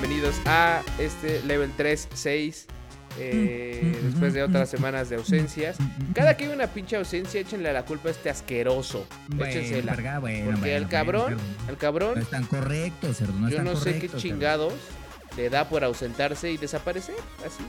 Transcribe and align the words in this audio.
bienvenidos 0.00 0.36
a 0.46 0.82
este 0.98 1.42
level 1.42 1.72
3, 1.76 2.08
6. 2.14 2.66
eh, 3.18 3.98
después 4.04 4.32
de 4.32 4.44
otras 4.44 4.70
semanas 4.70 5.08
de 5.08 5.16
ausencias. 5.16 5.76
Cada 6.14 6.36
que 6.36 6.44
hay 6.44 6.52
una 6.52 6.68
pinche 6.68 6.94
ausencia, 6.94 7.40
échenle 7.40 7.72
la 7.72 7.84
culpa 7.84 8.08
a 8.08 8.12
este 8.12 8.30
asqueroso. 8.30 9.06
Échensela. 9.40 9.92
verga, 9.96 10.20
bueno, 10.20 10.52
Porque 10.52 10.76
el 10.76 10.84
bueno, 10.84 10.88
cabrón, 10.88 11.34
bueno, 11.34 11.40
el 11.68 11.76
cabrón, 11.76 12.18
es 12.18 12.30
tan 12.30 12.44
correcto, 12.44 13.12
cerdo. 13.12 13.32
No 13.32 13.48
es 13.48 13.54
yo 13.54 13.62
no 13.64 13.74
sé 13.74 13.94
qué 13.94 14.06
correcto, 14.06 14.18
chingados 14.18 14.74
le 15.36 15.50
da 15.50 15.68
por 15.68 15.82
ausentarse 15.82 16.52
y 16.52 16.58
desaparecer. 16.58 17.16
Así. 17.44 17.64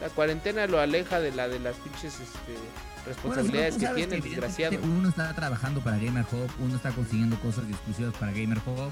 La 0.00 0.08
cuarentena 0.08 0.66
lo 0.66 0.80
aleja 0.80 1.20
de 1.20 1.32
la 1.32 1.48
de 1.48 1.60
las 1.60 1.76
pinches 1.76 2.14
este, 2.14 2.52
Bueno, 2.52 3.06
responsabilidades 3.06 3.76
que 3.76 3.86
tiene 3.88 4.16
el 4.16 4.22
desgraciado. 4.22 4.78
Uno 4.82 5.10
está 5.10 5.34
trabajando 5.34 5.80
para 5.80 5.98
Gamer 5.98 6.24
Hub, 6.32 6.50
uno 6.60 6.76
está 6.76 6.92
consiguiendo 6.92 7.38
cosas 7.40 7.64
exclusivas 7.68 8.14
para 8.14 8.32
Gamer 8.32 8.58
Hub. 8.66 8.90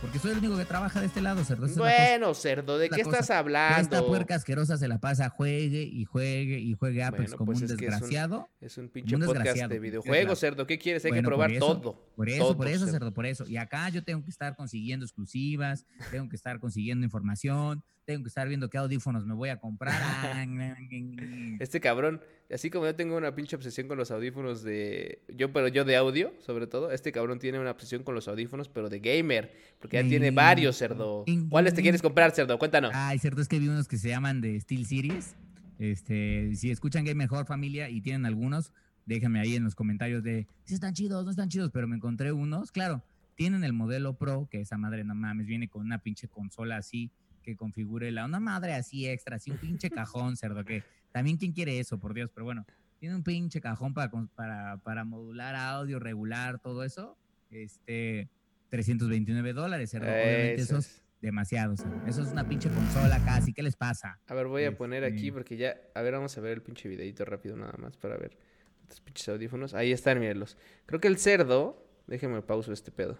Porque 0.00 0.20
soy 0.20 0.30
el 0.30 0.38
único 0.38 0.56
que 0.56 0.64
trabaja 0.64 1.00
de 1.00 1.06
este 1.06 1.20
lado, 1.20 1.42
cerdo. 1.44 1.66
esa 1.66 1.74
cosa. 1.80 1.90
Bueno, 1.92 2.32
cerdo, 2.32 2.78
¿de 2.78 2.88
qué 2.88 3.02
cosa. 3.02 3.18
estás 3.18 3.30
hablando? 3.30 3.80
Esta 3.80 4.06
puerca 4.06 4.36
asquerosa 4.36 4.76
se 4.76 4.86
la 4.86 4.98
pasa 5.00 5.28
juegue 5.28 5.82
y 5.82 6.04
juegue 6.04 6.60
y 6.60 6.74
juegue 6.74 7.02
Apex 7.02 7.22
Bueno, 7.24 7.36
como 7.36 7.46
pues 7.52 7.58
un 7.58 7.64
es 7.64 7.76
que 7.76 7.86
es 7.86 7.92
un- 7.94 7.98
desgraciado. 7.98 8.48
Es 8.60 8.78
un 8.78 8.88
pinche 8.90 9.16
Un 9.16 9.22
podcast 9.22 9.38
desgraciado, 9.44 9.74
de 9.74 9.80
videojuegos, 9.80 10.38
cerdo. 10.38 10.66
¿Qué 10.68 10.78
quieres? 10.78 11.04
Hay 11.04 11.10
que 11.10 11.16
por 11.22 11.24
probar 11.32 11.50
eso, 11.50 11.66
todo. 11.80 12.12
Por 12.14 12.28
eso, 12.28 12.56
por 12.56 12.68
eso, 12.68 12.78
cerdo. 12.86 12.92
cerdo, 12.92 13.12
por 13.14 13.26
eso. 13.26 13.44
Y 13.48 13.56
acá 13.56 13.88
yo 13.88 14.04
tengo 14.04 14.22
que 14.22 14.30
estar 14.30 14.54
consiguiendo 14.54 15.04
exclusivas, 15.04 15.84
tengo 16.12 16.28
que 16.28 16.36
estar 16.36 16.60
consiguiendo 16.60 17.04
información, 17.04 17.82
tengo 18.08 18.22
que 18.24 18.28
estar 18.28 18.48
viendo 18.48 18.70
qué 18.70 18.78
audífonos 18.78 19.26
me 19.26 19.34
voy 19.34 19.50
a 19.50 19.58
comprar. 19.58 20.00
Ah, 20.02 20.46
Este 21.60 21.78
cabrón, 21.78 22.22
así 22.50 22.70
como 22.70 22.86
yo 22.86 22.94
tengo 22.94 23.14
una 23.18 23.34
pinche 23.34 23.54
obsesión 23.54 23.86
con 23.86 23.98
los 23.98 24.10
audífonos 24.10 24.62
de. 24.62 25.22
Yo, 25.36 25.52
pero 25.52 25.68
yo 25.68 25.84
de 25.84 25.94
audio, 25.94 26.32
sobre 26.38 26.66
todo. 26.66 26.90
Este 26.90 27.12
cabrón 27.12 27.38
tiene 27.38 27.58
una 27.60 27.70
obsesión 27.70 28.04
con 28.04 28.14
los 28.14 28.26
audífonos, 28.26 28.70
pero 28.70 28.88
de 28.88 29.00
gamer. 29.00 29.54
Porque 29.78 30.02
ya 30.02 30.08
tiene 30.08 30.30
varios, 30.30 30.78
cerdo. 30.78 31.26
¿Cuáles 31.50 31.74
te 31.74 31.82
quieres 31.82 32.00
comprar, 32.00 32.30
cerdo? 32.30 32.58
Cuéntanos. 32.58 32.92
Ay, 32.94 33.18
cierto, 33.18 33.42
es 33.42 33.48
que 33.48 33.58
vi 33.58 33.68
unos 33.68 33.86
que 33.86 33.98
se 33.98 34.08
llaman 34.08 34.40
de 34.40 34.58
Steel 34.58 34.86
Series. 34.86 35.36
Este, 35.78 36.54
si 36.54 36.70
escuchan 36.70 37.04
Game 37.04 37.16
Mejor 37.16 37.44
Familia 37.44 37.90
y 37.90 38.00
tienen 38.00 38.24
algunos, 38.24 38.72
déjenme 39.04 39.38
ahí 39.40 39.54
en 39.54 39.64
los 39.64 39.74
comentarios 39.74 40.22
de 40.22 40.46
si 40.64 40.72
están 40.72 40.94
chidos, 40.94 41.26
no 41.26 41.30
están 41.30 41.50
chidos, 41.50 41.70
pero 41.74 41.86
me 41.86 41.96
encontré 41.96 42.32
unos. 42.32 42.72
Claro, 42.72 43.04
tienen 43.34 43.64
el 43.64 43.74
modelo 43.74 44.16
Pro, 44.16 44.48
que 44.50 44.62
esa 44.62 44.78
madre 44.78 45.04
no 45.04 45.14
mames, 45.14 45.46
viene 45.46 45.68
con 45.68 45.82
una 45.84 45.98
pinche 45.98 46.26
consola 46.26 46.78
así 46.78 47.12
que 47.48 47.56
configure 47.56 48.12
la, 48.12 48.26
una 48.26 48.40
madre 48.40 48.74
así 48.74 49.08
extra, 49.08 49.36
así 49.36 49.50
un 49.50 49.56
pinche 49.56 49.88
cajón, 49.88 50.36
cerdo, 50.36 50.66
que 50.66 50.82
también 51.12 51.38
quién 51.38 51.52
quiere 51.52 51.80
eso, 51.80 51.98
por 51.98 52.12
Dios, 52.12 52.30
pero 52.34 52.44
bueno, 52.44 52.66
tiene 52.98 53.14
un 53.16 53.22
pinche 53.22 53.58
cajón 53.58 53.94
para, 53.94 54.10
para, 54.34 54.76
para 54.84 55.04
modular 55.04 55.54
audio, 55.54 55.98
regular, 55.98 56.58
todo 56.58 56.84
eso. 56.84 57.16
Este, 57.50 58.28
329 58.68 59.54
dólares, 59.54 59.88
cerdo. 59.90 60.08
Obviamente 60.08 60.56
Eso 60.60 60.76
es 60.76 61.02
demasiado, 61.22 61.74
cerdo. 61.74 61.98
Eso 62.06 62.22
es 62.22 62.28
una 62.28 62.46
pinche 62.46 62.68
consola 62.68 63.18
casi, 63.24 63.54
¿qué 63.54 63.62
les 63.62 63.76
pasa? 63.76 64.20
A 64.26 64.34
ver, 64.34 64.46
voy 64.46 64.64
a 64.64 64.76
poner 64.76 65.04
aquí 65.04 65.28
Este- 65.28 65.32
porque 65.32 65.56
ya. 65.56 65.74
A 65.94 66.02
ver, 66.02 66.12
vamos 66.12 66.36
a 66.36 66.42
ver 66.42 66.52
el 66.52 66.62
pinche 66.62 66.86
videito 66.86 67.24
rápido 67.24 67.56
nada 67.56 67.74
más 67.78 67.96
para 67.96 68.18
ver 68.18 68.36
estos 68.82 69.00
pinches 69.00 69.26
audífonos. 69.30 69.72
Ahí 69.72 69.90
están, 69.90 70.20
mírenlos. 70.20 70.58
Creo 70.84 71.00
que 71.00 71.08
el 71.08 71.16
cerdo. 71.16 71.82
Déjeme 72.06 72.42
pauso 72.42 72.74
este 72.74 72.90
pedo. 72.90 73.18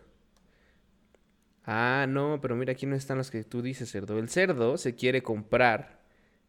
Ah, 1.70 2.06
no, 2.08 2.38
pero 2.41 2.56
mira, 2.56 2.72
aquí 2.72 2.86
no 2.86 2.97
están 2.97 3.19
los 3.19 3.30
que 3.30 3.44
tú 3.44 3.61
dices, 3.61 3.91
cerdo. 3.91 4.19
El 4.19 4.30
cerdo 4.30 4.78
se 4.78 4.94
quiere 4.94 5.22
comprar 5.22 6.00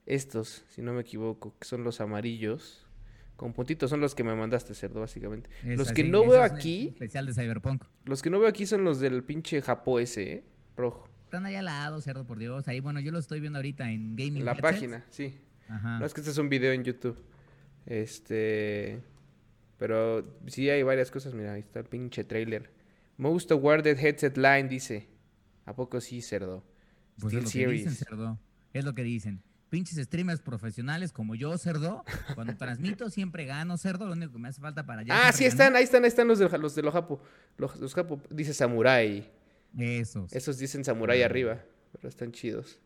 estos, 0.06 0.64
si 0.70 0.82
no 0.82 0.94
me 0.94 1.02
equivoco, 1.02 1.54
que 1.60 1.68
son 1.68 1.84
los 1.84 2.00
amarillos. 2.00 2.88
Con 3.36 3.52
puntitos, 3.52 3.90
son 3.90 4.00
los 4.00 4.16
que 4.16 4.24
me 4.24 4.34
mandaste, 4.34 4.74
cerdo, 4.74 5.02
básicamente. 5.02 5.50
Es 5.66 5.78
los 5.78 5.88
así, 5.88 5.96
que 5.96 6.04
no 6.06 6.26
veo 6.26 6.42
aquí, 6.42 6.88
Especial 6.94 7.26
de 7.26 7.34
Cyberpunk. 7.34 7.84
los 8.06 8.22
que 8.22 8.30
no 8.30 8.40
veo 8.40 8.48
aquí 8.48 8.66
son 8.66 8.86
los 8.86 9.02
del 9.02 9.24
pinche 9.26 9.62
Japó 9.62 10.00
ese, 10.00 10.32
¿eh? 10.32 10.44
Rojo. 10.78 11.10
Están 11.26 11.46
allá 11.46 11.60
al 11.60 11.66
lado, 11.66 12.00
cerdo, 12.00 12.26
por 12.26 12.40
Dios. 12.40 12.70
Ahí, 12.70 12.80
bueno, 12.80 13.02
yo 13.02 13.12
lo 13.12 13.20
estoy 13.20 13.42
viendo 13.42 13.60
ahorita 13.60 13.92
en 13.92 14.16
Gaming 14.16 14.46
La 14.46 14.52
Headsets. 14.52 14.62
página, 14.72 15.06
sí. 15.10 15.38
Ajá. 15.68 16.00
No, 16.00 16.06
es 16.06 16.14
que 16.14 16.22
este 16.22 16.32
es 16.32 16.38
un 16.38 16.48
video 16.48 16.72
en 16.72 16.86
YouTube. 16.86 17.18
Este. 17.86 19.02
Pero 19.78 20.26
sí 20.48 20.70
hay 20.70 20.82
varias 20.84 21.12
cosas. 21.12 21.34
Mira, 21.34 21.54
ahí 21.54 21.60
está 21.60 21.80
el 21.80 21.86
pinche 21.86 22.24
trailer. 22.24 22.72
Most 23.20 23.52
awarded 23.52 23.98
headset 24.00 24.38
line 24.38 24.70
dice. 24.70 25.10
¿A 25.66 25.76
poco 25.76 26.00
sí, 26.00 26.22
cerdo? 26.22 26.64
Pues 27.20 27.34
Steel 27.34 27.44
es 27.44 27.54
lo 27.54 27.60
que 27.60 27.68
dicen, 27.74 27.92
cerdo. 27.94 28.40
Es 28.72 28.86
lo 28.86 28.96
que 28.96 29.04
dicen. 29.04 29.44
Pinches 29.70 30.02
streamers 30.06 30.40
profesionales 30.40 31.12
como 31.12 31.36
yo, 31.36 31.58
cerdo. 31.58 32.06
Cuando 32.34 32.56
transmito 32.56 33.10
siempre 33.10 33.44
gano, 33.44 33.78
cerdo. 33.78 34.06
Lo 34.06 34.14
único 34.14 34.32
que 34.32 34.40
me 34.40 34.48
hace 34.48 34.62
falta 34.62 34.86
para. 34.86 35.02
Ah, 35.10 35.34
sí 35.34 35.44
ganar, 35.44 35.52
están, 35.52 35.76
ahí 35.76 35.84
están, 35.84 36.04
ahí 36.06 36.08
están 36.08 36.28
los 36.30 36.40
de 36.40 36.58
los 36.58 36.76
de 36.76 36.82
los 36.82 36.94
Japo. 36.94 37.22
Los, 37.58 37.78
los 37.78 37.94
Japo 37.94 38.22
dice 38.30 38.54
Samurai. 38.54 39.30
Esos. 39.78 40.32
Esos 40.32 40.58
dicen 40.58 40.86
Samurai 40.86 41.22
arriba. 41.22 41.62
Pero 41.92 42.08
están 42.08 42.32
chidos. 42.32 42.80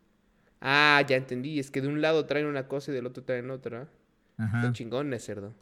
Ah, 0.59 1.05
ya 1.07 1.15
entendí. 1.15 1.59
Es 1.59 1.69
que 1.69 1.79
de 1.79 1.89
un 1.89 2.01
lado 2.01 2.25
traen 2.25 2.47
una 2.47 2.67
cosa 2.67 2.89
y 2.91 2.95
del 2.95 3.05
otro 3.05 3.23
traen 3.23 3.51
otra. 3.51 3.87
Ajá. 4.37 4.63
Son 4.63 4.73
chingones, 4.73 5.23
cerdo. 5.23 5.53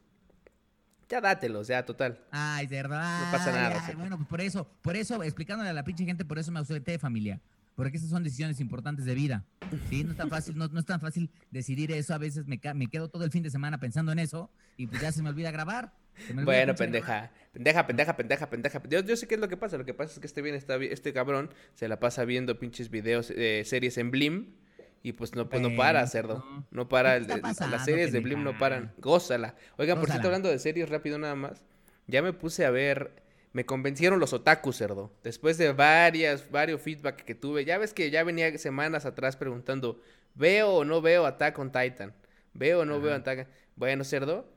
Ya 1.11 1.19
dátelos, 1.19 1.67
ya, 1.67 1.85
total. 1.85 2.17
Ay, 2.31 2.67
cerdo. 2.67 2.95
pasa 2.95 3.49
ay, 3.49 3.53
nada, 3.53 3.75
ay, 3.75 3.85
cerdo. 3.85 3.99
bueno, 3.99 4.15
pues 4.15 4.29
por 4.29 4.39
eso, 4.39 4.71
por 4.81 4.95
eso, 4.95 5.21
explicándole 5.23 5.69
a 5.69 5.73
la 5.73 5.83
pinche 5.83 6.05
gente, 6.05 6.23
por 6.23 6.39
eso 6.39 6.53
me 6.53 6.59
ausenté 6.59 6.91
de 6.91 6.99
familia. 6.99 7.41
Porque 7.75 7.97
esas 7.97 8.09
son 8.09 8.23
decisiones 8.23 8.61
importantes 8.61 9.03
de 9.05 9.13
vida. 9.13 9.43
Sí, 9.89 10.05
no 10.05 10.11
es 10.11 10.17
tan 10.17 10.29
fácil, 10.29 10.57
no, 10.57 10.69
no 10.69 10.79
es 10.79 10.85
tan 10.85 11.01
fácil 11.01 11.29
decidir 11.49 11.91
eso. 11.91 12.13
A 12.13 12.17
veces 12.17 12.45
me, 12.47 12.61
me 12.75 12.87
quedo 12.87 13.09
todo 13.09 13.25
el 13.25 13.31
fin 13.31 13.43
de 13.43 13.49
semana 13.49 13.77
pensando 13.77 14.13
en 14.13 14.19
eso 14.19 14.49
y 14.77 14.87
pues 14.87 15.01
ya 15.01 15.11
se 15.11 15.21
me 15.21 15.29
olvida 15.29 15.51
grabar. 15.51 15.93
Se 16.15 16.33
me 16.33 16.41
olvida 16.41 16.45
Bueno, 16.45 16.75
pendeja. 16.75 17.31
Pendeja, 17.51 17.87
pendeja, 17.87 18.15
pendeja, 18.15 18.49
pendeja. 18.49 18.81
Yo, 18.89 19.01
yo 19.01 19.15
sé 19.17 19.27
qué 19.27 19.35
es 19.35 19.41
lo 19.41 19.49
que 19.49 19.57
pasa. 19.57 19.77
Lo 19.77 19.85
que 19.85 19.93
pasa 19.93 20.13
es 20.13 20.19
que 20.19 20.27
este 20.27 20.41
bien 20.41 20.55
está 20.55 20.75
este 20.75 21.11
cabrón 21.11 21.49
se 21.73 21.87
la 21.87 21.99
pasa 21.99 22.23
viendo 22.23 22.57
pinches 22.59 22.89
videos, 22.89 23.31
eh, 23.31 23.63
series 23.65 23.97
en 23.97 24.11
Blim. 24.11 24.55
Y 25.03 25.13
pues 25.13 25.33
no, 25.35 25.49
pues 25.49 25.61
no 25.61 25.75
para, 25.75 26.05
cerdo. 26.07 26.45
no. 26.47 26.67
No 26.69 26.89
para. 26.89 27.19
¿Qué 27.19 27.33
el 27.33 27.41
pasando, 27.41 27.75
las 27.75 27.85
series 27.85 28.11
de 28.11 28.19
Blim 28.19 28.43
no 28.43 28.57
paran. 28.57 28.93
Gózala. 28.97 29.55
Oigan, 29.77 29.97
por 29.97 30.07
cierto, 30.07 30.23
Gózala. 30.23 30.27
hablando 30.27 30.49
de 30.49 30.59
series, 30.59 30.89
rápido 30.89 31.17
nada 31.17 31.35
más. 31.35 31.63
Ya 32.07 32.21
me 32.21 32.33
puse 32.33 32.65
a 32.65 32.69
ver. 32.69 33.11
Me 33.53 33.65
convencieron 33.65 34.19
los 34.19 34.31
otakus, 34.31 34.77
cerdo. 34.77 35.11
Después 35.23 35.57
de 35.57 35.73
varias, 35.73 36.49
varios 36.51 36.81
feedback 36.81 37.23
que 37.23 37.35
tuve. 37.35 37.65
Ya 37.65 37.77
ves 37.77 37.93
que 37.93 38.09
ya 38.09 38.23
venía 38.23 38.57
semanas 38.57 39.05
atrás 39.05 39.35
preguntando: 39.35 39.99
¿veo 40.35 40.69
o 40.69 40.85
no 40.85 41.01
veo 41.01 41.25
Attack 41.25 41.57
on 41.59 41.71
Titan? 41.71 42.13
¿Veo 42.53 42.81
o 42.81 42.85
no 42.85 43.01
veo. 43.01 43.15
Attack? 43.15 43.47
Bueno, 43.75 44.03
cerdo. 44.03 44.47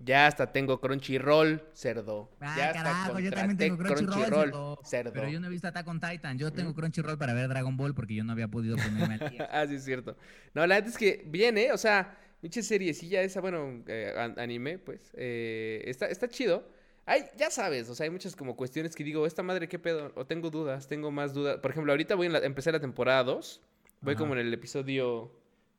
Ya 0.00 0.26
hasta 0.26 0.52
tengo 0.52 0.80
Crunchyroll, 0.80 1.62
cerdo. 1.72 2.30
Ah, 2.40 2.54
ya 2.58 2.72
carajo, 2.72 3.18
yo 3.20 3.30
también 3.30 3.56
tengo 3.56 3.78
Crunchyroll, 3.78 4.24
cerdo. 4.50 4.80
cerdo. 4.84 5.12
Pero 5.12 5.28
yo 5.28 5.40
no 5.40 5.46
he 5.46 5.50
visto 5.50 5.68
Attack 5.68 5.86
on 5.88 6.00
Titan. 6.00 6.36
Yo 6.38 6.52
tengo 6.52 6.74
Crunchyroll 6.74 7.16
para 7.16 7.32
ver 7.32 7.48
Dragon 7.48 7.76
Ball 7.76 7.94
porque 7.94 8.14
yo 8.14 8.24
no 8.24 8.32
había 8.32 8.48
podido 8.48 8.76
ponerme 8.76 9.14
al 9.20 9.30
día. 9.30 9.48
ah, 9.52 9.66
sí, 9.66 9.76
es 9.76 9.84
cierto. 9.84 10.16
No, 10.52 10.66
la 10.66 10.74
verdad 10.76 10.90
es 10.90 10.98
que 10.98 11.22
viene, 11.26 11.72
o 11.72 11.78
sea, 11.78 12.18
pinche 12.40 12.62
seriecilla 12.62 13.22
esa, 13.22 13.40
bueno, 13.40 13.82
eh, 13.86 14.12
an- 14.18 14.38
anime, 14.38 14.78
pues, 14.78 15.10
eh, 15.14 15.82
está, 15.86 16.06
está 16.06 16.28
chido. 16.28 16.68
Hay, 17.06 17.24
ya 17.36 17.50
sabes, 17.50 17.88
o 17.88 17.94
sea, 17.94 18.04
hay 18.04 18.10
muchas 18.10 18.34
como 18.34 18.56
cuestiones 18.56 18.94
que 18.96 19.04
digo, 19.04 19.26
esta 19.26 19.42
madre, 19.42 19.68
¿qué 19.68 19.78
pedo? 19.78 20.10
O 20.16 20.26
tengo 20.26 20.50
dudas, 20.50 20.88
tengo 20.88 21.10
más 21.10 21.34
dudas. 21.34 21.58
Por 21.58 21.70
ejemplo, 21.70 21.92
ahorita 21.92 22.14
voy 22.14 22.26
a 22.34 22.38
empezar 22.38 22.72
la 22.72 22.80
temporada 22.80 23.22
2. 23.24 23.60
Voy 24.00 24.14
Ajá. 24.14 24.18
como 24.18 24.34
en 24.34 24.40
el 24.40 24.52
episodio, 24.52 25.30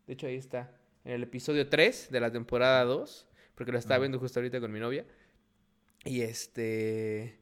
de 0.08 0.14
hecho 0.14 0.26
ahí 0.28 0.36
está, 0.36 0.72
en 1.04 1.12
el 1.14 1.24
episodio 1.24 1.68
3 1.68 2.10
de 2.12 2.20
la 2.20 2.32
temporada 2.32 2.84
2, 2.86 3.28
porque 3.56 3.72
lo 3.72 3.78
estaba 3.80 4.00
viendo 4.00 4.20
justo 4.20 4.40
ahorita 4.40 4.60
con 4.60 4.72
mi 4.72 4.80
novia. 4.80 5.06
Y 6.04 6.22
este... 6.22 7.40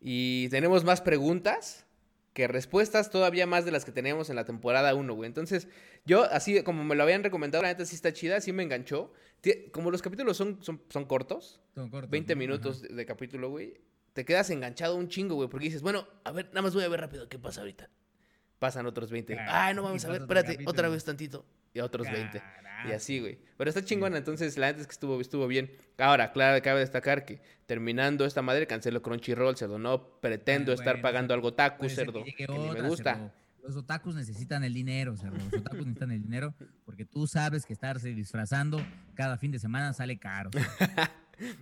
Y 0.00 0.48
tenemos 0.48 0.82
más 0.82 1.00
preguntas 1.00 1.86
que 2.32 2.48
respuestas, 2.48 3.10
todavía 3.10 3.46
más 3.46 3.64
de 3.64 3.70
las 3.70 3.84
que 3.84 3.92
teníamos 3.92 4.30
en 4.30 4.36
la 4.36 4.44
temporada 4.44 4.94
1, 4.94 5.14
güey. 5.14 5.28
Entonces, 5.28 5.68
yo, 6.04 6.24
así 6.24 6.62
como 6.62 6.82
me 6.82 6.94
lo 6.94 7.02
habían 7.02 7.22
recomendado, 7.22 7.62
la 7.62 7.68
neta 7.68 7.84
sí 7.84 7.94
está 7.94 8.12
chida, 8.12 8.40
sí 8.40 8.52
me 8.52 8.62
enganchó. 8.62 9.12
Como 9.70 9.90
los 9.90 10.02
capítulos 10.02 10.36
son, 10.36 10.62
son, 10.62 10.82
son 10.88 11.04
cortos, 11.04 11.60
Son 11.74 11.90
cortos, 11.90 12.10
20 12.10 12.34
¿no? 12.34 12.38
minutos 12.38 12.82
de, 12.82 12.88
de 12.88 13.06
capítulo, 13.06 13.50
güey, 13.50 13.80
te 14.12 14.24
quedas 14.24 14.50
enganchado 14.50 14.96
un 14.96 15.08
chingo, 15.08 15.34
güey, 15.34 15.48
porque 15.48 15.66
dices, 15.66 15.82
bueno, 15.82 16.08
a 16.24 16.32
ver, 16.32 16.46
nada 16.48 16.62
más 16.62 16.74
voy 16.74 16.84
a 16.84 16.88
ver 16.88 17.00
rápido 17.00 17.28
qué 17.28 17.38
pasa 17.38 17.60
ahorita. 17.60 17.90
Pasan 18.58 18.86
otros 18.86 19.10
20. 19.10 19.34
Claro, 19.34 19.50
Ay, 19.52 19.74
no 19.74 19.82
vamos 19.82 20.04
a 20.04 20.08
ver, 20.08 20.22
espérate, 20.22 20.52
otra 20.52 20.62
capítulo. 20.64 20.90
vez 20.92 21.04
tantito. 21.04 21.46
Y 21.74 21.80
otros 21.80 22.10
20. 22.10 22.42
Y 22.82 22.88
Carajo. 22.88 22.96
así, 22.96 23.20
güey. 23.20 23.38
Pero 23.56 23.68
está 23.68 23.84
chingona, 23.84 24.18
entonces 24.18 24.56
la 24.58 24.66
neta 24.68 24.80
es 24.80 24.86
que 24.86 24.92
estuvo, 24.92 25.20
estuvo 25.20 25.46
bien. 25.46 25.70
Ahora, 25.98 26.32
claro, 26.32 26.60
cabe 26.62 26.80
destacar 26.80 27.24
que 27.24 27.40
terminando 27.66 28.24
esta 28.24 28.42
madre 28.42 28.66
cancelo 28.66 29.02
Crunchyroll, 29.02 29.56
cerdo. 29.56 29.78
No 29.78 30.20
pretendo 30.20 30.72
Ah, 30.72 30.74
estar 30.74 31.00
pagando 31.00 31.32
algo 31.34 31.54
taku, 31.54 31.88
cerdo. 31.88 32.24
que 32.24 32.32
Que 32.34 32.46
me 32.48 32.82
gusta. 32.88 33.14
cerdo. 33.14 33.32
Los 33.62 33.76
otakus 33.76 34.16
necesitan 34.16 34.64
el 34.64 34.74
dinero, 34.74 35.16
cerdo. 35.16 35.36
Los 35.36 35.60
otakus 35.60 35.78
necesitan 35.86 36.10
el 36.10 36.20
dinero 36.22 36.52
porque 36.84 37.04
tú 37.04 37.28
sabes 37.28 37.64
que 37.64 37.72
estarse 37.72 38.12
disfrazando 38.12 38.84
cada 39.14 39.38
fin 39.38 39.52
de 39.52 39.60
semana 39.60 39.92
sale 39.92 40.18
caro. 40.18 40.50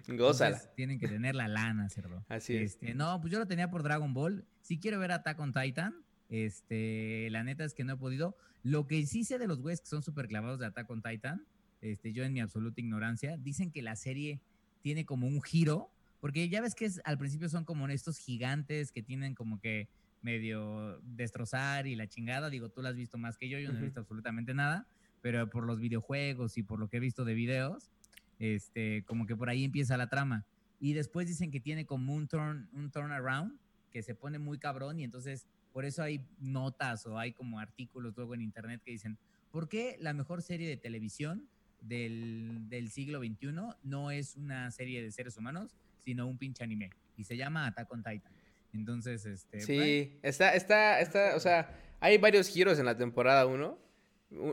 Gózala. 0.08 0.56
Entonces, 0.56 0.74
tienen 0.74 0.98
que 0.98 1.08
tener 1.08 1.34
la 1.34 1.48
lana, 1.48 1.88
cerdo. 1.88 2.24
Así 2.28 2.56
es. 2.56 2.72
Este, 2.72 2.94
no, 2.94 3.20
pues 3.20 3.32
yo 3.32 3.38
lo 3.38 3.46
tenía 3.46 3.70
por 3.70 3.82
Dragon 3.82 4.12
Ball. 4.12 4.44
Si 4.60 4.78
quiero 4.78 4.98
ver 4.98 5.12
Attack 5.12 5.38
on 5.40 5.52
Titan, 5.52 5.94
este, 6.30 7.28
la 7.30 7.44
neta 7.44 7.64
es 7.64 7.74
que 7.74 7.84
no 7.84 7.94
he 7.94 7.96
podido. 7.96 8.36
Lo 8.62 8.86
que 8.86 9.04
sí 9.06 9.24
sé 9.24 9.38
de 9.38 9.46
los 9.46 9.60
güeyes 9.60 9.80
que 9.80 9.86
son 9.88 10.02
súper 10.02 10.28
clavados 10.28 10.58
de 10.58 10.66
Attack 10.66 10.88
on 10.90 11.02
Titan, 11.02 11.44
este, 11.82 12.12
yo 12.12 12.24
en 12.24 12.32
mi 12.32 12.40
absoluta 12.40 12.80
ignorancia, 12.80 13.36
dicen 13.36 13.70
que 13.70 13.82
la 13.82 13.96
serie 13.96 14.40
tiene 14.82 15.04
como 15.04 15.26
un 15.26 15.42
giro, 15.42 15.90
porque 16.20 16.48
ya 16.48 16.60
ves 16.60 16.74
que 16.74 16.84
es- 16.86 17.00
al 17.04 17.18
principio 17.18 17.48
son 17.48 17.64
como 17.64 17.88
estos 17.88 18.18
gigantes 18.18 18.92
que 18.92 19.02
tienen 19.02 19.34
como 19.34 19.60
que 19.60 19.88
medio 20.22 21.00
destrozar 21.02 21.86
y 21.86 21.96
la 21.96 22.06
chingada. 22.06 22.50
Digo, 22.50 22.68
tú 22.68 22.82
la 22.82 22.90
has 22.90 22.96
visto 22.96 23.16
más 23.18 23.36
que 23.38 23.48
yo, 23.48 23.58
yo 23.58 23.72
no 23.72 23.78
he 23.78 23.82
visto 23.82 24.00
absolutamente 24.00 24.52
nada, 24.54 24.86
pero 25.22 25.48
por 25.48 25.64
los 25.66 25.78
videojuegos 25.80 26.58
y 26.58 26.62
por 26.62 26.78
lo 26.78 26.88
que 26.88 26.98
he 26.98 27.00
visto 27.00 27.24
de 27.24 27.34
videos, 27.34 27.90
este, 28.38 29.02
como 29.04 29.26
que 29.26 29.34
por 29.36 29.48
ahí 29.48 29.64
empieza 29.64 29.96
la 29.96 30.08
trama. 30.08 30.44
Y 30.78 30.92
después 30.92 31.26
dicen 31.26 31.50
que 31.50 31.60
tiene 31.60 31.86
como 31.86 32.14
un 32.14 32.26
turn, 32.28 32.68
un 32.72 32.90
turnaround, 32.90 33.58
que 33.90 34.02
se 34.02 34.14
pone 34.14 34.38
muy 34.38 34.58
cabrón 34.58 34.98
y 35.00 35.04
entonces 35.04 35.46
por 35.72 35.84
eso 35.84 36.02
hay 36.02 36.24
notas 36.38 37.06
o 37.06 37.18
hay 37.18 37.32
como 37.32 37.58
artículos 37.58 38.16
luego 38.16 38.34
en 38.34 38.42
internet 38.42 38.80
que 38.84 38.92
dicen, 38.92 39.18
¿por 39.50 39.68
qué 39.68 39.96
la 40.00 40.12
mejor 40.12 40.42
serie 40.42 40.68
de 40.68 40.76
televisión 40.76 41.48
del, 41.80 42.68
del 42.68 42.90
siglo 42.90 43.20
XXI 43.20 43.52
no 43.82 44.10
es 44.10 44.36
una 44.36 44.70
serie 44.70 45.02
de 45.02 45.10
seres 45.12 45.36
humanos, 45.36 45.74
sino 46.04 46.26
un 46.26 46.38
pinche 46.38 46.64
anime? 46.64 46.90
Y 47.16 47.24
se 47.24 47.36
llama 47.36 47.66
Attack 47.66 47.90
on 47.92 48.02
Titan. 48.02 48.32
Entonces, 48.72 49.26
este... 49.26 49.60
Sí, 49.60 50.18
está, 50.22 50.54
está, 50.54 51.00
está, 51.00 51.36
o 51.36 51.40
sea, 51.40 51.76
hay 52.00 52.18
varios 52.18 52.48
giros 52.48 52.78
en 52.78 52.86
la 52.86 52.96
temporada 52.96 53.46
1. 53.46 53.78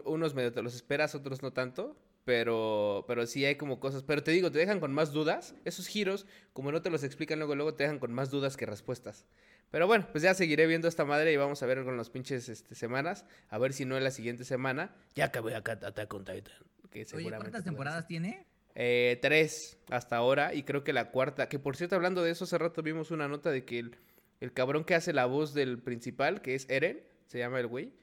Unos 0.05 0.33
medio 0.33 0.51
te 0.51 0.61
los 0.61 0.75
esperas, 0.75 1.15
otros 1.15 1.41
no 1.41 1.53
tanto. 1.53 1.97
Pero, 2.25 3.05
pero 3.07 3.25
sí 3.25 3.45
hay 3.45 3.55
como 3.55 3.79
cosas. 3.79 4.03
Pero 4.03 4.21
te 4.21 4.31
digo, 4.31 4.51
te 4.51 4.59
dejan 4.59 4.81
con 4.81 4.91
más 4.91 5.13
dudas. 5.13 5.55
Esos 5.63 5.87
giros, 5.87 6.25
como 6.51 6.71
no 6.73 6.81
te 6.81 6.89
los 6.89 7.03
explican 7.03 7.39
luego, 7.39 7.55
luego 7.55 7.73
te 7.75 7.83
dejan 7.83 7.99
con 7.99 8.11
más 8.11 8.29
dudas 8.29 8.57
que 8.57 8.65
respuestas. 8.65 9.25
Pero 9.71 9.87
bueno, 9.87 10.07
pues 10.11 10.23
ya 10.23 10.33
seguiré 10.33 10.65
viendo 10.65 10.87
esta 10.87 11.05
madre 11.05 11.33
y 11.33 11.37
vamos 11.37 11.61
a 11.61 11.65
ver 11.65 11.83
con 11.83 11.97
las 11.97 12.09
pinches 12.09 12.47
este, 12.49 12.75
semanas. 12.75 13.25
A 13.49 13.57
ver 13.57 13.73
si 13.73 13.85
no 13.85 13.97
en 13.97 14.03
la 14.03 14.11
siguiente 14.11 14.43
semana. 14.43 14.95
Ya 15.15 15.25
acabé 15.25 15.55
acá 15.55 15.73
Attack 15.73 16.13
on 16.13 16.23
Titan. 16.23 16.53
Que 16.89 17.05
Oye, 17.13 17.29
¿cuántas 17.29 17.63
temporadas 17.63 18.07
tiene? 18.07 18.45
Eh, 18.75 19.17
tres 19.21 19.77
hasta 19.89 20.15
ahora 20.15 20.53
y 20.53 20.63
creo 20.63 20.83
que 20.83 20.93
la 20.93 21.11
cuarta. 21.11 21.49
Que 21.49 21.59
por 21.59 21.75
cierto, 21.75 21.95
hablando 21.95 22.23
de 22.23 22.31
eso, 22.31 22.45
hace 22.45 22.57
rato 22.57 22.81
vimos 22.81 23.11
una 23.11 23.27
nota 23.27 23.51
de 23.51 23.65
que 23.65 23.79
el, 23.79 23.97
el 24.39 24.53
cabrón 24.53 24.85
que 24.85 24.95
hace 24.95 25.13
la 25.13 25.25
voz 25.25 25.53
del 25.53 25.79
principal, 25.79 26.41
que 26.41 26.55
es 26.55 26.69
Eren, 26.69 27.03
se 27.25 27.39
llama 27.39 27.59
el 27.59 27.67
güey. 27.67 27.93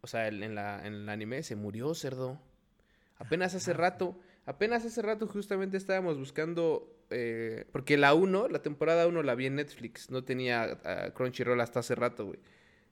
O 0.00 0.06
sea, 0.06 0.28
en, 0.28 0.54
la, 0.54 0.86
en 0.86 0.94
el 0.94 1.08
anime 1.08 1.42
se 1.42 1.56
murió, 1.56 1.94
cerdo. 1.94 2.40
Apenas 3.16 3.54
hace 3.54 3.72
rato, 3.72 4.18
apenas 4.44 4.84
hace 4.84 5.00
rato 5.00 5.26
justamente 5.26 5.76
estábamos 5.76 6.18
buscando, 6.18 6.93
eh, 7.10 7.66
porque 7.72 7.96
la 7.96 8.14
1, 8.14 8.48
la 8.48 8.62
temporada 8.62 9.06
1 9.06 9.22
la 9.22 9.34
vi 9.34 9.46
en 9.46 9.56
Netflix, 9.56 10.10
no 10.10 10.24
tenía 10.24 10.78
Crunchyroll 11.14 11.60
hasta 11.60 11.80
hace 11.80 11.94
rato, 11.94 12.26
güey. 12.26 12.38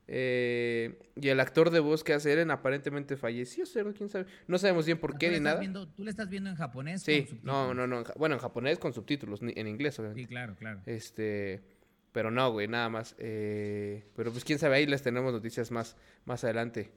Eh, 0.08 0.98
y 1.16 1.28
el 1.28 1.40
actor 1.40 1.70
de 1.70 1.80
voz 1.80 2.02
que 2.04 2.12
hace 2.12 2.32
Eren 2.32 2.50
aparentemente 2.50 3.16
falleció, 3.16 3.64
quién 3.96 4.10
sabe. 4.10 4.26
No 4.46 4.58
sabemos 4.58 4.84
bien 4.84 4.98
por 4.98 5.16
qué 5.16 5.30
ni 5.30 5.40
nada. 5.40 5.60
¿Tú 5.96 6.04
le 6.04 6.10
estás 6.10 6.28
viendo 6.28 6.50
en 6.50 6.56
japonés? 6.56 7.02
Sí, 7.02 7.28
no, 7.42 7.72
no, 7.72 7.86
no. 7.86 8.02
bueno, 8.16 8.34
en 8.34 8.40
japonés 8.40 8.78
con 8.78 8.92
subtítulos, 8.92 9.40
en 9.42 9.66
inglés, 9.66 9.98
obviamente. 9.98 10.22
Sí, 10.22 10.28
claro, 10.28 10.56
claro. 10.56 10.80
Este, 10.86 11.62
pero 12.12 12.30
no, 12.30 12.52
güey, 12.52 12.68
nada 12.68 12.88
más. 12.88 13.14
Eh, 13.18 14.04
pero 14.16 14.30
pues 14.32 14.44
quién 14.44 14.58
sabe, 14.58 14.76
ahí 14.76 14.86
les 14.86 15.02
tenemos 15.02 15.32
noticias 15.32 15.70
más, 15.70 15.96
más 16.24 16.44
adelante. 16.44 16.92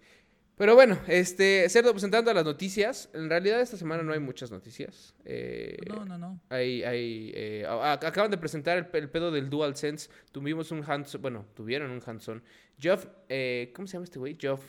Pero 0.58 0.74
bueno, 0.74 0.98
este, 1.08 1.68
Cerdo, 1.70 1.92
presentando 1.92 2.34
las 2.34 2.46
noticias. 2.46 3.10
En 3.14 3.30
realidad 3.30 3.60
esta 3.60 3.76
semana 3.76 4.04
no 4.04 4.14
hay 4.14 4.20
muchas 4.20 4.52
noticias. 4.52 5.14
Eh, 5.26 5.78
no, 5.88 6.06
no, 6.06 6.18
no. 6.18 6.40
Hay, 6.50 6.82
hay, 6.84 7.32
eh, 7.36 7.66
acaban 7.68 8.32
de 8.32 8.38
presentar 8.38 8.78
el, 8.78 9.10
pedo 9.10 9.32
del 9.32 9.50
DualSense. 9.50 10.10
Tuvimos 10.32 10.72
un 10.72 10.82
hands 10.90 11.20
bueno, 11.20 11.46
tuvieron 11.56 11.92
un 11.92 12.02
hands-on. 12.06 12.42
Geoff, 12.80 13.06
eh, 13.28 13.74
¿cómo 13.76 13.88
se 13.88 13.94
llama 13.94 14.06
este 14.06 14.20
güey? 14.20 14.38
Geoff. 14.40 14.64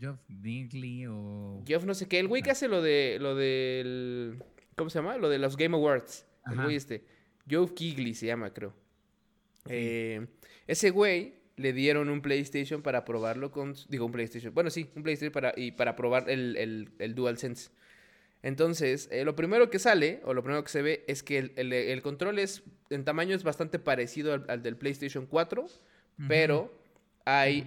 Geoff 0.00 0.18
Dingley 0.28 1.06
o... 1.08 1.62
Geoff 1.66 1.84
no 1.84 1.92
sé 1.92 2.08
qué. 2.08 2.20
El 2.20 2.28
güey 2.28 2.40
que 2.40 2.52
hace 2.52 2.68
lo 2.68 2.80
de, 2.80 3.18
lo 3.20 3.34
del, 3.34 4.42
¿cómo 4.76 4.88
se 4.88 5.00
llama? 5.00 5.18
Lo 5.18 5.28
de 5.28 5.38
los 5.38 5.56
Game 5.56 5.76
Awards. 5.76 6.24
El 6.50 6.62
güey 6.62 6.76
este. 6.76 7.04
Geoff 7.46 7.72
Kigley 7.72 8.14
se 8.14 8.26
llama, 8.26 8.54
creo. 8.54 8.72
ese 9.66 10.90
güey 10.90 11.37
le 11.58 11.72
dieron 11.72 12.08
un 12.08 12.22
PlayStation 12.22 12.82
para 12.82 13.04
probarlo 13.04 13.50
con... 13.50 13.74
Digo, 13.88 14.06
un 14.06 14.12
PlayStation. 14.12 14.54
Bueno, 14.54 14.70
sí, 14.70 14.90
un 14.94 15.02
PlayStation 15.02 15.32
para, 15.32 15.52
y 15.56 15.72
para 15.72 15.96
probar 15.96 16.30
el, 16.30 16.56
el, 16.56 16.90
el 16.98 17.14
DualSense. 17.14 17.70
Entonces, 18.42 19.08
eh, 19.10 19.24
lo 19.24 19.34
primero 19.34 19.68
que 19.68 19.78
sale, 19.78 20.20
o 20.24 20.32
lo 20.32 20.42
primero 20.42 20.62
que 20.62 20.70
se 20.70 20.82
ve, 20.82 21.04
es 21.08 21.22
que 21.22 21.38
el, 21.38 21.72
el, 21.72 22.02
control 22.02 22.38
es, 22.38 22.62
en 22.90 23.04
tamaño 23.04 23.34
es 23.34 23.42
bastante 23.42 23.78
parecido 23.78 24.44
al, 24.46 24.62
del 24.62 24.76
PlayStation 24.76 25.26
4, 25.26 25.66
pero 26.28 26.72
hay 27.24 27.66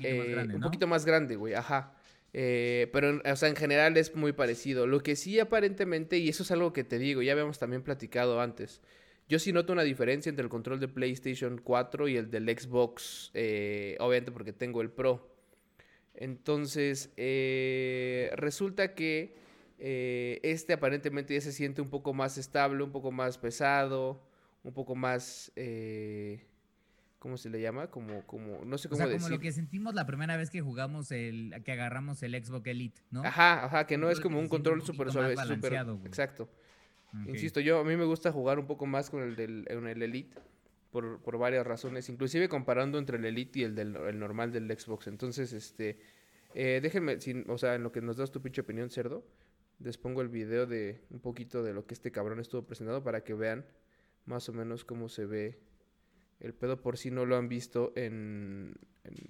un 0.53 0.61
poquito, 0.61 0.87
más 0.87 1.05
grande, 1.05 1.35
güey, 1.35 1.53
ajá. 1.53 1.93
Eh, 2.33 2.89
pero, 2.93 3.21
o 3.23 3.35
sea, 3.35 3.49
en 3.49 3.57
general 3.57 3.97
es 3.97 4.15
muy 4.15 4.31
parecido. 4.31 4.87
Lo 4.87 5.01
que 5.01 5.17
sí 5.17 5.39
aparentemente, 5.39 6.17
y 6.17 6.29
eso 6.29 6.43
es 6.43 6.51
algo 6.51 6.71
que 6.71 6.85
te 6.85 6.97
digo, 6.97 7.21
ya 7.21 7.33
habíamos 7.33 7.59
también 7.59 7.83
platicado 7.83 8.39
antes, 8.39 8.81
yo 9.31 9.39
sí 9.39 9.53
noto 9.53 9.71
una 9.71 9.83
diferencia 9.83 10.29
entre 10.29 10.43
el 10.43 10.49
control 10.49 10.81
de 10.81 10.89
PlayStation 10.89 11.57
4 11.63 12.09
y 12.09 12.17
el 12.17 12.29
del 12.29 12.49
Xbox, 12.49 13.31
eh, 13.33 13.95
obviamente 14.01 14.29
porque 14.29 14.51
tengo 14.51 14.81
el 14.81 14.89
Pro. 14.91 15.33
Entonces, 16.13 17.13
eh, 17.15 18.29
resulta 18.35 18.93
que 18.93 19.37
eh, 19.79 20.41
este 20.43 20.73
aparentemente 20.73 21.33
ya 21.33 21.39
se 21.39 21.53
siente 21.53 21.81
un 21.81 21.89
poco 21.89 22.13
más 22.13 22.37
estable, 22.37 22.83
un 22.83 22.91
poco 22.91 23.13
más 23.13 23.37
pesado, 23.37 24.21
un 24.63 24.73
poco 24.73 24.95
más... 24.95 25.53
¿Cómo 27.19 27.37
se 27.37 27.51
le 27.51 27.61
llama? 27.61 27.85
Como, 27.87 28.25
como, 28.25 28.65
no 28.65 28.79
sé 28.79 28.89
cómo 28.89 29.03
o 29.03 29.07
sea, 29.07 29.15
como 29.15 29.29
lo 29.29 29.39
que 29.39 29.51
sentimos 29.51 29.93
la 29.93 30.07
primera 30.07 30.35
vez 30.37 30.49
que 30.49 30.59
jugamos 30.59 31.11
el, 31.11 31.53
que 31.63 31.71
agarramos 31.71 32.23
el 32.23 32.33
Xbox 32.43 32.65
Elite, 32.65 33.01
¿no? 33.11 33.23
Ajá, 33.23 33.63
ajá, 33.63 33.85
que 33.85 33.95
no 33.95 34.09
es 34.09 34.19
como 34.19 34.39
un 34.39 34.49
control 34.49 34.81
súper 34.81 35.11
suave, 35.11 35.37
súper, 35.37 35.85
exacto. 36.03 36.49
Insisto, 37.27 37.59
yo 37.59 37.79
a 37.79 37.83
mí 37.83 37.97
me 37.97 38.05
gusta 38.05 38.31
jugar 38.31 38.57
un 38.57 38.67
poco 38.67 38.85
más 38.85 39.09
con 39.09 39.21
el 39.21 39.35
del 39.35 39.65
el 39.69 40.01
Elite 40.01 40.37
por, 40.91 41.21
por, 41.21 41.37
varias 41.37 41.65
razones, 41.65 42.07
inclusive 42.09 42.47
comparando 42.47 42.97
entre 42.97 43.17
el 43.17 43.25
Elite 43.25 43.59
y 43.59 43.63
el 43.63 43.75
del 43.75 43.95
el 43.95 44.19
normal 44.19 44.51
del 44.51 44.67
Xbox. 44.71 45.07
Entonces, 45.07 45.51
este, 45.53 45.99
eh, 46.53 46.79
déjenme, 46.81 47.19
sin, 47.19 47.49
o 47.49 47.57
sea, 47.57 47.75
en 47.75 47.83
lo 47.83 47.91
que 47.91 48.01
nos 48.01 48.17
das 48.17 48.31
tu 48.31 48.41
pinche 48.41 48.61
opinión, 48.61 48.89
cerdo, 48.89 49.25
les 49.79 49.97
pongo 49.97 50.21
el 50.21 50.29
video 50.29 50.65
de 50.65 51.01
un 51.09 51.19
poquito 51.19 51.63
de 51.63 51.73
lo 51.73 51.85
que 51.85 51.93
este 51.93 52.11
cabrón 52.11 52.39
estuvo 52.39 52.63
presentando 52.63 53.03
para 53.03 53.23
que 53.23 53.33
vean 53.33 53.65
más 54.25 54.47
o 54.49 54.53
menos 54.53 54.85
cómo 54.85 55.09
se 55.09 55.25
ve 55.25 55.59
el 56.39 56.53
pedo 56.53 56.81
por 56.81 56.97
si 56.97 57.11
no 57.11 57.25
lo 57.25 57.35
han 57.35 57.49
visto 57.49 57.91
en, 57.95 58.75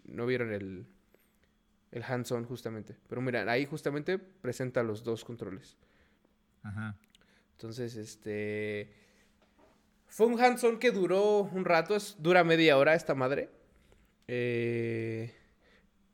no 0.06 0.25
vieron 0.25 0.54
el 0.54 0.86
el 1.92 2.04
hands-on 2.04 2.45
justamente. 2.45 2.95
Pero 3.07 3.22
mira, 3.22 3.50
ahí 3.51 3.66
justamente 3.66 4.18
presenta 4.18 4.81
los 4.84 5.04
dos 5.04 5.25
controles. 5.25 5.77
Ajá. 6.63 6.95
Entonces, 7.62 7.96
este... 7.96 8.91
Fue 10.08 10.25
un 10.25 10.41
hands-on 10.41 10.80
que 10.80 10.89
duró 10.89 11.44
un 11.44 11.63
rato, 11.63 11.96
es, 11.96 12.15
dura 12.18 12.44
media 12.44 12.75
hora 12.75 12.96
esta 12.96 13.13
madre. 13.13 13.50
Eh, 14.27 15.32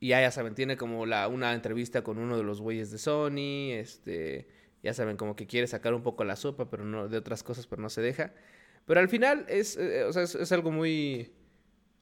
y 0.02 0.10
ya, 0.10 0.20
ya 0.20 0.30
saben, 0.30 0.56
tiene 0.56 0.76
como 0.76 1.06
la, 1.06 1.30
una 1.30 1.54
entrevista 1.54 2.04
con 2.04 2.18
uno 2.18 2.36
de 2.36 2.44
los 2.44 2.60
güeyes 2.60 2.92
de 2.92 2.98
Sony, 2.98 3.72
este... 3.72 4.50
Ya 4.84 4.94
saben, 4.94 5.16
como 5.16 5.38
que 5.38 5.48
quiere 5.48 5.68
sacar 5.68 5.94
un 5.94 6.04
poco 6.04 6.26
la 6.26 6.36
sopa, 6.36 6.70
pero 6.70 6.84
no 6.84 7.08
de 7.08 7.18
otras 7.18 7.44
cosas, 7.44 7.66
pero 7.66 7.82
no 7.82 7.90
se 7.90 8.02
deja. 8.02 8.34
Pero 8.86 9.00
al 9.00 9.08
final 9.08 9.46
es, 9.48 9.78
eh, 9.78 10.04
o 10.04 10.12
sea, 10.12 10.24
es 10.24 10.52
algo 10.52 10.72
muy... 10.72 11.34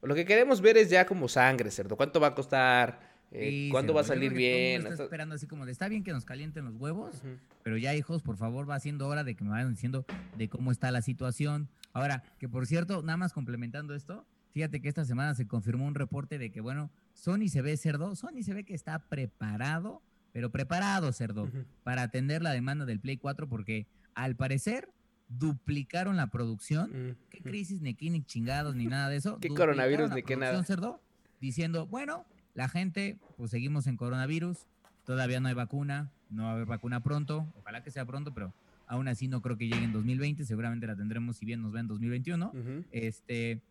Lo 0.02 0.16
que 0.16 0.25
queremos 0.25 0.60
ver 0.60 0.78
es 0.78 0.90
ya 0.90 1.06
como 1.06 1.28
sangre, 1.28 1.70
¿cierto? 1.70 1.96
¿Cuánto 1.96 2.20
va 2.20 2.28
a 2.28 2.36
costar? 2.36 3.14
Eh, 3.32 3.70
¿Cuándo 3.72 3.94
va 3.94 4.01
a 4.01 4.05
salir 4.05 4.34
bien? 4.34 4.88
Está 4.88 5.03
esperando 5.03 5.36
así 5.36 5.48
como 5.48 5.65
de, 5.65 5.72
está 5.72 5.88
bien 5.88 6.03
que 6.03 6.12
nos 6.12 6.25
calienten 6.25 6.65
los 6.65 6.75
huevos, 6.75 7.22
pero 7.63 7.77
ya 7.77 7.94
hijos, 7.96 8.22
por 8.22 8.38
favor, 8.38 8.70
va 8.70 8.79
siendo 8.79 9.08
hora 9.08 9.24
de 9.24 9.36
que 9.36 9.44
me 9.44 9.50
vayan 9.50 9.72
diciendo 9.72 10.05
de 10.38 10.50
cómo 10.50 10.72
está 10.72 10.91
la 10.91 11.01
situación. 11.01 11.70
Ahora, 11.94 12.24
que 12.39 12.48
por 12.48 12.65
cierto, 12.67 13.01
nada 13.01 13.17
más 13.17 13.34
complementando 13.34 13.96
esto, 13.96 14.25
fíjate 14.51 14.82
que 14.82 14.88
esta 14.88 15.05
semana 15.05 15.36
se 15.36 15.48
confirmó 15.48 15.86
un 15.86 15.96
reporte 15.96 16.38
de 16.38 16.51
que, 16.51 16.62
bueno, 16.62 16.91
Sony 17.13 17.48
se 17.50 17.62
ve 17.62 17.75
cerdo, 17.77 18.15
Sony 18.15 18.44
se 18.44 18.53
ve 18.53 18.63
que 18.63 18.74
está 18.74 19.00
preparado, 19.00 20.01
pero 20.32 20.51
preparado 20.51 21.12
cerdo, 21.12 21.50
para 21.84 22.03
atender 22.03 22.41
la 22.41 22.51
demanda 22.51 22.86
del 22.86 23.00
Play 23.00 23.17
4 23.17 23.48
porque 23.50 23.88
al 24.13 24.36
parecer 24.36 24.89
duplicaron 25.27 26.15
la 26.15 26.27
producción. 26.27 27.17
¿Qué 27.29 27.41
crisis, 27.41 27.82
ni 27.82 27.94
ni 27.94 28.24
chingados, 28.24 28.75
ni 28.75 28.86
nada 28.86 29.10
de 29.10 29.17
eso? 29.17 29.38
¿Qué 29.41 29.50
coronavirus, 29.50 30.12
ni 30.12 30.24
qué 30.24 30.36
nada? 30.36 30.63
Cerdo, 30.63 31.01
diciendo, 31.39 31.88
bueno, 31.88 32.25
la 32.56 32.70
gente, 32.70 33.20
pues 33.38 33.52
seguimos 33.52 33.86
en 33.86 33.98
coronavirus, 33.98 34.66
todavía 35.06 35.40
no 35.40 35.50
hay 35.50 35.54
vacuna, 35.54 36.10
no 36.30 36.44
va 36.44 36.50
a 36.50 36.54
haber 36.54 36.66
vacuna 36.66 37.04
pronto, 37.04 37.48
ojalá 37.60 37.84
que 37.84 37.92
sea 37.92 38.06
pronto, 38.06 38.34
pero 38.34 38.54
aún 38.88 39.08
así 39.08 39.28
no 39.28 39.42
creo 39.42 39.58
que 39.58 39.68
llegue 39.68 39.84
en 39.84 39.94
2020, 39.94 40.46
seguramente 40.46 40.88
la 40.88 40.96
tendremos 40.96 41.38
si 41.38 41.46
bien 41.46 41.62
nos 41.62 41.76
va 41.76 41.82
en 41.82 41.88
2021. 41.88 42.54
Este, 42.92 43.62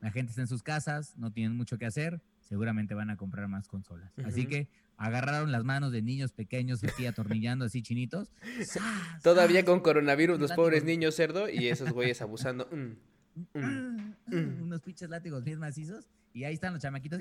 la 0.00 0.10
gente 0.10 0.30
está 0.30 0.42
en 0.42 0.48
sus 0.48 0.62
casas, 0.62 1.16
no 1.16 1.32
tienen 1.32 1.56
mucho 1.56 1.78
que 1.78 1.86
hacer, 1.86 2.20
seguramente 2.40 2.94
van 2.94 3.10
a 3.10 3.16
comprar 3.16 3.48
más 3.48 3.68
consolas. 3.68 4.12
Así 4.24 4.46
que 4.46 4.68
agarraron 4.96 5.52
las 5.52 5.64
manos 5.64 5.92
de 5.92 6.02
niños 6.02 6.32
pequeños 6.32 6.82
aquí 6.84 7.06
atornillando 7.06 7.64
así 7.64 7.82
chinitos. 7.82 8.30
Todavía 9.22 9.64
con 9.64 9.80
coronavirus 9.80 10.38
los 10.40 10.52
pobres 10.52 10.84
niños 10.84 11.14
cerdo 11.14 11.48
y 11.48 11.68
esos 11.68 11.92
güeyes 11.92 12.20
abusando. 12.22 12.68
Mm, 12.70 13.58
mm, 13.58 14.14
mm. 14.26 14.62
Unos 14.62 14.80
pinches 14.82 15.08
látigos 15.08 15.44
bien 15.44 15.58
macizos 15.58 16.06
y 16.32 16.44
ahí 16.44 16.54
están 16.54 16.72
los 16.72 16.82
chamaquitos. 16.82 17.20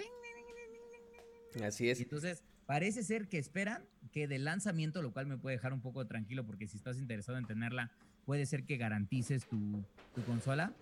Así 1.62 1.90
es. 1.90 2.00
Entonces, 2.00 2.44
parece 2.66 3.04
ser 3.04 3.28
que 3.28 3.38
esperan 3.38 3.84
que 4.12 4.28
del 4.28 4.46
lanzamiento, 4.46 5.02
lo 5.02 5.12
cual 5.12 5.28
me 5.28 5.38
puede 5.38 5.56
dejar 5.58 5.74
un 5.74 5.82
poco 5.82 6.06
tranquilo, 6.08 6.46
porque 6.46 6.68
si 6.68 6.78
estás 6.78 6.98
interesado 6.98 7.38
en 7.38 7.46
tenerla, 7.46 7.92
puede 8.26 8.46
ser 8.46 8.64
que 8.64 8.78
garantices 8.78 9.46
tu, 9.48 9.84
consola. 10.26 10.74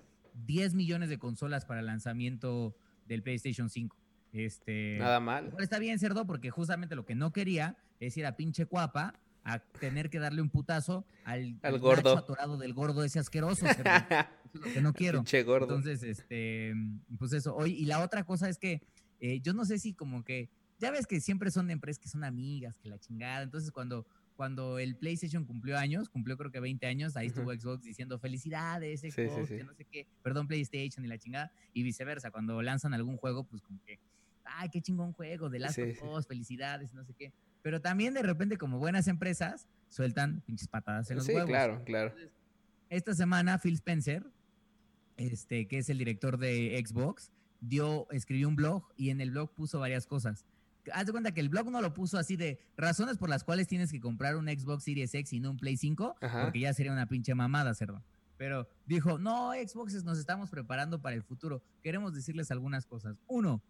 10 0.46 0.76
millones 0.76 1.10
de 1.10 1.18
consolas 1.18 1.66
para 1.66 1.82
el 1.82 1.86
lanzamiento 1.86 2.76
del 3.06 3.22
PlayStation 3.22 3.70
5. 3.70 3.98
Este, 4.34 4.98
Nada 4.98 5.20
mal. 5.20 5.54
Está 5.60 5.80
bien, 5.80 6.00
cerdo, 6.00 6.26
porque 6.26 6.52
justamente 6.52 6.96
lo 6.96 7.06
que 7.06 7.16
no 7.16 7.34
quería 7.34 7.76
es 8.00 8.16
ir 8.16 8.26
a 8.26 8.38
pinche 8.38 8.66
cuapa 8.66 9.20
a 9.44 9.60
tener 9.60 10.10
que 10.10 10.20
darle 10.20 10.42
un 10.42 10.50
putazo 10.50 11.06
al, 11.24 11.58
Al 11.64 11.80
gordo. 11.80 12.18
atorado 12.18 12.58
del 12.58 12.74
gordo 12.74 13.04
ese 13.04 13.20
asqueroso. 13.20 13.66
lo 14.54 14.62
que 14.62 14.82
no 14.82 14.94
quiero. 14.94 15.20
Pinche 15.20 15.44
gordo. 15.44 15.76
Entonces, 15.76 16.04
este, 16.04 16.74
pues 17.18 17.34
eso. 17.34 17.56
Hoy, 17.56 17.74
y 17.74 17.86
la 17.86 18.04
otra 18.04 18.24
cosa 18.24 18.48
es 18.50 18.58
que 18.58 18.82
eh, 19.20 19.40
yo 19.42 19.54
no 19.54 19.66
sé 19.66 19.80
si 19.80 19.94
como 19.94 20.24
que, 20.24 20.50
ya 20.82 20.92
ves 20.92 21.06
que 21.06 21.22
siempre 21.22 21.52
son 21.52 21.70
empresas 21.70 22.00
que 22.00 22.10
son 22.10 22.24
amigas, 22.24 22.78
que 22.80 22.90
la 22.90 22.98
chingada. 23.00 23.44
Entonces, 23.44 23.72
cuando, 23.72 24.06
cuando 24.36 24.80
el 24.80 24.96
PlayStation 24.96 25.46
cumplió 25.46 25.78
años, 25.78 26.10
cumplió 26.10 26.36
creo 26.38 26.52
que 26.52 26.60
20 26.60 26.86
años, 26.88 27.16
ahí 27.16 27.28
estuvo 27.28 27.54
Xbox 27.54 27.84
diciendo 27.84 28.18
felicidades, 28.18 29.02
sí, 29.02 29.12
Xbox, 29.12 29.48
sí. 29.48 29.58
que 29.58 29.64
no 29.64 29.74
sé 29.76 29.86
qué, 29.86 30.08
perdón, 30.24 30.48
PlayStation 30.48 31.06
y 31.06 31.08
la 31.08 31.20
chingada. 31.20 31.52
Y 31.74 31.84
viceversa, 31.84 32.32
cuando 32.32 32.62
lanzan 32.62 32.94
algún 32.94 33.16
juego, 33.18 33.44
pues 33.44 33.62
como 33.62 33.80
que, 33.84 34.00
ay, 34.44 34.70
qué 34.70 34.82
chingón 34.82 35.14
juego, 35.14 35.50
de 35.50 35.60
Last 35.60 35.78
of. 35.80 36.04
Us, 36.18 36.28
felicidades, 36.28 36.94
no 36.94 37.06
sé 37.06 37.14
qué. 37.14 37.32
Pero 37.62 37.80
también 37.80 38.16
de 38.16 38.24
repente, 38.24 38.58
como 38.58 38.80
buenas 38.80 39.08
empresas, 39.08 39.68
sueltan 39.88 40.42
pinches 40.42 40.68
patadas 40.68 41.12
en 41.12 41.18
los 41.18 41.26
Sí, 41.28 41.34
huevos. 41.34 41.48
claro, 41.48 41.84
claro. 41.86 42.10
Entonces, 42.10 42.34
esta 42.90 43.14
semana 43.14 43.60
Phil 43.60 43.76
Spencer, 43.76 44.26
este, 45.18 45.68
que 45.68 45.78
es 45.78 45.90
el 45.90 46.00
director 46.00 46.38
de 46.40 46.84
Xbox, 46.84 47.32
dio, 47.60 48.08
escribió 48.12 48.48
un 48.48 48.56
blog 48.56 48.84
y 48.98 49.12
en 49.12 49.22
el 49.22 49.30
blog 49.32 49.54
puso 49.54 49.80
varias 49.80 50.08
cosas. 50.08 50.46
Haz 50.94 51.06
de 51.06 51.12
cuenta 51.12 51.34
que 51.34 51.42
el 51.42 51.50
blog 51.50 51.70
no 51.70 51.82
lo 51.82 51.94
puso 51.94 52.18
así 52.18 52.36
de 52.36 52.60
razones 52.78 53.18
por 53.18 53.30
las 53.30 53.44
cuales 53.44 53.68
tienes 53.68 53.92
que 53.92 54.00
comprar 54.00 54.36
un 54.36 54.48
Xbox 54.48 54.84
Series 54.84 55.14
X 55.14 55.34
y 55.34 55.40
no 55.40 55.52
un 55.52 55.58
Play 55.58 55.78
5, 55.78 56.16
Ajá. 56.22 56.44
porque 56.44 56.60
ya 56.60 56.74
sería 56.74 56.92
una 56.92 57.08
pinche 57.08 57.36
mamada, 57.36 57.74
cerdo. 57.74 58.04
Pero 58.38 58.68
dijo, 58.88 59.20
no, 59.20 59.52
Xbox 59.54 60.04
nos 60.04 60.18
estamos 60.18 60.50
preparando 60.50 61.00
para 61.02 61.16
el 61.16 61.22
futuro. 61.22 61.62
Queremos 61.84 62.14
decirles 62.14 62.50
algunas 62.50 62.88
cosas. 62.88 63.16
Uno, 63.28 63.62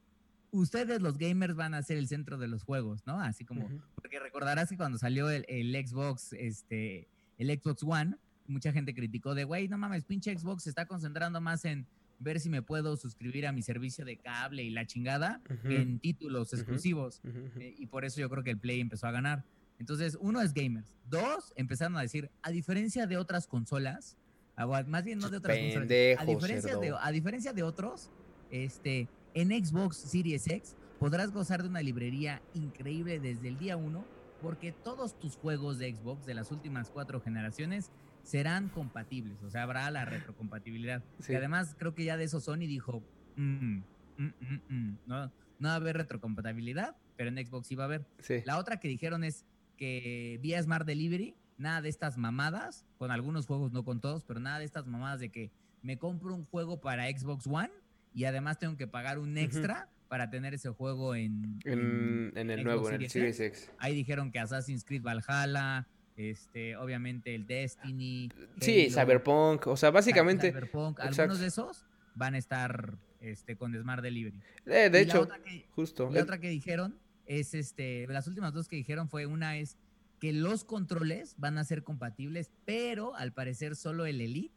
ustedes 0.52 1.02
los 1.02 1.18
gamers 1.18 1.56
van 1.56 1.74
a 1.74 1.82
ser 1.84 1.98
el 1.98 2.08
centro 2.08 2.38
de 2.38 2.48
los 2.48 2.64
juegos, 2.64 3.06
¿no? 3.06 3.20
Así 3.20 3.44
como, 3.44 3.68
porque 3.96 4.20
recordarás 4.20 4.70
que 4.70 4.78
cuando 4.78 4.98
salió 4.98 5.30
el, 5.30 5.46
el 5.50 5.74
Xbox, 5.86 6.34
este, 6.34 7.10
el 7.38 7.50
Xbox 7.60 7.84
One, 7.84 8.16
mucha 8.48 8.72
gente 8.72 8.94
criticó 8.94 9.34
de, 9.36 9.44
güey, 9.44 9.68
no 9.68 9.78
mames, 9.78 10.04
pinche 10.04 10.38
Xbox 10.38 10.64
se 10.64 10.70
está 10.70 10.86
concentrando 10.86 11.42
más 11.42 11.66
en 11.66 11.86
ver 12.22 12.40
si 12.40 12.50
me 12.50 12.62
puedo 12.62 12.96
suscribir 12.98 13.48
a 13.48 13.52
mi 13.52 13.62
servicio 13.62 14.06
de 14.06 14.18
cable 14.18 14.64
y 14.64 14.70
la 14.70 14.86
chingada 14.86 15.42
en 15.64 16.00
títulos 16.00 16.54
exclusivos. 16.54 17.22
Eh, 17.60 17.76
y 17.78 17.88
por 17.88 18.06
eso 18.06 18.22
yo 18.22 18.30
creo 18.30 18.44
que 18.44 18.52
el 18.52 18.60
Play 18.60 18.80
empezó 18.80 19.08
a 19.08 19.12
ganar. 19.12 19.44
Entonces, 19.80 20.18
uno 20.22 20.42
es 20.42 20.54
gamers. 20.54 20.94
Dos, 21.10 21.54
empezaron 21.56 21.98
a 21.98 22.02
decir, 22.02 22.30
a 22.44 22.52
diferencia 22.52 23.08
de 23.08 23.18
otras 23.18 23.48
consolas, 23.48 24.16
ah, 24.56 24.84
más 24.88 25.04
bien 25.04 25.18
no 25.18 25.30
de 25.30 25.38
otras 25.38 25.58
consolas, 25.58 25.90
a 26.20 26.26
diferencia, 26.26 26.78
de, 26.78 26.96
a 27.00 27.12
diferencia 27.12 27.54
de 27.54 27.64
otros, 27.64 28.12
este, 28.52 29.08
en 29.34 29.50
Xbox 29.50 29.98
Series 29.98 30.48
X 30.48 30.76
podrás 31.00 31.32
gozar 31.32 31.64
de 31.64 31.70
una 31.70 31.82
librería 31.82 32.44
increíble 32.54 33.20
desde 33.20 33.48
el 33.48 33.58
día 33.58 33.76
uno, 33.76 34.06
porque 34.40 34.72
todos 34.72 35.18
tus 35.18 35.36
juegos 35.36 35.80
de 35.80 35.96
Xbox 35.96 36.28
de 36.28 36.36
las 36.36 36.52
últimas 36.52 36.92
cuatro 36.92 37.20
generaciones 37.20 37.90
serán 38.24 38.70
compatibles, 38.70 39.42
o 39.44 39.50
sea, 39.50 39.64
habrá 39.64 39.90
la 39.92 40.06
retrocompatibilidad. 40.06 41.04
Sí. 41.20 41.34
Y 41.34 41.36
además 41.36 41.76
creo 41.78 41.94
que 41.94 42.04
ya 42.04 42.18
de 42.18 42.26
eso 42.26 42.40
Sony 42.40 42.68
dijo, 42.68 43.04
"Mm, 43.36 43.82
mm, 44.18 44.26
mm, 44.70 44.98
no, 45.08 45.32
no 45.60 45.68
va 45.68 45.74
a 45.74 45.76
haber 45.76 45.98
retrocompatibilidad, 45.98 46.96
pero 47.18 47.30
en 47.30 47.46
Xbox 47.46 47.68
sí 47.68 47.76
va 47.76 47.84
a 47.84 47.88
haber. 47.88 48.06
Sí. 48.20 48.42
La 48.46 48.58
otra 48.58 48.80
que 48.80 48.88
dijeron 48.88 49.24
es 49.24 49.46
que 49.78 50.40
vía 50.42 50.62
Smart 50.62 50.86
Delivery, 50.86 51.36
nada 51.58 51.82
de 51.82 51.90
estas 51.90 52.18
mamadas, 52.18 52.86
con 52.98 53.12
algunos 53.12 53.46
juegos, 53.46 53.72
no 53.72 53.84
con 53.84 54.02
todos, 54.02 54.24
pero 54.24 54.40
nada 54.40 54.60
de 54.60 54.66
estas 54.66 54.88
mamadas 54.88 55.20
de 55.20 55.30
que 55.30 55.52
me 55.82 55.98
compro 55.98 56.34
un 56.34 56.46
juego 56.46 56.82
para 56.82 57.08
Xbox 57.10 57.48
One 57.48 57.72
y 58.14 58.26
además 58.26 58.60
tengo 58.60 58.78
que 58.78 58.88
pagar 58.88 59.20
un 59.20 59.38
extra 59.38 59.90
para 60.08 60.30
tener 60.30 60.54
ese 60.54 60.70
juego 60.70 61.16
en, 61.16 61.60
En, 61.64 62.34
en 62.36 62.50
el 62.50 62.60
Xbox 62.62 62.66
nuevo, 62.66 62.90
en 62.90 63.02
el 63.02 63.10
Series 63.10 63.38
Series 63.38 63.40
X. 63.40 63.72
Ahí 63.78 63.96
dijeron 63.96 64.32
que 64.32 64.40
Assassin's 64.40 64.84
Creed 64.84 65.02
Valhalla, 65.04 65.88
este, 66.18 66.76
obviamente 66.76 67.34
el 67.36 67.46
Destiny. 67.48 68.30
Sí, 68.60 68.88
Halo, 68.94 69.02
Cyberpunk. 69.02 69.68
O 69.68 69.78
sea, 69.78 69.92
básicamente. 69.92 70.50
Cyberpunk, 70.52 71.00
exacto. 71.00 71.22
algunos 71.22 71.40
de 71.40 71.48
esos 71.48 71.86
van 72.16 72.36
a 72.36 72.38
estar 72.38 72.98
este, 73.22 73.56
con 73.56 73.74
Smart 73.80 74.02
Delivery. 74.04 74.40
eh, 74.66 74.90
de 74.90 75.02
Y 75.02 75.06
la 75.06 75.14
hecho, 75.14 75.28
que- 75.44 75.66
justo. 75.72 76.10
la 76.12 76.20
eh, 76.20 76.24
otra 76.24 76.40
que 76.40 76.50
dijeron 76.50 76.98
es, 77.26 77.54
este, 77.54 78.06
las 78.08 78.28
últimas 78.28 78.54
dos 78.54 78.68
que 78.68 78.76
dijeron 78.76 79.08
fue 79.10 79.26
una 79.26 79.58
es 79.58 79.78
que 80.20 80.34
los 80.34 80.64
controles 80.64 81.36
van 81.38 81.58
a 81.58 81.64
ser 81.64 81.84
compatibles, 81.84 82.52
pero 82.66 83.16
al 83.16 83.32
parecer 83.34 83.76
solo 83.76 84.06
el 84.06 84.22
Elite 84.22 84.54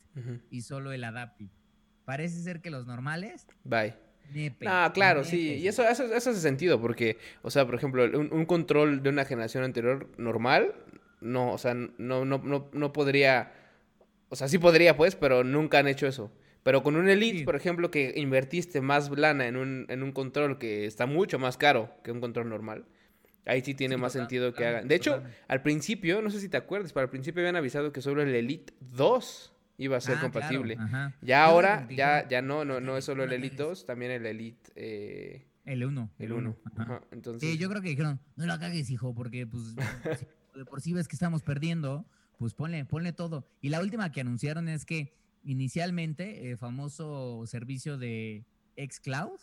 y 0.50 0.60
solo 0.62 0.92
el 0.92 1.02
Adaptive. 1.04 1.50
Parece 2.04 2.42
ser 2.42 2.60
que 2.60 2.70
los 2.70 2.86
normales, 2.86 3.46
Bye. 3.64 3.94
nepe. 4.34 4.66
Ah, 4.68 4.90
claro, 4.92 5.24
sí. 5.24 5.36
nepe, 5.48 5.58
Y 5.60 5.68
eso, 5.68 5.82
eso, 5.88 6.04
eso 6.04 6.30
hace 6.30 6.40
sentido 6.40 6.78
porque, 6.80 7.16
o 7.42 7.50
sea, 7.50 7.64
por 7.64 7.74
ejemplo, 7.76 8.04
un, 8.04 8.30
un 8.32 8.44
control 8.44 9.02
de 9.02 9.08
una 9.08 9.24
generación 9.24 9.64
anterior 9.64 10.08
normal, 10.18 10.74
no, 11.24 11.52
o 11.52 11.58
sea, 11.58 11.74
no, 11.74 12.24
no, 12.24 12.38
no, 12.38 12.68
no 12.72 12.92
podría, 12.92 13.52
o 14.28 14.36
sea, 14.36 14.46
sí 14.48 14.58
podría, 14.58 14.96
pues, 14.96 15.16
pero 15.16 15.42
nunca 15.42 15.78
han 15.78 15.88
hecho 15.88 16.06
eso. 16.06 16.30
Pero 16.62 16.82
con 16.82 16.96
un 16.96 17.08
Elite, 17.08 17.38
Sí. 17.40 17.44
por 17.44 17.56
ejemplo, 17.56 17.90
que 17.90 18.14
invertiste 18.16 18.80
más 18.80 19.10
lana 19.10 19.46
en 19.46 19.56
un, 19.56 19.86
en 19.88 20.02
un 20.02 20.12
control 20.12 20.58
que 20.58 20.86
está 20.86 21.04
mucho 21.06 21.38
más 21.38 21.56
caro 21.58 21.90
que 22.02 22.10
un 22.12 22.20
control 22.20 22.48
normal, 22.48 22.86
ahí 23.44 23.60
sí 23.62 23.74
tiene 23.74 23.96
Sí, 23.96 24.00
más 24.00 24.12
total- 24.12 24.22
sentido 24.28 24.54
que 24.54 24.64
hagan. 24.64 24.88
De 24.88 24.94
hecho, 24.94 25.22
al 25.48 25.60
principio, 25.62 26.22
no 26.22 26.30
sé 26.30 26.40
si 26.40 26.48
te 26.48 26.56
acuerdas, 26.56 26.92
pero 26.94 27.04
al 27.04 27.10
principio 27.10 27.42
habían 27.42 27.56
avisado 27.56 27.92
que 27.92 28.00
solo 28.00 28.22
el 28.22 28.34
Elite 28.34 28.72
2 28.80 29.52
iba 29.76 29.96
a 29.98 30.00
ser 30.00 30.14
Ah, 30.14 30.20
claro, 30.20 30.32
compatible. 30.32 30.76
ajá. 30.80 31.12
Ya 31.20 31.40
Yo 31.46 31.52
ahora, 31.52 31.86
ya, 31.90 32.26
ya 32.28 32.40
no, 32.40 32.64
no, 32.64 32.80
no 32.80 32.96
es 32.96 33.04
solo 33.04 33.24
el 33.24 33.32
Elite 33.32 33.56
cagues. 33.56 33.68
2, 33.80 33.86
también 33.86 34.12
el 34.12 34.24
Elite, 34.24 34.72
eh, 34.76 35.46
El 35.66 35.84
1. 35.84 36.10
el 36.18 36.32
1. 36.32 36.56
Ajá, 36.78 37.02
Entonces, 37.10 37.42
Sí, 37.50 37.58
yo 37.58 37.68
creo 37.68 37.82
que 37.82 37.88
dijeron, 37.90 38.20
no 38.36 38.46
la 38.46 38.58
cagues, 38.58 38.88
hijo, 38.90 39.14
porque 39.14 39.46
pues 39.46 39.74
de 40.54 40.64
por 40.64 40.80
sí 40.80 40.92
ves 40.92 41.08
que 41.08 41.16
estamos 41.16 41.42
perdiendo, 41.42 42.06
pues 42.38 42.54
ponle, 42.54 42.84
ponle 42.84 43.12
todo. 43.12 43.46
Y 43.60 43.68
la 43.68 43.80
última 43.80 44.10
que 44.12 44.20
anunciaron 44.20 44.68
es 44.68 44.84
que 44.84 45.14
inicialmente 45.44 46.50
el 46.50 46.58
famoso 46.58 47.44
servicio 47.46 47.98
de 47.98 48.44
xCloud 48.76 49.38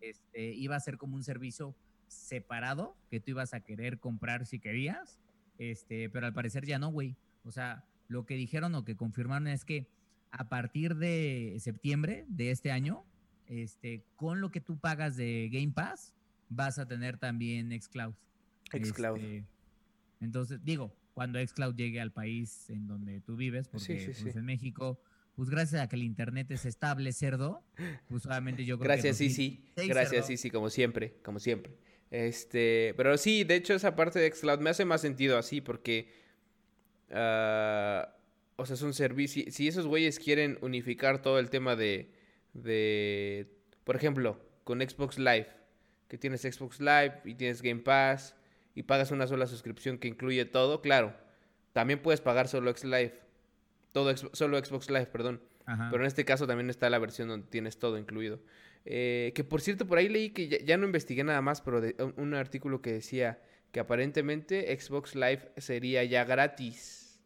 este, 0.00 0.54
iba 0.54 0.76
a 0.76 0.80
ser 0.80 0.98
como 0.98 1.16
un 1.16 1.24
servicio 1.24 1.74
separado 2.06 2.96
que 3.10 3.20
tú 3.20 3.30
ibas 3.30 3.54
a 3.54 3.60
querer 3.60 3.98
comprar 3.98 4.46
si 4.46 4.58
querías, 4.58 5.18
este, 5.58 6.10
pero 6.10 6.26
al 6.26 6.34
parecer 6.34 6.66
ya 6.66 6.78
no, 6.78 6.90
güey. 6.90 7.16
O 7.44 7.50
sea, 7.50 7.84
lo 8.08 8.26
que 8.26 8.34
dijeron 8.34 8.74
o 8.74 8.84
que 8.84 8.96
confirmaron 8.96 9.48
es 9.48 9.64
que 9.64 9.88
a 10.30 10.48
partir 10.48 10.96
de 10.96 11.56
septiembre 11.60 12.24
de 12.28 12.50
este 12.50 12.70
año, 12.70 13.04
este, 13.46 14.04
con 14.16 14.40
lo 14.40 14.50
que 14.50 14.60
tú 14.60 14.78
pagas 14.78 15.16
de 15.16 15.48
Game 15.52 15.72
Pass, 15.72 16.14
vas 16.48 16.78
a 16.78 16.86
tener 16.86 17.18
también 17.18 17.70
xCloud. 17.70 18.14
xCloud. 18.70 19.16
Este, 19.18 19.44
entonces, 20.22 20.64
digo, 20.64 20.94
cuando 21.14 21.38
xCloud 21.44 21.74
llegue 21.74 22.00
al 22.00 22.12
país 22.12 22.70
en 22.70 22.86
donde 22.86 23.20
tú 23.20 23.36
vives, 23.36 23.68
porque 23.68 23.98
Sí, 23.98 24.14
sí, 24.14 24.22
pues, 24.22 24.32
sí. 24.32 24.38
en 24.38 24.44
México, 24.44 25.00
pues 25.34 25.50
gracias 25.50 25.80
a 25.82 25.88
que 25.88 25.96
el 25.96 26.02
internet 26.02 26.50
es 26.50 26.64
estable, 26.66 27.12
cerdo, 27.12 27.62
pues 28.08 28.26
obviamente 28.26 28.64
yo 28.64 28.78
creo 28.78 28.88
Gracias, 28.88 29.18
que... 29.18 29.28
sí, 29.28 29.34
sí. 29.34 29.64
2006, 29.76 29.88
Gracias, 29.88 30.26
sí, 30.26 30.36
sí, 30.36 30.50
como 30.50 30.70
siempre, 30.70 31.14
como 31.22 31.38
siempre. 31.38 31.74
Este, 32.10 32.92
pero 32.96 33.16
sí, 33.16 33.44
de 33.44 33.56
hecho, 33.56 33.74
esa 33.74 33.96
parte 33.96 34.18
de 34.18 34.30
Xcloud 34.30 34.60
me 34.60 34.70
hace 34.70 34.84
más 34.84 35.00
sentido 35.00 35.38
así, 35.38 35.60
porque, 35.60 36.12
ah, 37.10 38.14
o 38.56 38.66
sea, 38.66 38.74
es 38.74 38.82
un 38.82 38.92
servicio. 38.92 39.44
Si 39.50 39.66
esos 39.66 39.86
güeyes 39.86 40.18
quieren 40.18 40.58
unificar 40.60 41.22
todo 41.22 41.38
el 41.38 41.48
tema 41.48 41.74
de, 41.74 42.12
de, 42.52 43.48
por 43.84 43.96
ejemplo, 43.96 44.38
con 44.64 44.80
Xbox 44.80 45.18
Live, 45.18 45.48
que 46.08 46.18
tienes 46.18 46.42
Xbox 46.42 46.80
Live 46.80 47.22
y 47.24 47.34
tienes 47.34 47.62
Game 47.62 47.80
Pass 47.80 48.36
y 48.74 48.84
pagas 48.84 49.10
una 49.10 49.26
sola 49.26 49.46
suscripción 49.46 49.98
que 49.98 50.08
incluye 50.08 50.44
todo, 50.44 50.80
claro. 50.80 51.14
También 51.72 52.00
puedes 52.00 52.20
pagar 52.20 52.48
solo 52.48 52.70
X 52.70 52.84
Live, 52.84 53.14
todo 53.92 54.10
Xbox- 54.12 54.30
solo 54.34 54.62
Xbox 54.64 54.88
Live, 54.90 55.06
perdón. 55.06 55.40
Ajá. 55.66 55.88
Pero 55.90 56.02
en 56.02 56.08
este 56.08 56.24
caso 56.24 56.46
también 56.46 56.70
está 56.70 56.90
la 56.90 56.98
versión 56.98 57.28
donde 57.28 57.46
tienes 57.48 57.78
todo 57.78 57.98
incluido. 57.98 58.40
Eh, 58.84 59.32
que 59.34 59.44
por 59.44 59.60
cierto, 59.60 59.86
por 59.86 59.98
ahí 59.98 60.08
leí 60.08 60.30
que 60.30 60.48
ya, 60.48 60.58
ya 60.64 60.76
no 60.76 60.86
investigué 60.86 61.22
nada 61.24 61.40
más, 61.40 61.60
pero 61.60 61.80
de, 61.80 61.94
un, 62.00 62.14
un 62.16 62.34
artículo 62.34 62.82
que 62.82 62.92
decía 62.92 63.40
que 63.70 63.80
aparentemente 63.80 64.76
Xbox 64.78 65.14
Live 65.14 65.52
sería 65.56 66.02
ya 66.04 66.24
gratis. 66.24 67.20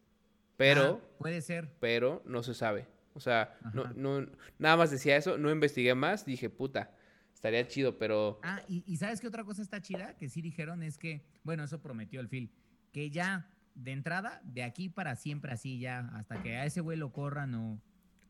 Pero, 0.57 1.01
Ah, 1.03 1.09
puede 1.19 1.41
ser. 1.41 1.69
pero 1.81 2.23
no 2.27 2.43
se 2.43 2.55
sabe. 2.55 2.87
O 3.15 3.21
sea, 3.21 3.57
no, 3.73 3.85
no, 3.95 4.27
nada 4.59 4.77
más 4.77 4.91
decía 4.91 5.17
eso, 5.17 5.39
no 5.39 5.51
investigué 5.51 5.95
más, 5.95 6.27
dije, 6.27 6.51
puta, 6.51 6.91
estaría 7.37 7.69
chido, 7.69 7.99
pero... 7.99 8.41
Ah, 8.43 8.63
y, 8.67 8.83
y 8.87 8.97
¿sabes 8.97 9.21
qué 9.21 9.29
otra 9.29 9.45
cosa 9.45 9.61
está 9.61 9.83
chida? 9.83 10.17
Que 10.17 10.29
sí 10.31 10.41
dijeron 10.41 10.83
es 10.83 10.97
que, 10.97 11.23
bueno, 11.45 11.65
eso 11.65 11.83
prometió 11.83 12.19
el 12.21 12.29
Phil, 12.29 12.51
que 12.93 13.11
ya 13.11 13.49
de 13.75 13.93
entrada, 13.93 14.41
de 14.43 14.63
aquí 14.63 14.89
para 14.89 15.17
siempre 15.17 15.53
así 15.53 15.79
ya, 15.79 16.01
hasta 16.15 16.43
que 16.43 16.57
a 16.57 16.65
ese 16.65 16.81
güey 16.81 16.97
lo 16.97 17.13
corran 17.13 17.55
o, 17.55 17.81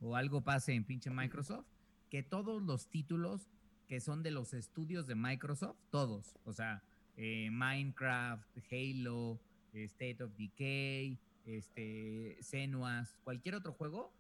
o 0.00 0.16
algo 0.16 0.42
pase 0.42 0.74
en 0.74 0.84
pinche 0.84 1.08
Microsoft, 1.08 1.66
que 2.10 2.24
todos 2.24 2.60
los 2.62 2.88
títulos 2.88 3.48
que 3.86 4.00
son 4.00 4.24
de 4.24 4.32
los 4.32 4.52
estudios 4.52 5.06
de 5.06 5.14
Microsoft, 5.14 5.78
todos, 5.90 6.36
o 6.44 6.52
sea, 6.52 6.82
eh, 7.16 7.48
Minecraft, 7.52 8.58
Halo, 8.72 9.40
eh, 9.72 9.84
State 9.84 10.24
of 10.24 10.32
Decay, 10.36 11.16
este, 11.44 12.36
Senuas, 12.40 13.16
cualquier 13.22 13.54
otro 13.54 13.72
juego, 13.72 14.12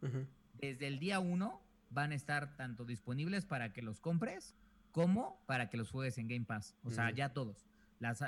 desde 0.54 0.86
el 0.86 1.00
día 1.00 1.18
uno 1.18 1.60
van 1.90 2.12
a 2.12 2.14
estar 2.14 2.56
tanto 2.56 2.84
disponibles 2.84 3.44
para 3.44 3.72
que 3.72 3.82
los 3.82 3.98
compres 4.00 4.54
como 4.96 5.38
para 5.44 5.68
que 5.68 5.76
los 5.76 5.90
juegues 5.90 6.16
en 6.16 6.26
Game 6.26 6.46
Pass. 6.46 6.74
O 6.82 6.90
sea, 6.90 7.10
ya 7.10 7.28
todos. 7.28 7.66
Las, 8.00 8.24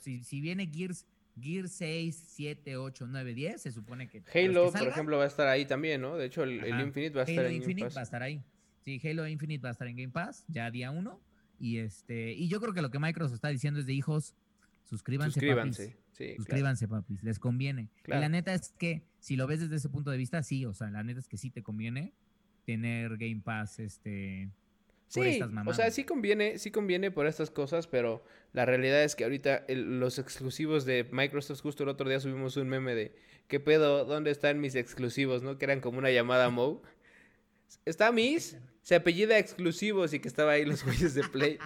si, 0.00 0.24
si, 0.24 0.40
viene 0.40 0.66
Gears, 0.66 1.06
Gears 1.40 1.70
6, 1.70 2.24
7, 2.30 2.76
8, 2.76 3.06
9, 3.08 3.32
10, 3.32 3.62
se 3.62 3.70
supone 3.70 4.08
que. 4.08 4.24
Halo, 4.34 4.72
por 4.72 4.88
ejemplo, 4.88 5.18
va 5.18 5.24
a 5.24 5.28
estar 5.28 5.46
ahí 5.46 5.66
también, 5.66 6.00
¿no? 6.00 6.16
De 6.16 6.26
hecho, 6.26 6.42
el, 6.42 6.66
Infinite 6.80 7.14
va 7.14 7.22
a 7.22 7.24
estar 7.24 7.46
en 7.46 7.60
Game 7.62 7.84
Pass. 7.84 7.96
va 7.96 8.00
a 8.00 8.02
estar 8.02 8.22
ahí. 8.24 8.42
Sí, 8.84 9.00
Halo 9.04 9.28
Infinite 9.28 9.62
va 9.62 9.68
a 9.68 9.72
estar 9.72 9.86
en 9.86 9.96
Game 9.96 10.10
Pass, 10.10 10.44
ya 10.48 10.68
día 10.68 10.90
1. 10.90 11.20
Y 11.60 11.78
este, 11.78 12.32
y 12.32 12.48
yo 12.48 12.60
creo 12.60 12.74
que 12.74 12.82
lo 12.82 12.90
que 12.90 12.98
Microsoft 12.98 13.36
está 13.36 13.48
diciendo 13.48 13.78
es 13.78 13.86
de 13.86 13.92
hijos, 13.92 14.34
suscríbanse, 14.82 15.34
suscríbanse. 15.34 15.96
Sí, 16.10 16.34
suscríbanse, 16.36 16.88
papis, 16.88 17.22
les 17.22 17.38
conviene. 17.38 17.88
Y 18.04 18.10
la 18.10 18.28
neta 18.28 18.52
es 18.52 18.74
que, 18.76 19.04
si 19.20 19.36
lo 19.36 19.46
ves 19.46 19.60
desde 19.60 19.76
ese 19.76 19.88
punto 19.88 20.10
de 20.10 20.16
vista, 20.16 20.42
sí, 20.42 20.66
o 20.66 20.74
sea, 20.74 20.90
la 20.90 21.04
neta 21.04 21.20
es 21.20 21.28
que 21.28 21.36
sí 21.36 21.50
te 21.50 21.62
conviene 21.62 22.12
tener 22.64 23.16
Game 23.16 23.42
Pass, 23.44 23.78
este, 23.78 24.50
Sí, 25.08 25.40
o 25.66 25.74
sea, 25.74 25.90
sí 25.90 26.04
conviene, 26.04 26.58
sí 26.58 26.70
conviene 26.70 27.10
por 27.10 27.26
estas 27.26 27.50
cosas, 27.50 27.86
pero 27.86 28.24
la 28.52 28.64
realidad 28.64 29.04
es 29.04 29.14
que 29.14 29.24
ahorita 29.24 29.64
los 29.68 30.18
exclusivos 30.18 30.84
de 30.84 31.06
Microsoft, 31.12 31.60
justo 31.60 31.82
el 31.84 31.88
otro 31.88 32.08
día 32.08 32.18
subimos 32.18 32.56
un 32.56 32.68
meme 32.68 32.94
de 32.94 33.14
¿qué 33.48 33.60
pedo? 33.60 34.04
¿Dónde 34.04 34.30
están 34.30 34.60
mis 34.60 34.74
exclusivos? 34.74 35.42
¿No? 35.42 35.58
Que 35.58 35.66
eran 35.66 35.80
como 35.80 35.98
una 35.98 36.10
llamada 36.10 36.50
Mo. 36.50 36.82
Está 37.84 38.12
Miss, 38.12 38.56
se 38.82 38.94
apellida 38.94 39.38
exclusivos 39.38 40.12
y 40.14 40.20
que 40.20 40.28
estaba 40.28 40.52
ahí 40.52 40.64
los 40.64 40.82
güeyes 40.84 41.14
de 41.14 41.22
Play, 41.24 41.58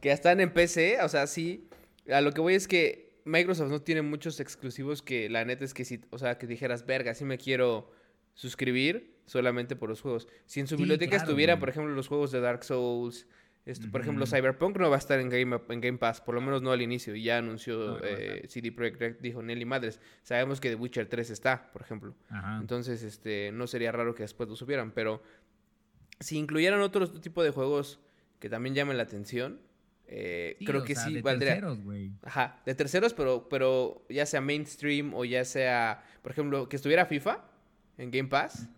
que 0.00 0.12
están 0.12 0.40
en 0.40 0.52
PC, 0.52 1.00
o 1.02 1.08
sea, 1.08 1.26
sí. 1.26 1.68
A 2.10 2.20
lo 2.20 2.32
que 2.32 2.40
voy 2.40 2.54
es 2.54 2.68
que 2.68 3.12
Microsoft 3.24 3.70
no 3.70 3.82
tiene 3.82 4.02
muchos 4.02 4.40
exclusivos 4.40 5.02
que 5.02 5.28
la 5.28 5.44
neta 5.44 5.64
es 5.64 5.74
que 5.74 5.84
si, 5.84 6.00
o 6.10 6.18
sea, 6.18 6.38
que 6.38 6.46
dijeras, 6.46 6.86
verga, 6.86 7.14
sí 7.14 7.24
me 7.24 7.38
quiero 7.38 7.90
suscribir 8.34 9.11
solamente 9.26 9.76
por 9.76 9.88
los 9.88 10.00
juegos. 10.00 10.28
Si 10.46 10.60
en 10.60 10.66
su 10.66 10.76
biblioteca 10.76 11.16
estuvieran, 11.16 11.58
por 11.58 11.68
ejemplo, 11.68 11.94
los 11.94 12.08
juegos 12.08 12.32
de 12.32 12.40
Dark 12.40 12.64
Souls, 12.64 13.26
esto, 13.64 13.88
por 13.92 14.00
ejemplo, 14.00 14.26
Cyberpunk 14.26 14.76
no 14.78 14.90
va 14.90 14.96
a 14.96 14.98
estar 14.98 15.20
en 15.20 15.28
Game, 15.28 15.60
en 15.68 15.80
Game 15.80 15.98
Pass, 15.98 16.20
por 16.20 16.34
lo 16.34 16.40
menos 16.40 16.62
no 16.62 16.72
al 16.72 16.82
inicio. 16.82 17.14
Y 17.14 17.22
ya 17.22 17.38
anunció 17.38 18.02
eh, 18.02 18.44
CD 18.48 18.72
Projekt 18.72 19.00
Red, 19.00 19.16
dijo 19.20 19.40
Nelly 19.40 19.64
Madres. 19.64 20.00
Sabemos 20.24 20.60
que 20.60 20.70
The 20.70 20.74
Witcher 20.74 21.06
3 21.06 21.30
está, 21.30 21.70
por 21.72 21.82
ejemplo. 21.82 22.14
Entonces, 22.60 23.04
este, 23.04 23.52
no 23.52 23.68
sería 23.68 23.92
raro 23.92 24.16
que 24.16 24.24
después 24.24 24.48
lo 24.48 24.56
supieran. 24.56 24.90
Pero 24.90 25.22
si 26.18 26.38
incluyeran 26.38 26.80
otro 26.80 27.08
tipo 27.08 27.44
de 27.44 27.50
juegos 27.50 28.00
que 28.40 28.48
también 28.48 28.74
llamen 28.74 28.96
la 28.96 29.04
atención, 29.04 29.60
eh, 30.08 30.56
creo 30.66 30.82
que 30.82 30.96
sí 30.96 31.14
de 31.14 31.22
valdría. 31.22 31.60
Terceros, 31.60 31.78
Ajá, 32.22 32.60
de 32.66 32.74
terceros, 32.74 33.14
pero, 33.14 33.48
pero 33.48 34.04
ya 34.08 34.26
sea 34.26 34.40
mainstream 34.40 35.14
o 35.14 35.24
ya 35.24 35.44
sea, 35.44 36.04
por 36.20 36.32
ejemplo, 36.32 36.68
que 36.68 36.76
estuviera 36.76 37.06
FIFA 37.06 37.44
en 37.98 38.10
Game 38.10 38.28
Pass, 38.28 38.68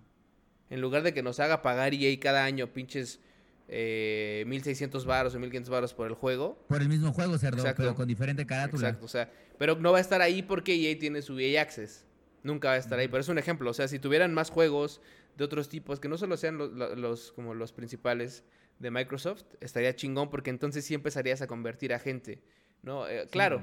en 0.75 0.81
lugar 0.81 1.04
de 1.04 1.14
que 1.14 1.23
nos 1.23 1.38
haga 1.38 1.62
pagar 1.62 1.95
EA 1.95 2.19
cada 2.19 2.45
año 2.45 2.73
pinches 2.73 3.21
eh, 3.69 4.43
1600 4.49 5.07
baros 5.07 5.33
o 5.33 5.38
1500 5.38 5.71
baros 5.71 5.95
por 5.95 6.09
el 6.09 6.14
juego. 6.14 6.59
Por 6.66 6.83
el 6.83 6.88
mismo 6.88 7.12
juego, 7.12 7.38
cerdo, 7.38 7.62
pero 7.76 7.95
con 7.95 8.09
diferente 8.09 8.45
carátula. 8.45 8.88
Exacto, 8.88 9.04
o 9.04 9.09
sea, 9.09 9.31
pero 9.57 9.76
no 9.76 9.93
va 9.93 9.99
a 9.99 10.00
estar 10.00 10.21
ahí 10.21 10.43
porque 10.43 10.75
EA 10.75 10.99
tiene 10.99 11.23
su 11.23 11.38
EA 11.38 11.62
Access. 11.62 12.07
Nunca 12.43 12.71
va 12.71 12.75
a 12.75 12.78
estar 12.78 12.99
ahí, 12.99 13.07
pero 13.07 13.21
es 13.21 13.28
un 13.28 13.38
ejemplo, 13.38 13.71
o 13.71 13.73
sea, 13.73 13.87
si 13.87 14.00
tuvieran 14.00 14.35
más 14.35 14.50
juegos 14.50 15.00
de 15.37 15.45
otros 15.45 15.69
tipos 15.69 16.00
que 16.00 16.09
no 16.09 16.19
solo 16.19 16.37
sean 16.37 16.59
los, 16.59 17.31
como 17.31 17.54
los 17.54 17.73
principales 17.73 18.43
de 18.81 18.90
Microsoft, 18.90 19.45
estaría 19.61 19.95
chingón 19.95 20.28
porque 20.28 20.50
entonces 20.50 20.85
sí 20.85 20.95
empezarías 20.95 21.40
a 21.40 21.47
convertir 21.47 21.95
a 21.95 22.00
gente. 22.00 22.43
¿No? 22.84 23.08
Eh, 23.08 23.26
claro, 23.30 23.62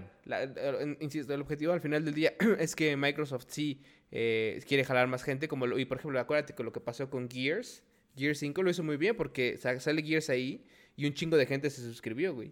insisto, 0.99 1.33
el 1.33 1.41
objetivo 1.41 1.73
al 1.73 1.81
final 1.81 2.03
del 2.03 2.13
día 2.13 2.33
es 2.59 2.75
que 2.75 2.97
Microsoft 2.97 3.45
sí 3.47 3.81
eh, 4.11 4.61
quiere 4.67 4.83
jalar 4.83 5.07
más 5.07 5.23
gente, 5.23 5.47
como 5.47 5.65
y 5.77 5.85
por 5.85 5.97
ejemplo, 5.99 6.19
acuérdate 6.19 6.53
con 6.53 6.65
lo 6.65 6.71
que 6.71 6.79
pasó 6.79 7.09
con 7.09 7.29
Gears, 7.29 7.83
Gears 8.15 8.39
5 8.39 8.63
lo 8.63 8.69
hizo 8.69 8.83
muy 8.83 8.97
bien 8.97 9.15
porque 9.15 9.57
sale 9.57 10.03
Gears 10.03 10.29
ahí 10.29 10.65
y 10.95 11.05
un 11.05 11.13
chingo 11.13 11.37
de 11.37 11.45
gente 11.45 11.69
se 11.69 11.81
suscribió, 11.81 12.33
güey. 12.33 12.51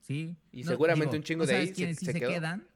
Sí. 0.00 0.36
Y 0.52 0.64
seguramente 0.64 1.16
un 1.16 1.22
chingo 1.22 1.46
de 1.46 1.56
ahí 1.56 1.72
quienes 1.72 1.98
sí 1.98 2.06
se, 2.06 2.20
quedan, 2.20 2.66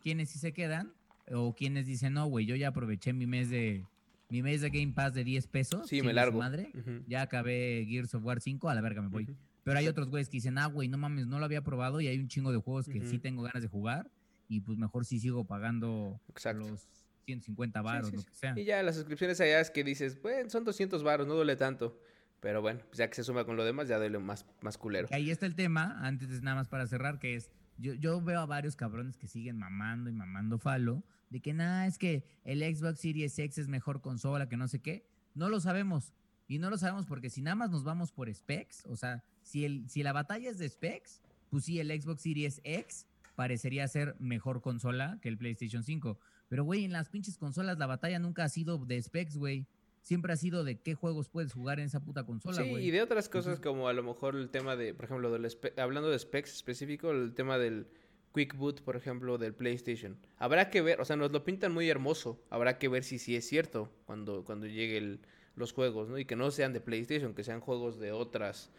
quienes 0.00 0.30
sí 0.30 0.38
se 0.38 0.52
quedan 0.52 0.92
o 1.30 1.54
quienes 1.54 1.86
dicen, 1.86 2.14
"No, 2.14 2.26
güey, 2.26 2.46
yo 2.46 2.56
ya 2.56 2.68
aproveché 2.68 3.12
mi 3.12 3.26
mes 3.26 3.50
de 3.50 3.84
mi 4.30 4.42
mes 4.42 4.60
de 4.60 4.70
Game 4.70 4.92
Pass 4.92 5.14
de 5.14 5.24
10 5.24 5.46
pesos." 5.46 5.88
Sí, 5.88 6.02
me 6.02 6.12
largo. 6.12 6.38
Madre, 6.38 6.70
Ya 7.06 7.22
acabé 7.22 7.86
Gears 7.88 8.14
of 8.14 8.24
War 8.24 8.40
5, 8.40 8.68
a 8.68 8.74
la 8.74 8.80
verga 8.80 9.02
me 9.02 9.08
voy. 9.08 9.26
Pero 9.68 9.78
hay 9.78 9.88
otros 9.88 10.08
güeyes 10.08 10.28
que 10.28 10.38
dicen, 10.38 10.58
"Ah, 10.58 10.66
güey, 10.66 10.88
no 10.88 10.98
mames, 10.98 11.26
no 11.26 11.38
lo 11.38 11.44
había 11.44 11.62
probado 11.62 12.00
y 12.00 12.08
hay 12.08 12.18
un 12.18 12.28
chingo 12.28 12.52
de 12.52 12.58
juegos 12.58 12.88
que 12.88 13.04
sí 13.06 13.18
tengo 13.18 13.42
ganas 13.42 13.62
de 13.62 13.68
jugar." 13.68 14.10
Y 14.48 14.60
pues 14.60 14.78
mejor 14.78 15.04
sí 15.04 15.20
sigo 15.20 15.46
pagando 15.46 16.20
los 16.54 16.88
150 17.26 17.82
varos, 17.82 18.12
lo 18.12 18.22
que 18.22 18.34
sea. 18.34 18.58
Y 18.58 18.64
ya 18.64 18.82
las 18.82 18.96
suscripciones 18.96 19.40
allá 19.40 19.60
es 19.60 19.70
que 19.70 19.84
dices, 19.84 20.20
bueno, 20.22 20.48
son 20.48 20.64
200 20.64 21.02
varos, 21.02 21.26
no 21.26 21.34
duele 21.34 21.56
tanto. 21.56 22.00
Pero 22.40 22.62
bueno, 22.62 22.80
pues 22.86 22.98
ya 22.98 23.08
que 23.08 23.16
se 23.16 23.24
suma 23.24 23.44
con 23.44 23.56
lo 23.56 23.64
demás, 23.64 23.88
ya 23.88 23.98
duele 23.98 24.18
más, 24.18 24.46
más 24.62 24.78
culero. 24.78 25.08
Ahí 25.10 25.30
está 25.30 25.44
el 25.44 25.54
tema, 25.54 25.98
antes 26.00 26.28
de 26.28 26.40
nada 26.40 26.56
más 26.56 26.68
para 26.68 26.86
cerrar, 26.86 27.18
que 27.18 27.34
es, 27.34 27.50
yo, 27.76 27.94
yo 27.94 28.22
veo 28.22 28.40
a 28.40 28.46
varios 28.46 28.76
cabrones 28.76 29.16
que 29.16 29.26
siguen 29.26 29.58
mamando 29.58 30.08
y 30.08 30.12
mamando 30.12 30.58
falo, 30.58 31.04
de 31.30 31.40
que 31.40 31.52
nada, 31.52 31.86
es 31.86 31.98
que 31.98 32.24
el 32.44 32.60
Xbox 32.60 33.00
Series 33.00 33.38
X 33.38 33.58
es 33.58 33.68
mejor 33.68 34.00
consola, 34.00 34.48
que 34.48 34.56
no 34.56 34.68
sé 34.68 34.80
qué. 34.80 35.06
No 35.34 35.48
lo 35.48 35.60
sabemos. 35.60 36.14
Y 36.48 36.58
no 36.58 36.70
lo 36.70 36.78
sabemos 36.78 37.04
porque 37.06 37.28
si 37.28 37.42
nada 37.42 37.54
más 37.54 37.70
nos 37.70 37.84
vamos 37.84 38.10
por 38.10 38.32
specs, 38.34 38.86
o 38.86 38.96
sea, 38.96 39.22
si, 39.42 39.66
el, 39.66 39.88
si 39.88 40.02
la 40.02 40.14
batalla 40.14 40.48
es 40.48 40.58
de 40.58 40.68
specs, 40.68 41.20
pues 41.50 41.64
sí, 41.64 41.78
el 41.78 41.88
Xbox 41.88 42.22
Series 42.22 42.60
X 42.64 43.06
parecería 43.36 43.86
ser 43.86 44.16
mejor 44.18 44.62
consola 44.62 45.18
que 45.20 45.28
el 45.28 45.36
PlayStation 45.36 45.84
5. 45.84 46.18
Pero, 46.48 46.64
güey, 46.64 46.84
en 46.84 46.92
las 46.92 47.10
pinches 47.10 47.36
consolas 47.36 47.78
la 47.78 47.86
batalla 47.86 48.18
nunca 48.18 48.44
ha 48.44 48.48
sido 48.48 48.78
de 48.78 49.00
specs, 49.00 49.36
güey. 49.36 49.66
Siempre 50.00 50.32
ha 50.32 50.36
sido 50.36 50.64
de 50.64 50.80
qué 50.80 50.94
juegos 50.94 51.28
puedes 51.28 51.52
jugar 51.52 51.80
en 51.80 51.86
esa 51.86 52.00
puta 52.00 52.24
consola, 52.24 52.62
güey. 52.62 52.82
Sí, 52.82 52.88
y 52.88 52.90
de 52.92 53.02
otras 53.02 53.28
cosas 53.28 53.60
como 53.60 53.88
a 53.88 53.92
lo 53.92 54.02
mejor 54.02 54.34
el 54.34 54.48
tema 54.48 54.74
de, 54.74 54.94
por 54.94 55.04
ejemplo, 55.04 55.30
del 55.30 55.46
hablando 55.76 56.08
de 56.08 56.18
specs 56.18 56.54
específico, 56.54 57.10
el 57.10 57.34
tema 57.34 57.58
del 57.58 57.88
Quick 58.34 58.56
Boot, 58.56 58.80
por 58.82 58.96
ejemplo, 58.96 59.36
del 59.36 59.54
PlayStation. 59.54 60.16
Habrá 60.38 60.70
que 60.70 60.80
ver, 60.80 61.00
o 61.00 61.04
sea, 61.04 61.16
nos 61.16 61.30
lo 61.30 61.44
pintan 61.44 61.72
muy 61.72 61.90
hermoso. 61.90 62.42
Habrá 62.48 62.78
que 62.78 62.88
ver 62.88 63.04
si 63.04 63.18
sí 63.18 63.36
es 63.36 63.46
cierto 63.46 63.92
cuando, 64.06 64.44
cuando 64.44 64.66
lleguen 64.66 65.20
los 65.58 65.72
juegos, 65.72 66.08
¿no? 66.08 66.18
Y 66.18 66.24
que 66.24 66.36
no 66.36 66.50
sean 66.50 66.72
de 66.72 66.80
PlayStation, 66.80 67.34
que 67.34 67.44
sean 67.44 67.60
juegos 67.60 67.98
de 67.98 68.12
otras 68.12 68.70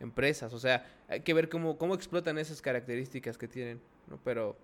empresas. 0.00 0.52
O 0.52 0.58
sea, 0.58 0.86
hay 1.08 1.20
que 1.20 1.34
ver 1.34 1.48
cómo, 1.48 1.76
cómo 1.78 1.94
explotan 1.94 2.38
esas 2.38 2.62
características 2.62 3.36
que 3.36 3.48
tienen, 3.48 3.80
¿no? 4.08 4.18
Pero 4.24 4.56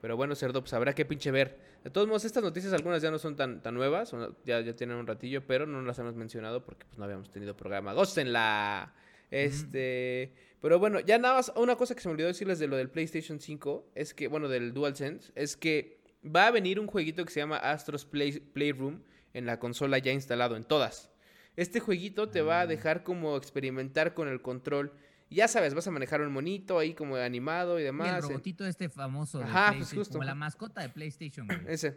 pero 0.00 0.16
bueno, 0.16 0.34
Cerdo, 0.34 0.60
pues 0.60 0.72
habrá 0.74 0.94
que 0.94 1.04
pinche 1.04 1.30
ver. 1.30 1.58
De 1.82 1.90
todos 1.90 2.06
modos, 2.06 2.24
estas 2.24 2.42
noticias 2.42 2.72
algunas 2.72 3.02
ya 3.02 3.10
no 3.10 3.18
son 3.18 3.36
tan, 3.36 3.62
tan 3.62 3.74
nuevas, 3.74 4.12
ya, 4.44 4.60
ya 4.60 4.74
tienen 4.74 4.96
un 4.96 5.06
ratillo, 5.06 5.46
pero 5.46 5.66
no 5.66 5.82
las 5.82 5.98
hemos 5.98 6.14
mencionado 6.14 6.64
porque 6.64 6.86
pues 6.86 6.98
no 6.98 7.04
habíamos 7.04 7.30
tenido 7.30 7.56
programa. 7.56 7.94
la 8.26 8.94
Este, 9.30 10.32
pero 10.60 10.78
bueno, 10.78 11.00
ya 11.00 11.18
nada 11.18 11.34
más, 11.34 11.52
una 11.56 11.76
cosa 11.76 11.94
que 11.94 12.00
se 12.00 12.08
me 12.08 12.12
olvidó 12.12 12.28
decirles 12.28 12.58
de 12.58 12.68
lo 12.68 12.76
del 12.76 12.90
PlayStation 12.90 13.40
5, 13.40 13.90
es 13.94 14.14
que, 14.14 14.28
bueno, 14.28 14.48
del 14.48 14.72
DualSense, 14.72 15.32
es 15.34 15.56
que 15.56 15.98
va 16.24 16.46
a 16.46 16.50
venir 16.50 16.78
un 16.78 16.86
jueguito 16.86 17.24
que 17.24 17.32
se 17.32 17.40
llama 17.40 17.56
Astros 17.56 18.04
Play, 18.04 18.40
Playroom 18.40 19.00
en 19.34 19.46
la 19.46 19.58
consola 19.58 19.98
ya 19.98 20.12
instalado, 20.12 20.56
en 20.56 20.64
todas. 20.64 21.10
Este 21.56 21.80
jueguito 21.80 22.28
te 22.28 22.42
va 22.42 22.60
a 22.60 22.62
ah. 22.62 22.66
dejar 22.66 23.02
como 23.02 23.36
experimentar 23.36 24.14
con 24.14 24.28
el 24.28 24.42
control 24.42 24.92
ya 25.30 25.48
sabes, 25.48 25.74
vas 25.74 25.86
a 25.86 25.90
manejar 25.90 26.20
un 26.22 26.32
monito 26.32 26.78
ahí 26.78 26.94
como 26.94 27.16
animado 27.16 27.78
y 27.78 27.82
demás. 27.82 28.16
el 28.16 28.22
robotito 28.22 28.66
este 28.66 28.88
famoso 28.88 29.38
de 29.38 29.44
Ajá, 29.44 29.74
pues 29.76 29.92
justo. 29.92 30.14
como 30.14 30.24
la 30.24 30.34
mascota 30.34 30.80
de 30.80 30.88
PlayStation. 30.88 31.46
Ese. 31.68 31.96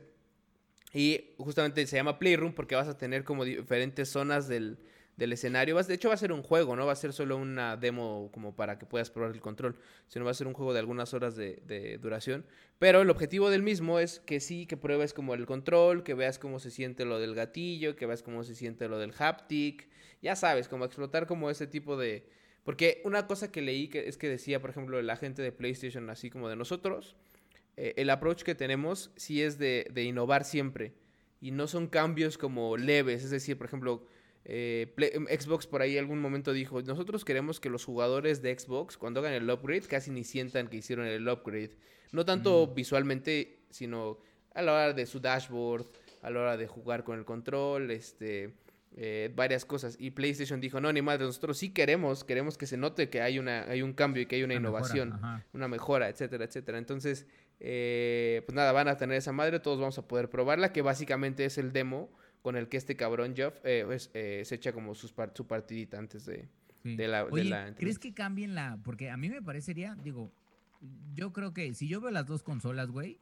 Y 0.94 1.34
justamente 1.38 1.88
se 1.88 1.96
llama 1.96 2.20
Playroom 2.20 2.54
porque 2.54 2.76
vas 2.76 2.89
a 2.89 2.98
tener 2.98 3.24
como 3.24 3.46
diferentes 3.46 4.10
zonas 4.10 4.50
del, 4.50 4.78
escenario. 5.17 5.82
de 5.82 5.93
hecho, 5.93 6.10
va 6.10 6.15
a 6.15 6.17
ser 6.17 6.32
un 6.32 6.43
juego, 6.43 6.76
no 6.76 6.86
va 6.86 6.93
a 6.93 6.95
ser 6.95 7.13
solo 7.13 7.38
una 7.38 7.78
demo 7.78 8.30
como 8.34 8.56
para 8.56 8.78
que 8.78 8.86
puedas 8.86 9.12
probar 9.12 9.32
el 9.32 9.41
control, 9.41 9.78
sino 10.08 10.26
va 10.26 10.32
a 10.32 10.34
ser 10.34 10.47
un 10.47 10.54
juego 10.54 10.74
de 10.74 10.80
algunas 10.80 11.13
horas 11.13 11.36
de, 11.36 12.00
duración. 12.02 12.45
Pero 12.80 13.02
el 13.02 13.10
objetivo 13.10 13.50
del 13.50 13.63
mismo 13.63 14.00
es 14.00 14.19
que 14.19 14.39
sí, 14.39 14.65
que 14.65 14.78
pruebes 14.78 15.13
como 15.13 15.34
el 15.34 15.45
control, 15.45 16.04
que 16.04 16.13
veas 16.13 16.39
cómo 16.39 16.60
se 16.60 16.71
siente 16.71 17.06
lo 17.06 17.19
del 17.19 17.36
gatillo, 17.36 17.95
que 17.95 18.06
veas 18.06 18.24
cómo 18.24 18.43
se 18.43 18.56
siente 18.56 18.88
lo 18.88 18.97
del 18.97 19.13
haptic. 19.17 19.88
Ya 20.21 20.36
sabes, 20.36 20.67
como 20.67 20.86
explotar 20.86 21.28
como 21.28 21.50
ese 21.50 21.67
tipo 21.67 21.97
de, 21.97 22.26
porque 22.63 23.02
una 23.06 23.28
cosa 23.28 23.52
que 23.52 23.62
leí 23.62 23.88
que 23.88 24.08
es 24.08 24.17
que 24.17 24.30
decía, 24.30 24.62
por 24.62 24.69
ejemplo, 24.69 25.02
la 25.02 25.15
gente 25.15 25.41
de 25.41 25.52
PlayStation, 25.52 26.10
así 26.10 26.30
como 26.30 26.47
de 26.47 26.56
nosotros, 26.56 27.15
eh, 27.78 27.93
el 27.97 28.10
approach 28.10 28.43
que 28.43 28.56
tenemos 28.56 29.12
sí 29.15 29.41
es 29.41 29.58
de, 29.58 29.91
innovar 29.95 30.45
siempre. 30.45 30.93
Y 31.39 31.52
no 31.52 31.67
son 31.67 31.88
cambios 31.88 32.38
como 32.38 32.78
leves. 32.78 33.24
Es 33.24 33.32
decir, 33.32 33.58
por 33.58 33.65
ejemplo, 33.65 34.06
eh, 34.43 34.93
Xbox 35.39 35.67
por 35.67 35.82
ahí 35.82 35.97
algún 35.97 36.19
momento 36.19 36.54
dijo, 36.54 36.82
nosotros 36.82 37.23
queremos 37.25 37.60
que 37.60 37.69
los 37.69 37.86
jugadores 37.86 38.41
de 38.41 38.58
Xbox, 38.58 38.97
cuando 38.97 39.19
hagan 39.19 39.34
el 39.34 39.49
upgrade, 39.49 39.82
casi 39.82 40.12
ni 40.12 40.23
sientan 40.23 40.67
que 40.67 40.77
hicieron 40.77 41.06
el 41.06 41.27
upgrade. 41.27 41.71
No 42.12 42.25
tanto 42.25 42.67
mm. 42.67 42.75
visualmente, 42.75 43.60
sino 43.69 44.19
a 44.54 44.62
la 44.62 44.73
hora 44.73 44.93
de 44.93 45.06
su 45.06 45.19
dashboard, 45.19 45.86
a 46.21 46.30
la 46.30 46.39
hora 46.41 46.58
de 46.58 46.67
jugar 46.67 47.04
con 47.04 47.17
el 47.17 47.25
control, 47.25 47.91
este 47.91 48.54
eh, 48.97 49.32
varias 49.34 49.63
cosas. 49.63 49.95
Y 49.99 50.12
PlayStation 50.12 50.60
dijo, 50.60 50.82
no, 50.82 50.91
ni 50.91 51.01
madre, 51.01 51.25
nosotros 51.25 51.58
sí 51.58 51.69
queremos, 51.69 52.23
queremos 52.23 52.58
que 52.58 52.67
se 52.67 52.75
note 52.75 53.10
que 53.10 53.21
hay, 53.21 53.39
una, 53.39 53.63
hay 53.63 53.82
un 53.82 53.93
cambio 53.93 54.23
y 54.23 54.25
que 54.25 54.36
hay 54.36 54.43
una, 54.43 54.56
innovación, 54.56 55.17
una 55.54 55.67
mejora, 55.67 56.10
etcétera, 56.10 56.43
etcétera. 56.43 56.77
Entonces, 56.77 57.25
eh, 57.60 58.43
pues 58.45 58.54
nada, 58.54 58.73
van 58.73 58.89
a 58.89 58.97
tener 58.97 59.15
esa 59.15 59.32
madre, 59.32 59.62
todos 59.62 59.80
vamos 59.80 59.97
a 59.97 60.08
poder 60.08 60.30
probarla, 60.30 60.73
que 60.73 60.82
básicamente 60.82 61.45
es 61.45 61.58
el 61.58 61.71
demo 61.71 62.10
con 62.41 62.56
el 62.56 62.67
que 62.67 62.77
este 62.77 62.95
cabrón 62.95 63.36
Jeff 63.36 63.56
eh, 63.63 63.84
pues, 63.86 64.10
se 64.13 64.56
echa 64.56 64.73
como 64.73 64.95
sus 64.95 65.13
su 65.34 65.47
partidita 65.47 65.97
antes 65.97 66.25
de, 66.25 66.47
de 66.84 67.08
la, 67.08 67.25
Oye, 67.25 67.54
¿crees 67.77 67.99
que 67.99 68.13
cambien 68.13 68.56
la...? 68.56 68.80
Porque 68.84 69.10
a 69.10 69.17
mí 69.17 69.30
me 69.30 69.41
parecería, 69.41 69.95
digo, 69.95 70.32
yo 71.13 71.32
creo 71.34 71.54
que 71.54 71.73
si 71.73 71.88
yo 71.88 72.01
veo 72.01 72.12
las 72.12 72.25
dos 72.25 72.43
consolas, 72.43 72.89
güey, 72.89 73.19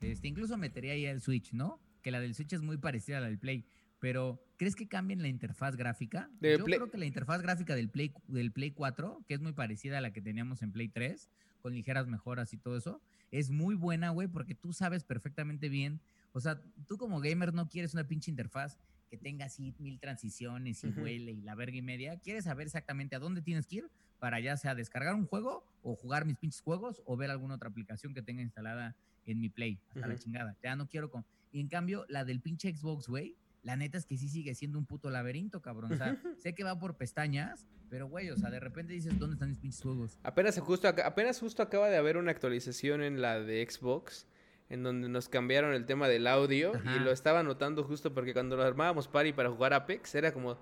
este, 0.00 0.28
incluso 0.28 0.56
metería 0.56 0.92
ahí 0.92 1.06
el 1.06 1.20
Switch, 1.20 1.52
¿no? 1.52 1.80
Que 2.02 2.10
la 2.10 2.20
del 2.20 2.34
Switch 2.34 2.52
es 2.52 2.62
muy 2.62 2.76
parecida 2.76 3.18
a 3.18 3.20
la 3.20 3.26
del 3.26 3.38
Play. 3.38 3.64
Pero, 4.00 4.42
¿crees 4.56 4.74
que 4.74 4.88
cambien 4.88 5.22
la 5.22 5.28
interfaz 5.28 5.76
gráfica? 5.76 6.28
yo 6.40 6.64
creo 6.64 6.90
que 6.90 6.98
la 6.98 7.06
interfaz 7.06 7.40
gráfica 7.40 7.76
del 7.76 7.88
Play, 7.88 8.12
del 8.26 8.50
Play 8.50 8.72
4, 8.72 9.22
que 9.28 9.34
es 9.34 9.40
muy 9.40 9.52
parecida 9.52 9.98
a 9.98 10.00
la 10.00 10.12
que 10.12 10.20
teníamos 10.20 10.62
en 10.62 10.72
Play 10.72 10.88
3, 10.88 11.28
con 11.62 11.72
ligeras 11.72 12.08
mejoras 12.08 12.52
y 12.52 12.56
todo 12.56 12.76
eso, 12.76 13.00
es 13.30 13.50
muy 13.50 13.76
buena, 13.76 14.10
güey, 14.10 14.26
porque 14.26 14.56
tú 14.56 14.72
sabes 14.72 15.04
perfectamente 15.04 15.68
bien. 15.68 16.00
O 16.32 16.40
sea, 16.40 16.60
tú 16.86 16.96
como 16.96 17.20
gamer 17.20 17.54
no 17.54 17.68
quieres 17.68 17.94
una 17.94 18.06
pinche 18.06 18.30
interfaz 18.30 18.78
que 19.10 19.18
tenga 19.18 19.44
así 19.44 19.74
mil 19.78 20.00
transiciones 20.00 20.82
y 20.84 20.88
huele 20.88 21.32
y 21.32 21.42
la 21.42 21.54
verga 21.54 21.76
y 21.76 21.82
media. 21.82 22.18
Quieres 22.18 22.44
saber 22.44 22.66
exactamente 22.66 23.14
a 23.14 23.18
dónde 23.18 23.42
tienes 23.42 23.66
que 23.66 23.76
ir 23.76 23.90
para 24.18 24.40
ya 24.40 24.56
sea 24.56 24.74
descargar 24.74 25.14
un 25.14 25.26
juego 25.26 25.66
o 25.82 25.94
jugar 25.94 26.24
mis 26.24 26.38
pinches 26.38 26.62
juegos 26.62 27.02
o 27.04 27.16
ver 27.16 27.30
alguna 27.30 27.56
otra 27.56 27.68
aplicación 27.68 28.14
que 28.14 28.22
tenga 28.22 28.40
instalada 28.40 28.96
en 29.26 29.40
mi 29.40 29.50
Play. 29.50 29.80
Hasta 29.90 30.06
la 30.06 30.16
chingada. 30.16 30.56
Ya 30.62 30.76
no 30.76 30.88
quiero 30.88 31.10
con... 31.10 31.26
Y 31.50 31.60
en 31.60 31.68
cambio, 31.68 32.06
la 32.08 32.24
del 32.24 32.40
pinche 32.40 32.74
Xbox, 32.74 33.08
güey, 33.08 33.36
la 33.62 33.76
neta 33.76 33.98
es 33.98 34.06
que 34.06 34.16
sí 34.16 34.28
sigue 34.28 34.54
siendo 34.54 34.78
un 34.78 34.86
puto 34.86 35.10
laberinto, 35.10 35.60
cabrón. 35.60 35.92
O 35.92 35.96
sea, 35.96 36.16
sé 36.38 36.54
que 36.54 36.64
va 36.64 36.78
por 36.78 36.96
pestañas, 36.96 37.66
pero 37.90 38.08
güey, 38.08 38.30
o 38.30 38.36
sea, 38.36 38.48
de 38.48 38.60
repente 38.60 38.94
dices, 38.94 39.18
¿dónde 39.18 39.34
están 39.34 39.50
mis 39.50 39.58
pinches 39.58 39.82
juegos? 39.82 40.18
Apenas 40.22 40.58
justo, 40.58 40.88
apenas 40.88 41.38
justo 41.38 41.62
acaba 41.62 41.90
de 41.90 41.96
haber 41.96 42.16
una 42.16 42.30
actualización 42.30 43.02
en 43.02 43.20
la 43.20 43.40
de 43.40 43.68
Xbox 43.68 44.26
en 44.72 44.82
donde 44.82 45.06
nos 45.10 45.28
cambiaron 45.28 45.74
el 45.74 45.84
tema 45.84 46.08
del 46.08 46.26
audio 46.26 46.72
y 46.96 46.98
lo 46.98 47.12
estaba 47.12 47.42
notando 47.42 47.84
justo 47.84 48.14
porque 48.14 48.32
cuando 48.32 48.56
lo 48.56 48.62
armábamos 48.62 49.06
party 49.06 49.34
para 49.34 49.50
jugar 49.50 49.74
Apex 49.74 50.14
era 50.14 50.32
como, 50.32 50.56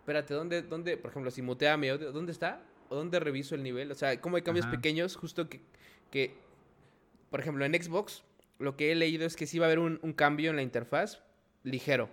espérate, 0.00 0.34
¿dónde, 0.34 0.60
dónde, 0.60 0.98
por 0.98 1.10
ejemplo, 1.10 1.30
si 1.30 1.40
mutea 1.40 1.78
mi 1.78 1.88
audio, 1.88 2.12
¿dónde 2.12 2.32
está? 2.32 2.60
¿O 2.90 2.96
dónde 2.96 3.18
reviso 3.18 3.54
el 3.54 3.62
nivel? 3.62 3.90
O 3.90 3.94
sea, 3.94 4.20
¿cómo 4.20 4.36
hay 4.36 4.42
cambios 4.42 4.66
pequeños 4.66 5.16
justo 5.16 5.48
que, 5.48 5.62
que, 6.10 6.36
por 7.30 7.40
ejemplo, 7.40 7.64
en 7.64 7.72
Xbox, 7.82 8.24
lo 8.58 8.76
que 8.76 8.92
he 8.92 8.94
leído 8.94 9.24
es 9.24 9.36
que 9.36 9.46
sí 9.46 9.58
va 9.58 9.64
a 9.64 9.68
haber 9.68 9.78
un, 9.78 10.00
un 10.02 10.12
cambio 10.12 10.50
en 10.50 10.56
la 10.56 10.62
interfaz 10.62 11.22
ligero. 11.62 12.10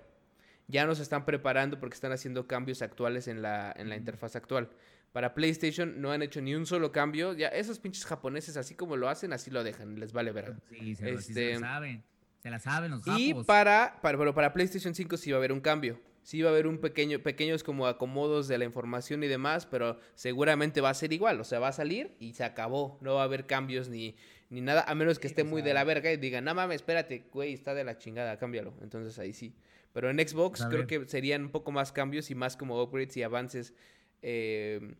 Ya 0.69 0.86
nos 0.86 1.01
están 1.01 1.25
preparando 1.25 1.77
porque 1.77 1.95
están 1.95 2.13
haciendo 2.13 2.47
cambios 2.47 2.82
actuales 2.82 3.27
en 3.27 3.41
la, 3.41 3.73
en 3.75 3.89
la 3.89 3.97
interfaz 3.97 4.38
actual. 4.38 4.69
Para 5.13 5.36
PlayStation 5.36 6.02
no 6.02 6.12
han 6.12 6.23
hecho 6.23 6.41
ni 6.41 6.56
un 6.56 6.65
solo 6.65 6.91
cambio. 6.91 7.34
Ya 7.34 7.49
esos 7.49 7.78
pinches 7.78 8.04
japoneses, 8.04 8.58
así 8.58 8.73
como 8.73 8.97
lo 8.97 9.08
hacen, 9.10 9.32
así 9.32 9.52
lo 9.52 9.63
dejan. 9.63 9.99
Les 9.99 10.12
vale 10.12 10.32
ver. 10.32 10.56
Sí, 10.71 10.95
se, 10.95 11.12
este, 11.12 11.60
saben. 11.60 12.04
Se 12.39 12.49
la 12.49 12.58
saben 12.58 12.91
los 12.91 13.04
Y 13.06 13.36
para, 13.45 13.99
para, 14.02 14.17
pero 14.17 14.34
para 14.34 14.52
PlayStation 14.52 14.95
5 14.95 15.15
sí 15.17 15.32
va 15.32 15.38
a 15.38 15.39
haber 15.39 15.52
un 15.52 15.62
cambio. 15.62 16.02
Sí 16.23 16.41
va 16.41 16.49
a 16.49 16.54
haber 16.54 16.65
un 16.65 16.80
pequeño, 16.80 17.19
pequeños 17.19 17.63
como 17.63 17.86
acomodos 17.86 18.47
de 18.47 18.58
la 18.58 18.65
información 18.65 19.23
y 19.23 19.28
demás, 19.28 19.67
pero 19.67 19.99
seguramente 20.15 20.82
va 20.82 20.89
a 20.89 20.93
ser 20.95 21.13
igual. 21.13 21.39
O 21.39 21.43
sea, 21.43 21.60
va 21.60 21.67
a 21.67 21.73
salir 21.73 22.15
y 22.19 22.34
se 22.34 22.43
acabó. 22.43 22.97
No 23.02 23.13
va 23.13 23.21
a 23.21 23.26
haber 23.26 23.45
cambios 23.45 23.89
ni, 23.89 24.15
ni 24.49 24.62
nada, 24.62 24.84
a 24.88 24.95
menos 24.95 25.19
que 25.19 25.28
esté 25.28 25.43
muy 25.43 25.62
de 25.62 25.76
la 25.76 25.84
verga 25.84 26.12
y 26.12 26.17
digan, 26.17 26.43
no 26.43 26.56
mames, 26.56 26.78
espérate, 26.78 27.26
güey, 27.32 27.54
está 27.54 27.76
de 27.76 27.84
la 27.84 27.99
chingada, 27.99 28.39
cámbialo. 28.39 28.73
Entonces 28.82 29.19
ahí 29.19 29.32
sí. 29.32 29.54
Pero 29.93 30.10
en 30.10 30.17
Xbox 30.17 30.65
creo 30.71 30.88
que 30.88 31.08
serían 31.08 31.43
un 31.43 31.52
poco 31.52 31.71
más 31.71 31.91
cambios 31.91 32.32
y 32.32 32.36
más 32.36 32.58
como 32.58 32.82
upgrades 32.82 33.15
y 33.15 33.21
avances 33.21 33.76
eh, 34.23 34.95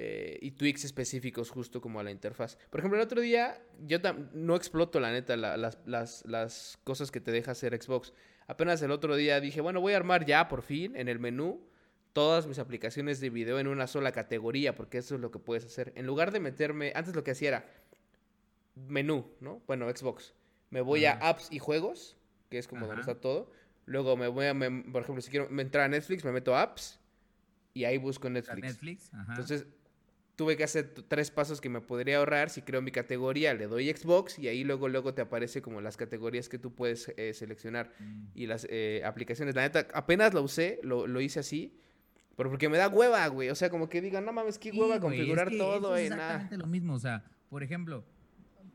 eh, 0.00 0.38
y 0.40 0.52
tweaks 0.52 0.84
específicos 0.84 1.50
justo 1.50 1.80
como 1.80 1.98
a 1.98 2.04
la 2.04 2.12
interfaz. 2.12 2.56
Por 2.70 2.78
ejemplo, 2.78 3.00
el 3.00 3.04
otro 3.04 3.20
día 3.20 3.60
yo 3.84 3.98
no 4.32 4.54
exploto 4.54 5.00
la 5.00 5.10
neta 5.10 5.36
las, 5.36 5.80
las, 5.84 6.78
cosas 6.84 7.10
que 7.10 7.20
te 7.20 7.32
deja 7.32 7.50
hacer 7.50 7.76
Xbox. 7.82 8.12
Apenas 8.46 8.80
el 8.82 8.92
otro 8.92 9.16
día 9.16 9.40
dije, 9.40 9.60
bueno, 9.60 9.80
voy 9.80 9.94
a 9.94 9.96
armar 9.96 10.24
ya 10.24 10.46
por 10.46 10.62
fin 10.62 10.94
en 10.94 11.08
el 11.08 11.18
menú 11.18 11.66
todas 12.12 12.46
mis 12.46 12.60
aplicaciones 12.60 13.18
de 13.18 13.28
video 13.30 13.58
en 13.58 13.66
una 13.66 13.88
sola 13.88 14.12
categoría, 14.12 14.76
porque 14.76 14.98
eso 14.98 15.16
es 15.16 15.20
lo 15.20 15.32
que 15.32 15.40
puedes 15.40 15.64
hacer. 15.64 15.92
En 15.96 16.06
lugar 16.06 16.30
de 16.30 16.38
meterme, 16.38 16.92
antes 16.94 17.16
lo 17.16 17.24
que 17.24 17.32
hacía 17.32 17.48
era 17.48 17.66
menú, 18.76 19.28
¿no? 19.40 19.62
Bueno, 19.66 19.90
Xbox. 19.90 20.32
Me 20.70 20.80
voy 20.80 21.06
a 21.06 21.14
apps 21.14 21.48
y 21.50 21.58
juegos, 21.58 22.16
que 22.50 22.58
es 22.58 22.68
como 22.68 22.86
donde 22.86 23.00
está 23.00 23.16
todo. 23.16 23.50
Luego 23.84 24.16
me 24.16 24.28
voy 24.28 24.46
a, 24.46 24.54
por 24.54 25.02
ejemplo, 25.02 25.22
si 25.22 25.30
quiero 25.30 25.48
entrar 25.60 25.86
a 25.86 25.88
Netflix, 25.88 26.24
me 26.24 26.30
meto 26.30 26.54
a 26.54 26.62
apps 26.62 27.00
y 27.74 27.84
ahí 27.84 27.98
busco 27.98 28.30
Netflix. 28.30 28.62
Netflix, 28.62 29.10
Entonces, 29.28 29.66
tuve 30.38 30.56
que 30.56 30.62
hacer 30.62 30.94
tres 31.08 31.32
pasos 31.32 31.60
que 31.60 31.68
me 31.68 31.80
podría 31.80 32.18
ahorrar. 32.18 32.48
Si 32.48 32.62
creo 32.62 32.80
mi 32.80 32.92
categoría, 32.92 33.54
le 33.54 33.66
doy 33.66 33.92
Xbox 33.92 34.38
y 34.38 34.46
ahí 34.46 34.62
luego, 34.62 34.88
luego 34.88 35.12
te 35.12 35.20
aparece 35.20 35.60
como 35.62 35.80
las 35.80 35.96
categorías 35.96 36.48
que 36.48 36.60
tú 36.60 36.72
puedes 36.72 37.12
eh, 37.16 37.34
seleccionar 37.34 37.90
mm. 37.98 38.26
y 38.36 38.46
las 38.46 38.64
eh, 38.70 39.02
aplicaciones. 39.04 39.56
La 39.56 39.62
neta, 39.62 39.88
apenas 39.92 40.32
lo 40.32 40.42
usé, 40.42 40.78
lo, 40.84 41.20
hice 41.20 41.40
así. 41.40 41.76
Pero 42.36 42.50
porque 42.50 42.68
me 42.68 42.78
da 42.78 42.88
hueva, 42.88 43.26
güey. 43.26 43.50
O 43.50 43.56
sea, 43.56 43.68
como 43.68 43.88
que 43.88 44.00
digan, 44.00 44.24
no 44.24 44.32
mames, 44.32 44.58
qué 44.60 44.70
hueva 44.70 45.00
configurar 45.00 45.50
todo. 45.50 45.96
Es 45.96 46.12
exactamente 46.12 46.56
lo 46.56 46.68
mismo. 46.68 46.94
O 46.94 47.00
sea, 47.00 47.24
por 47.50 47.64
ejemplo, 47.64 48.04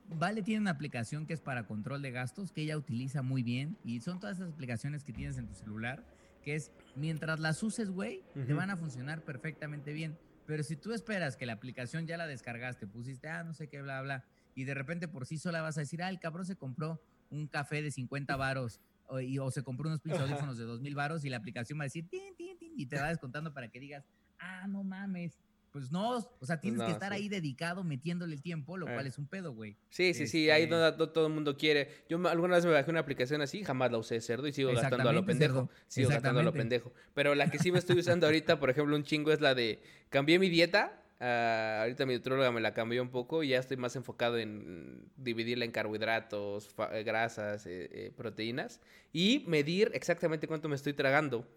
Vale 0.09 0.43
tiene 0.43 0.59
una 0.59 0.71
aplicación 0.71 1.25
que 1.25 1.33
es 1.33 1.39
para 1.39 1.65
control 1.65 2.01
de 2.01 2.11
gastos 2.11 2.51
que 2.51 2.61
ella 2.61 2.77
utiliza 2.77 3.21
muy 3.21 3.41
bien 3.41 3.77
y 3.85 4.01
son 4.01 4.19
todas 4.19 4.35
esas 4.35 4.51
aplicaciones 4.51 5.05
que 5.05 5.13
tienes 5.13 5.37
en 5.37 5.47
tu 5.47 5.53
celular 5.53 6.03
que 6.43 6.55
es 6.55 6.73
mientras 6.97 7.39
las 7.39 7.63
uses, 7.63 7.89
güey, 7.89 8.21
te 8.33 8.53
van 8.53 8.69
a 8.69 8.75
funcionar 8.75 9.21
perfectamente 9.21 9.93
bien. 9.93 10.17
Pero 10.45 10.63
si 10.63 10.75
tú 10.75 10.93
esperas 10.93 11.37
que 11.37 11.45
la 11.45 11.53
aplicación 11.53 12.05
ya 12.05 12.17
la 12.17 12.27
descargaste, 12.27 12.87
pusiste, 12.87 13.29
ah, 13.29 13.43
no 13.43 13.53
sé 13.53 13.69
qué, 13.69 13.81
bla, 13.81 14.01
bla, 14.01 14.25
y 14.55 14.65
de 14.65 14.73
repente 14.73 15.07
por 15.07 15.25
sí 15.25 15.37
sola 15.37 15.61
vas 15.61 15.77
a 15.77 15.81
decir, 15.81 16.03
ah, 16.03 16.09
el 16.09 16.19
cabrón 16.19 16.45
se 16.45 16.55
compró 16.55 17.01
un 17.29 17.47
café 17.47 17.81
de 17.81 17.91
50 17.91 18.35
varos 18.35 18.79
o, 19.07 19.17
o 19.41 19.51
se 19.51 19.63
compró 19.63 19.87
unos 19.87 20.01
pinches 20.01 20.21
audífonos 20.21 20.57
de 20.57 20.65
2000 20.65 20.95
varos 20.95 21.25
y 21.25 21.29
la 21.29 21.37
aplicación 21.37 21.79
va 21.79 21.83
a 21.83 21.85
decir, 21.85 22.07
tin, 22.09 22.35
tin, 22.35 22.57
tin, 22.57 22.73
y 22.77 22.85
te 22.85 22.97
va 22.97 23.09
descontando 23.09 23.53
para 23.53 23.69
que 23.69 23.79
digas, 23.79 24.05
ah, 24.39 24.67
no 24.67 24.83
mames, 24.83 25.39
pues 25.73 25.91
no, 25.91 26.17
o 26.39 26.45
sea, 26.45 26.61
tienes 26.61 26.83
que 26.83 26.91
estar 26.91 27.11
ahí 27.13 27.29
dedicado 27.29 27.83
metiéndole 27.83 28.35
el 28.35 28.43
tiempo, 28.43 28.77
lo 28.77 28.85
cual 28.85 29.07
eh. 29.07 29.09
es 29.09 29.17
un 29.17 29.25
pedo, 29.25 29.53
güey. 29.53 29.75
Sí, 29.89 30.13
sí, 30.13 30.27
sí, 30.27 30.51
ahí 30.51 30.67
donde 30.67 30.89
este 30.89 31.07
todo 31.07 31.25
el 31.25 31.33
mundo 31.33 31.57
quiere. 31.57 31.89
Yo 32.07 32.17
alguna 32.27 32.55
vez 32.57 32.65
me 32.65 32.71
bajé 32.71 32.91
una 32.91 32.99
aplicación 32.99 33.41
así, 33.41 33.63
jamás 33.63 33.91
la 33.91 33.97
usé 33.97 34.21
cerdo 34.21 34.47
y 34.47 34.53
sigo 34.53 34.71
gastando 34.71 35.09
a 35.09 35.13
lo 35.13 35.25
pendejo. 35.25 35.71
Sigo 35.87 36.09
gastando 36.09 36.41
a 36.41 36.43
lo 36.43 36.53
pendejo. 36.53 36.93
Pero 37.15 37.33
la 37.33 37.49
que 37.49 37.57
sí 37.57 37.71
me 37.71 37.79
estoy 37.79 37.97
usando 37.97 38.27
ahorita, 38.27 38.59
por 38.59 38.69
ejemplo, 38.69 38.95
un 38.95 39.03
chingo 39.03 39.31
es 39.31 39.41
la 39.41 39.55
de 39.55 39.81
cambié 40.09 40.37
mi 40.37 40.47
dieta. 40.47 40.99
Uh, 41.19 41.81
ahorita 41.81 42.05
mi 42.05 42.13
nutróloga 42.13 42.51
me 42.51 42.61
la 42.61 42.75
cambió 42.75 43.01
un 43.01 43.09
poco 43.09 43.41
y 43.41 43.49
ya 43.49 43.57
estoy 43.57 43.77
más 43.77 43.95
enfocado 43.95 44.37
en 44.37 45.09
dividirla 45.15 45.65
en 45.65 45.71
carbohidratos, 45.71 46.69
eh, 46.91 47.03
grasas, 47.03 47.65
eh, 47.65 48.13
proteínas 48.15 48.79
y 49.11 49.43
medir 49.47 49.89
exactamente 49.93 50.47
cuánto 50.47 50.69
me 50.69 50.75
estoy 50.75 50.93
tragando 50.93 51.47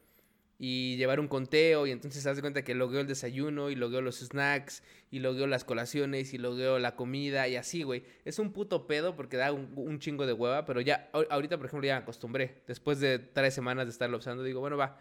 y 0.58 0.96
llevar 0.96 1.20
un 1.20 1.28
conteo 1.28 1.86
y 1.86 1.90
entonces 1.90 2.22
se 2.22 2.30
hace 2.30 2.40
cuenta 2.40 2.62
que 2.62 2.74
logueo 2.74 3.00
el 3.00 3.06
desayuno 3.06 3.68
y 3.68 3.74
logueo 3.74 4.00
los 4.00 4.20
snacks 4.20 4.82
y 5.10 5.18
logueo 5.18 5.46
las 5.46 5.64
colaciones 5.64 6.32
y 6.32 6.38
logueo 6.38 6.78
la 6.78 6.96
comida 6.96 7.46
y 7.48 7.56
así, 7.56 7.82
güey. 7.82 8.04
Es 8.24 8.38
un 8.38 8.52
puto 8.52 8.86
pedo 8.86 9.16
porque 9.16 9.36
da 9.36 9.52
un, 9.52 9.98
chingo 9.98 10.26
de 10.26 10.32
hueva, 10.32 10.64
pero 10.64 10.80
ya 10.80 11.10
ahorita, 11.12 11.58
por 11.58 11.66
ejemplo, 11.66 11.86
ya 11.86 11.96
me 11.96 12.02
acostumbré. 12.02 12.62
Después 12.66 13.00
de 13.00 13.18
tres 13.18 13.54
semanas 13.54 13.86
de 13.86 13.90
estarlo 13.90 14.18
usando, 14.18 14.42
digo, 14.42 14.60
bueno, 14.60 14.76
va. 14.76 14.98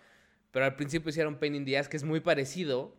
Pero 0.52 0.66
al 0.66 0.76
principio 0.76 1.10
hicieron 1.10 1.38
Pain 1.38 1.56
in 1.56 1.66
que 1.66 1.98
es 1.98 2.04
muy 2.04 2.20
parecido 2.20 2.96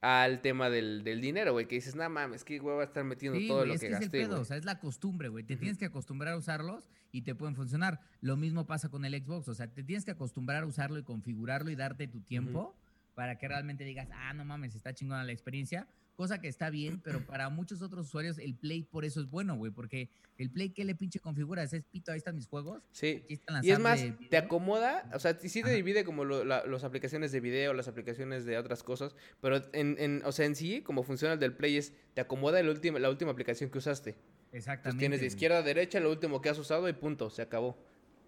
al 0.00 0.40
tema 0.40 0.70
del, 0.70 1.02
dinero, 1.20 1.52
güey, 1.52 1.66
que 1.66 1.76
dices, 1.76 1.96
no 1.96 2.08
mames, 2.08 2.44
que 2.44 2.58
güey 2.58 2.76
va 2.76 2.82
a 2.82 2.86
estar 2.86 3.04
metiendo 3.04 3.38
todo 3.48 3.66
lo 3.66 3.74
que, 3.74 3.80
que 3.80 3.88
gasté, 3.88 4.22
es 4.22 4.28
el 4.28 4.34
o 4.34 4.44
sea, 4.44 4.56
es 4.56 4.64
la 4.64 4.78
costumbre, 4.78 5.28
güey. 5.28 5.44
Te 5.44 5.56
tienes 5.56 5.76
que 5.78 5.86
acostumbrar 5.86 6.34
a 6.34 6.36
usarlos 6.36 6.88
y 7.10 7.22
te 7.22 7.34
pueden 7.34 7.56
funcionar. 7.56 8.00
Lo 8.20 8.36
mismo 8.36 8.66
pasa 8.66 8.88
con 8.88 9.04
el 9.04 9.14
Xbox, 9.20 9.48
o 9.48 9.54
sea, 9.54 9.66
te 9.66 9.82
tienes 9.82 10.04
que 10.04 10.12
acostumbrar 10.12 10.62
a 10.62 10.66
usarlo 10.66 10.98
y 10.98 11.02
configurarlo 11.02 11.70
y 11.70 11.76
darte 11.76 12.06
tu 12.06 12.20
tiempo 12.20 12.76
para 13.14 13.38
que 13.38 13.48
realmente 13.48 13.82
digas, 13.84 14.08
ah, 14.12 14.32
no 14.34 14.44
mames, 14.44 14.76
está 14.76 14.94
chingona 14.94 15.24
la 15.24 15.32
experiencia 15.32 15.88
cosa 16.18 16.40
que 16.40 16.48
está 16.48 16.68
bien, 16.68 17.00
pero 17.00 17.20
para 17.26 17.48
muchos 17.48 17.80
otros 17.80 18.08
usuarios 18.08 18.38
el 18.38 18.56
Play 18.56 18.82
por 18.82 19.04
eso 19.04 19.20
es 19.20 19.30
bueno, 19.30 19.56
güey, 19.56 19.70
porque 19.70 20.10
el 20.36 20.50
Play, 20.50 20.70
¿qué 20.70 20.84
le 20.84 20.96
pinche 20.96 21.20
configuras? 21.20 21.72
Es 21.72 21.84
pito, 21.84 22.10
ahí 22.10 22.18
están 22.18 22.34
mis 22.34 22.48
juegos. 22.48 22.82
Sí. 22.90 23.24
y 23.28 23.70
es 23.70 23.78
más, 23.78 24.04
te 24.28 24.36
acomoda, 24.36 25.08
o 25.14 25.20
sea, 25.20 25.38
sí 25.38 25.62
te 25.62 25.70
divide 25.70 26.04
como 26.04 26.24
las 26.24 26.84
aplicaciones 26.84 27.30
de 27.30 27.38
video, 27.38 27.72
las 27.72 27.86
aplicaciones 27.86 28.44
de 28.44 28.58
otras 28.58 28.82
cosas, 28.82 29.14
pero 29.40 29.62
en, 29.72 29.94
en, 30.00 30.22
o 30.24 30.32
sea, 30.32 30.46
en 30.46 30.56
sí, 30.56 30.82
como 30.82 31.04
funciona 31.04 31.34
el 31.34 31.40
del 31.40 31.54
Play 31.54 31.76
es, 31.76 31.92
te 32.14 32.20
acomoda 32.20 32.58
el 32.58 32.68
último, 32.68 32.98
la 32.98 33.10
última 33.10 33.30
aplicación 33.30 33.70
que 33.70 33.78
usaste. 33.78 34.16
Exactamente. 34.50 34.88
Entonces 34.88 34.98
tienes 34.98 35.20
de 35.20 35.26
izquierda 35.26 35.58
a 35.58 35.62
derecha 35.62 36.00
lo 36.00 36.10
último 36.10 36.40
que 36.40 36.48
has 36.48 36.58
usado 36.58 36.88
y 36.88 36.92
punto, 36.94 37.30
se 37.30 37.42
acabó. 37.42 37.78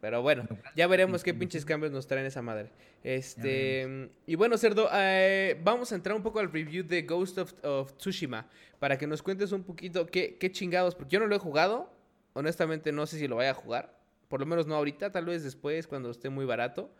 Pero 0.00 0.22
bueno, 0.22 0.48
ya 0.74 0.86
veremos 0.86 1.22
qué 1.22 1.34
pinches 1.34 1.64
cambios 1.64 1.92
nos 1.92 2.06
traen 2.06 2.24
esa 2.24 2.40
madre. 2.40 2.70
Este. 3.04 4.10
Y 4.26 4.34
bueno, 4.34 4.56
Cerdo, 4.56 4.88
eh, 4.92 5.60
vamos 5.62 5.92
a 5.92 5.94
entrar 5.94 6.16
un 6.16 6.22
poco 6.22 6.38
al 6.38 6.50
review 6.50 6.84
de 6.86 7.02
Ghost 7.02 7.38
of, 7.38 7.96
Tsushima. 7.96 8.46
Para 8.78 8.96
que 8.96 9.06
nos 9.06 9.22
cuentes 9.22 9.52
un 9.52 9.62
poquito 9.62 10.06
qué, 10.06 10.38
qué, 10.38 10.50
chingados. 10.50 10.94
Porque 10.94 11.14
yo 11.14 11.20
no 11.20 11.26
lo 11.26 11.36
he 11.36 11.38
jugado. 11.38 11.92
Honestamente, 12.32 12.92
no 12.92 13.06
sé 13.06 13.18
si 13.18 13.28
lo 13.28 13.36
vaya 13.36 13.50
a 13.50 13.54
jugar. 13.54 14.00
Por 14.28 14.40
lo 14.40 14.46
menos 14.46 14.66
no 14.66 14.74
ahorita, 14.74 15.12
tal 15.12 15.26
vez 15.26 15.42
después, 15.42 15.86
cuando 15.86 16.10
esté 16.10 16.30
muy 16.30 16.46
barato. 16.46 16.94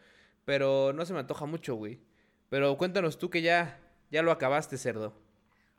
Pero 0.44 0.92
no 0.92 1.06
se 1.06 1.14
me 1.14 1.20
antoja 1.20 1.46
mucho, 1.46 1.76
güey. 1.76 2.00
Pero 2.50 2.76
cuéntanos 2.76 3.18
tú 3.18 3.30
que 3.30 3.40
ya, 3.40 3.80
ya 4.10 4.22
lo 4.22 4.30
acabaste, 4.30 4.76
Cerdo. 4.76 5.14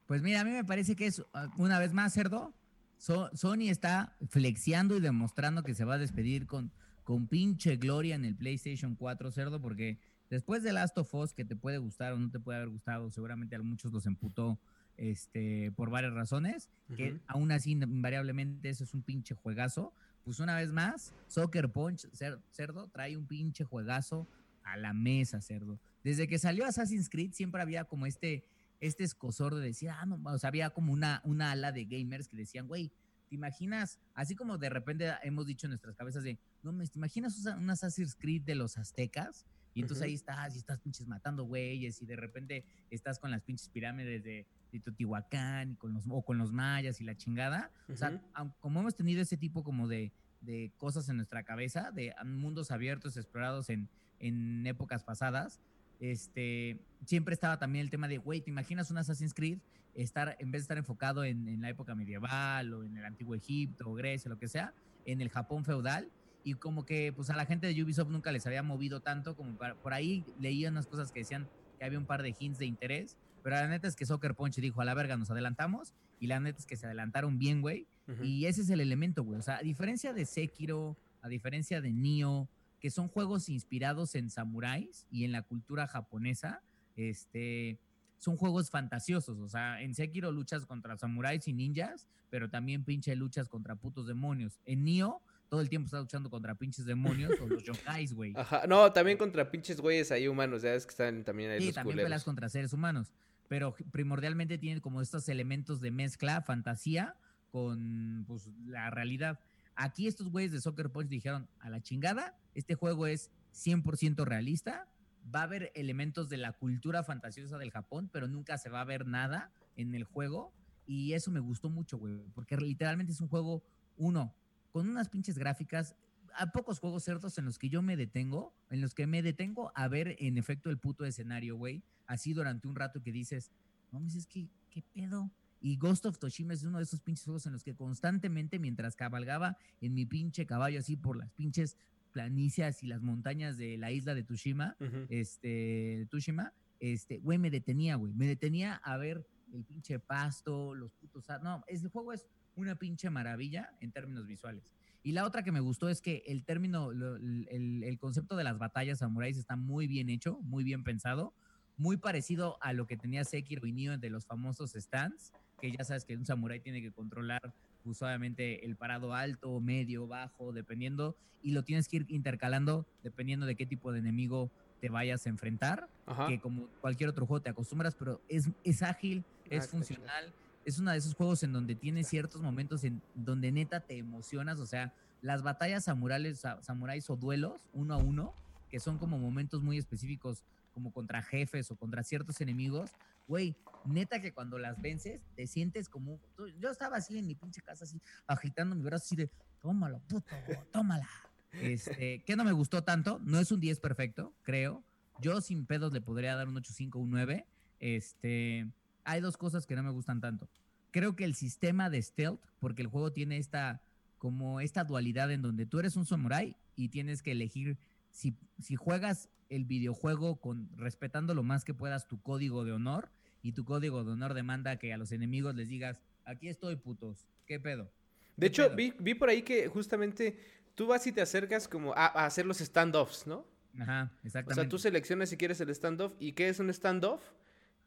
Pues 0.07 0.23
mira, 0.23 0.41
a 0.41 0.43
mí 0.43 0.51
me 0.51 0.63
parece 0.63 0.95
que 0.95 1.05
es, 1.05 1.23
ah, 1.33 1.49
una 1.57 1.77
vez 1.77 1.93
más, 1.93 2.13
Cerdo. 2.13 2.53
Sony 2.97 3.69
está 3.69 4.15
flexiando 4.29 4.95
y 4.95 4.99
demostrando 4.99 5.63
que 5.63 5.73
se 5.73 5.85
va 5.85 5.95
a 5.95 5.97
despedir 5.97 6.45
con 6.45 6.71
con 7.03 7.27
pinche 7.27 7.77
gloria 7.77 8.15
en 8.15 8.25
el 8.25 8.35
PlayStation 8.35 8.95
4, 8.95 9.31
cerdo, 9.31 9.61
porque 9.61 9.97
Después 10.31 10.63
de 10.63 10.71
Last 10.71 10.97
of 10.97 11.13
Us, 11.13 11.33
que 11.33 11.43
te 11.43 11.57
puede 11.57 11.77
gustar 11.77 12.13
o 12.13 12.17
no 12.17 12.31
te 12.31 12.39
puede 12.39 12.57
haber 12.57 12.69
gustado, 12.69 13.11
seguramente 13.11 13.53
a 13.57 13.61
muchos 13.61 13.91
los 13.91 14.05
emputó 14.05 14.57
este, 14.95 15.73
por 15.73 15.89
varias 15.89 16.13
razones, 16.13 16.69
que 16.95 17.19
aún 17.27 17.51
así 17.51 17.71
invariablemente 17.73 18.69
eso 18.69 18.85
es 18.85 18.93
un 18.93 19.01
pinche 19.01 19.35
juegazo. 19.35 19.93
Pues 20.23 20.39
una 20.39 20.55
vez 20.55 20.71
más, 20.71 21.13
Soccer 21.27 21.69
Punch, 21.69 22.07
cerdo, 22.49 22.87
trae 22.87 23.17
un 23.17 23.27
pinche 23.27 23.65
juegazo 23.65 24.25
a 24.63 24.77
la 24.77 24.93
mesa, 24.93 25.41
cerdo. 25.41 25.77
Desde 26.01 26.29
que 26.29 26.39
salió 26.39 26.65
Assassin's 26.65 27.09
Creed 27.09 27.33
siempre 27.33 27.61
había 27.61 27.83
como 27.83 28.05
este, 28.05 28.45
este 28.79 29.03
escosor 29.03 29.53
de 29.55 29.65
decir, 29.65 29.89
ah, 29.89 30.05
no, 30.05 30.17
o 30.23 30.39
sea, 30.39 30.47
había 30.47 30.69
como 30.69 30.93
una, 30.93 31.19
una 31.25 31.51
ala 31.51 31.73
de 31.73 31.83
gamers 31.83 32.29
que 32.29 32.37
decían, 32.37 32.69
güey, 32.69 32.89
¿te 33.27 33.35
imaginas? 33.35 33.99
Así 34.13 34.33
como 34.33 34.57
de 34.57 34.69
repente 34.69 35.11
hemos 35.23 35.45
dicho 35.45 35.67
en 35.67 35.71
nuestras 35.71 35.97
cabezas 35.97 36.23
de, 36.23 36.39
no, 36.63 36.73
¿te 36.85 36.97
imaginas 36.97 37.45
un 37.45 37.69
Assassin's 37.69 38.15
Creed 38.15 38.43
de 38.43 38.55
los 38.55 38.77
aztecas? 38.77 39.45
Y 39.73 39.81
entonces 39.81 40.05
ahí 40.05 40.13
estás 40.13 40.55
y 40.55 40.57
estás 40.57 40.79
pinches 40.79 41.07
matando 41.07 41.45
güeyes 41.45 42.01
y 42.01 42.05
de 42.05 42.15
repente 42.15 42.65
estás 42.89 43.19
con 43.19 43.31
las 43.31 43.41
pinches 43.41 43.69
pirámides 43.69 44.23
de, 44.23 44.45
de 44.71 44.79
Teotihuacán 44.79 45.71
y 45.71 45.75
con 45.75 45.93
los, 45.93 46.03
o 46.09 46.21
con 46.23 46.37
los 46.37 46.51
mayas 46.51 46.99
y 46.99 47.05
la 47.05 47.15
chingada. 47.15 47.71
O 47.87 47.95
sea, 47.95 48.21
como 48.59 48.81
hemos 48.81 48.95
tenido 48.95 49.21
ese 49.21 49.37
tipo 49.37 49.63
como 49.63 49.87
de, 49.87 50.11
de, 50.41 50.71
cosas 50.77 51.07
en 51.09 51.15
nuestra 51.17 51.43
cabeza, 51.43 51.91
de 51.91 52.13
mundos 52.25 52.71
abiertos 52.71 53.15
explorados 53.15 53.69
en, 53.69 53.87
en 54.19 54.67
épocas 54.67 55.03
pasadas, 55.03 55.61
este, 56.01 56.79
siempre 57.05 57.33
estaba 57.33 57.57
también 57.57 57.85
el 57.85 57.91
tema 57.91 58.07
de, 58.07 58.17
güey, 58.17 58.41
¿te 58.41 58.49
imaginas 58.49 58.91
un 58.91 58.97
Assassin's 58.97 59.33
Creed? 59.33 59.59
Estar, 59.93 60.35
en 60.39 60.51
vez 60.51 60.61
de 60.61 60.63
estar 60.63 60.77
enfocado 60.77 61.23
en, 61.23 61.47
en 61.47 61.61
la 61.61 61.69
época 61.69 61.95
medieval 61.95 62.73
o 62.73 62.83
en 62.83 62.97
el 62.97 63.05
antiguo 63.05 63.35
Egipto 63.35 63.89
o 63.89 63.93
Grecia, 63.93 64.29
lo 64.29 64.37
que 64.37 64.47
sea, 64.47 64.73
en 65.05 65.21
el 65.21 65.29
Japón 65.29 65.63
feudal, 65.63 66.09
y 66.43 66.55
como 66.55 66.85
que 66.85 67.13
pues 67.13 67.29
a 67.29 67.35
la 67.35 67.45
gente 67.45 67.67
de 67.67 67.83
Ubisoft 67.83 68.09
nunca 68.09 68.31
les 68.31 68.45
había 68.47 68.63
movido 68.63 68.99
tanto 69.01 69.35
como 69.35 69.57
por 69.81 69.93
ahí 69.93 70.25
leía 70.39 70.69
unas 70.69 70.87
cosas 70.87 71.11
que 71.11 71.19
decían 71.19 71.47
que 71.77 71.85
había 71.85 71.99
un 71.99 72.05
par 72.05 72.23
de 72.23 72.35
hints 72.37 72.59
de 72.59 72.65
interés, 72.65 73.17
pero 73.43 73.55
la 73.55 73.67
neta 73.67 73.87
es 73.87 73.95
que 73.95 74.05
Soccer 74.05 74.35
Punch 74.35 74.55
dijo, 74.57 74.81
a 74.81 74.85
la 74.85 74.93
verga, 74.93 75.17
nos 75.17 75.31
adelantamos, 75.31 75.93
y 76.19 76.27
la 76.27 76.39
neta 76.39 76.59
es 76.59 76.65
que 76.65 76.75
se 76.75 76.85
adelantaron 76.85 77.39
bien, 77.39 77.61
güey, 77.61 77.87
y 78.21 78.45
ese 78.45 78.61
es 78.61 78.69
el 78.69 78.81
elemento, 78.81 79.23
güey, 79.23 79.39
o 79.39 79.41
sea, 79.41 79.57
a 79.57 79.61
diferencia 79.61 80.13
de 80.13 80.25
Sekiro, 80.25 80.97
a 81.21 81.29
diferencia 81.29 81.81
de 81.81 81.91
Nioh, 81.91 82.47
que 82.79 82.91
son 82.91 83.07
juegos 83.07 83.47
inspirados 83.47 84.15
en 84.15 84.29
samuráis 84.29 85.07
y 85.09 85.23
en 85.23 85.31
la 85.31 85.43
cultura 85.43 85.87
japonesa, 85.87 86.61
este, 86.97 87.79
son 88.17 88.37
juegos 88.37 88.69
fantasiosos, 88.69 89.39
o 89.39 89.47
sea, 89.47 89.81
en 89.81 89.95
Sekiro 89.95 90.31
luchas 90.31 90.65
contra 90.65 90.97
samuráis 90.97 91.47
y 91.47 91.53
ninjas, 91.53 92.07
pero 92.29 92.49
también 92.49 92.83
pinche 92.83 93.15
luchas 93.15 93.49
contra 93.49 93.75
putos 93.75 94.07
demonios. 94.07 94.59
En 94.65 94.83
Nioh 94.83 95.21
todo 95.51 95.59
el 95.59 95.67
tiempo 95.67 95.87
está 95.87 95.99
luchando 95.99 96.29
contra 96.29 96.55
pinches 96.55 96.85
demonios 96.85 97.33
o 97.41 97.45
los 97.45 97.61
yokais, 97.61 98.13
güey. 98.13 98.33
Ajá, 98.37 98.65
no, 98.67 98.93
también 98.93 99.17
contra 99.17 99.51
pinches 99.51 99.81
güeyes 99.81 100.09
ahí 100.09 100.29
humanos, 100.29 100.61
ya 100.61 100.73
es 100.73 100.85
que 100.85 100.91
están 100.91 101.25
también 101.25 101.51
ahí 101.51 101.61
sí, 101.61 101.73
también 101.73 101.97
pelas 101.97 102.23
contra 102.23 102.47
seres 102.47 102.71
humanos, 102.71 103.11
pero 103.49 103.75
primordialmente 103.91 104.57
tienen 104.57 104.79
como 104.79 105.01
estos 105.01 105.27
elementos 105.27 105.81
de 105.81 105.91
mezcla, 105.91 106.41
fantasía, 106.41 107.17
con 107.51 108.23
pues, 108.29 108.47
la 108.65 108.91
realidad. 108.91 109.41
Aquí 109.75 110.07
estos 110.07 110.29
güeyes 110.29 110.53
de 110.53 110.61
Soccer 110.61 110.89
Punch 110.89 111.09
dijeron, 111.09 111.49
a 111.59 111.69
la 111.69 111.81
chingada, 111.81 112.37
este 112.55 112.75
juego 112.75 113.05
es 113.05 113.29
100% 113.53 114.23
realista, 114.23 114.87
va 115.35 115.41
a 115.41 115.43
haber 115.43 115.73
elementos 115.75 116.29
de 116.29 116.37
la 116.37 116.53
cultura 116.53 117.03
fantasiosa 117.03 117.57
del 117.57 117.71
Japón, 117.71 118.09
pero 118.13 118.29
nunca 118.29 118.57
se 118.57 118.69
va 118.69 118.79
a 118.79 118.85
ver 118.85 119.05
nada 119.05 119.51
en 119.75 119.95
el 119.95 120.05
juego. 120.05 120.53
Y 120.85 121.11
eso 121.11 121.29
me 121.29 121.41
gustó 121.41 121.69
mucho, 121.69 121.97
güey, 121.97 122.15
porque 122.33 122.55
literalmente 122.55 123.11
es 123.11 123.19
un 123.19 123.27
juego, 123.27 123.65
uno, 123.97 124.33
con 124.71 124.89
unas 124.89 125.09
pinches 125.09 125.37
gráficas. 125.37 125.95
Hay 126.35 126.47
pocos 126.53 126.79
juegos 126.79 127.03
cerdos 127.03 127.37
en 127.37 127.45
los 127.45 127.59
que 127.59 127.69
yo 127.69 127.81
me 127.81 127.97
detengo, 127.97 128.53
en 128.69 128.81
los 128.81 128.93
que 128.93 129.07
me 129.07 129.21
detengo 129.21 129.71
a 129.75 129.87
ver 129.87 130.15
en 130.19 130.37
efecto 130.37 130.69
el 130.69 130.77
puto 130.77 131.05
escenario, 131.05 131.57
güey. 131.57 131.83
Así 132.07 132.33
durante 132.33 132.67
un 132.67 132.75
rato 132.75 133.01
que 133.01 133.11
dices, 133.11 133.51
no, 133.91 133.99
me 133.99 134.05
dices, 134.05 134.27
¿qué, 134.27 134.47
¿qué 134.69 134.81
pedo? 134.93 135.29
Y 135.59 135.77
Ghost 135.77 136.05
of 136.05 136.17
Toshima 136.17 136.53
es 136.53 136.63
uno 136.63 136.79
de 136.79 136.85
esos 136.85 137.01
pinches 137.01 137.25
juegos 137.25 137.45
en 137.45 137.53
los 137.53 137.63
que 137.63 137.75
constantemente, 137.75 138.57
mientras 138.57 138.95
cabalgaba 138.95 139.57
en 139.79 139.93
mi 139.93 140.05
pinche 140.05 140.45
caballo 140.45 140.79
así 140.79 140.95
por 140.95 141.17
las 141.17 141.31
pinches 141.31 141.77
planicias 142.11 142.83
y 142.83 142.87
las 142.87 143.01
montañas 143.01 143.57
de 143.57 143.77
la 143.77 143.91
isla 143.91 144.15
de 144.15 144.23
Tushima, 144.23 144.75
este, 145.09 146.07
Tushima, 146.09 146.53
este, 146.79 147.19
güey, 147.19 147.37
me 147.37 147.51
detenía, 147.51 147.95
güey. 147.95 148.13
Me 148.13 148.25
detenía 148.25 148.75
a 148.75 148.97
ver 148.97 149.25
el 149.53 149.63
pinche 149.63 149.99
pasto, 149.99 150.73
los 150.73 150.91
putos. 150.93 151.25
No, 151.43 151.63
el 151.67 151.87
juego 151.89 152.11
es 152.13 152.25
una 152.61 152.75
pinche 152.75 153.09
maravilla 153.09 153.73
en 153.79 153.91
términos 153.91 154.27
visuales. 154.27 154.71
Y 155.03 155.13
la 155.13 155.25
otra 155.25 155.43
que 155.43 155.51
me 155.51 155.59
gustó 155.59 155.89
es 155.89 156.01
que 156.01 156.23
el 156.27 156.43
término, 156.43 156.91
el, 156.91 157.97
concepto 157.99 158.35
de 158.35 158.43
las 158.43 158.59
batallas 158.59 158.99
samuráis 158.99 159.37
está 159.37 159.55
muy 159.55 159.87
bien 159.87 160.09
hecho, 160.09 160.39
muy 160.41 160.63
bien 160.63 160.83
pensado, 160.83 161.33
muy 161.77 161.97
parecido 161.97 162.57
a 162.61 162.73
lo 162.73 162.85
que 162.85 162.97
tenía 162.97 163.23
Sekiro 163.23 163.65
y 163.65 163.71
Nioh 163.71 163.97
de 163.97 164.09
los 164.11 164.25
famosos 164.25 164.73
stands, 164.73 165.33
que 165.59 165.71
ya 165.71 165.83
sabes 165.83 166.05
que 166.05 166.15
un 166.15 166.25
samurái 166.25 166.59
tiene 166.59 166.81
que 166.81 166.91
controlar 166.91 167.53
usualmente 167.83 168.57
pues, 168.59 168.69
el 168.69 168.75
parado 168.75 169.13
alto, 169.13 169.59
medio, 169.59 170.07
bajo, 170.07 170.53
dependiendo, 170.53 171.15
y 171.41 171.51
lo 171.51 171.63
tienes 171.63 171.87
que 171.87 171.97
ir 171.97 172.05
intercalando 172.09 172.85
dependiendo 173.03 173.47
de 173.47 173.55
qué 173.55 173.65
tipo 173.65 173.91
de 173.91 173.99
enemigo 173.99 174.51
te 174.79 174.89
vayas 174.89 175.25
a 175.25 175.29
enfrentar, 175.29 175.87
que 176.27 176.39
como 176.39 176.67
cualquier 176.81 177.09
otro 177.09 177.25
juego 177.25 177.41
te 177.41 177.49
acostumbras, 177.49 177.95
pero 177.95 178.21
es, 178.27 178.49
es 178.63 178.81
ágil, 178.81 179.23
es 179.49 179.65
ah, 179.65 179.67
funcional, 179.67 180.33
es 180.65 180.79
uno 180.79 180.91
de 180.91 180.97
esos 180.97 181.13
juegos 181.13 181.43
en 181.43 181.53
donde 181.53 181.75
tiene 181.75 182.03
ciertos 182.03 182.41
momentos 182.41 182.83
en 182.83 183.01
donde 183.15 183.51
neta 183.51 183.79
te 183.81 183.97
emocionas, 183.97 184.59
o 184.59 184.65
sea, 184.65 184.93
las 185.21 185.43
batallas 185.43 185.83
samuráis, 185.83 186.43
samuráis 186.61 187.09
o 187.09 187.15
duelos 187.15 187.61
uno 187.73 187.93
a 187.93 187.97
uno, 187.97 188.33
que 188.69 188.79
son 188.79 188.97
como 188.97 189.17
momentos 189.19 189.61
muy 189.61 189.77
específicos, 189.77 190.43
como 190.73 190.91
contra 190.91 191.21
jefes 191.21 191.69
o 191.71 191.75
contra 191.75 192.03
ciertos 192.03 192.41
enemigos, 192.41 192.91
güey, 193.27 193.55
neta 193.85 194.21
que 194.21 194.33
cuando 194.33 194.57
las 194.57 194.81
vences 194.81 195.21
te 195.35 195.47
sientes 195.47 195.89
como, 195.89 196.19
yo 196.59 196.71
estaba 196.71 196.97
así 196.97 197.17
en 197.17 197.27
mi 197.27 197.35
pinche 197.35 197.61
casa 197.61 197.83
así, 197.83 198.01
agitando 198.27 198.75
mi 198.75 198.83
brazo 198.83 199.05
así 199.05 199.15
de, 199.15 199.29
tómalo, 199.61 199.99
puto, 200.07 200.33
tómala. 200.71 201.07
Este, 201.53 202.23
que 202.23 202.35
no 202.35 202.45
me 202.45 202.53
gustó 202.53 202.83
tanto, 202.83 203.19
no 203.23 203.39
es 203.39 203.51
un 203.51 203.59
10 203.59 203.79
perfecto, 203.79 204.33
creo. 204.43 204.83
Yo 205.19 205.41
sin 205.41 205.65
pedos 205.65 205.91
le 205.93 206.01
podría 206.01 206.35
dar 206.35 206.47
un 206.47 206.55
8.5, 206.55 206.95
un 206.95 207.11
9. 207.11 207.45
Este, 207.79 208.67
hay 209.03 209.21
dos 209.21 209.37
cosas 209.37 209.65
que 209.65 209.75
no 209.75 209.83
me 209.83 209.91
gustan 209.91 210.21
tanto. 210.21 210.49
Creo 210.91 211.15
que 211.15 211.23
el 211.23 211.35
sistema 211.35 211.89
de 211.89 212.01
stealth, 212.01 212.41
porque 212.59 212.81
el 212.81 212.87
juego 212.87 213.11
tiene 213.11 213.37
esta 213.37 213.81
como 214.17 214.61
esta 214.61 214.83
dualidad 214.83 215.31
en 215.31 215.41
donde 215.41 215.65
tú 215.65 215.79
eres 215.79 215.95
un 215.95 216.05
samurai 216.05 216.55
y 216.75 216.89
tienes 216.89 217.23
que 217.23 217.31
elegir 217.31 217.79
si, 218.11 218.35
si 218.59 218.75
juegas 218.75 219.29
el 219.49 219.65
videojuego 219.65 220.35
con 220.35 220.69
respetando 220.77 221.33
lo 221.33 221.41
más 221.41 221.65
que 221.65 221.73
puedas 221.73 222.07
tu 222.07 222.21
código 222.21 222.63
de 222.63 222.71
honor 222.71 223.09
y 223.41 223.53
tu 223.53 223.65
código 223.65 224.03
de 224.03 224.11
honor 224.11 224.35
demanda 224.35 224.77
que 224.77 224.93
a 224.93 224.97
los 224.97 225.11
enemigos 225.11 225.55
les 225.55 225.69
digas, 225.69 225.99
aquí 226.25 226.49
estoy 226.49 226.75
putos, 226.75 227.27
¿qué 227.47 227.59
pedo? 227.59 227.91
De 228.37 228.47
hecho, 228.47 228.69
Vi, 228.75 228.91
por 229.15 229.29
ahí 229.29 229.41
que 229.41 229.67
justamente 229.67 230.37
tú 230.75 230.87
vas 230.87 231.07
y 231.07 231.11
te 231.11 231.21
acercas 231.21 231.67
como 231.67 231.93
a, 231.93 232.05
a 232.05 232.25
hacer 232.27 232.45
los 232.45 232.59
standoffs, 232.59 233.25
¿no? 233.25 233.45
Ajá, 233.79 234.11
exactamente. 234.23 234.51
O 234.51 234.55
sea, 234.55 234.69
tú 234.69 234.77
seleccionas 234.77 235.29
si 235.29 235.37
quieres 235.37 235.59
el 235.61 235.73
standoff. 235.73 236.13
¿Y 236.19 236.33
qué 236.33 236.49
es 236.49 236.59
un 236.59 236.71
standoff? 236.73 237.21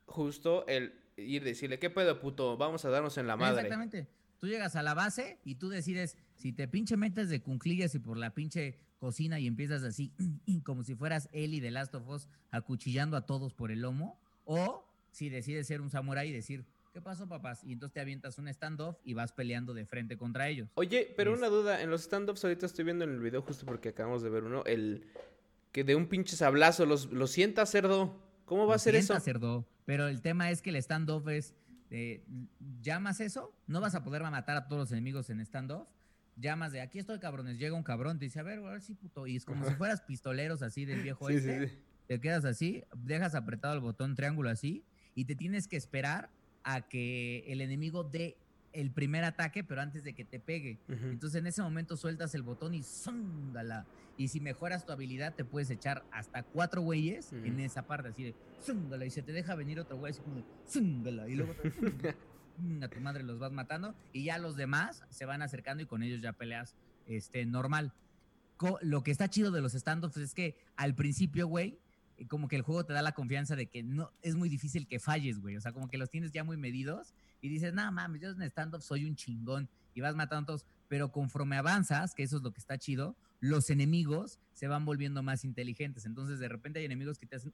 Justo 0.07 0.67
el 0.67 0.93
ir 1.17 1.43
y 1.43 1.45
decirle, 1.45 1.79
¿qué 1.79 1.91
pedo, 1.91 2.19
puto? 2.21 2.57
Vamos 2.57 2.85
a 2.85 2.91
darnos 2.91 3.17
en 3.19 3.27
la 3.27 3.37
madre. 3.37 3.63
Exactamente. 3.63 4.09
Tú 4.39 4.49
llegas 4.49 4.77
a 4.77 4.83
la 4.83 4.95
base 4.95 5.39
y 5.45 5.55
tú 5.55 5.69
decides 5.69 6.17
si 6.35 6.53
te 6.53 6.69
pinche 6.69 6.97
metes 6.97 7.29
de 7.29 7.41
cunclillas 7.41 7.95
y 7.95 7.99
por 7.99 8.17
la 8.17 8.35
pinche 8.35 8.79
cocina 8.99 9.39
y 9.39 9.47
empiezas 9.47 9.83
así, 9.83 10.13
como 10.65 10.83
si 10.83 10.95
fueras 10.95 11.29
Ellie 11.33 11.61
de 11.61 11.71
Last 11.71 11.95
of 11.95 12.09
Us, 12.09 12.29
acuchillando 12.51 13.17
a 13.17 13.27
todos 13.27 13.55
por 13.55 13.71
el 13.71 13.81
lomo, 13.81 14.21
o 14.45 14.87
si 15.11 15.29
decides 15.29 15.67
ser 15.67 15.81
un 15.81 15.91
samurái 15.91 16.29
y 16.29 16.33
decir, 16.33 16.67
¿qué 16.93 17.01
pasó, 17.01 17.29
papás? 17.29 17.63
Y 17.65 17.73
entonces 17.73 17.95
te 17.95 18.01
avientas 18.01 18.39
un 18.39 18.53
standoff 18.53 18.97
y 19.05 19.15
vas 19.15 19.33
peleando 19.33 19.75
de 19.75 19.87
frente 19.87 20.17
contra 20.17 20.49
ellos. 20.49 20.69
Oye, 20.75 21.13
pero 21.17 21.33
una 21.33 21.49
duda, 21.49 21.83
en 21.83 21.91
los 21.91 22.03
standoffs 22.03 22.45
ahorita 22.45 22.67
estoy 22.67 22.85
viendo 22.85 23.05
en 23.05 23.11
el 23.11 23.21
video 23.21 23.43
justo 23.43 23.65
porque 23.65 23.91
acabamos 23.91 24.23
de 24.23 24.31
ver 24.31 24.45
uno, 24.45 24.65
el 24.65 25.07
que 25.73 25.85
de 25.85 25.97
un 25.97 26.07
pinche 26.07 26.37
sablazo 26.37 26.87
los, 26.87 27.11
los 27.13 27.31
sienta 27.31 27.67
cerdo. 27.67 28.15
¿Cómo 28.45 28.67
va 28.67 28.77
a 28.77 28.79
ser 28.79 28.95
eso? 28.95 29.19
cerdo. 29.21 29.67
Pero 29.85 30.09
el 30.09 30.23
tema 30.23 30.51
es 30.51 30.63
que 30.63 30.71
el 30.71 30.77
standoff 30.83 31.29
es, 31.29 31.55
eh, 31.91 32.25
llamas 32.81 33.21
eso, 33.21 33.55
no 33.67 33.81
vas 33.81 33.95
a 33.95 34.03
poder 34.03 34.23
matar 34.23 34.57
a 34.57 34.67
todos 34.67 34.81
los 34.81 34.93
enemigos 34.93 35.31
en 35.31 35.45
standoff. 35.45 35.89
Llamas 36.37 36.73
de 36.73 36.81
aquí 36.81 36.99
estoy 36.99 37.21
cabrones, 37.21 37.59
llega 37.59 37.77
un 37.77 37.85
cabrón, 37.85 38.19
te 38.19 38.25
dice, 38.25 38.41
a 38.41 38.43
ver, 38.43 38.59
a 38.59 38.63
ver 38.63 38.83
si 38.83 38.95
puto. 38.95 39.27
Y 39.27 39.37
es 39.37 39.45
como 39.45 39.65
si 39.65 39.75
fueras 39.75 40.03
pistoleros 40.03 40.63
así 40.63 40.85
del 40.85 41.03
viejo 41.03 41.29
este. 41.29 41.79
Te 42.07 42.21
quedas 42.21 42.45
así, 42.45 42.85
dejas 42.97 43.35
apretado 43.35 43.73
el 43.75 43.81
botón 43.81 44.15
triángulo 44.15 44.51
así, 44.51 44.85
y 45.15 45.25
te 45.25 45.37
tienes 45.37 45.69
que 45.69 45.77
esperar 45.77 46.31
a 46.63 46.83
que 46.83 47.45
el 47.47 47.61
enemigo 47.61 48.05
dé 48.05 48.37
el 48.75 48.91
primer 48.91 49.25
ataque, 49.25 49.65
pero 49.65 49.81
antes 49.81 50.05
de 50.05 50.13
que 50.15 50.25
te 50.25 50.41
pegue. 50.41 50.79
Entonces 50.89 51.39
en 51.39 51.47
ese 51.47 51.63
momento 51.63 51.97
sueltas 51.97 52.35
el 52.35 52.43
botón 52.43 52.75
y 52.75 52.83
¡zúngala! 52.83 53.87
Y 54.17 54.29
si 54.29 54.41
mejoras 54.41 54.85
tu 54.85 54.93
habilidad, 54.93 55.35
te 55.35 55.45
puedes 55.45 55.71
echar 55.71 56.05
hasta 56.11 56.43
cuatro 56.43 56.83
güeyes 56.83 57.33
en 57.33 57.61
esa 57.61 57.87
parte, 57.87 58.09
así 58.09 58.25
de 58.25 58.35
¡zúngala! 58.63 59.07
Y 59.07 59.11
se 59.11 59.23
te 59.23 59.33
deja 59.33 59.55
venir 59.55 59.79
otro 59.81 59.97
güey 59.97 60.11
así 60.11 60.21
como 60.21 60.37
de 60.37 60.45
¡zúngala! 60.69 61.29
Y 61.29 61.37
luego 61.37 61.55
a 62.83 62.89
tu 62.89 63.01
madre 63.01 63.23
los 63.23 63.39
vas 63.39 63.53
matando 63.53 63.95
y 64.13 64.25
ya 64.25 64.39
los 64.39 64.57
demás 64.57 65.05
se 65.09 65.25
van 65.25 65.43
acercando 65.43 65.83
y 65.83 65.87
con 65.87 66.03
ellos 66.03 66.21
ya 66.21 66.33
peleas 66.33 66.75
este, 67.07 67.47
normal. 67.47 67.93
lo 68.83 69.03
que 69.03 69.13
está 69.13 69.29
chido 69.29 69.53
de 69.53 69.61
los 69.61 69.73
standoffs 69.73 70.17
es 70.17 70.35
que 70.35 70.57
al 70.77 70.95
principio, 70.95 71.47
güey, 71.47 71.79
como 72.29 72.49
que 72.49 72.57
el 72.57 72.63
juego 72.63 72.85
te 72.85 72.93
da 72.93 73.03
la 73.03 73.13
confianza 73.13 73.57
de 73.57 73.67
que 73.67 73.83
no 73.83 74.13
es 74.23 74.35
muy 74.35 74.49
difícil 74.49 74.87
que 74.87 74.99
falles, 74.99 75.41
güey. 75.41 75.57
O 75.57 75.61
sea, 75.61 75.73
como 75.73 75.89
que 75.89 75.99
los 75.99 76.11
tienes 76.11 76.33
ya 76.33 76.45
muy 76.45 76.57
medidos 76.57 77.15
y 77.45 77.51
dices, 77.51 77.75
no 77.75 77.93
mames, 77.93 78.23
yo 78.23 78.31
en 78.31 78.41
stand-up 78.45 78.81
soy 78.81 79.05
un 79.05 79.17
chingón 79.17 79.69
y 79.93 80.01
vas 80.01 80.17
matando 80.17 80.45
a 80.45 80.47
todos. 80.47 80.65
Pero 80.89 81.13
conforme 81.13 81.59
avanzas, 81.59 82.15
que 82.15 82.23
eso 82.23 82.39
es 82.39 82.43
lo 82.43 82.55
que 82.55 82.59
está 82.59 82.79
chido, 82.79 83.19
los 83.39 83.69
enemigos 83.69 84.41
se 84.55 84.67
van 84.67 84.87
volviendo 84.87 85.23
más 85.23 85.45
inteligentes. 85.45 86.07
Entonces, 86.07 86.39
de 86.39 86.49
repente 86.49 86.79
hay 86.79 86.87
enemigos 86.87 87.19
que 87.19 87.27
te 87.27 87.37
hacen, 87.37 87.53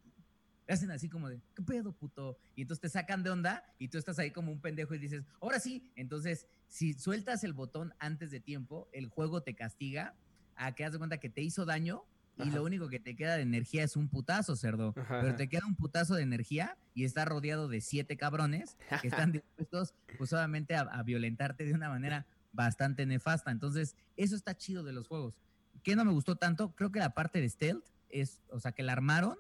hacen 0.69 0.93
así 0.93 1.09
como 1.09 1.29
de, 1.29 1.41
¿qué 1.57 1.63
pedo, 1.65 1.91
puto? 1.91 2.39
Y 2.55 2.63
entonces 2.63 2.83
te 2.83 2.89
sacan 2.89 3.25
de 3.25 3.31
onda 3.31 3.65
y 3.81 3.89
tú 3.89 3.99
estás 3.99 4.21
ahí 4.21 4.31
como 4.31 4.53
un 4.53 4.61
pendejo 4.61 4.95
y 4.95 4.99
dices, 4.99 5.25
ahora 5.41 5.59
sí. 5.59 5.91
Entonces, 5.97 6.47
si 6.69 6.93
sueltas 6.95 7.43
el 7.43 7.53
botón 7.53 7.93
antes 7.99 8.31
de 8.31 8.39
tiempo, 8.39 8.89
el 8.93 9.09
juego 9.09 9.43
te 9.43 9.57
castiga 9.57 10.15
a 10.55 10.73
que 10.77 10.85
haz 10.85 10.93
de 10.93 10.99
cuenta 10.99 11.19
que 11.19 11.31
te 11.31 11.43
hizo 11.43 11.65
daño 11.65 12.05
y 12.45 12.51
lo 12.51 12.65
único 12.65 12.89
que 12.89 13.01
te 13.01 13.17
queda 13.17 13.37
de 13.37 13.43
energía 13.43 13.85
es 13.85 13.97
un 13.97 14.09
putazo, 14.09 14.57
cerdo. 14.57 14.95
Pero 14.95 15.35
te 15.37 15.49
queda 15.49 15.67
un 15.67 15.75
putazo 15.75 16.15
de 16.15 16.23
energía 16.23 16.77
y 16.95 17.05
está 17.05 17.25
rodeado 17.25 17.69
de 17.69 17.81
siete 17.81 18.17
cabrones 18.17 18.77
que 19.01 19.09
están 19.29 19.33
dispuestos, 19.33 19.95
pues, 20.19 20.33
obviamente, 20.33 20.75
a, 20.77 21.03
violentarte 21.03 21.65
de 21.65 21.75
una 21.75 21.89
manera 21.89 22.27
bastante 22.53 23.07
nefasta. 23.07 23.51
Entonces, 23.51 23.97
eso 24.17 24.37
está 24.37 24.57
chido 24.57 24.83
de 24.83 24.93
los 24.93 25.09
juegos. 25.09 25.35
¿Qué 25.83 25.97
no 25.97 26.05
me 26.05 26.13
gustó 26.13 26.37
tanto? 26.37 26.75
Creo 26.75 26.93
que 26.93 26.99
la 26.99 27.15
parte 27.15 27.41
de 27.41 27.49
stealth 27.49 27.85
es, 28.09 28.43
o 28.51 28.61
sea, 28.61 28.73
que 28.73 28.83
la 28.83 28.93
armaron, 28.93 29.37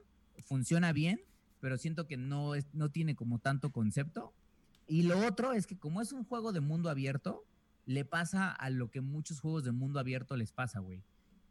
funciona 0.46 0.92
bien, 0.92 1.20
pero 1.60 1.76
siento 1.76 2.06
que 2.06 2.16
no, 2.16 2.54
es, 2.54 2.66
no 2.72 2.90
tiene 2.90 3.14
como 3.14 3.38
tanto 3.38 3.70
concepto. 3.72 4.32
Y 4.86 5.02
lo 5.02 5.26
otro 5.26 5.52
es 5.52 5.66
que 5.66 5.78
como 5.78 6.00
es 6.00 6.12
un 6.12 6.24
juego 6.24 6.52
de 6.52 6.60
mundo 6.60 6.88
abierto, 6.88 7.44
le 7.84 8.04
pasa 8.04 8.50
a 8.50 8.70
lo 8.70 8.90
que 8.90 9.00
muchos 9.00 9.40
juegos 9.40 9.64
de 9.64 9.72
mundo 9.72 10.00
abierto 10.00 10.36
les 10.36 10.52
pasa, 10.52 10.80
güey 10.80 11.02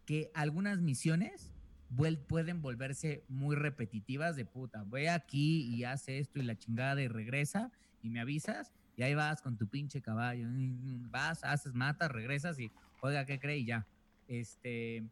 que 0.09 0.31
algunas 0.33 0.81
misiones 0.81 1.53
pueden 2.27 2.63
volverse 2.63 3.23
muy 3.27 3.55
repetitivas 3.55 4.35
de 4.35 4.43
puta. 4.43 4.81
Voy 4.81 5.05
aquí 5.05 5.67
y 5.67 5.83
hace 5.83 6.17
esto 6.17 6.39
y 6.39 6.41
la 6.41 6.57
chingada 6.57 6.99
y 6.99 7.07
regresa 7.07 7.71
y 8.01 8.09
me 8.09 8.19
avisas 8.19 8.73
y 8.97 9.03
ahí 9.03 9.13
vas 9.13 9.43
con 9.43 9.55
tu 9.55 9.67
pinche 9.67 10.01
caballo. 10.01 10.47
Vas, 11.11 11.43
haces, 11.43 11.75
matas, 11.75 12.11
regresas 12.11 12.57
y 12.57 12.71
oiga, 13.01 13.23
¿qué 13.27 13.39
cree? 13.39 13.59
Y 13.59 13.65
ya. 13.65 13.85
Este. 14.27 15.05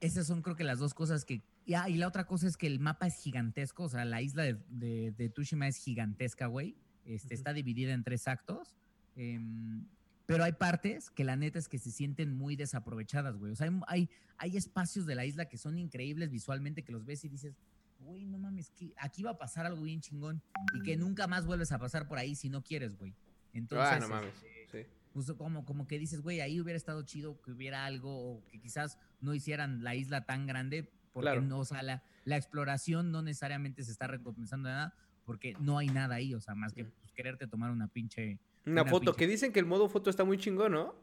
Esas 0.00 0.26
son 0.26 0.40
creo 0.40 0.56
que 0.56 0.64
las 0.64 0.78
dos 0.78 0.94
cosas 0.94 1.26
que... 1.26 1.42
y 1.66 1.96
la 1.96 2.08
otra 2.08 2.24
cosa 2.26 2.46
es 2.46 2.56
que 2.56 2.66
el 2.66 2.80
mapa 2.80 3.08
es 3.08 3.22
gigantesco, 3.22 3.82
o 3.82 3.88
sea, 3.90 4.06
la 4.06 4.22
isla 4.22 4.42
de, 4.44 4.56
de, 4.70 5.10
de 5.10 5.28
Tushima 5.28 5.68
es 5.68 5.76
gigantesca, 5.76 6.46
güey. 6.46 6.78
Este, 7.04 7.34
Está 7.34 7.52
dividida 7.52 7.92
en 7.92 8.04
tres 8.04 8.26
actos. 8.26 8.74
Eh, 9.16 9.38
pero 10.30 10.44
hay 10.44 10.52
partes 10.52 11.10
que 11.10 11.24
la 11.24 11.34
neta 11.34 11.58
es 11.58 11.68
que 11.68 11.80
se 11.80 11.90
sienten 11.90 12.32
muy 12.32 12.54
desaprovechadas, 12.54 13.36
güey. 13.36 13.50
O 13.50 13.56
sea, 13.56 13.68
hay, 13.88 14.08
hay, 14.36 14.56
espacios 14.56 15.04
de 15.04 15.16
la 15.16 15.26
isla 15.26 15.48
que 15.48 15.58
son 15.58 15.76
increíbles 15.76 16.30
visualmente, 16.30 16.84
que 16.84 16.92
los 16.92 17.04
ves 17.04 17.24
y 17.24 17.28
dices, 17.28 17.56
güey, 17.98 18.26
no 18.26 18.38
mames, 18.38 18.70
que 18.70 18.92
aquí 18.96 19.24
va 19.24 19.32
a 19.32 19.38
pasar 19.38 19.66
algo 19.66 19.82
bien 19.82 20.00
chingón 20.00 20.40
y 20.72 20.82
que 20.82 20.96
nunca 20.96 21.26
más 21.26 21.46
vuelves 21.46 21.72
a 21.72 21.80
pasar 21.80 22.06
por 22.06 22.18
ahí 22.18 22.36
si 22.36 22.48
no 22.48 22.62
quieres, 22.62 22.96
güey. 22.96 23.12
Entonces, 23.52 23.88
ah, 23.90 23.98
no 23.98 24.08
mames. 24.08 24.32
Este, 24.36 24.84
sí. 24.84 24.90
Pues 25.12 25.32
como, 25.32 25.64
como 25.64 25.88
que 25.88 25.98
dices, 25.98 26.20
güey, 26.20 26.40
ahí 26.40 26.60
hubiera 26.60 26.76
estado 26.76 27.02
chido 27.02 27.40
que 27.42 27.50
hubiera 27.50 27.84
algo 27.84 28.34
o 28.34 28.46
que 28.52 28.60
quizás 28.60 28.98
no 29.20 29.34
hicieran 29.34 29.82
la 29.82 29.96
isla 29.96 30.26
tan 30.26 30.46
grande 30.46 30.88
porque 31.12 31.40
no, 31.40 31.58
o 31.58 31.64
sea, 31.64 31.82
la, 31.82 32.04
la, 32.24 32.36
exploración 32.36 33.10
no 33.10 33.20
necesariamente 33.20 33.82
se 33.82 33.90
está 33.90 34.06
recompensando 34.06 34.68
de 34.68 34.76
nada 34.76 34.94
porque 35.24 35.56
no 35.58 35.76
hay 35.76 35.88
nada 35.88 36.14
ahí, 36.14 36.34
o 36.34 36.40
sea, 36.40 36.54
más 36.54 36.72
que 36.72 36.84
pues, 36.84 37.10
quererte 37.14 37.48
tomar 37.48 37.72
una 37.72 37.88
pinche 37.88 38.38
una, 38.66 38.84
foto, 38.84 39.14
que 39.14 39.26
dicen 39.26 39.52
que 39.52 39.60
el 39.60 39.66
modo 39.66 39.88
foto 39.88 40.10
está 40.10 40.24
muy 40.24 40.38
chingón, 40.38 40.72
¿no? 40.72 40.94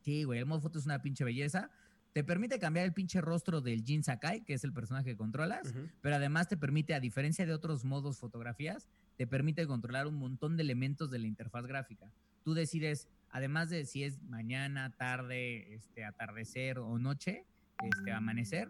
Sí, 0.00 0.24
güey, 0.24 0.38
el 0.38 0.46
modo 0.46 0.60
foto 0.60 0.78
es 0.78 0.86
una 0.86 1.02
pinche 1.02 1.24
belleza. 1.24 1.70
Te 2.12 2.24
permite 2.24 2.58
cambiar 2.58 2.86
el 2.86 2.92
pinche 2.92 3.20
rostro 3.20 3.60
del 3.60 3.84
Jin 3.84 4.02
Sakai, 4.02 4.42
que 4.42 4.54
es 4.54 4.64
el 4.64 4.72
personaje 4.72 5.10
que 5.10 5.16
controlas, 5.16 5.72
pero 6.00 6.16
además 6.16 6.48
te 6.48 6.56
permite, 6.56 6.94
a 6.94 7.00
diferencia 7.00 7.46
de 7.46 7.52
otros 7.52 7.84
modos 7.84 8.18
fotografías, 8.18 8.88
te 9.16 9.28
permite 9.28 9.66
controlar 9.66 10.08
un 10.08 10.16
montón 10.16 10.56
de 10.56 10.62
elementos 10.62 11.10
de 11.10 11.20
la 11.20 11.28
interfaz 11.28 11.66
gráfica. 11.66 12.10
Tú 12.42 12.54
decides, 12.54 13.06
además 13.30 13.70
de 13.70 13.84
si 13.84 14.02
es 14.02 14.20
mañana, 14.22 14.90
tarde, 14.96 15.74
este, 15.74 16.04
atardecer 16.04 16.78
o 16.80 16.98
noche, 16.98 17.44
este, 17.80 18.12
amanecer, 18.12 18.68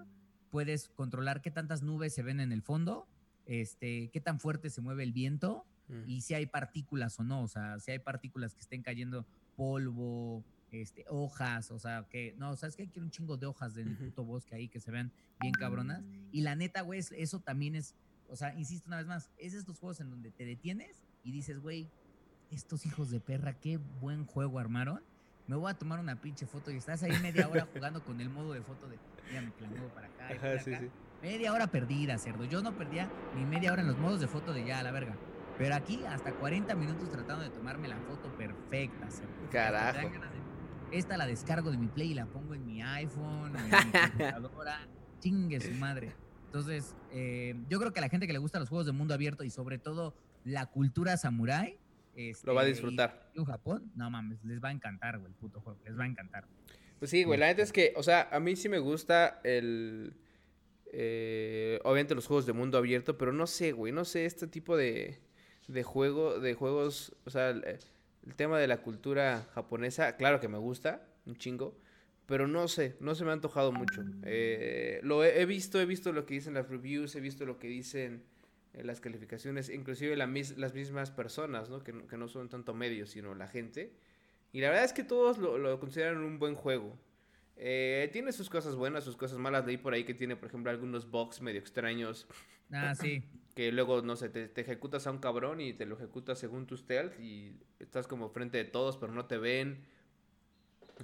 puedes 0.51 0.89
controlar 0.91 1.41
qué 1.41 1.51
tantas 1.51 1.83
nubes 1.83 2.15
se 2.15 2.23
ven 2.23 2.41
en 2.41 2.53
el 2.53 2.61
fondo, 2.61 3.09
este, 3.47 4.11
qué 4.13 4.21
tan 4.21 4.39
fuerte 4.39 4.69
se 4.69 4.83
mueve 4.83 5.03
el 5.03 5.13
viento, 5.13 5.65
y 6.07 6.21
si 6.21 6.35
hay 6.35 6.47
partículas 6.47 7.19
o 7.19 7.25
no, 7.25 7.43
o 7.43 7.49
sea, 7.49 7.79
si 7.81 7.91
hay 7.91 7.99
partículas 7.99 8.55
que 8.55 8.61
estén 8.61 8.83
cayendo 8.83 9.27
polvo, 9.57 10.45
este, 10.71 11.05
hojas, 11.09 11.71
o 11.71 11.79
sea, 11.79 12.07
que, 12.09 12.35
no, 12.39 12.57
¿sabes 12.57 12.77
que 12.77 12.89
Quiero 12.89 13.05
un 13.05 13.11
chingo 13.11 13.37
de 13.37 13.47
hojas 13.47 13.75
del 13.75 13.97
puto 13.97 14.25
bosque 14.25 14.55
ahí 14.55 14.69
que 14.69 14.81
se 14.81 14.91
vean 14.91 15.13
bien 15.41 15.53
cabronas. 15.53 16.03
Y 16.33 16.43
la 16.43 16.55
neta, 16.55 16.83
güey, 16.83 17.01
eso 17.17 17.41
también 17.41 17.75
es, 17.75 17.95
o 18.29 18.37
sea, 18.37 18.55
insisto 18.55 18.89
una 18.89 18.99
vez 18.99 19.07
más, 19.07 19.31
es 19.39 19.55
estos 19.55 19.79
juegos 19.79 20.01
en 20.01 20.11
donde 20.11 20.31
te 20.31 20.45
detienes 20.45 21.01
y 21.25 21.33
dices, 21.33 21.61
güey, 21.61 21.89
estos 22.51 22.87
hijos 22.87 23.11
de 23.11 23.21
perra, 23.21 23.55
qué 23.55 23.79
buen 24.01 24.25
juego 24.27 24.59
armaron. 24.59 25.03
Me 25.47 25.57
voy 25.57 25.71
a 25.71 25.75
tomar 25.75 25.99
una 25.99 26.21
pinche 26.21 26.47
foto 26.47 26.71
y 26.71 26.77
estás 26.77 27.03
ahí 27.03 27.13
media 27.23 27.49
hora 27.49 27.67
jugando 27.73 28.05
con 28.05 28.21
el 28.21 28.31
modo 28.31 28.53
de 28.53 28.63
foto 28.63 28.89
de, 28.89 28.99
mira, 29.29 29.43
me 29.43 29.53
clamo 29.53 29.89
para 29.89 30.07
acá. 30.07 30.29
Media 31.23 31.53
hora 31.53 31.67
perdida, 31.67 32.17
cerdo. 32.19 32.45
Yo 32.45 32.63
no 32.63 32.77
perdía 32.77 33.11
ni 33.37 33.45
media 33.45 33.73
hora 33.73 33.83
en 33.83 33.89
los 33.89 33.99
modos 33.99 34.21
de 34.21 34.29
foto 34.29 34.53
de 34.53 34.65
ya, 34.65 34.79
a 34.79 34.83
la 34.83 34.91
verga. 34.91 35.17
Pero 35.61 35.75
aquí 35.75 36.03
hasta 36.09 36.33
40 36.33 36.75
minutos 36.75 37.11
tratando 37.11 37.45
de 37.45 37.51
tomarme 37.51 37.87
la 37.87 37.99
foto 37.99 38.35
perfecta. 38.35 39.09
Carajo. 39.51 40.09
esta 40.91 41.19
la 41.19 41.27
descargo 41.27 41.71
de 41.71 41.77
mi 41.77 41.87
Play 41.87 42.13
y 42.13 42.15
la 42.15 42.25
pongo 42.25 42.55
en 42.55 42.65
mi 42.65 42.81
iPhone, 42.81 43.55
en 43.55 43.65
mi 43.65 43.71
computadora. 43.93 44.89
Chingue 45.21 45.61
su 45.61 45.73
madre. 45.73 46.15
Entonces, 46.47 46.97
eh, 47.13 47.55
yo 47.69 47.79
creo 47.79 47.93
que 47.93 47.99
a 47.99 48.01
la 48.01 48.09
gente 48.09 48.27
que 48.27 48.33
le 48.33 48.39
gusta 48.39 48.59
los 48.59 48.71
juegos 48.71 48.87
de 48.87 48.93
mundo 48.93 49.13
abierto 49.13 49.45
y 49.45 49.51
sobre 49.51 49.77
todo 49.77 50.15
la 50.45 50.65
cultura 50.65 51.19
samurai, 51.19 51.77
este, 52.17 52.47
lo 52.47 52.55
va 52.55 52.63
a 52.63 52.65
disfrutar. 52.65 53.31
En 53.35 53.45
Japón, 53.45 53.93
no 53.95 54.09
mames, 54.09 54.43
les 54.43 54.65
va 54.65 54.71
a 54.71 54.73
encantar, 54.73 55.19
güey, 55.19 55.31
el 55.31 55.37
puto 55.37 55.61
juego, 55.61 55.79
les 55.85 55.99
va 55.99 56.05
a 56.05 56.07
encantar. 56.07 56.47
Pues 56.99 57.11
sí, 57.11 57.25
güey, 57.25 57.39
la 57.39 57.49
neta 57.49 57.61
es 57.61 57.71
que, 57.71 57.93
o 57.97 58.03
sea, 58.03 58.31
a 58.33 58.41
mí 58.41 58.57
sí 58.57 58.71
me 58.71 58.79
gusta 58.79 59.43
el... 59.45 60.17
Eh, 60.91 61.81
obviamente 61.85 62.15
los 62.15 62.27
juegos 62.27 62.47
de 62.47 62.55
mundo 62.55 62.79
abierto, 62.79 63.19
pero 63.19 63.35
no 63.35 63.47
sé, 63.47 63.73
güey, 63.73 63.93
no 63.93 64.07
sé, 64.07 64.25
este 64.25 64.47
tipo 64.47 64.79
de 64.79 65.21
de 65.71 65.83
juego, 65.83 66.39
de 66.41 66.55
juegos, 66.55 67.15
o 67.25 67.31
sea, 67.31 67.51
el, 67.51 67.79
tema 68.37 68.59
de 68.59 68.67
la 68.67 68.83
cultura 68.83 69.49
japonesa, 69.55 70.17
claro 70.17 70.41
que 70.41 70.49
me 70.49 70.59
gusta, 70.59 71.03
un 71.27 71.37
chingo, 71.37 71.77
pero 72.27 72.47
no 72.47 72.69
sé, 72.69 72.97
no 73.01 73.15
se 73.15 73.25
me 73.25 73.31
ha 73.31 73.33
antojado 73.35 73.73
mucho. 73.73 74.03
Eh, 74.23 75.01
lo 75.03 75.25
he, 75.25 75.45
visto, 75.47 75.81
he 75.81 75.87
visto 75.87 76.13
lo 76.13 76.27
que 76.27 76.35
dicen 76.35 76.55
las 76.55 76.69
reviews, 76.69 77.15
he 77.17 77.21
visto 77.21 77.45
lo 77.45 77.59
que 77.59 77.69
dicen 77.69 78.23
eh, 78.73 78.85
las 78.85 79.01
calificaciones, 79.01 79.69
inclusive 79.69 80.17
las 80.17 80.75
mismas 80.75 81.11
personas, 81.11 81.71
¿no? 81.71 81.83
Que, 81.83 81.93
que, 82.07 82.17
no 82.17 82.29
son 82.29 82.49
tanto 82.49 82.73
medios, 82.73 83.11
sino 83.11 83.35
la 83.35 83.49
gente. 83.49 83.93
Y 84.53 84.61
la 84.61 84.69
verdad 84.69 84.85
es 84.85 84.93
que 84.93 85.03
todos 85.03 85.39
lo, 85.39 85.59
lo 85.59 85.79
consideran 85.81 86.19
un 86.19 86.39
buen 86.39 86.55
juego. 86.55 86.97
Eh, 87.57 88.09
tiene 88.13 88.33
sus 88.33 88.49
cosas 88.49 88.75
buenas, 88.75 89.05
sus 89.05 89.17
cosas 89.17 89.39
malas. 89.39 89.67
Leí 89.67 89.77
por 89.77 89.93
ahí 89.93 90.05
que 90.05 90.15
tiene, 90.15 90.37
por 90.37 90.49
ejemplo, 90.49 90.71
algunos 90.71 91.11
bugs 91.11 91.41
medio 91.43 91.61
extraños. 91.61 92.27
Ah, 92.73 92.95
sí. 92.95 93.23
Que 93.55 93.73
luego, 93.73 94.03
no 94.03 94.17
sé, 94.17 94.29
te, 94.29 94.61
ejecutas 94.61 95.07
a 95.07 95.11
un 95.11 95.19
cabrón 95.19 95.61
y 95.61 95.73
te 95.73 95.87
lo 95.87 95.97
ejecutas 95.97 96.39
según 96.39 96.67
tu 96.67 96.77
stealth 96.77 97.19
y 97.19 97.57
estás 97.79 98.07
como 98.07 98.31
frente 98.31 98.59
de 98.59 98.65
todos, 98.65 98.97
pero 98.97 99.13
no 99.13 99.27
te 99.27 99.39
ven. 99.39 99.85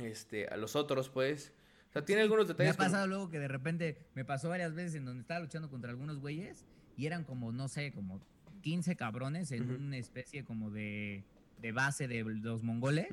Este, 0.00 0.46
a 0.48 0.56
los 0.56 0.76
otros, 0.76 1.08
pues. 1.08 1.52
O 1.90 1.92
sea, 1.92 2.04
tiene 2.04 2.22
algunos 2.22 2.46
detalles. 2.48 2.78
Me 2.78 2.84
ha 2.84 2.86
pasado 2.86 3.06
luego 3.06 3.30
que 3.30 3.38
de 3.38 3.48
repente 3.48 3.98
me 4.14 4.24
pasó 4.24 4.48
varias 4.48 4.74
veces 4.74 4.94
en 4.94 5.04
donde 5.04 5.22
estaba 5.22 5.40
luchando 5.40 5.70
contra 5.70 5.90
algunos 5.90 6.20
güeyes 6.20 6.64
y 6.96 7.06
eran 7.06 7.24
como, 7.24 7.52
no 7.52 7.68
sé, 7.68 7.92
como 7.92 8.20
15 8.62 8.96
cabrones 8.96 9.52
en 9.52 9.70
una 9.70 9.96
especie 9.96 10.44
como 10.44 10.70
de, 10.70 11.24
de 11.60 11.72
base 11.72 12.08
de 12.08 12.22
los 12.24 12.62
mongoles 12.62 13.08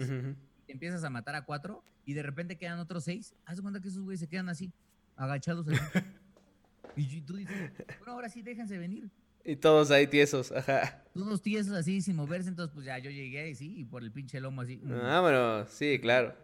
empiezas 0.68 1.04
a 1.04 1.10
matar 1.10 1.36
a 1.36 1.46
cuatro 1.46 1.84
y 2.06 2.14
de 2.14 2.24
repente 2.24 2.58
quedan 2.58 2.80
otros 2.80 3.06
seis, 3.06 3.34
haz 3.46 3.62
cuenta 3.62 3.82
que 3.82 3.88
esos 3.88 4.04
güeyes 4.04 4.20
se 4.20 4.28
quedan 4.28 4.50
así, 4.50 4.72
agachados 5.16 5.68
así. 5.68 5.80
y 6.96 7.22
tú 7.22 7.38
dices, 7.38 7.72
bueno, 8.00 8.14
ahora 8.14 8.30
sí 8.30 8.42
déjense 8.42 8.78
venir. 8.78 9.10
Y 9.46 9.58
todos 9.58 9.92
ahí 9.92 10.08
tiesos, 10.08 10.52
ajá. 10.52 11.04
Todos 11.14 11.42
tiesos 11.42 11.74
así, 11.74 12.02
sin 12.02 12.16
moverse, 12.16 12.50
entonces 12.50 12.74
pues 12.74 12.86
ya 12.86 12.98
yo 12.98 13.12
llegué 13.12 13.50
y 13.50 13.56
sí, 13.56 13.74
y 13.78 13.84
por 13.84 14.04
el 14.04 14.12
pinche 14.12 14.40
lomo 14.40 14.62
así. 14.62 14.82
Ah, 15.04 15.20
bueno, 15.22 15.66
sí, 15.68 16.00
claro. 16.00 16.36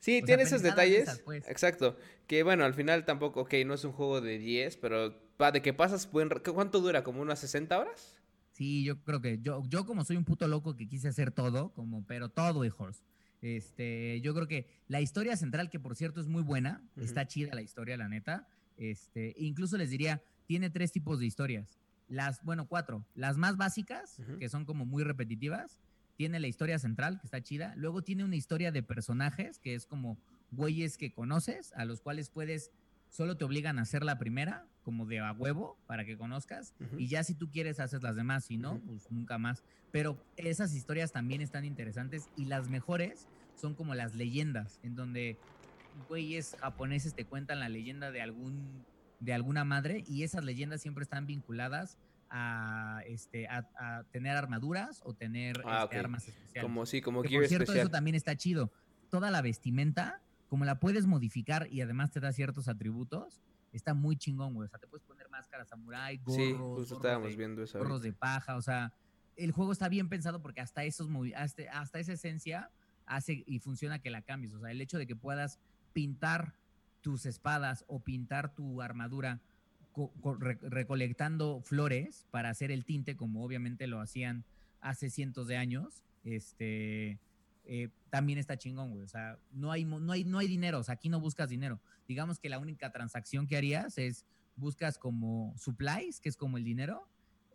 Sí, 0.00 0.22
tiene 0.24 0.42
esos 0.42 0.62
detalles. 0.62 1.22
Pues. 1.24 1.46
Exacto. 1.48 1.96
Que 2.26 2.42
bueno, 2.42 2.64
al 2.64 2.74
final 2.74 3.04
tampoco, 3.04 3.42
ok, 3.42 3.54
no 3.66 3.74
es 3.74 3.84
un 3.84 3.92
juego 3.92 4.20
de 4.20 4.38
10, 4.38 4.76
pero 4.76 5.10
de 5.52 5.62
que 5.62 5.72
pasas, 5.72 6.10
buen, 6.10 6.28
¿cuánto 6.28 6.80
dura? 6.80 7.04
¿Como 7.04 7.22
unas 7.22 7.38
60 7.40 7.78
horas? 7.78 8.18
Sí, 8.52 8.82
yo 8.84 9.02
creo 9.04 9.20
que 9.20 9.38
yo, 9.40 9.62
yo 9.68 9.86
como 9.86 10.04
soy 10.04 10.16
un 10.16 10.24
puto 10.24 10.48
loco 10.48 10.74
que 10.74 10.88
quise 10.88 11.08
hacer 11.08 11.30
todo, 11.30 11.72
como, 11.74 12.04
pero 12.06 12.28
todo, 12.28 12.64
hijos. 12.64 13.04
Este, 13.40 14.20
yo 14.20 14.34
creo 14.34 14.48
que 14.48 14.66
la 14.88 15.00
historia 15.00 15.36
central, 15.36 15.70
que 15.70 15.78
por 15.78 15.94
cierto 15.94 16.20
es 16.20 16.26
muy 16.26 16.42
buena, 16.42 16.82
está 16.96 17.26
chida 17.28 17.54
la 17.54 17.62
historia, 17.62 17.96
la 17.96 18.08
neta. 18.08 18.48
Este, 18.76 19.34
incluso 19.38 19.78
les 19.78 19.90
diría, 19.90 20.22
tiene 20.46 20.70
tres 20.70 20.90
tipos 20.90 21.20
de 21.20 21.26
historias. 21.26 21.78
Las, 22.08 22.42
bueno, 22.42 22.66
cuatro. 22.66 23.04
Las 23.14 23.36
más 23.36 23.56
básicas, 23.56 24.20
que 24.38 24.48
son 24.48 24.64
como 24.64 24.84
muy 24.84 25.04
repetitivas. 25.04 25.78
Tiene 26.16 26.40
la 26.40 26.48
historia 26.48 26.78
central, 26.78 27.20
que 27.20 27.26
está 27.26 27.42
chida. 27.42 27.74
Luego 27.76 28.02
tiene 28.02 28.24
una 28.24 28.36
historia 28.36 28.72
de 28.72 28.82
personajes, 28.82 29.58
que 29.58 29.74
es 29.74 29.86
como 29.86 30.18
güeyes 30.50 30.96
que 30.96 31.12
conoces, 31.12 31.72
a 31.74 31.84
los 31.84 32.00
cuales 32.00 32.30
puedes 32.30 32.72
solo 33.10 33.36
te 33.36 33.44
obligan 33.44 33.78
a 33.78 33.82
hacer 33.82 34.04
la 34.04 34.18
primera, 34.18 34.66
como 34.82 35.06
de 35.06 35.20
a 35.20 35.32
huevo, 35.32 35.78
para 35.86 36.04
que 36.04 36.16
conozcas, 36.16 36.74
y 36.96 37.08
ya 37.08 37.24
si 37.24 37.34
tú 37.34 37.50
quieres 37.50 37.80
haces 37.80 38.02
las 38.02 38.16
demás, 38.16 38.44
si 38.44 38.56
no, 38.56 38.80
pues 38.80 39.10
nunca 39.10 39.38
más. 39.38 39.62
Pero 39.90 40.18
esas 40.36 40.74
historias 40.74 41.12
también 41.12 41.40
están 41.40 41.64
interesantes 41.64 42.28
y 42.36 42.44
las 42.44 42.68
mejores 42.68 43.26
son 43.56 43.74
como 43.74 43.94
las 43.94 44.14
leyendas, 44.14 44.78
en 44.82 44.94
donde 44.94 45.36
güeyes 46.08 46.56
japoneses 46.60 47.14
te 47.14 47.24
cuentan 47.24 47.60
la 47.60 47.68
leyenda 47.68 48.10
de 48.10 48.22
algún 48.22 48.84
de 49.20 49.32
alguna 49.34 49.64
madre 49.64 50.04
y 50.06 50.22
esas 50.22 50.44
leyendas 50.44 50.80
siempre 50.80 51.02
están 51.02 51.26
vinculadas 51.26 51.98
a 52.30 53.00
este 53.06 53.48
a, 53.48 53.68
a 53.78 54.04
tener 54.12 54.36
armaduras 54.36 55.00
o 55.04 55.14
tener 55.14 55.62
Ah, 55.64 55.84
este, 55.84 55.98
armas 55.98 56.28
especiales. 56.28 56.62
Como 56.62 56.86
sí, 56.86 57.00
como 57.00 57.22
Que, 57.22 57.28
por 57.36 57.46
cierto, 57.46 57.64
especial. 57.64 57.86
eso 57.86 57.90
también 57.90 58.14
está 58.14 58.36
chido. 58.36 58.70
Toda 59.10 59.30
la 59.30 59.40
vestimenta, 59.42 60.20
como 60.48 60.64
la 60.64 60.78
puedes 60.78 61.06
modificar 61.06 61.66
y 61.70 61.80
además 61.80 62.10
te 62.10 62.20
da 62.20 62.32
ciertos 62.32 62.68
atributos, 62.68 63.40
está 63.72 63.94
muy 63.94 64.16
chingón, 64.16 64.54
güey. 64.54 64.66
O 64.66 64.68
sea, 64.68 64.78
te 64.78 64.86
puedes 64.86 65.04
poner 65.06 65.28
máscara 65.30 65.64
samurai, 65.64 66.18
gorros, 66.18 66.36
Sí, 66.36 66.52
justo 66.56 66.96
estábamos 66.96 67.30
de- 67.30 67.36
viendo 67.36 67.62
eso. 67.62 67.78
gorros 67.78 68.02
de 68.02 68.12
paja, 68.12 68.56
o 68.56 68.62
sea, 68.62 68.92
el 69.36 69.52
juego 69.52 69.72
está 69.72 69.88
bien 69.88 70.08
pensado 70.08 70.42
porque 70.42 70.60
hasta 70.60 70.84
esos 70.84 71.08
hasta, 71.34 71.62
hasta 71.72 71.98
esa 71.98 72.12
esencia 72.12 72.70
hace 73.06 73.42
y 73.46 73.58
funciona 73.60 74.00
que 74.00 74.10
la 74.10 74.20
cambies. 74.22 74.52
O 74.52 74.60
sea, 74.60 74.70
el 74.70 74.80
hecho 74.82 74.98
de 74.98 75.06
que 75.06 75.16
puedas 75.16 75.58
pintar 75.94 76.54
tus 77.00 77.26
espadas 77.26 77.84
o 77.88 78.00
pintar 78.00 78.54
tu 78.54 78.82
armadura 78.82 79.40
co- 79.92 80.12
co- 80.20 80.34
re- 80.36 80.58
recolectando 80.62 81.60
flores 81.62 82.26
para 82.30 82.50
hacer 82.50 82.70
el 82.70 82.84
tinte, 82.84 83.16
como 83.16 83.44
obviamente 83.44 83.86
lo 83.86 84.00
hacían 84.00 84.44
hace 84.80 85.10
cientos 85.10 85.46
de 85.48 85.56
años, 85.56 86.04
este 86.24 87.18
eh, 87.70 87.90
también 88.10 88.38
está 88.38 88.56
chingón, 88.56 88.90
güey. 88.92 89.04
O 89.04 89.08
sea, 89.08 89.38
no 89.52 89.70
hay, 89.72 89.84
no, 89.84 90.12
hay, 90.12 90.24
no 90.24 90.38
hay 90.38 90.48
dinero, 90.48 90.78
o 90.78 90.82
sea, 90.84 90.94
aquí 90.94 91.08
no 91.10 91.20
buscas 91.20 91.50
dinero. 91.50 91.78
Digamos 92.06 92.38
que 92.38 92.48
la 92.48 92.58
única 92.58 92.90
transacción 92.92 93.46
que 93.46 93.56
harías 93.58 93.98
es 93.98 94.24
buscas 94.56 94.96
como 94.98 95.54
supplies, 95.58 96.20
que 96.20 96.28
es 96.30 96.36
como 96.36 96.56
el 96.56 96.64
dinero, 96.64 97.06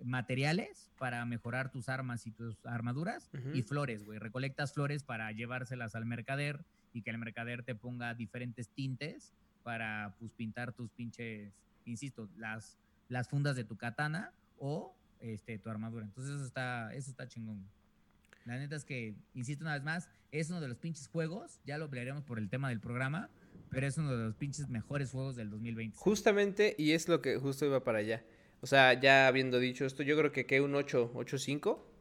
materiales 0.04 0.92
para 0.98 1.26
mejorar 1.26 1.72
tus 1.72 1.90
armas 1.90 2.28
y 2.28 2.32
tus 2.32 2.64
armaduras 2.66 3.30
y 3.56 3.62
flores, 3.64 4.04
güey. 4.04 4.20
Recolectas 4.20 4.74
flores 4.74 5.04
para 5.04 5.32
llevárselas 5.32 5.96
al 5.96 6.06
mercader 6.06 6.64
y 6.94 7.02
que 7.02 7.10
el 7.10 7.18
mercader 7.18 7.64
te 7.64 7.76
ponga 7.76 8.14
diferentes 8.14 8.70
tintes 8.70 9.34
para 9.64 10.16
pues 10.20 10.32
pintar 10.32 10.74
tus 10.74 10.92
pinches, 10.92 11.54
insisto, 11.86 12.30
las, 12.38 12.78
las 13.10 13.28
fundas 13.28 13.56
de 13.56 13.64
tu 13.64 13.76
katana 13.76 14.32
o 14.60 14.96
este 15.20 15.58
tu 15.58 15.70
armadura. 15.70 16.06
Entonces 16.06 16.36
eso 16.36 16.46
está 16.46 16.94
eso 16.94 17.10
está 17.10 17.28
chingón. 17.28 17.66
La 18.46 18.58
neta 18.58 18.76
es 18.76 18.84
que 18.84 19.16
insisto 19.34 19.64
una 19.64 19.74
vez 19.74 19.84
más, 19.84 20.10
es 20.32 20.50
uno 20.50 20.60
de 20.60 20.68
los 20.68 20.78
pinches 20.78 21.08
juegos, 21.08 21.60
ya 21.66 21.78
lo 21.78 21.86
hablaremos 21.86 22.24
por 22.24 22.40
el 22.40 22.50
tema 22.50 22.70
del 22.70 22.80
programa, 22.80 23.30
pero 23.70 23.88
es 23.88 23.98
uno 23.98 24.16
de 24.16 24.26
los 24.26 24.36
pinches 24.36 24.68
mejores 24.70 25.12
juegos 25.12 25.36
del 25.36 25.50
2020. 25.50 25.98
Justamente, 25.98 26.76
y 26.78 26.92
es 26.92 27.08
lo 27.08 27.22
que 27.22 27.38
justo 27.38 27.66
iba 27.66 27.84
para 27.84 28.00
allá. 28.00 28.24
O 28.62 28.68
sea, 28.68 29.00
ya 29.00 29.28
habiendo 29.28 29.60
dicho 29.60 29.86
esto, 29.86 30.04
yo 30.04 30.18
creo 30.18 30.32
que 30.32 30.46
que 30.46 30.62
un 30.62 30.76
8, 30.76 31.14
8-5. 31.14 31.93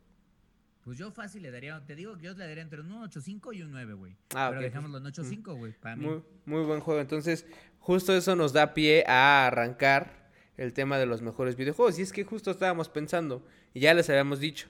Pues 0.84 0.98
yo 0.98 1.12
fácil 1.12 1.42
le 1.42 1.50
daría, 1.50 1.80
te 1.86 1.94
digo 1.94 2.16
que 2.16 2.24
yo 2.24 2.32
le 2.34 2.46
daría 2.46 2.62
entre 2.62 2.80
un 2.80 2.90
8.5 2.90 3.54
y 3.54 3.62
un 3.62 3.70
9, 3.70 3.94
güey. 3.94 4.16
Ah, 4.34 4.48
pero 4.48 4.60
ok. 4.60 4.64
dejémoslo 4.64 4.98
en 4.98 5.04
8.5, 5.04 5.56
güey, 5.56 5.72
para 5.72 5.94
mí. 5.94 6.06
Muy, 6.06 6.22
muy 6.44 6.64
buen 6.64 6.80
juego. 6.80 7.00
Entonces, 7.00 7.46
justo 7.78 8.16
eso 8.16 8.34
nos 8.34 8.52
da 8.52 8.74
pie 8.74 9.04
a 9.06 9.46
arrancar 9.46 10.30
el 10.56 10.72
tema 10.72 10.98
de 10.98 11.06
los 11.06 11.22
mejores 11.22 11.56
videojuegos. 11.56 11.98
Y 11.98 12.02
es 12.02 12.12
que 12.12 12.24
justo 12.24 12.50
estábamos 12.50 12.88
pensando, 12.88 13.46
y 13.72 13.80
ya 13.80 13.94
les 13.94 14.10
habíamos 14.10 14.40
dicho, 14.40 14.68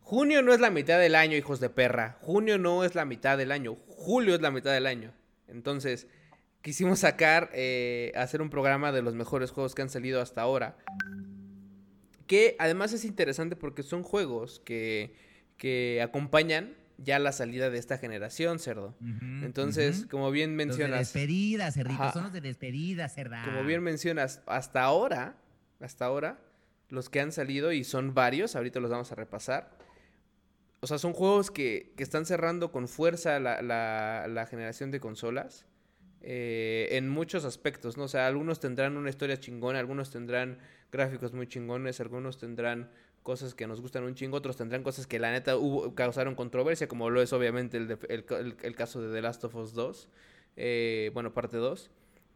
junio 0.00 0.40
no 0.42 0.54
es 0.54 0.60
la 0.60 0.70
mitad 0.70 0.98
del 0.98 1.14
año, 1.14 1.36
hijos 1.36 1.60
de 1.60 1.68
perra. 1.68 2.16
Junio 2.22 2.56
no 2.56 2.82
es 2.82 2.94
la 2.94 3.04
mitad 3.04 3.36
del 3.36 3.52
año. 3.52 3.76
Julio 3.86 4.34
es 4.34 4.40
la 4.40 4.50
mitad 4.50 4.72
del 4.72 4.86
año. 4.86 5.12
Entonces, 5.46 6.06
quisimos 6.62 7.00
sacar, 7.00 7.50
eh, 7.52 8.12
hacer 8.16 8.40
un 8.40 8.48
programa 8.48 8.92
de 8.92 9.02
los 9.02 9.14
mejores 9.14 9.50
juegos 9.50 9.74
que 9.74 9.82
han 9.82 9.90
salido 9.90 10.22
hasta 10.22 10.40
ahora. 10.40 10.78
Que 12.28 12.54
además 12.60 12.92
es 12.92 13.04
interesante 13.04 13.56
porque 13.56 13.82
son 13.82 14.04
juegos 14.04 14.60
que, 14.64 15.14
que 15.56 16.00
acompañan 16.02 16.76
ya 16.98 17.18
la 17.18 17.32
salida 17.32 17.70
de 17.70 17.78
esta 17.78 17.96
generación, 17.98 18.58
cerdo. 18.58 18.94
Entonces, 19.42 20.06
como 20.10 20.30
bien 20.30 20.50
Los 20.50 20.58
de 20.58 20.66
mencionas, 20.66 20.98
despedida, 21.12 21.70
cerdito, 21.72 22.02
Ajá. 22.02 22.12
son 22.12 22.24
los 22.24 22.32
de 22.32 22.40
despedida, 22.40 23.08
cerda. 23.08 23.44
como 23.44 23.64
bien 23.64 23.82
mencionas, 23.82 24.42
hasta 24.46 24.82
ahora, 24.82 25.36
hasta 25.80 26.04
ahora, 26.04 26.40
los 26.88 27.08
que 27.08 27.20
han 27.20 27.30
salido, 27.32 27.70
y 27.72 27.84
son 27.84 28.14
varios, 28.14 28.56
ahorita 28.56 28.80
los 28.80 28.90
vamos 28.90 29.12
a 29.12 29.14
repasar. 29.14 29.70
O 30.80 30.86
sea, 30.86 30.98
son 30.98 31.12
juegos 31.12 31.50
que, 31.50 31.92
que 31.96 32.02
están 32.02 32.26
cerrando 32.26 32.72
con 32.72 32.88
fuerza 32.88 33.38
la, 33.40 33.62
la- 33.62 34.26
la 34.28 34.46
generación 34.46 34.90
de 34.90 34.98
consolas. 35.00 35.66
Eh, 36.22 36.88
en 36.92 37.08
muchos 37.08 37.44
aspectos, 37.44 37.96
¿no? 37.96 38.04
O 38.04 38.08
sea, 38.08 38.26
algunos 38.26 38.60
tendrán 38.60 38.96
una 38.96 39.10
historia 39.10 39.38
chingona, 39.38 39.78
algunos 39.78 40.10
tendrán 40.10 40.58
gráficos 40.92 41.32
muy 41.32 41.46
chingones, 41.46 42.00
algunos 42.00 42.38
tendrán 42.38 42.90
cosas 43.22 43.54
que 43.54 43.66
nos 43.66 43.80
gustan 43.80 44.04
un 44.04 44.14
chingo, 44.14 44.36
otros 44.38 44.56
tendrán 44.56 44.82
cosas 44.82 45.06
que 45.06 45.18
la 45.18 45.30
neta 45.30 45.56
hubo, 45.56 45.94
causaron 45.94 46.34
controversia, 46.34 46.88
como 46.88 47.10
lo 47.10 47.20
es 47.20 47.32
obviamente 47.32 47.76
el, 47.76 47.88
de- 47.88 47.98
el, 48.62 48.74
caso 48.74 49.02
de 49.02 49.12
The 49.14 49.20
Last 49.22 49.44
of 49.44 49.54
Us 49.54 49.74
2, 49.74 50.08
eh, 50.56 51.10
bueno, 51.14 51.34
parte 51.34 51.56
2. 51.58 51.90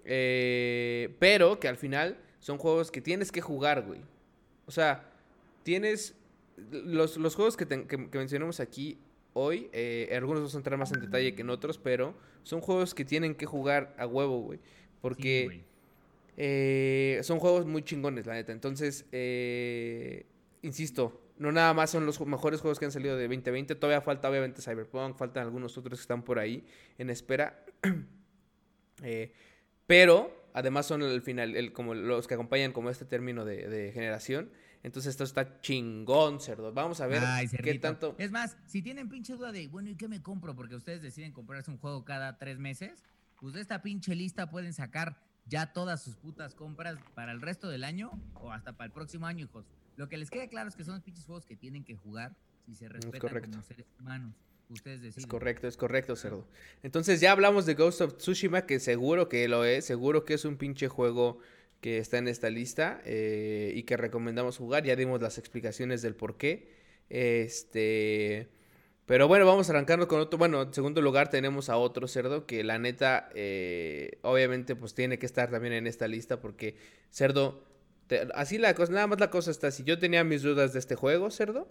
Eh, 0.04 1.14
pero 1.18 1.58
que 1.60 1.68
al 1.68 1.76
final 1.76 2.18
son 2.40 2.58
juegos 2.58 2.90
que 2.90 3.00
tienes 3.00 3.32
que 3.32 3.40
jugar, 3.40 3.82
güey. 3.82 4.00
O 4.66 4.70
sea, 4.70 5.10
tienes. 5.62 6.14
Los, 6.70 7.16
los 7.16 7.34
juegos 7.34 7.56
que, 7.56 7.64
te- 7.66 7.86
mencionamos 8.12 8.60
aquí 8.60 8.98
hoy, 9.32 9.70
eh, 9.72 10.12
algunos 10.14 10.40
vamos 10.40 10.54
a 10.54 10.58
entrar 10.58 10.78
más 10.78 10.92
en 10.92 11.00
detalle 11.00 11.34
que 11.34 11.40
en 11.42 11.50
otros, 11.50 11.78
pero 11.78 12.14
son 12.42 12.60
juegos 12.60 12.94
que 12.94 13.04
tienen 13.04 13.34
que 13.34 13.46
jugar 13.46 13.94
a 13.98 14.06
huevo, 14.06 14.40
güey. 14.40 14.60
Porque 15.00 15.64
eh, 16.36 17.20
son 17.22 17.38
juegos 17.38 17.66
muy 17.66 17.82
chingones, 17.82 18.26
la 18.26 18.34
neta. 18.34 18.52
Entonces, 18.52 19.06
eh, 19.12 20.26
insisto, 20.62 21.20
no 21.38 21.52
nada 21.52 21.74
más 21.74 21.90
son 21.90 22.06
los 22.06 22.20
mejores 22.26 22.60
juegos 22.60 22.78
que 22.78 22.84
han 22.84 22.92
salido 22.92 23.16
de 23.16 23.24
2020. 23.24 23.74
Todavía 23.74 24.00
falta, 24.00 24.30
obviamente, 24.30 24.62
Cyberpunk, 24.62 25.16
faltan 25.16 25.44
algunos 25.44 25.76
otros 25.76 25.98
que 25.98 26.02
están 26.02 26.22
por 26.22 26.38
ahí 26.38 26.64
en 26.98 27.10
espera. 27.10 27.64
Eh, 29.04 29.32
pero, 29.88 30.46
además, 30.52 30.86
son 30.86 31.02
el 31.02 31.22
final, 31.22 31.56
el, 31.56 31.72
como 31.72 31.92
los 31.92 32.28
que 32.28 32.34
acompañan 32.34 32.70
como 32.70 32.88
este 32.88 33.04
término 33.04 33.44
de, 33.44 33.68
de 33.68 33.90
generación. 33.90 34.52
Entonces, 34.82 35.10
esto 35.10 35.24
está 35.24 35.60
chingón, 35.60 36.40
cerdo. 36.40 36.72
Vamos 36.72 37.00
a 37.00 37.06
ver 37.06 37.22
Ay, 37.24 37.48
qué 37.48 37.78
tanto. 37.78 38.16
Es 38.18 38.32
más, 38.32 38.56
si 38.66 38.82
tienen 38.82 39.08
pinche 39.08 39.34
duda 39.34 39.52
de, 39.52 39.68
bueno, 39.68 39.90
¿y 39.90 39.96
qué 39.96 40.08
me 40.08 40.22
compro? 40.22 40.56
Porque 40.56 40.74
ustedes 40.74 41.02
deciden 41.02 41.32
comprarse 41.32 41.70
un 41.70 41.78
juego 41.78 42.04
cada 42.04 42.38
tres 42.38 42.58
meses, 42.58 43.04
pues 43.40 43.54
de 43.54 43.60
esta 43.60 43.82
pinche 43.82 44.14
lista 44.14 44.50
pueden 44.50 44.72
sacar 44.72 45.20
ya 45.46 45.72
todas 45.72 46.02
sus 46.02 46.16
putas 46.16 46.54
compras 46.54 46.98
para 47.14 47.32
el 47.32 47.40
resto 47.40 47.68
del 47.68 47.84
año 47.84 48.10
o 48.34 48.52
hasta 48.52 48.72
para 48.76 48.86
el 48.86 48.92
próximo 48.92 49.26
año, 49.26 49.44
hijos. 49.44 49.66
Lo 49.96 50.08
que 50.08 50.16
les 50.16 50.30
queda 50.30 50.48
claro 50.48 50.68
es 50.68 50.76
que 50.76 50.84
son 50.84 50.94
los 50.94 51.02
pinches 51.02 51.26
juegos 51.26 51.46
que 51.46 51.56
tienen 51.56 51.84
que 51.84 51.96
jugar 51.96 52.34
si 52.64 52.74
se 52.74 52.88
respetan 52.88 53.20
correcto. 53.20 53.50
como 53.50 53.62
seres 53.62 53.86
humanos. 54.00 54.34
Ustedes 54.68 55.02
deciden. 55.02 55.24
Es 55.24 55.26
correcto, 55.26 55.66
es 55.66 55.76
correcto, 55.76 56.16
cerdo. 56.16 56.46
Entonces 56.82 57.20
ya 57.20 57.32
hablamos 57.32 57.66
de 57.66 57.74
Ghost 57.74 58.00
of 58.00 58.16
Tsushima, 58.16 58.62
que 58.62 58.80
seguro 58.80 59.28
que 59.28 59.46
lo 59.48 59.64
es, 59.64 59.84
seguro 59.84 60.24
que 60.24 60.34
es 60.34 60.44
un 60.44 60.56
pinche 60.56 60.88
juego 60.88 61.38
que 61.82 61.98
está 61.98 62.16
en 62.18 62.28
esta 62.28 62.48
lista 62.48 63.02
eh, 63.04 63.72
y 63.74 63.82
que 63.82 63.98
recomendamos 63.98 64.56
jugar. 64.56 64.84
Ya 64.84 64.96
dimos 64.96 65.20
las 65.20 65.36
explicaciones 65.36 66.00
del 66.00 66.14
por 66.16 66.38
qué. 66.38 66.70
Este. 67.10 68.48
Pero 69.04 69.26
bueno, 69.28 69.44
vamos 69.44 69.68
a 69.68 69.72
arrancarnos 69.72 70.06
con 70.06 70.20
otro. 70.20 70.38
Bueno, 70.38 70.62
en 70.62 70.72
segundo 70.72 71.02
lugar 71.02 71.28
tenemos 71.28 71.68
a 71.68 71.76
otro 71.76 72.06
cerdo 72.08 72.46
que 72.46 72.62
la 72.64 72.78
neta, 72.78 73.28
eh, 73.34 74.18
obviamente, 74.22 74.76
pues 74.76 74.94
tiene 74.94 75.18
que 75.18 75.26
estar 75.26 75.50
también 75.50 75.74
en 75.74 75.86
esta 75.86 76.08
lista 76.08 76.40
porque 76.40 76.76
cerdo. 77.10 77.64
te- 78.06 78.28
así 78.34 78.58
la 78.58 78.74
cosa, 78.74 78.92
nada 78.92 79.06
más 79.08 79.20
la 79.20 79.30
cosa 79.30 79.50
está. 79.50 79.70
Si 79.70 79.82
yo 79.84 79.98
tenía 79.98 80.24
mis 80.24 80.42
dudas 80.42 80.72
de 80.72 80.78
este 80.78 80.94
juego, 80.94 81.30
cerdo, 81.30 81.68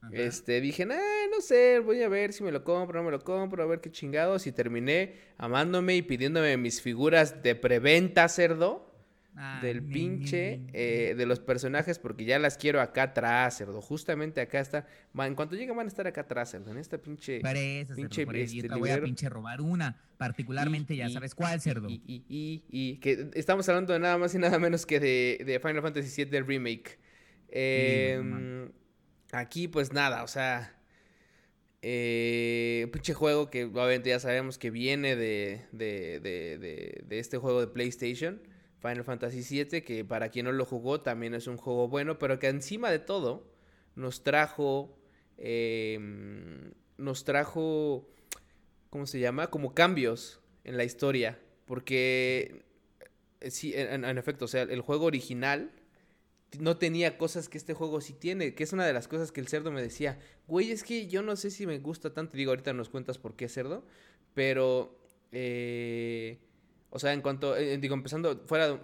Ajá. 0.00 0.10
este, 0.14 0.60
dije, 0.60 0.86
"Nah, 0.86 0.96
no 1.30 1.40
sé, 1.40 1.80
voy 1.80 2.02
a 2.02 2.08
ver 2.08 2.32
si 2.32 2.42
me 2.44 2.52
lo 2.52 2.64
compro, 2.64 2.98
no 3.00 3.04
me 3.06 3.10
lo 3.12 3.20
compro, 3.22 3.62
a 3.62 3.66
ver 3.66 3.80
qué 3.80 3.90
chingados. 3.90 4.46
Y 4.46 4.52
terminé 4.52 5.14
amándome 5.38 5.94
y 5.96 6.02
pidiéndome 6.02 6.56
mis 6.56 6.80
figuras 6.82 7.42
de 7.42 7.54
preventa, 7.54 8.28
cerdo, 8.28 8.85
Ah, 9.38 9.60
del 9.62 9.86
ni, 9.86 9.92
pinche, 9.92 10.58
ni, 10.58 10.70
eh, 10.72 11.14
de 11.14 11.26
los 11.26 11.40
personajes, 11.40 11.98
porque 11.98 12.24
ya 12.24 12.38
las 12.38 12.56
quiero 12.56 12.80
acá 12.80 13.02
atrás, 13.04 13.58
cerdo. 13.58 13.82
Justamente 13.82 14.40
acá 14.40 14.60
está. 14.60 14.86
Va, 15.18 15.26
en 15.26 15.34
cuanto 15.34 15.56
lleguen 15.56 15.76
van 15.76 15.86
a 15.86 15.88
estar 15.88 16.06
acá 16.06 16.22
atrás, 16.22 16.50
cerdo, 16.52 16.70
en 16.70 16.78
esta 16.78 16.96
pinche... 16.98 17.40
Cerdo, 17.42 17.94
pinche. 17.96 18.22
Y 18.22 18.40
este, 18.58 18.68
te 18.68 18.74
voy 18.74 18.88
a 18.90 19.00
pinche 19.02 19.28
robar 19.28 19.60
una. 19.60 20.00
Particularmente, 20.16 20.94
Y- 20.94 20.98
ya 20.98 21.08
y- 21.08 21.12
sabes 21.12 21.34
cuál, 21.34 21.60
cerdo. 21.60 21.88
Y, 21.90 22.00
y, 22.28 22.64
y, 22.70 22.96
que 22.96 23.28
estamos 23.34 23.68
hablando 23.68 23.92
de 23.92 23.98
nada 23.98 24.16
más 24.16 24.34
y 24.34 24.38
nada 24.38 24.58
menos 24.58 24.86
que 24.86 25.00
de, 25.00 25.42
de 25.44 25.60
Final 25.60 25.82
Fantasy 25.82 26.24
VII 26.24 26.40
Remake. 26.40 26.98
Eh, 27.48 28.20
no 28.24 28.72
aquí, 29.32 29.68
pues 29.68 29.92
nada, 29.92 30.24
o 30.24 30.28
sea. 30.28 30.72
Eh, 31.82 32.88
pinche 32.92 33.14
juego 33.14 33.48
que 33.50 33.64
obviamente 33.64 34.08
ya 34.08 34.18
sabemos 34.18 34.58
que 34.58 34.70
viene 34.70 35.14
de, 35.14 35.66
de, 35.72 36.18
de, 36.20 36.58
de, 36.58 37.04
de 37.06 37.18
este 37.18 37.38
juego 37.38 37.60
de 37.60 37.68
PlayStation, 37.68 38.40
Final 38.80 39.04
Fantasy 39.04 39.42
VII, 39.42 39.82
que 39.82 40.04
para 40.04 40.28
quien 40.28 40.46
no 40.46 40.52
lo 40.52 40.64
jugó 40.64 41.00
también 41.00 41.34
es 41.34 41.46
un 41.46 41.56
juego 41.56 41.88
bueno, 41.88 42.18
pero 42.18 42.38
que 42.38 42.48
encima 42.48 42.90
de 42.90 42.98
todo 42.98 43.52
nos 43.94 44.22
trajo. 44.22 44.98
eh, 45.38 45.98
nos 46.98 47.24
trajo. 47.24 48.08
¿Cómo 48.90 49.06
se 49.06 49.20
llama? 49.20 49.48
Como 49.50 49.74
cambios 49.74 50.40
en 50.64 50.76
la 50.76 50.84
historia. 50.84 51.38
Porque 51.66 52.64
eh, 53.40 53.50
sí, 53.50 53.72
en, 53.76 54.04
efecto, 54.18 54.46
o 54.46 54.48
sea, 54.48 54.62
el 54.62 54.80
juego 54.80 55.06
original 55.06 55.70
no 56.58 56.78
tenía 56.78 57.18
cosas 57.18 57.48
que 57.48 57.58
este 57.58 57.74
juego 57.74 58.00
sí 58.00 58.14
tiene, 58.14 58.54
que 58.54 58.64
es 58.64 58.72
una 58.72 58.86
de 58.86 58.92
las 58.92 59.08
cosas 59.08 59.32
que 59.32 59.40
el 59.40 59.48
cerdo 59.48 59.70
me 59.72 59.82
decía, 59.82 60.18
güey, 60.46 60.70
es 60.70 60.84
que 60.84 61.06
yo 61.06 61.22
no 61.22 61.36
sé 61.36 61.50
si 61.50 61.66
me 61.66 61.78
gusta 61.78 62.14
tanto, 62.14 62.36
digo, 62.36 62.52
ahorita 62.52 62.72
nos 62.72 62.88
cuentas 62.88 63.18
por 63.18 63.34
qué 63.36 63.48
cerdo, 63.48 63.84
pero, 64.32 64.98
eh, 65.32 66.38
o 66.96 66.98
sea, 66.98 67.12
en 67.12 67.20
cuanto, 67.20 67.54
eh, 67.54 67.76
digo, 67.76 67.94
empezando, 67.94 68.42
fuera, 68.46 68.80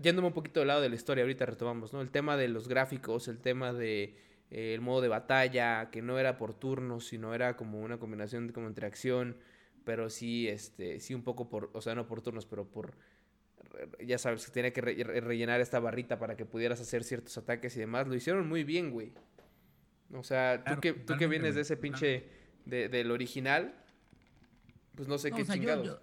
yéndome 0.00 0.28
un 0.28 0.32
poquito 0.32 0.60
del 0.60 0.68
lado 0.68 0.80
de 0.80 0.88
la 0.88 0.94
historia, 0.94 1.24
ahorita 1.24 1.44
retomamos, 1.44 1.92
¿no? 1.92 2.00
El 2.00 2.12
tema 2.12 2.36
de 2.36 2.46
los 2.46 2.68
gráficos, 2.68 3.26
el 3.26 3.40
tema 3.40 3.72
de 3.72 4.14
el 4.50 4.80
modo 4.80 5.00
de 5.00 5.08
batalla, 5.08 5.90
que 5.90 6.00
no 6.00 6.20
era 6.20 6.38
por 6.38 6.54
turnos, 6.54 7.08
sino 7.08 7.34
era 7.34 7.56
como 7.56 7.80
una 7.80 7.98
combinación 7.98 8.46
de, 8.46 8.52
como 8.52 8.68
entre 8.68 8.86
acción, 8.86 9.36
pero 9.84 10.08
sí, 10.08 10.46
este, 10.46 11.00
sí 11.00 11.14
un 11.14 11.24
poco 11.24 11.50
por, 11.50 11.70
o 11.72 11.80
sea, 11.80 11.96
no 11.96 12.06
por 12.06 12.22
turnos, 12.22 12.46
pero 12.46 12.64
por 12.64 12.94
ya 14.06 14.18
sabes, 14.18 14.46
que 14.46 14.52
tenía 14.52 14.72
que 14.72 14.80
rellenar 14.80 15.60
esta 15.60 15.80
barrita 15.80 16.16
para 16.20 16.36
que 16.36 16.44
pudieras 16.44 16.80
hacer 16.80 17.02
ciertos 17.02 17.36
ataques 17.38 17.76
y 17.76 17.80
demás. 17.80 18.06
Lo 18.06 18.14
hicieron 18.14 18.48
muy 18.48 18.62
bien, 18.62 18.92
güey. 18.92 19.12
O 20.12 20.22
sea, 20.22 20.62
tú, 20.64 20.80
que, 20.80 20.92
tú 20.92 21.16
que 21.16 21.26
vienes 21.26 21.56
de 21.56 21.62
ese 21.62 21.76
pinche, 21.76 22.28
de, 22.66 22.88
del 22.88 23.10
original, 23.10 23.74
pues 24.94 25.08
no 25.08 25.18
sé 25.18 25.32
qué 25.32 25.44
chingados. 25.44 26.00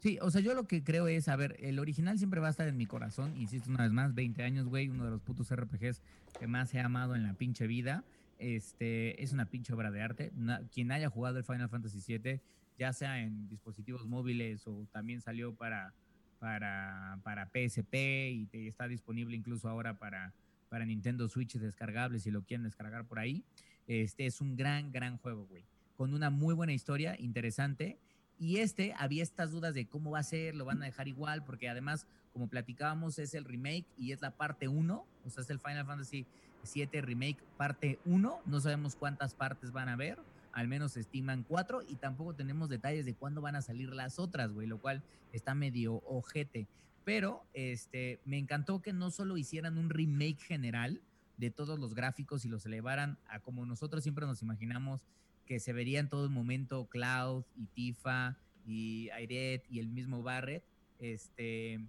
Sí, 0.00 0.18
o 0.20 0.30
sea, 0.30 0.40
yo 0.40 0.54
lo 0.54 0.66
que 0.66 0.82
creo 0.82 1.08
es, 1.08 1.28
a 1.28 1.36
ver, 1.36 1.56
el 1.60 1.78
original 1.78 2.18
siempre 2.18 2.40
va 2.40 2.48
a 2.48 2.50
estar 2.50 2.68
en 2.68 2.76
mi 2.76 2.86
corazón. 2.86 3.36
Insisto 3.36 3.70
una 3.70 3.84
vez 3.84 3.92
más, 3.92 4.14
20 4.14 4.42
años, 4.42 4.66
güey, 4.66 4.88
uno 4.88 5.04
de 5.04 5.10
los 5.10 5.20
putos 5.20 5.54
RPGs 5.54 6.02
que 6.38 6.46
más 6.46 6.72
he 6.74 6.80
amado 6.80 7.14
en 7.14 7.22
la 7.22 7.34
pinche 7.34 7.66
vida. 7.66 8.04
Este, 8.38 9.22
es 9.22 9.32
una 9.32 9.46
pinche 9.46 9.72
obra 9.72 9.90
de 9.90 10.02
arte. 10.02 10.32
quien 10.72 10.92
haya 10.92 11.10
jugado 11.10 11.38
el 11.38 11.44
Final 11.44 11.68
Fantasy 11.68 12.18
VII, 12.18 12.40
ya 12.78 12.92
sea 12.92 13.20
en 13.20 13.48
dispositivos 13.48 14.06
móviles 14.06 14.66
o 14.66 14.86
también 14.92 15.20
salió 15.20 15.54
para 15.54 15.92
para, 16.38 17.18
para 17.22 17.46
PSP 17.46 17.94
y 17.94 18.48
está 18.52 18.88
disponible 18.88 19.36
incluso 19.36 19.68
ahora 19.68 19.98
para, 19.98 20.32
para 20.68 20.84
Nintendo 20.84 21.28
Switch 21.28 21.54
descargables 21.54 22.22
si 22.22 22.30
lo 22.30 22.42
quieren 22.42 22.64
descargar 22.64 23.06
por 23.06 23.18
ahí. 23.18 23.44
Este 23.86 24.26
es 24.26 24.40
un 24.40 24.56
gran, 24.56 24.92
gran 24.92 25.16
juego, 25.18 25.46
güey. 25.46 25.64
Con 25.96 26.14
una 26.14 26.30
muy 26.30 26.54
buena 26.54 26.72
historia, 26.72 27.16
interesante. 27.18 27.98
Y 28.38 28.58
este, 28.58 28.94
había 28.96 29.22
estas 29.22 29.50
dudas 29.50 29.74
de 29.74 29.86
cómo 29.86 30.12
va 30.12 30.20
a 30.20 30.24
ser, 30.24 30.54
lo 30.54 30.64
van 30.64 30.82
a 30.82 30.86
dejar 30.86 31.08
igual, 31.08 31.44
porque 31.44 31.68
además, 31.68 32.06
como 32.32 32.48
platicábamos, 32.48 33.18
es 33.18 33.34
el 33.34 33.44
remake 33.44 33.86
y 33.96 34.12
es 34.12 34.20
la 34.20 34.30
parte 34.30 34.68
1, 34.68 35.06
o 35.24 35.30
sea, 35.30 35.42
es 35.42 35.50
el 35.50 35.58
Final 35.58 35.86
Fantasy 35.86 36.26
VII 36.74 37.00
Remake 37.00 37.38
parte 37.56 37.98
1. 38.04 38.40
No 38.46 38.60
sabemos 38.60 38.96
cuántas 38.96 39.34
partes 39.34 39.72
van 39.72 39.88
a 39.88 39.94
haber 39.94 40.18
al 40.58 40.66
menos 40.66 40.92
se 40.92 41.00
estiman 41.00 41.44
cuatro 41.44 41.82
y 41.82 41.94
tampoco 41.94 42.34
tenemos 42.34 42.68
detalles 42.68 43.06
de 43.06 43.14
cuándo 43.14 43.40
van 43.40 43.54
a 43.54 43.62
salir 43.62 43.94
las 43.94 44.18
otras, 44.18 44.52
güey, 44.52 44.66
lo 44.66 44.80
cual 44.80 45.04
está 45.32 45.54
medio 45.54 46.02
ojete. 46.06 46.66
Pero 47.04 47.44
este, 47.54 48.18
me 48.24 48.38
encantó 48.38 48.82
que 48.82 48.92
no 48.92 49.12
solo 49.12 49.36
hicieran 49.36 49.78
un 49.78 49.88
remake 49.88 50.40
general 50.40 51.00
de 51.36 51.50
todos 51.50 51.78
los 51.78 51.94
gráficos 51.94 52.44
y 52.44 52.48
los 52.48 52.66
elevaran 52.66 53.18
a 53.28 53.38
como 53.38 53.64
nosotros 53.66 54.02
siempre 54.02 54.26
nos 54.26 54.42
imaginamos 54.42 55.04
que 55.48 55.60
se 55.60 55.72
vería 55.72 55.98
en 55.98 56.10
todo 56.10 56.26
el 56.26 56.30
momento 56.30 56.90
Cloud 56.90 57.42
y 57.56 57.66
Tifa 57.68 58.36
y 58.66 59.08
Airet 59.14 59.64
y 59.70 59.78
el 59.78 59.88
mismo 59.88 60.22
Barret, 60.22 60.62
este, 60.98 61.80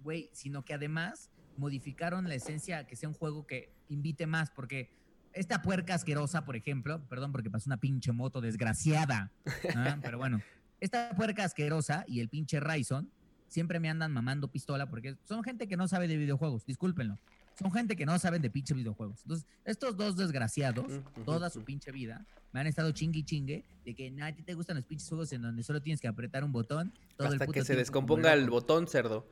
güey, 0.00 0.28
sino 0.34 0.62
que 0.62 0.74
además 0.74 1.30
modificaron 1.56 2.28
la 2.28 2.34
esencia 2.34 2.86
que 2.86 2.96
sea 2.96 3.08
un 3.08 3.14
juego 3.14 3.46
que 3.46 3.72
invite 3.88 4.26
más, 4.26 4.50
porque 4.50 4.90
esta 5.32 5.62
puerca 5.62 5.94
asquerosa, 5.94 6.44
por 6.44 6.54
ejemplo, 6.54 7.02
perdón 7.08 7.32
porque 7.32 7.48
pasó 7.48 7.70
una 7.70 7.78
pinche 7.78 8.12
moto 8.12 8.42
desgraciada, 8.42 9.32
¿ah? 9.74 9.98
pero 10.02 10.18
bueno, 10.18 10.42
esta 10.78 11.14
puerca 11.16 11.44
asquerosa 11.44 12.04
y 12.06 12.20
el 12.20 12.28
pinche 12.28 12.60
Ryzen 12.60 13.10
siempre 13.46 13.80
me 13.80 13.88
andan 13.88 14.12
mamando 14.12 14.48
pistola 14.48 14.90
porque 14.90 15.16
son 15.24 15.42
gente 15.42 15.66
que 15.66 15.78
no 15.78 15.88
sabe 15.88 16.08
de 16.08 16.18
videojuegos, 16.18 16.66
discúlpenlo. 16.66 17.18
Son 17.58 17.72
gente 17.72 17.96
que 17.96 18.06
no 18.06 18.18
saben 18.18 18.40
de 18.40 18.50
pinche 18.50 18.72
videojuegos. 18.72 19.20
Entonces, 19.22 19.46
estos 19.64 19.96
dos 19.96 20.16
desgraciados, 20.16 20.86
toda 21.24 21.50
su 21.50 21.64
pinche 21.64 21.90
vida, 21.90 22.24
me 22.52 22.60
han 22.60 22.68
estado 22.68 22.92
chingue 22.92 23.18
y 23.18 23.24
chingue 23.24 23.64
de 23.84 23.94
que 23.94 24.14
a 24.22 24.32
ti 24.32 24.42
te 24.44 24.54
gustan 24.54 24.76
los 24.76 24.84
pinches 24.84 25.08
juegos 25.08 25.32
en 25.32 25.42
donde 25.42 25.64
solo 25.64 25.82
tienes 25.82 26.00
que 26.00 26.06
apretar 26.06 26.44
un 26.44 26.52
botón. 26.52 26.92
Hasta 27.18 27.46
que 27.48 27.64
se 27.64 27.74
descomponga 27.74 28.32
el 28.32 28.48
botón, 28.48 28.86
cerdo. 28.86 29.28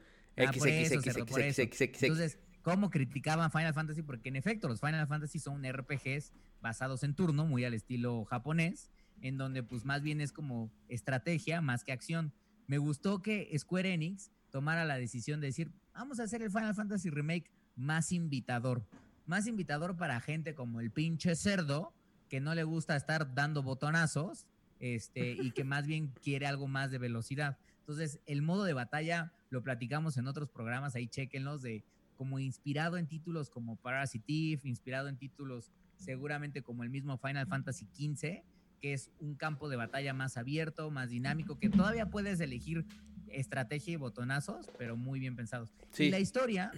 Entonces, 2.03 2.39
cómo 2.63 2.91
criticaban 2.91 3.51
Final 3.53 3.73
Fantasy, 3.75 4.03
porque 4.03 4.29
en 4.29 4.37
efecto 4.37 4.67
los 4.69 4.81
Final 4.81 5.07
Fantasy 5.07 5.39
son 5.39 5.63
RPGs 5.65 6.33
basados 6.61 7.05
en 7.05 7.15
turno, 7.15 7.47
muy 7.47 7.65
al 7.65 7.75
estilo 7.75 8.25
japonés, 8.25 8.91
en 9.21 9.39
donde 9.39 9.63
pues 9.63 9.85
más 9.85 10.03
bien 10.03 10.21
es 10.21 10.33
como 10.33 10.73
estrategia 10.89 11.61
más 11.61 11.85
que 11.85 11.93
acción. 11.93 12.33
Me 12.67 12.79
gustó 12.79 13.23
que 13.23 13.57
Square 13.57 13.95
Enix 13.95 14.33
tomara 14.51 14.85
la 14.85 14.99
decisión 14.99 15.41
de 15.41 15.47
decir, 15.47 15.71
vamos 15.95 16.19
a 16.19 16.25
hacer 16.25 16.43
el 16.43 16.51
Final 16.51 16.75
Fantasy 16.75 17.09
Remake 17.09 17.51
más 17.77 18.13
invitador, 18.13 18.85
más 19.27 19.47
invitador 19.47 19.97
para 19.97 20.21
gente 20.21 20.55
como 20.55 20.81
el 20.81 20.91
pinche 20.91 21.37
cerdo, 21.37 21.93
que 22.29 22.41
no 22.41 22.55
le 22.55 22.65
gusta 22.65 22.97
estar 22.97 23.35
dando 23.35 23.63
botonazos, 23.63 24.47
este, 24.81 25.33
y 25.33 25.53
que 25.53 25.65
más 25.65 25.87
bien 25.87 26.09
quiere 26.23 26.47
algo 26.47 26.67
más 26.67 26.91
de 26.91 26.99
velocidad. 26.99 27.59
Entonces, 27.81 28.21
el 28.27 28.43
modo 28.43 28.65
de 28.65 28.73
batalla 28.73 29.33
lo 29.51 29.63
platicamos 29.63 30.17
en 30.17 30.27
otros 30.27 30.49
programas, 30.51 30.97
ahí 30.97 31.07
chequenlos 31.07 31.63
de 31.63 31.85
como 32.17 32.39
inspirado 32.39 32.97
en 32.97 33.07
títulos 33.07 33.51
como 33.51 33.77
Parasitive, 33.77 34.61
inspirado 34.65 35.09
en 35.09 35.17
títulos 35.17 35.71
seguramente 35.97 36.63
como 36.63 36.83
el 36.83 36.91
mismo 36.91 37.19
Final 37.19 37.47
Fantasy 37.47 37.87
XV, 37.95 38.43
que 38.81 38.93
es 38.93 39.11
un 39.21 39.35
campo 39.35 39.69
de 39.69 39.77
batalla 39.77 40.13
más 40.13 40.37
abierto, 40.37 40.91
más 40.91 41.11
dinámico, 41.11 41.59
que 41.59 41.69
todavía 41.69 42.11
puedes 42.11 42.41
elegir 42.41 42.85
estrategia 43.29 43.95
y 43.95 43.97
botonazos, 43.97 44.71
pero 44.79 44.97
muy 44.97 45.21
bien 45.21 45.37
pensados. 45.37 45.73
Y 45.99 46.11
la 46.11 46.19
historia, 46.19 46.73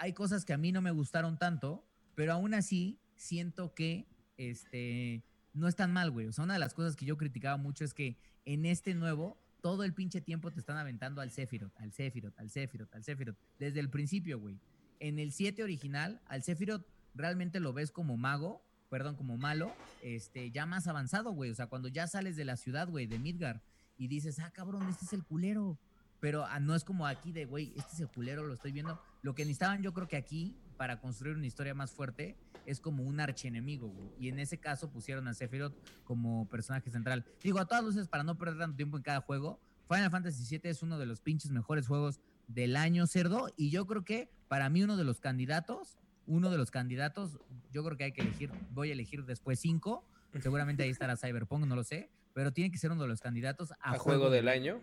hay 0.00 0.14
cosas 0.14 0.46
que 0.46 0.54
a 0.54 0.56
mí 0.56 0.72
no 0.72 0.80
me 0.80 0.90
gustaron 0.90 1.38
tanto, 1.38 1.86
pero 2.14 2.32
aún 2.32 2.54
así 2.54 2.98
siento 3.16 3.74
que 3.74 4.08
este, 4.38 5.22
no 5.52 5.68
es 5.68 5.76
tan 5.76 5.92
mal, 5.92 6.10
güey. 6.10 6.26
O 6.26 6.32
sea, 6.32 6.44
una 6.44 6.54
de 6.54 6.58
las 6.58 6.72
cosas 6.72 6.96
que 6.96 7.04
yo 7.04 7.18
criticaba 7.18 7.58
mucho 7.58 7.84
es 7.84 7.92
que 7.92 8.16
en 8.46 8.64
este 8.64 8.94
nuevo 8.94 9.38
todo 9.60 9.84
el 9.84 9.92
pinche 9.92 10.22
tiempo 10.22 10.50
te 10.50 10.58
están 10.58 10.78
aventando 10.78 11.20
al 11.20 11.30
Sephiroth, 11.30 11.78
al 11.78 11.92
Sephiroth, 11.92 12.32
al 12.38 12.48
Sephiroth, 12.48 12.94
al 12.94 13.04
Sephiroth. 13.04 13.36
Desde 13.58 13.78
el 13.78 13.90
principio, 13.90 14.40
güey. 14.40 14.58
En 15.00 15.18
el 15.18 15.32
7 15.32 15.62
original, 15.62 16.22
al 16.28 16.42
Sephiroth 16.42 16.86
realmente 17.14 17.60
lo 17.60 17.74
ves 17.74 17.92
como 17.92 18.16
mago, 18.16 18.64
perdón, 18.88 19.16
como 19.16 19.36
malo, 19.36 19.70
este, 20.02 20.50
ya 20.50 20.64
más 20.64 20.86
avanzado, 20.86 21.32
güey. 21.32 21.50
O 21.50 21.54
sea, 21.54 21.66
cuando 21.66 21.88
ya 21.88 22.06
sales 22.06 22.36
de 22.36 22.46
la 22.46 22.56
ciudad, 22.56 22.88
güey, 22.88 23.06
de 23.06 23.18
Midgar, 23.18 23.62
y 23.98 24.08
dices, 24.08 24.38
ah, 24.38 24.50
cabrón, 24.50 24.88
este 24.88 25.04
es 25.04 25.12
el 25.12 25.24
culero. 25.24 25.78
Pero 26.20 26.44
ah, 26.44 26.60
no 26.60 26.74
es 26.74 26.84
como 26.84 27.06
aquí 27.06 27.32
de, 27.32 27.46
güey, 27.46 27.72
este 27.76 27.94
es 27.94 28.00
el 28.00 28.08
culero, 28.08 28.46
lo 28.46 28.54
estoy 28.54 28.72
viendo. 28.72 29.00
Lo 29.22 29.34
que 29.34 29.44
necesitaban 29.44 29.82
yo 29.82 29.92
creo 29.92 30.06
que 30.06 30.16
aquí, 30.16 30.54
para 30.76 31.00
construir 31.00 31.36
una 31.36 31.46
historia 31.46 31.74
más 31.74 31.90
fuerte, 31.90 32.36
es 32.66 32.78
como 32.78 33.02
un 33.02 33.20
archienemigo, 33.20 33.88
güey. 33.88 34.10
Y 34.18 34.28
en 34.28 34.38
ese 34.38 34.58
caso 34.58 34.90
pusieron 34.90 35.26
a 35.28 35.34
Sephiroth 35.34 35.74
como 36.04 36.46
personaje 36.48 36.90
central. 36.90 37.24
Digo, 37.42 37.58
a 37.58 37.66
todas 37.66 37.82
luces, 37.82 38.06
para 38.06 38.22
no 38.22 38.36
perder 38.36 38.58
tanto 38.58 38.76
tiempo 38.76 38.96
en 38.98 39.02
cada 39.02 39.20
juego, 39.22 39.58
Final 39.88 40.10
Fantasy 40.10 40.44
VII 40.58 40.70
es 40.70 40.82
uno 40.82 40.98
de 40.98 41.06
los 41.06 41.20
pinches 41.20 41.50
mejores 41.50 41.86
juegos 41.88 42.20
del 42.46 42.76
año, 42.76 43.06
cerdo. 43.06 43.48
Y 43.56 43.70
yo 43.70 43.86
creo 43.86 44.04
que 44.04 44.30
para 44.46 44.68
mí 44.68 44.82
uno 44.82 44.96
de 44.96 45.04
los 45.04 45.20
candidatos, 45.20 45.98
uno 46.26 46.50
de 46.50 46.58
los 46.58 46.70
candidatos, 46.70 47.38
yo 47.72 47.82
creo 47.82 47.96
que 47.96 48.04
hay 48.04 48.12
que 48.12 48.22
elegir, 48.22 48.50
voy 48.70 48.90
a 48.90 48.92
elegir 48.92 49.24
después 49.24 49.58
cinco. 49.58 50.04
Seguramente 50.40 50.82
ahí 50.82 50.90
estará 50.90 51.16
Cyberpunk, 51.16 51.64
no 51.66 51.76
lo 51.76 51.84
sé. 51.84 52.10
Pero 52.34 52.52
tiene 52.52 52.70
que 52.70 52.78
ser 52.78 52.92
uno 52.92 53.02
de 53.02 53.08
los 53.08 53.20
candidatos 53.20 53.72
a, 53.80 53.98
juego, 53.98 54.30
del 54.30 54.46
año 54.46 54.80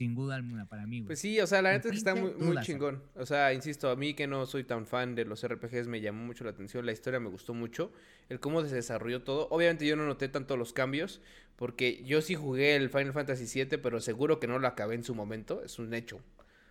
sin 0.00 0.14
duda 0.14 0.36
alguna 0.36 0.64
para 0.64 0.86
mí. 0.86 1.02
Pues 1.02 1.18
sí, 1.18 1.38
o 1.40 1.46
sea, 1.46 1.60
la 1.60 1.72
neta 1.72 1.88
es 1.88 1.92
que 1.92 1.98
está 1.98 2.14
muy, 2.14 2.32
muy 2.32 2.56
chingón. 2.62 3.02
O 3.16 3.26
sea, 3.26 3.52
insisto, 3.52 3.90
a 3.90 3.96
mí 3.96 4.14
que 4.14 4.26
no 4.26 4.46
soy 4.46 4.64
tan 4.64 4.86
fan 4.86 5.14
de 5.14 5.26
los 5.26 5.46
RPGs 5.46 5.88
me 5.88 6.00
llamó 6.00 6.24
mucho 6.24 6.42
la 6.42 6.52
atención, 6.52 6.86
la 6.86 6.92
historia 6.92 7.20
me 7.20 7.28
gustó 7.28 7.52
mucho, 7.52 7.92
el 8.30 8.40
cómo 8.40 8.64
se 8.64 8.74
desarrolló 8.74 9.24
todo. 9.24 9.46
Obviamente 9.50 9.86
yo 9.86 9.96
no 9.96 10.06
noté 10.06 10.30
tanto 10.30 10.56
los 10.56 10.72
cambios, 10.72 11.20
porque 11.56 12.02
yo 12.02 12.22
sí 12.22 12.34
jugué 12.34 12.76
el 12.76 12.88
Final 12.88 13.12
Fantasy 13.12 13.44
VII, 13.44 13.76
pero 13.76 14.00
seguro 14.00 14.40
que 14.40 14.46
no 14.46 14.58
lo 14.58 14.68
acabé 14.68 14.94
en 14.94 15.04
su 15.04 15.14
momento, 15.14 15.62
es 15.62 15.78
un 15.78 15.92
hecho. 15.92 16.18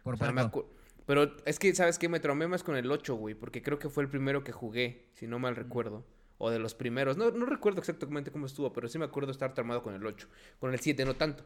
Por 0.01 0.17
Pero 1.05 1.35
es 1.45 1.59
que, 1.59 1.75
¿sabes 1.75 1.99
qué? 1.99 2.09
Me 2.09 2.19
traumé 2.19 2.47
más 2.47 2.63
con 2.63 2.77
el 2.77 2.91
8, 2.91 3.13
güey, 3.13 3.35
porque 3.35 3.61
creo 3.61 3.77
que 3.77 3.89
fue 3.89 4.01
el 4.01 4.09
primero 4.09 4.43
que 4.43 4.53
jugué, 4.53 5.05
si 5.13 5.27
no 5.27 5.37
mal 5.37 5.55
recuerdo. 5.55 6.03
O 6.39 6.49
de 6.49 6.57
los 6.57 6.73
primeros. 6.73 7.15
No, 7.15 7.29
no 7.29 7.45
recuerdo 7.45 7.79
exactamente 7.79 8.31
cómo 8.31 8.47
estuvo, 8.47 8.73
pero 8.73 8.87
sí 8.87 8.97
me 8.97 9.05
acuerdo 9.05 9.29
estar 9.29 9.53
traumado 9.53 9.83
con 9.83 9.93
el 9.93 10.03
8. 10.03 10.27
Con 10.59 10.73
el 10.73 10.79
7 10.79 11.05
no 11.05 11.15
tanto 11.15 11.43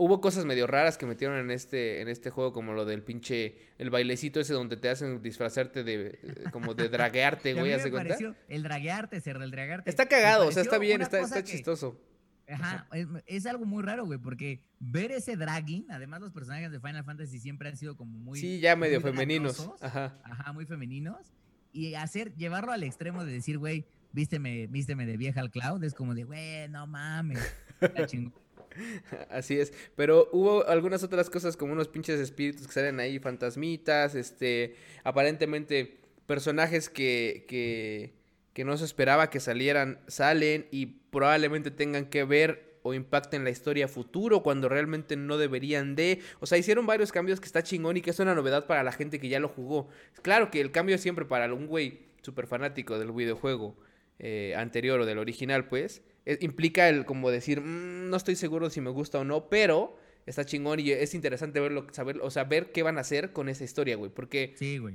hubo 0.00 0.22
cosas 0.22 0.46
medio 0.46 0.66
raras 0.66 0.96
que 0.96 1.04
metieron 1.04 1.38
en 1.38 1.50
este, 1.50 2.00
en 2.00 2.08
este 2.08 2.30
juego, 2.30 2.54
como 2.54 2.72
lo 2.72 2.86
del 2.86 3.02
pinche, 3.02 3.58
el 3.76 3.90
bailecito 3.90 4.40
ese 4.40 4.54
donde 4.54 4.78
te 4.78 4.88
hacen 4.88 5.20
disfrazarte 5.22 5.84
de, 5.84 6.18
eh, 6.22 6.44
como 6.50 6.74
de 6.74 6.88
draguearte, 6.88 7.52
güey, 7.52 7.72
¿hace 7.74 7.90
cuenta? 7.90 8.16
El 8.48 8.62
draguearte, 8.62 9.20
ser 9.20 9.36
el 9.36 9.50
draguearte. 9.50 9.88
Está 9.88 10.06
cagado, 10.06 10.48
o 10.48 10.52
sea, 10.52 10.62
está 10.62 10.78
bien, 10.78 11.02
está, 11.02 11.20
está 11.20 11.44
chistoso. 11.44 12.00
Ajá, 12.48 12.88
es, 13.26 13.46
algo 13.46 13.64
muy 13.64 13.82
raro, 13.82 14.06
güey, 14.06 14.18
porque 14.18 14.64
ver 14.80 15.12
ese 15.12 15.36
dragging, 15.36 15.86
además 15.90 16.20
los 16.20 16.32
personajes 16.32 16.72
de 16.72 16.80
Final 16.80 17.04
Fantasy 17.04 17.38
siempre 17.38 17.68
han 17.68 17.76
sido 17.76 17.96
como 17.96 18.18
muy... 18.18 18.40
Sí, 18.40 18.58
ya 18.58 18.74
medio 18.74 19.00
femeninos. 19.00 19.70
Ajá. 19.80 20.18
Ajá, 20.24 20.52
muy 20.52 20.66
femeninos. 20.66 21.32
Y 21.72 21.94
hacer, 21.94 22.34
llevarlo 22.34 22.72
al 22.72 22.82
extremo 22.82 23.24
de 23.24 23.32
decir, 23.32 23.58
güey, 23.58 23.84
vísteme, 24.12 24.66
vísteme 24.66 25.06
de 25.06 25.16
vieja 25.16 25.40
al 25.40 25.50
cloud, 25.50 25.84
es 25.84 25.94
como 25.94 26.14
de, 26.14 26.24
güey, 26.24 26.68
no 26.70 26.86
mames. 26.88 27.38
Así 29.30 29.58
es. 29.58 29.72
Pero 29.96 30.28
hubo 30.32 30.66
algunas 30.66 31.02
otras 31.02 31.30
cosas 31.30 31.56
como 31.56 31.72
unos 31.72 31.88
pinches 31.88 32.20
espíritus 32.20 32.66
que 32.66 32.72
salen 32.72 33.00
ahí, 33.00 33.18
fantasmitas, 33.18 34.14
este, 34.14 34.76
aparentemente 35.04 35.98
personajes 36.26 36.88
que, 36.88 37.44
que, 37.48 38.14
que 38.52 38.64
no 38.64 38.76
se 38.76 38.84
esperaba 38.84 39.30
que 39.30 39.40
salieran, 39.40 40.00
salen 40.06 40.66
y 40.70 40.86
probablemente 40.86 41.70
tengan 41.70 42.06
que 42.06 42.24
ver 42.24 42.70
o 42.82 42.94
impacten 42.94 43.44
la 43.44 43.50
historia 43.50 43.88
futuro 43.88 44.42
cuando 44.42 44.68
realmente 44.68 45.16
no 45.16 45.36
deberían 45.36 45.96
de. 45.96 46.20
O 46.40 46.46
sea, 46.46 46.58
hicieron 46.58 46.86
varios 46.86 47.12
cambios 47.12 47.40
que 47.40 47.46
está 47.46 47.62
chingón 47.62 47.96
y 47.96 48.00
que 48.00 48.10
es 48.10 48.18
una 48.18 48.34
novedad 48.34 48.66
para 48.66 48.82
la 48.82 48.92
gente 48.92 49.20
que 49.20 49.28
ya 49.28 49.40
lo 49.40 49.48
jugó. 49.48 49.88
Claro 50.22 50.50
que 50.50 50.60
el 50.60 50.70
cambio 50.70 50.94
es 50.94 51.00
siempre 51.02 51.24
para 51.24 51.52
un 51.52 51.66
güey 51.66 52.00
súper 52.22 52.46
fanático 52.46 52.98
del 52.98 53.12
videojuego 53.12 53.76
eh, 54.18 54.54
anterior 54.56 55.00
o 55.00 55.06
del 55.06 55.18
original, 55.18 55.66
pues. 55.66 56.02
Eh, 56.30 56.38
implica 56.42 56.88
el 56.88 57.04
como 57.04 57.28
decir, 57.32 57.60
mm, 57.60 58.08
no 58.08 58.16
estoy 58.16 58.36
seguro 58.36 58.70
si 58.70 58.80
me 58.80 58.90
gusta 58.90 59.18
o 59.18 59.24
no, 59.24 59.48
pero 59.48 59.96
está 60.26 60.44
chingón 60.44 60.78
y 60.78 60.92
es 60.92 61.12
interesante 61.14 61.58
verlo, 61.58 61.88
saber, 61.90 62.20
o 62.22 62.30
sea, 62.30 62.44
ver 62.44 62.70
qué 62.70 62.84
van 62.84 62.98
a 62.98 63.00
hacer 63.00 63.32
con 63.32 63.48
esa 63.48 63.64
historia, 63.64 63.96
güey. 63.96 64.12
Porque. 64.12 64.54
Sí, 64.56 64.78
güey. 64.78 64.94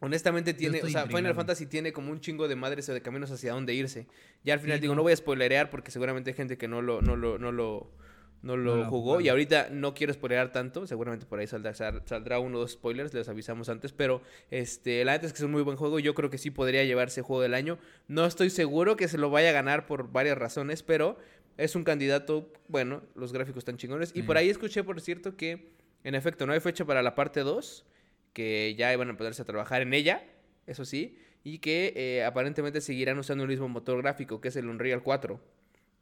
Honestamente 0.00 0.52
tiene, 0.52 0.82
o 0.82 0.88
sea, 0.88 1.06
Final 1.06 1.34
Fantasy 1.36 1.66
tiene 1.66 1.92
como 1.92 2.10
un 2.10 2.20
chingo 2.20 2.48
de 2.48 2.56
madres 2.56 2.88
o 2.88 2.94
de 2.94 3.00
caminos 3.00 3.30
hacia 3.30 3.52
dónde 3.52 3.74
irse. 3.74 4.08
Ya 4.42 4.54
al 4.54 4.60
final 4.60 4.80
digo, 4.80 4.94
no. 4.96 5.02
voy 5.02 5.12
a 5.12 5.16
spoilerear 5.16 5.70
porque 5.70 5.92
seguramente 5.92 6.30
hay 6.30 6.36
gente 6.36 6.58
que 6.58 6.66
no 6.66 6.82
lo, 6.82 7.00
no 7.00 7.14
lo, 7.14 7.38
no 7.38 7.52
lo, 7.52 7.92
no 8.42 8.56
lo 8.56 8.84
jugó. 8.86 9.20
y 9.20 9.28
ahorita 9.28 9.68
no 9.70 9.94
quiero 9.94 10.12
spoilear 10.12 10.52
tanto. 10.52 10.86
Seguramente 10.86 11.26
por 11.26 11.38
ahí 11.38 11.46
saldrá, 11.46 11.74
saldrá 11.74 12.38
uno 12.38 12.58
o 12.58 12.60
dos 12.60 12.72
spoilers, 12.72 13.12
les 13.12 13.28
avisamos 13.28 13.68
antes. 13.68 13.92
Pero 13.92 14.22
este, 14.50 15.04
la 15.04 15.12
neta 15.12 15.26
es 15.26 15.32
que 15.32 15.38
es 15.38 15.44
un 15.44 15.52
muy 15.52 15.62
buen 15.62 15.76
juego. 15.76 15.98
Yo 15.98 16.14
creo 16.14 16.30
que 16.30 16.38
sí 16.38 16.50
podría 16.50 16.84
llevarse 16.84 17.22
juego 17.22 17.42
del 17.42 17.54
año. 17.54 17.78
No 18.08 18.24
estoy 18.26 18.50
seguro 18.50 18.96
que 18.96 19.08
se 19.08 19.18
lo 19.18 19.30
vaya 19.30 19.50
a 19.50 19.52
ganar 19.52 19.86
por 19.86 20.10
varias 20.10 20.38
razones, 20.38 20.82
pero 20.82 21.18
es 21.56 21.74
un 21.76 21.84
candidato. 21.84 22.52
Bueno, 22.68 23.02
los 23.14 23.32
gráficos 23.32 23.60
están 23.60 23.76
chingones. 23.76 24.12
Y 24.14 24.22
por 24.22 24.36
ahí 24.36 24.48
escuché, 24.48 24.84
por 24.84 25.00
cierto, 25.00 25.36
que 25.36 25.72
en 26.04 26.14
efecto 26.14 26.46
no 26.46 26.52
hay 26.52 26.60
fecha 26.60 26.84
para 26.84 27.02
la 27.02 27.14
parte 27.14 27.40
2 27.40 27.84
que 28.32 28.74
ya 28.76 28.92
iban 28.92 29.10
a 29.10 29.16
poderse 29.16 29.42
a 29.42 29.44
trabajar 29.44 29.82
en 29.82 29.92
ella, 29.94 30.22
eso 30.66 30.84
sí, 30.84 31.18
y 31.42 31.58
que 31.58 31.92
eh, 31.96 32.24
aparentemente 32.24 32.80
seguirán 32.80 33.18
usando 33.18 33.44
el 33.44 33.50
mismo 33.50 33.68
motor 33.68 34.00
gráfico, 34.02 34.40
que 34.40 34.48
es 34.48 34.56
el 34.56 34.68
Unreal 34.68 35.02
4, 35.02 35.40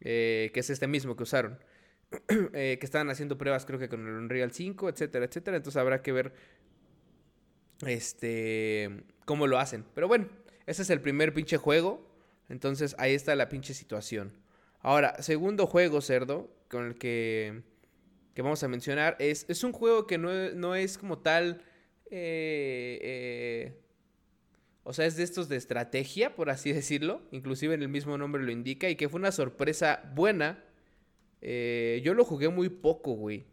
eh, 0.01 0.51
que 0.53 0.61
es 0.61 0.71
este 0.71 0.87
mismo 0.87 1.17
que 1.17 1.23
usaron. 1.23 1.59
Eh, 2.55 2.79
que 2.81 2.87
estaban 2.87 3.11
haciendo 3.11 3.37
pruebas 3.37 3.67
creo 3.67 3.79
que 3.79 3.89
con 3.89 4.07
el 4.07 4.15
Unreal 4.15 4.53
5, 4.53 4.89
etcétera, 4.89 5.27
etcétera. 5.27 5.57
Entonces 5.57 5.79
habrá 5.79 6.03
que 6.03 6.13
ver 6.13 6.33
este 7.87 9.05
cómo 9.25 9.47
lo 9.47 9.59
hacen. 9.59 9.85
Pero 9.95 10.09
bueno, 10.09 10.29
ese 10.67 10.83
es 10.83 10.91
el 10.91 11.01
primer 11.01 11.35
pinche 11.35 11.59
juego. 11.59 12.07
Entonces 12.49 12.95
ahí 12.99 13.15
está 13.15 13.35
la 13.35 13.49
pinche 13.49 13.75
situación. 13.75 14.33
Ahora, 14.81 15.23
segundo 15.23 15.67
juego, 15.67 16.01
cerdo, 16.01 16.51
con 16.69 16.87
el 16.87 16.95
que, 16.97 17.63
que 18.35 18.43
vamos 18.43 18.63
a 18.63 18.69
mencionar, 18.69 19.17
es, 19.19 19.45
es 19.49 19.63
un 19.65 19.73
juego 19.73 20.07
que 20.07 20.17
no, 20.17 20.31
no 20.55 20.75
es 20.75 20.97
como 20.97 21.19
tal 21.19 21.63
eh, 22.11 22.99
eh, 23.03 23.83
o 24.83 24.93
sea, 24.95 25.05
es 25.05 25.17
de 25.17 25.23
estos 25.23 25.49
de 25.49 25.57
estrategia, 25.57 26.35
por 26.35 26.49
así 26.51 26.73
decirlo. 26.73 27.21
Inclusive 27.31 27.75
en 27.75 27.83
el 27.83 27.89
mismo 27.89 28.17
nombre 28.17 28.43
lo 28.43 28.51
indica. 28.51 28.89
Y 28.89 28.97
que 28.97 29.09
fue 29.09 29.21
una 29.21 29.33
sorpresa 29.33 30.11
buena. 30.15 30.65
Eh, 31.41 32.01
yo 32.05 32.15
lo 32.15 32.25
jugué 32.25 32.49
muy 32.49 32.69
poco, 32.69 33.13
güey. 33.13 33.47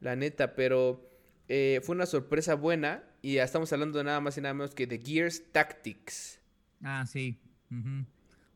La 0.00 0.16
neta, 0.16 0.54
pero 0.54 1.08
fue 1.46 1.94
una 1.94 2.06
sorpresa 2.06 2.54
buena. 2.54 3.04
Y 3.20 3.34
ya 3.34 3.44
estamos 3.44 3.72
hablando 3.72 3.98
de 3.98 4.04
nada 4.04 4.20
más 4.20 4.36
y 4.38 4.40
nada 4.40 4.54
menos 4.54 4.74
que 4.74 4.86
de 4.86 4.98
Gears 4.98 5.52
Tactics. 5.52 6.40
Ah, 6.82 7.04
sí. 7.06 7.38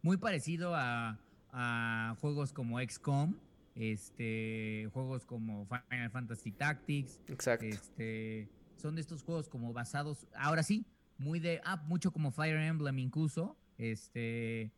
Muy 0.03 0.16
parecido 0.16 0.74
a, 0.74 1.18
a, 1.53 2.16
juegos 2.20 2.53
como 2.53 2.80
XCOM. 2.80 3.34
Este, 3.76 4.89
juegos 4.93 5.26
como 5.26 5.66
Final 5.66 6.11
Fantasy 6.11 6.51
Tactics. 6.51 7.20
Exacto. 7.28 7.66
Este, 7.66 8.49
son 8.76 8.95
de 8.95 9.01
estos 9.01 9.22
juegos 9.22 9.49
como 9.49 9.72
basados, 9.72 10.26
ahora 10.34 10.62
sí, 10.62 10.87
muy 11.18 11.41
de, 11.41 11.61
ah, 11.64 11.82
mucho 11.87 12.12
como 12.12 12.30
Fire 12.30 12.61
Emblem 12.61 12.99
incluso, 12.99 13.57
este, 13.78 14.70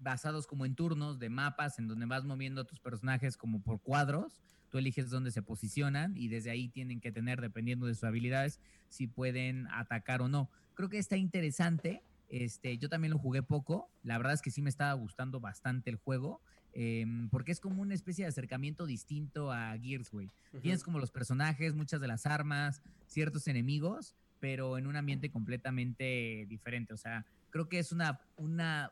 basados 0.00 0.46
como 0.46 0.66
en 0.66 0.74
turnos 0.74 1.18
de 1.18 1.28
mapas 1.28 1.78
en 1.78 1.88
donde 1.88 2.06
vas 2.06 2.24
moviendo 2.24 2.60
a 2.62 2.64
tus 2.64 2.80
personajes 2.80 3.36
como 3.36 3.60
por 3.62 3.80
cuadros, 3.80 4.40
tú 4.68 4.78
eliges 4.78 5.10
dónde 5.10 5.30
se 5.30 5.42
posicionan 5.42 6.16
y 6.16 6.28
desde 6.28 6.50
ahí 6.50 6.68
tienen 6.68 7.00
que 7.00 7.12
tener, 7.12 7.40
dependiendo 7.40 7.86
de 7.86 7.94
sus 7.94 8.04
habilidades, 8.04 8.60
si 8.88 9.06
pueden 9.06 9.66
atacar 9.68 10.22
o 10.22 10.28
no. 10.28 10.50
Creo 10.74 10.88
que 10.88 10.98
está 10.98 11.16
interesante. 11.16 12.02
Este, 12.28 12.76
yo 12.78 12.88
también 12.88 13.12
lo 13.12 13.18
jugué 13.18 13.42
poco. 13.42 13.90
La 14.02 14.18
verdad 14.18 14.34
es 14.34 14.42
que 14.42 14.50
sí 14.50 14.62
me 14.62 14.70
estaba 14.70 14.92
gustando 14.92 15.40
bastante 15.40 15.90
el 15.90 15.96
juego. 15.96 16.40
Em, 16.72 17.28
porque 17.30 17.50
es 17.50 17.60
como 17.60 17.82
una 17.82 17.94
especie 17.94 18.24
de 18.24 18.28
acercamiento 18.28 18.86
distinto 18.86 19.50
a 19.50 19.76
Gears, 19.78 20.10
güey. 20.10 20.30
Tienes 20.62 20.84
como 20.84 20.98
los 20.98 21.10
personajes, 21.10 21.74
muchas 21.74 22.00
de 22.00 22.08
las 22.08 22.26
armas, 22.26 22.82
ciertos 23.06 23.48
enemigos, 23.48 24.14
pero 24.38 24.78
en 24.78 24.86
un 24.86 24.96
ambiente 24.96 25.30
completamente 25.30 26.46
diferente. 26.48 26.94
O 26.94 26.96
sea, 26.96 27.26
creo 27.50 27.68
que 27.68 27.78
es 27.78 27.90
una, 27.90 28.20
una, 28.36 28.90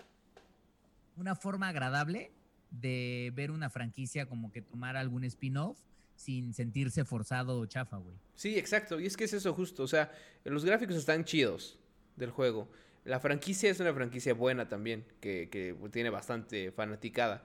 una 1.16 1.34
forma 1.34 1.68
agradable 1.68 2.32
de 2.70 3.32
ver 3.34 3.50
una 3.50 3.70
franquicia 3.70 4.26
como 4.26 4.52
que 4.52 4.62
tomar 4.62 4.96
algún 4.96 5.24
spin-off 5.24 5.78
sin 6.14 6.54
sentirse 6.54 7.04
forzado 7.04 7.58
o 7.58 7.66
chafa, 7.66 7.98
güey. 7.98 8.16
Sí, 8.34 8.58
exacto. 8.58 8.98
Y 9.00 9.06
es 9.06 9.16
que 9.16 9.24
es 9.24 9.32
eso 9.32 9.52
justo. 9.54 9.82
O 9.82 9.88
sea, 9.88 10.10
los 10.44 10.64
gráficos 10.64 10.96
están 10.96 11.24
chidos 11.24 11.78
del 12.16 12.30
juego. 12.30 12.68
La 13.04 13.20
franquicia 13.20 13.70
es 13.70 13.78
una 13.80 13.92
franquicia 13.92 14.34
buena 14.34 14.68
también, 14.68 15.04
que, 15.20 15.48
que 15.50 15.76
tiene 15.90 16.10
bastante 16.10 16.72
fanaticada. 16.72 17.44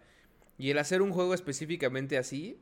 Y 0.58 0.72
el 0.72 0.78
hacer 0.80 1.02
un 1.02 1.12
juego 1.12 1.34
específicamente 1.34 2.18
así, 2.18 2.58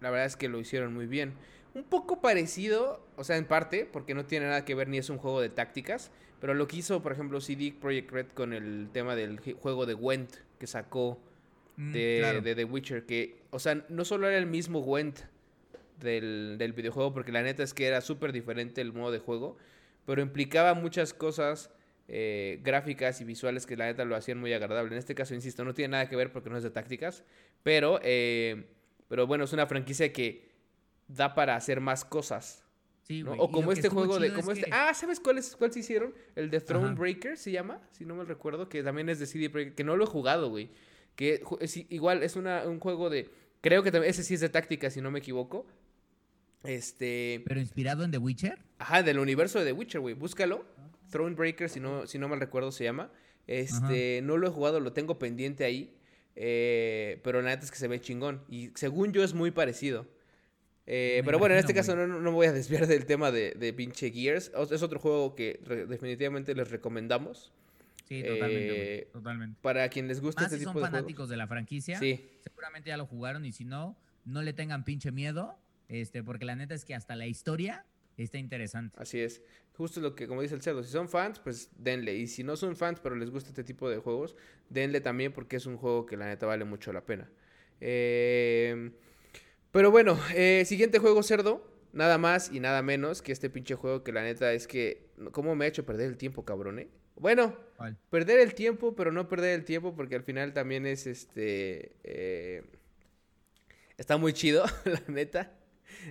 la 0.00 0.10
verdad 0.10 0.26
es 0.26 0.36
que 0.36 0.48
lo 0.48 0.58
hicieron 0.58 0.92
muy 0.92 1.06
bien. 1.06 1.34
Un 1.74 1.84
poco 1.84 2.20
parecido, 2.20 3.06
o 3.16 3.24
sea, 3.24 3.36
en 3.36 3.46
parte, 3.46 3.88
porque 3.90 4.14
no 4.14 4.26
tiene 4.26 4.46
nada 4.46 4.64
que 4.64 4.74
ver 4.74 4.88
ni 4.88 4.98
es 4.98 5.08
un 5.08 5.18
juego 5.18 5.40
de 5.40 5.48
tácticas, 5.48 6.10
pero 6.42 6.54
lo 6.54 6.66
que 6.66 6.78
hizo, 6.78 7.00
por 7.02 7.12
ejemplo, 7.12 7.40
CD 7.40 7.72
Projekt 7.72 8.10
Red 8.10 8.26
con 8.34 8.52
el 8.52 8.88
tema 8.92 9.14
del 9.14 9.38
juego 9.38 9.86
de 9.86 9.94
Gwent 9.94 10.34
que 10.58 10.66
sacó 10.66 11.20
mm, 11.76 11.92
de, 11.92 12.54
The 12.56 12.64
Witcher, 12.64 13.06
que, 13.06 13.36
o 13.50 13.60
sea, 13.60 13.86
no 13.88 14.04
solo 14.04 14.26
era 14.26 14.36
el 14.38 14.46
mismo 14.46 14.80
Gwent 14.80 15.20
del, 16.00 16.56
del 16.58 16.72
videojuego, 16.72 17.14
porque 17.14 17.30
la 17.30 17.42
neta 17.42 17.62
es 17.62 17.72
que 17.72 17.86
era 17.86 18.00
súper 18.00 18.32
diferente 18.32 18.80
el 18.80 18.92
modo 18.92 19.12
de 19.12 19.20
juego, 19.20 19.56
pero 20.04 20.20
implicaba 20.20 20.74
muchas 20.74 21.14
cosas 21.14 21.70
eh, 22.08 22.58
gráficas 22.64 23.20
y 23.20 23.24
visuales 23.24 23.64
que 23.64 23.76
la 23.76 23.84
neta 23.84 24.04
lo 24.04 24.16
hacían 24.16 24.40
muy 24.40 24.52
agradable. 24.52 24.90
En 24.90 24.98
este 24.98 25.14
caso, 25.14 25.36
insisto, 25.36 25.64
no 25.64 25.74
tiene 25.74 25.92
nada 25.92 26.08
que 26.08 26.16
ver 26.16 26.32
porque 26.32 26.50
no 26.50 26.56
es 26.56 26.64
de 26.64 26.70
tácticas, 26.70 27.22
pero, 27.62 28.00
eh, 28.02 28.66
pero 29.06 29.28
bueno, 29.28 29.44
es 29.44 29.52
una 29.52 29.68
franquicia 29.68 30.12
que 30.12 30.50
da 31.06 31.36
para 31.36 31.54
hacer 31.54 31.80
más 31.80 32.04
cosas. 32.04 32.64
O 33.38 33.50
como 33.50 33.72
este 33.72 33.88
juego 33.88 34.18
de. 34.18 34.32
Como 34.32 34.52
este, 34.52 34.70
Ah, 34.72 34.94
¿sabes 34.94 35.20
cuál, 35.20 35.38
es, 35.38 35.56
cuál 35.56 35.72
se 35.72 35.80
hicieron? 35.80 36.14
El 36.36 36.50
de 36.50 36.60
Throne 36.60 36.94
Breaker 36.94 37.36
se 37.36 37.50
llama, 37.50 37.80
si 37.90 38.04
no 38.04 38.14
me 38.14 38.24
recuerdo, 38.24 38.68
que 38.68 38.82
también 38.82 39.08
es 39.08 39.18
de 39.18 39.26
CD 39.26 39.50
Projekt, 39.50 39.76
que 39.76 39.84
no 39.84 39.96
lo 39.96 40.04
he 40.04 40.06
jugado, 40.06 40.48
güey. 40.48 40.70
Que 41.16 41.42
es, 41.60 41.76
igual 41.76 42.22
es 42.22 42.36
una, 42.36 42.64
un 42.66 42.80
juego 42.80 43.10
de. 43.10 43.28
Creo 43.60 43.82
que 43.82 43.90
ese 44.06 44.22
sí 44.24 44.34
es 44.34 44.40
de 44.40 44.48
táctica, 44.48 44.90
si 44.90 45.00
no 45.00 45.10
me 45.10 45.18
equivoco. 45.18 45.66
Este. 46.64 47.42
¿Pero 47.44 47.60
inspirado 47.60 48.04
en 48.04 48.12
The 48.12 48.18
Witcher? 48.18 48.58
Ajá, 48.78 49.02
del 49.02 49.18
universo 49.18 49.58
de 49.58 49.66
The 49.66 49.72
Witcher, 49.72 50.00
güey. 50.00 50.14
Búscalo. 50.14 50.64
Thronebreaker, 51.10 51.68
si 51.68 51.78
no, 51.78 52.06
si 52.06 52.18
no 52.18 52.28
mal 52.28 52.40
recuerdo 52.40 52.72
se 52.72 52.84
llama. 52.84 53.10
Este, 53.46 54.20
no 54.22 54.38
lo 54.38 54.46
he 54.46 54.50
jugado, 54.50 54.80
lo 54.80 54.92
tengo 54.92 55.18
pendiente 55.18 55.64
ahí. 55.64 55.94
Eh, 56.34 57.20
pero 57.22 57.42
la 57.42 57.50
neta 57.50 57.64
es 57.64 57.70
que 57.70 57.76
se 57.76 57.88
ve 57.88 58.00
chingón. 58.00 58.42
Y 58.48 58.70
según 58.74 59.12
yo 59.12 59.22
es 59.22 59.34
muy 59.34 59.50
parecido. 59.50 60.06
Eh, 60.86 61.22
pero 61.24 61.38
bueno, 61.38 61.54
en 61.54 61.60
este 61.60 61.74
caso 61.74 61.94
no, 61.94 62.06
no, 62.06 62.32
voy 62.32 62.46
a 62.46 62.52
desviar 62.52 62.86
del 62.86 63.06
tema 63.06 63.30
de, 63.30 63.52
de 63.52 63.72
pinche 63.72 64.10
Gears. 64.10 64.50
Es 64.70 64.82
otro 64.82 64.98
juego 64.98 65.34
que 65.34 65.60
definitivamente 65.88 66.54
les 66.54 66.70
recomendamos. 66.70 67.52
Sí, 68.08 68.22
totalmente, 68.22 68.98
eh, 68.98 69.08
totalmente. 69.12 69.58
Para 69.62 69.88
quien 69.88 70.08
les 70.08 70.20
guste 70.20 70.44
este 70.44 70.58
si 70.58 70.64
son 70.64 70.78
fanáticos 70.78 71.28
de 71.28 71.36
la 71.36 71.46
franquicia, 71.46 71.98
sí. 71.98 72.28
seguramente 72.42 72.90
ya 72.90 72.96
lo 72.96 73.06
jugaron 73.06 73.44
y 73.44 73.52
si 73.52 73.64
no, 73.64 73.96
no 74.24 74.42
le 74.42 74.52
tengan 74.52 74.84
pinche 74.84 75.12
miedo, 75.12 75.56
este, 75.88 76.22
porque 76.22 76.44
la 76.44 76.56
neta 76.56 76.74
es 76.74 76.84
que 76.84 76.94
hasta 76.94 77.16
la 77.16 77.26
historia 77.26 77.86
está 78.16 78.38
interesante. 78.38 78.98
Así 79.00 79.20
es. 79.20 79.40
Justo 79.74 80.00
lo 80.00 80.14
que, 80.14 80.26
como 80.26 80.42
dice 80.42 80.54
el 80.54 80.62
cerdo, 80.62 80.82
si 80.82 80.90
son 80.90 81.08
fans, 81.08 81.38
pues 81.38 81.70
denle. 81.78 82.14
Y 82.14 82.26
si 82.26 82.44
no 82.44 82.56
son 82.56 82.76
fans, 82.76 83.00
pero 83.00 83.14
les 83.16 83.30
gusta 83.30 83.48
este 83.48 83.64
tipo 83.64 83.88
de 83.88 83.96
juegos, 83.98 84.36
denle 84.68 85.00
también 85.00 85.32
porque 85.32 85.56
es 85.56 85.64
un 85.64 85.78
juego 85.78 86.04
que 86.04 86.16
la 86.16 86.26
neta 86.26 86.44
vale 86.44 86.64
mucho 86.64 86.92
la 86.92 87.06
pena. 87.06 87.30
Eh, 87.80 88.92
pero 89.72 89.90
bueno, 89.90 90.18
eh, 90.34 90.64
siguiente 90.66 90.98
juego, 90.98 91.22
cerdo. 91.22 91.70
Nada 91.92 92.16
más 92.16 92.50
y 92.50 92.60
nada 92.60 92.80
menos 92.82 93.20
que 93.20 93.32
este 93.32 93.50
pinche 93.50 93.74
juego 93.74 94.02
que 94.02 94.12
la 94.12 94.22
neta 94.22 94.52
es 94.52 94.66
que... 94.66 95.10
¿Cómo 95.32 95.54
me 95.54 95.64
ha 95.64 95.68
hecho 95.68 95.84
perder 95.84 96.08
el 96.08 96.16
tiempo, 96.16 96.44
cabrón, 96.44 96.78
eh? 96.78 96.88
Bueno, 97.16 97.54
perder 98.08 98.40
el 98.40 98.54
tiempo, 98.54 98.94
pero 98.96 99.12
no 99.12 99.28
perder 99.28 99.58
el 99.58 99.64
tiempo 99.64 99.94
porque 99.94 100.14
al 100.14 100.22
final 100.22 100.52
también 100.54 100.86
es 100.86 101.06
este... 101.06 101.96
Eh, 102.04 102.62
está 103.98 104.16
muy 104.16 104.32
chido, 104.32 104.64
la 104.84 105.02
neta. 105.08 105.52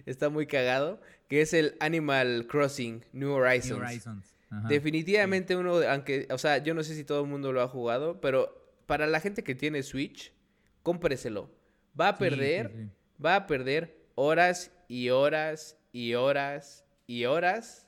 Está 0.06 0.30
muy 0.30 0.46
cagado. 0.46 1.02
Que 1.28 1.42
es 1.42 1.54
el 1.54 1.76
Animal 1.80 2.46
Crossing 2.48 3.06
New 3.14 3.32
Horizons. 3.32 4.04
Definitivamente 4.68 5.56
uno, 5.56 5.78
aunque, 5.78 6.28
o 6.30 6.38
sea, 6.38 6.58
yo 6.58 6.74
no 6.74 6.84
sé 6.84 6.94
si 6.94 7.06
todo 7.06 7.22
el 7.22 7.28
mundo 7.30 7.54
lo 7.54 7.62
ha 7.62 7.70
jugado, 7.70 8.20
pero 8.20 8.76
para 8.86 9.08
la 9.08 9.22
gente 9.22 9.44
que 9.44 9.56
tiene 9.56 9.82
Switch, 9.82 10.34
cómpreselo. 10.84 11.50
Va 12.00 12.10
a 12.10 12.18
perder, 12.18 12.90
va 13.24 13.36
a 13.36 13.48
perder 13.48 13.98
horas 14.16 14.72
y 14.88 15.10
horas 15.10 15.78
y 15.92 16.14
horas 16.14 16.86
y 17.08 17.26
horas 17.26 17.88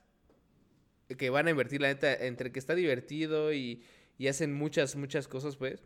que 1.17 1.29
van 1.29 1.47
a 1.47 1.51
invertir, 1.51 1.81
la 1.81 1.89
neta, 1.89 2.13
entre 2.13 2.51
que 2.51 2.59
está 2.59 2.75
divertido 2.75 3.53
y, 3.53 3.83
y 4.17 4.27
hacen 4.27 4.53
muchas, 4.53 4.95
muchas 4.95 5.27
cosas, 5.27 5.57
pues, 5.57 5.83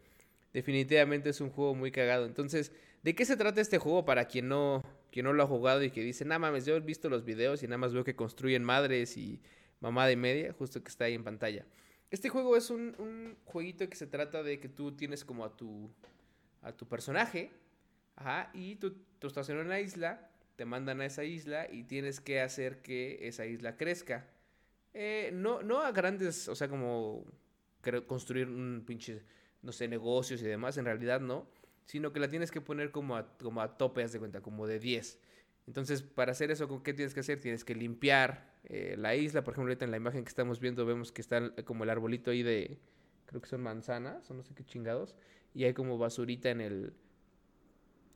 definitivamente 0.53 1.29
es 1.29 1.41
un 1.41 1.49
juego 1.49 1.75
muy 1.75 1.91
cagado. 1.91 2.25
Entonces, 2.25 2.71
¿de 3.03 3.15
qué 3.15 3.25
se 3.25 3.37
trata 3.37 3.61
este 3.61 3.77
juego 3.77 4.05
para 4.05 4.25
quien 4.25 4.47
no, 4.47 4.83
quien 5.11 5.25
no 5.25 5.33
lo 5.33 5.43
ha 5.43 5.47
jugado 5.47 5.83
y 5.83 5.91
que 5.91 6.01
dice, 6.01 6.25
nada 6.25 6.39
mames, 6.39 6.65
yo 6.65 6.75
he 6.75 6.79
visto 6.79 7.09
los 7.09 7.25
videos 7.25 7.63
y 7.63 7.67
nada 7.67 7.77
más 7.77 7.93
veo 7.93 8.03
que 8.03 8.15
construyen 8.15 8.63
madres 8.63 9.17
y 9.17 9.41
mamá 9.79 10.07
de 10.07 10.15
media, 10.15 10.53
justo 10.53 10.81
que 10.81 10.89
está 10.89 11.05
ahí 11.05 11.13
en 11.13 11.23
pantalla? 11.23 11.65
Este 12.09 12.29
juego 12.29 12.55
es 12.55 12.69
un, 12.69 12.95
un 12.99 13.37
jueguito 13.45 13.87
que 13.89 13.95
se 13.95 14.07
trata 14.07 14.41
de 14.41 14.59
que 14.59 14.69
tú 14.69 14.93
tienes 14.93 15.25
como 15.25 15.43
a 15.43 15.55
tu, 15.55 15.91
a 16.61 16.71
tu 16.71 16.87
personaje, 16.87 17.51
ajá, 18.17 18.49
y 18.53 18.75
tú, 18.75 18.97
tú 19.19 19.27
estás 19.27 19.47
en 19.49 19.57
una 19.57 19.79
isla, 19.79 20.29
te 20.57 20.65
mandan 20.65 20.99
a 21.01 21.05
esa 21.05 21.23
isla 21.23 21.67
y 21.71 21.83
tienes 21.83 22.19
que 22.19 22.41
hacer 22.41 22.81
que 22.81 23.27
esa 23.27 23.45
isla 23.45 23.77
crezca. 23.77 24.27
Eh, 24.93 25.29
no, 25.33 25.61
no 25.61 25.81
a 25.81 25.91
grandes, 25.91 26.47
o 26.47 26.55
sea, 26.55 26.67
como 26.67 27.23
construir 28.07 28.47
un 28.47 28.83
pinche, 28.85 29.23
no 29.61 29.71
sé, 29.71 29.87
negocios 29.87 30.41
y 30.41 30.45
demás, 30.45 30.77
en 30.77 30.85
realidad 30.85 31.21
no, 31.21 31.47
sino 31.85 32.11
que 32.11 32.19
la 32.19 32.29
tienes 32.29 32.51
que 32.51 32.59
poner 32.59 32.91
como 32.91 33.15
a, 33.15 33.37
como 33.37 33.61
a 33.61 33.77
tope, 33.77 34.03
haz 34.03 34.11
de 34.11 34.19
cuenta, 34.19 34.41
como 34.41 34.67
de 34.67 34.79
10. 34.79 35.19
Entonces, 35.67 36.01
para 36.01 36.31
hacer 36.31 36.49
eso, 36.49 36.81
¿qué 36.81 36.93
tienes 36.93 37.13
que 37.13 37.19
hacer? 37.19 37.39
Tienes 37.39 37.63
que 37.63 37.75
limpiar 37.75 38.53
eh, 38.63 38.95
la 38.97 39.15
isla. 39.15 39.43
Por 39.43 39.53
ejemplo, 39.53 39.71
ahorita 39.71 39.85
en 39.85 39.91
la 39.91 39.97
imagen 39.97 40.23
que 40.23 40.29
estamos 40.29 40.59
viendo 40.59 40.85
vemos 40.85 41.11
que 41.11 41.21
está 41.21 41.53
como 41.65 41.83
el 41.83 41.89
arbolito 41.89 42.31
ahí 42.31 42.41
de, 42.41 42.79
creo 43.25 43.41
que 43.41 43.47
son 43.47 43.61
manzanas 43.61 44.29
o 44.31 44.33
no 44.33 44.43
sé 44.43 44.55
qué 44.55 44.63
chingados. 44.63 45.15
Y 45.53 45.65
hay 45.65 45.73
como 45.73 45.97
basurita 45.97 46.49
en 46.49 46.61
el, 46.61 46.93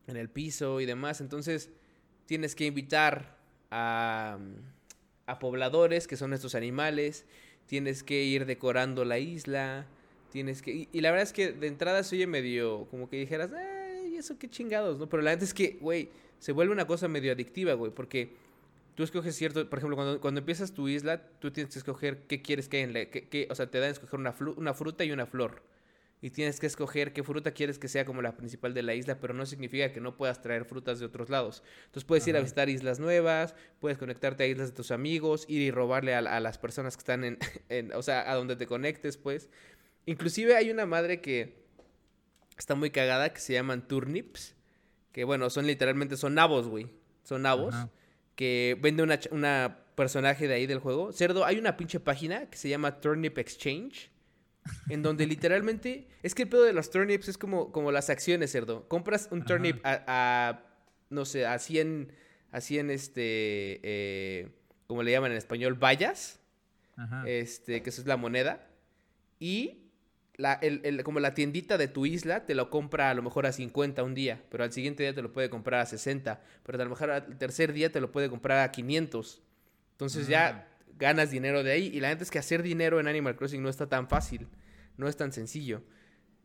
en 0.07 0.17
el 0.17 0.29
piso 0.29 0.81
y 0.81 0.85
demás. 0.85 1.21
Entonces, 1.21 1.69
tienes 2.25 2.55
que 2.55 2.65
invitar 2.65 3.37
a 3.71 4.37
a 5.31 5.39
pobladores, 5.39 6.07
que 6.07 6.17
son 6.17 6.33
estos 6.33 6.55
animales, 6.55 7.25
tienes 7.65 8.03
que 8.03 8.23
ir 8.23 8.45
decorando 8.45 9.05
la 9.05 9.19
isla, 9.19 9.87
tienes 10.29 10.61
que... 10.61 10.89
Y, 10.91 11.01
la 11.01 11.11
verdad 11.11 11.23
es 11.23 11.33
que 11.33 11.53
de 11.53 11.67
entrada 11.67 12.03
se 12.03 12.15
oye 12.15 12.27
medio 12.27 12.87
como 12.89 13.09
que 13.09 13.17
dijeras, 13.17 13.51
ay, 13.53 14.17
eso 14.17 14.37
qué 14.37 14.49
chingados, 14.49 14.99
¿no? 14.99 15.07
Pero 15.09 15.23
la 15.23 15.31
verdad 15.31 15.43
es 15.43 15.53
que, 15.53 15.77
güey, 15.79 16.09
se 16.39 16.51
vuelve 16.51 16.73
una 16.73 16.85
cosa 16.85 17.07
medio 17.07 17.31
adictiva, 17.31 17.73
güey, 17.73 17.91
porque 17.91 18.33
tú 18.95 19.03
escoges 19.03 19.35
cierto, 19.35 19.69
por 19.69 19.79
ejemplo, 19.79 19.95
cuando, 19.95 20.19
cuando 20.19 20.39
empiezas 20.39 20.73
tu 20.73 20.89
isla, 20.89 21.21
tú 21.39 21.51
tienes 21.51 21.73
que 21.73 21.79
escoger 21.79 22.23
qué 22.27 22.41
quieres 22.41 22.67
que 22.67 22.77
hay 22.77 22.83
en 22.83 22.93
la... 22.93 23.05
Que, 23.05 23.47
o 23.49 23.55
sea, 23.55 23.69
te 23.69 23.79
dan 23.79 23.89
a 23.89 23.91
escoger 23.91 24.19
una, 24.19 24.35
una 24.57 24.73
fruta 24.73 25.05
y 25.05 25.11
una 25.11 25.25
flor 25.25 25.63
y 26.21 26.29
tienes 26.29 26.59
que 26.59 26.67
escoger 26.67 27.13
qué 27.13 27.23
fruta 27.23 27.51
quieres 27.51 27.79
que 27.79 27.87
sea 27.87 28.05
como 28.05 28.21
la 28.21 28.37
principal 28.37 28.75
de 28.75 28.83
la 28.83 28.93
isla, 28.93 29.19
pero 29.19 29.33
no 29.33 29.47
significa 29.47 29.91
que 29.91 29.99
no 29.99 30.15
puedas 30.15 30.39
traer 30.41 30.65
frutas 30.65 30.99
de 30.99 31.05
otros 31.07 31.31
lados. 31.31 31.63
Entonces 31.85 32.05
puedes 32.05 32.27
ir 32.27 32.37
a 32.37 32.41
visitar 32.41 32.69
islas 32.69 32.99
nuevas, 32.99 33.55
puedes 33.79 33.97
conectarte 33.97 34.43
a 34.43 34.47
islas 34.47 34.69
de 34.69 34.75
tus 34.75 34.91
amigos, 34.91 35.45
ir 35.47 35.61
y 35.61 35.71
robarle 35.71 36.13
a, 36.13 36.39
las 36.39 36.57
personas 36.59 36.95
que 36.95 37.01
están 37.01 37.23
en, 37.69 37.93
o 37.93 38.03
sea, 38.03 38.31
a 38.31 38.35
donde 38.35 38.55
te 38.55 38.67
conectes, 38.67 39.17
pues. 39.17 39.49
Inclusive 40.05 40.55
hay 40.55 40.69
una 40.69 40.85
madre 40.85 41.21
que 41.21 41.65
está 42.55 42.75
muy 42.75 42.91
cagada 42.91 43.33
que 43.33 43.39
se 43.39 43.53
llaman 43.53 43.87
turnips, 43.87 44.55
que 45.11 45.23
bueno, 45.23 45.49
son 45.49 45.65
literalmente, 45.65 46.17
son 46.17 46.35
nabos, 46.35 46.67
güey. 46.67 46.87
Son 47.23 47.41
nabos. 47.41 47.75
Que 48.35 48.77
vende 48.79 49.03
una, 49.03 49.19
una 49.31 49.79
personaje 49.95 50.47
de 50.47 50.53
ahí 50.53 50.67
del 50.67 50.79
juego. 50.79 51.11
Cerdo, 51.11 51.45
hay 51.45 51.57
una 51.57 51.77
pinche 51.77 51.99
página 51.99 52.49
que 52.49 52.57
se 52.57 52.69
llama 52.69 53.01
Turnip 53.01 53.37
Exchange 53.37 54.10
en 54.89 55.01
donde 55.03 55.25
literalmente. 55.25 56.07
Es 56.23 56.35
que 56.35 56.43
el 56.43 56.49
pedo 56.49 56.63
de 56.63 56.73
los 56.73 56.89
turnips 56.89 57.27
es 57.27 57.37
como, 57.37 57.71
como 57.71 57.91
las 57.91 58.09
acciones, 58.09 58.51
cerdo. 58.51 58.87
Compras 58.87 59.27
un 59.31 59.43
turnip 59.43 59.79
a, 59.83 60.63
No 61.09 61.25
sé, 61.25 61.45
a 61.45 61.57
100. 61.59 62.13
A 62.51 62.61
100, 62.61 62.89
este. 62.91 63.79
Eh, 63.83 64.49
como 64.87 65.03
le 65.03 65.11
llaman 65.11 65.31
en 65.31 65.37
español, 65.37 65.75
vallas. 65.75 66.39
Este, 67.25 67.81
que 67.81 67.89
eso 67.89 68.01
es 68.01 68.07
la 68.07 68.17
moneda. 68.17 68.67
Y. 69.39 69.77
La, 70.37 70.53
el, 70.53 71.03
como 71.03 71.19
la 71.19 71.35
tiendita 71.35 71.77
de 71.77 71.87
tu 71.87 72.07
isla 72.07 72.47
te 72.47 72.55
lo 72.55 72.71
compra 72.71 73.11
a 73.11 73.13
lo 73.13 73.21
mejor 73.21 73.45
a 73.45 73.51
50 73.51 74.01
un 74.01 74.15
día, 74.15 74.41
pero 74.49 74.63
al 74.63 74.71
siguiente 74.71 75.03
día 75.03 75.13
te 75.13 75.21
lo 75.21 75.31
puede 75.33 75.51
comprar 75.51 75.81
a 75.81 75.85
60, 75.85 76.41
pero 76.63 76.81
a 76.81 76.83
lo 76.83 76.89
mejor 76.89 77.11
al 77.11 77.37
tercer 77.37 77.73
día 77.73 77.91
te 77.91 78.01
lo 78.01 78.11
puede 78.11 78.27
comprar 78.27 78.57
a 78.59 78.71
500. 78.71 79.43
Entonces 79.91 80.27
ya 80.27 80.65
ah 80.65 80.70
ganas 81.01 81.31
dinero 81.31 81.63
de 81.63 81.71
ahí. 81.73 81.87
Y 81.93 81.99
la 81.99 82.09
gente 82.09 82.23
es 82.23 82.31
que 82.31 82.39
hacer 82.39 82.63
dinero 82.63 83.01
en 83.01 83.07
Animal 83.07 83.35
Crossing 83.35 83.61
no 83.61 83.67
está 83.67 83.89
tan 83.89 84.07
fácil, 84.07 84.47
no 84.95 85.09
es 85.09 85.17
tan 85.17 85.33
sencillo. 85.33 85.83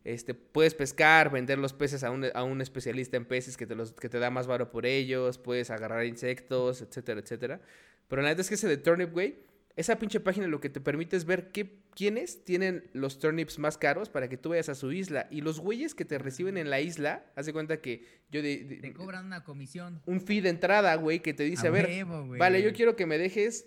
Este, 0.03 0.35
puedes 0.35 0.75
pescar, 0.75 1.31
vender 1.31 1.59
los 1.59 1.73
peces 1.73 2.03
a 2.03 2.11
un, 2.11 2.27
a 2.33 2.43
un 2.43 2.61
especialista 2.61 3.17
en 3.17 3.27
peces 3.27 3.57
que 3.57 3.67
te, 3.67 3.75
los, 3.75 3.93
que 3.93 4.09
te 4.09 4.19
da 4.19 4.31
más 4.31 4.47
varo 4.47 4.71
por 4.71 4.87
ellos, 4.87 5.39
puedes 5.39 5.71
agarrar 5.71 6.07
insectos, 6.07 6.81
etcétera, 6.81 7.21
etcétera. 7.21 7.61
Pero 8.09 8.23
la 8.23 8.29
neta 8.29 8.41
es 8.41 8.49
que 8.49 8.55
ese 8.55 8.69
de 8.69 8.77
Turnip, 8.77 9.13
güey, 9.13 9.37
esa 9.75 9.99
pinche 9.99 10.21
página 10.21 10.47
lo 10.47 10.61
que 10.61 10.71
te 10.71 10.81
permite 10.81 11.17
es 11.17 11.25
ver 11.27 11.51
qué, 11.51 11.81
quiénes 11.95 12.45
tienen 12.45 12.89
los 12.93 13.19
turnips 13.19 13.59
más 13.59 13.77
caros 13.77 14.09
para 14.09 14.29
que 14.29 14.37
tú 14.37 14.51
vayas 14.51 14.69
a 14.69 14.75
su 14.75 14.93
isla. 14.93 15.27
Y 15.31 15.43
los 15.43 15.61
güeyes 15.61 15.95
que 15.95 16.05
te 16.05 16.19
reciben 16.19 16.57
en 16.57 16.71
la 16.71 16.81
isla, 16.81 17.27
haz 17.35 17.47
de 17.47 17.53
cuenta 17.53 17.81
que 17.81 18.05
yo... 18.31 18.43
De, 18.43 18.79
te 18.81 18.93
cobran 18.93 19.27
una 19.27 19.45
comisión. 19.45 20.01
Un 20.07 20.21
fee 20.21 20.41
de 20.41 20.51
entrada, 20.51 20.95
güey, 20.95 21.21
que 21.21 21.35
te 21.35 21.43
dice, 21.43 21.67
a, 21.67 21.71
ver, 21.71 22.07
vale, 22.39 22.63
yo 22.63 22.73
quiero 22.73 22.97
que 22.97 23.07
me 23.07 23.19
dejes 23.19 23.67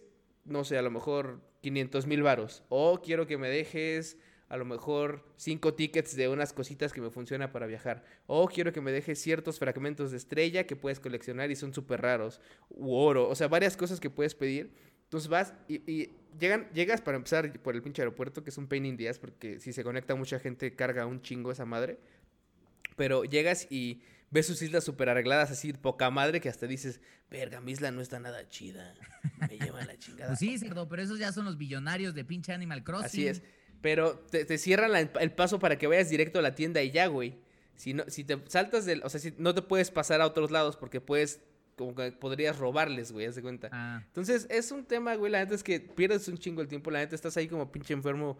no 0.50 0.64
sé, 0.64 0.78
a 0.78 0.82
lo 0.82 0.92
mejor 0.92 1.42
500 1.62 2.06
mil 2.08 2.24
varos. 2.24 2.64
O 2.70 3.02
quiero 3.02 3.28
que 3.28 3.38
me 3.38 3.50
dejes 3.50 4.18
a 4.50 4.58
lo 4.58 4.66
mejor 4.66 5.24
cinco 5.36 5.76
tickets 5.76 6.16
de 6.16 6.28
unas 6.28 6.54
cositas 6.54 6.92
que 6.92 7.02
me 7.02 7.12
funciona 7.12 7.52
para 7.52 7.68
viajar. 7.68 8.04
O 8.26 8.48
quiero 8.48 8.74
que 8.74 8.82
me 8.82 8.92
dejes 8.92 9.22
ciertos 9.22 9.60
fragmentos 9.60 10.12
de 10.12 10.18
estrella 10.18 10.66
que 10.66 10.76
puedes 10.76 11.00
coleccionar 11.00 11.52
y 11.52 11.56
son 11.56 11.74
súper 11.74 12.02
raros. 12.02 12.42
U 12.70 12.96
oro. 12.96 13.30
O 13.30 13.36
sea, 13.36 13.48
varias 13.48 13.78
cosas 13.78 14.00
que 14.00 14.10
puedes 14.10 14.34
pedir. 14.34 14.72
Entonces 15.04 15.30
vas 15.30 15.54
y, 15.68 16.10
llegan, 16.40 16.68
llegas 16.74 17.02
para 17.02 17.18
empezar 17.18 17.52
por 17.62 17.76
el 17.76 17.84
pinche 17.84 18.02
aeropuerto, 18.02 18.44
que 18.44 18.50
es 18.50 18.58
un 18.58 18.68
pain 18.68 18.86
in 18.86 18.98
the 18.98 19.12
porque 19.16 19.60
si 19.60 19.72
se 19.72 19.84
conecta 19.84 20.16
mucha 20.16 20.40
gente 20.40 20.76
carga 20.76 21.06
un 21.06 21.22
chingo 21.22 21.52
esa 21.52 21.66
madre. 21.66 22.00
Pero 22.96 23.24
llegas 23.26 23.68
y 23.70 24.02
ves 24.32 24.48
sus 24.48 24.62
islas 24.62 24.84
súper 24.84 25.10
arregladas, 25.10 25.52
así 25.52 25.74
poca 25.74 26.10
madre, 26.10 26.42
que 26.42 26.50
hasta 26.50 26.68
dices, 26.68 27.02
verga, 27.30 27.62
mi 27.62 27.72
isla 27.72 27.92
no 27.92 28.02
está 28.02 28.20
nada 28.20 28.48
chida. 28.48 28.94
Me 29.50 29.58
lleva 29.58 29.84
la 29.86 29.98
chingada. 29.98 30.30
Pues 30.30 30.40
sí, 30.40 30.58
cerdo, 30.58 30.88
pero 30.88 31.02
esos 31.02 31.20
ya 31.20 31.32
son 31.32 31.46
los 31.46 31.58
billonarios 31.58 32.14
de 32.14 32.24
pinche 32.24 32.54
Animal 32.54 32.84
Crossing. 32.84 33.06
Así 33.06 33.28
es. 33.28 33.42
Pero 33.82 34.20
te, 34.20 34.58
cierran 34.58 35.10
el 35.20 35.32
paso 35.32 35.60
para 35.60 35.78
que 35.78 35.88
vayas 35.88 36.10
directo 36.10 36.40
a 36.40 36.42
la 36.42 36.54
tienda 36.54 36.82
y 36.82 36.92
ya, 36.92 37.08
güey. 37.08 37.40
Si, 37.76 37.94
no, 37.94 38.04
si 38.08 38.26
te 38.26 38.38
saltas 38.48 38.86
del. 38.86 39.02
O 39.04 39.10
sea, 39.10 39.22
si 39.22 39.34
no 39.38 39.56
te 39.56 39.62
puedes 39.62 39.90
pasar 39.90 40.20
a 40.20 40.26
otros 40.26 40.52
lados 40.52 40.76
porque 40.76 41.00
puedes. 41.00 41.42
Como 41.78 41.96
que 41.96 42.12
podrías 42.12 42.58
robarles, 42.58 43.14
güey, 43.14 43.26
haz 43.26 43.36
de 43.36 43.42
cuenta. 43.42 43.70
Ah. 43.72 44.04
Entonces, 44.06 44.48
es 44.50 44.70
un 44.74 44.84
tema, 44.84 45.16
güey. 45.16 45.32
La 45.32 45.40
neta 45.40 45.56
es 45.56 45.64
que 45.64 45.80
pierdes 45.80 46.28
un 46.28 46.38
chingo 46.38 46.62
el 46.62 46.68
tiempo. 46.68 46.92
La 46.92 47.00
neta 47.00 47.16
estás 47.16 47.38
ahí 47.38 47.48
como 47.48 47.72
pinche 47.72 47.94
enfermo 47.94 48.38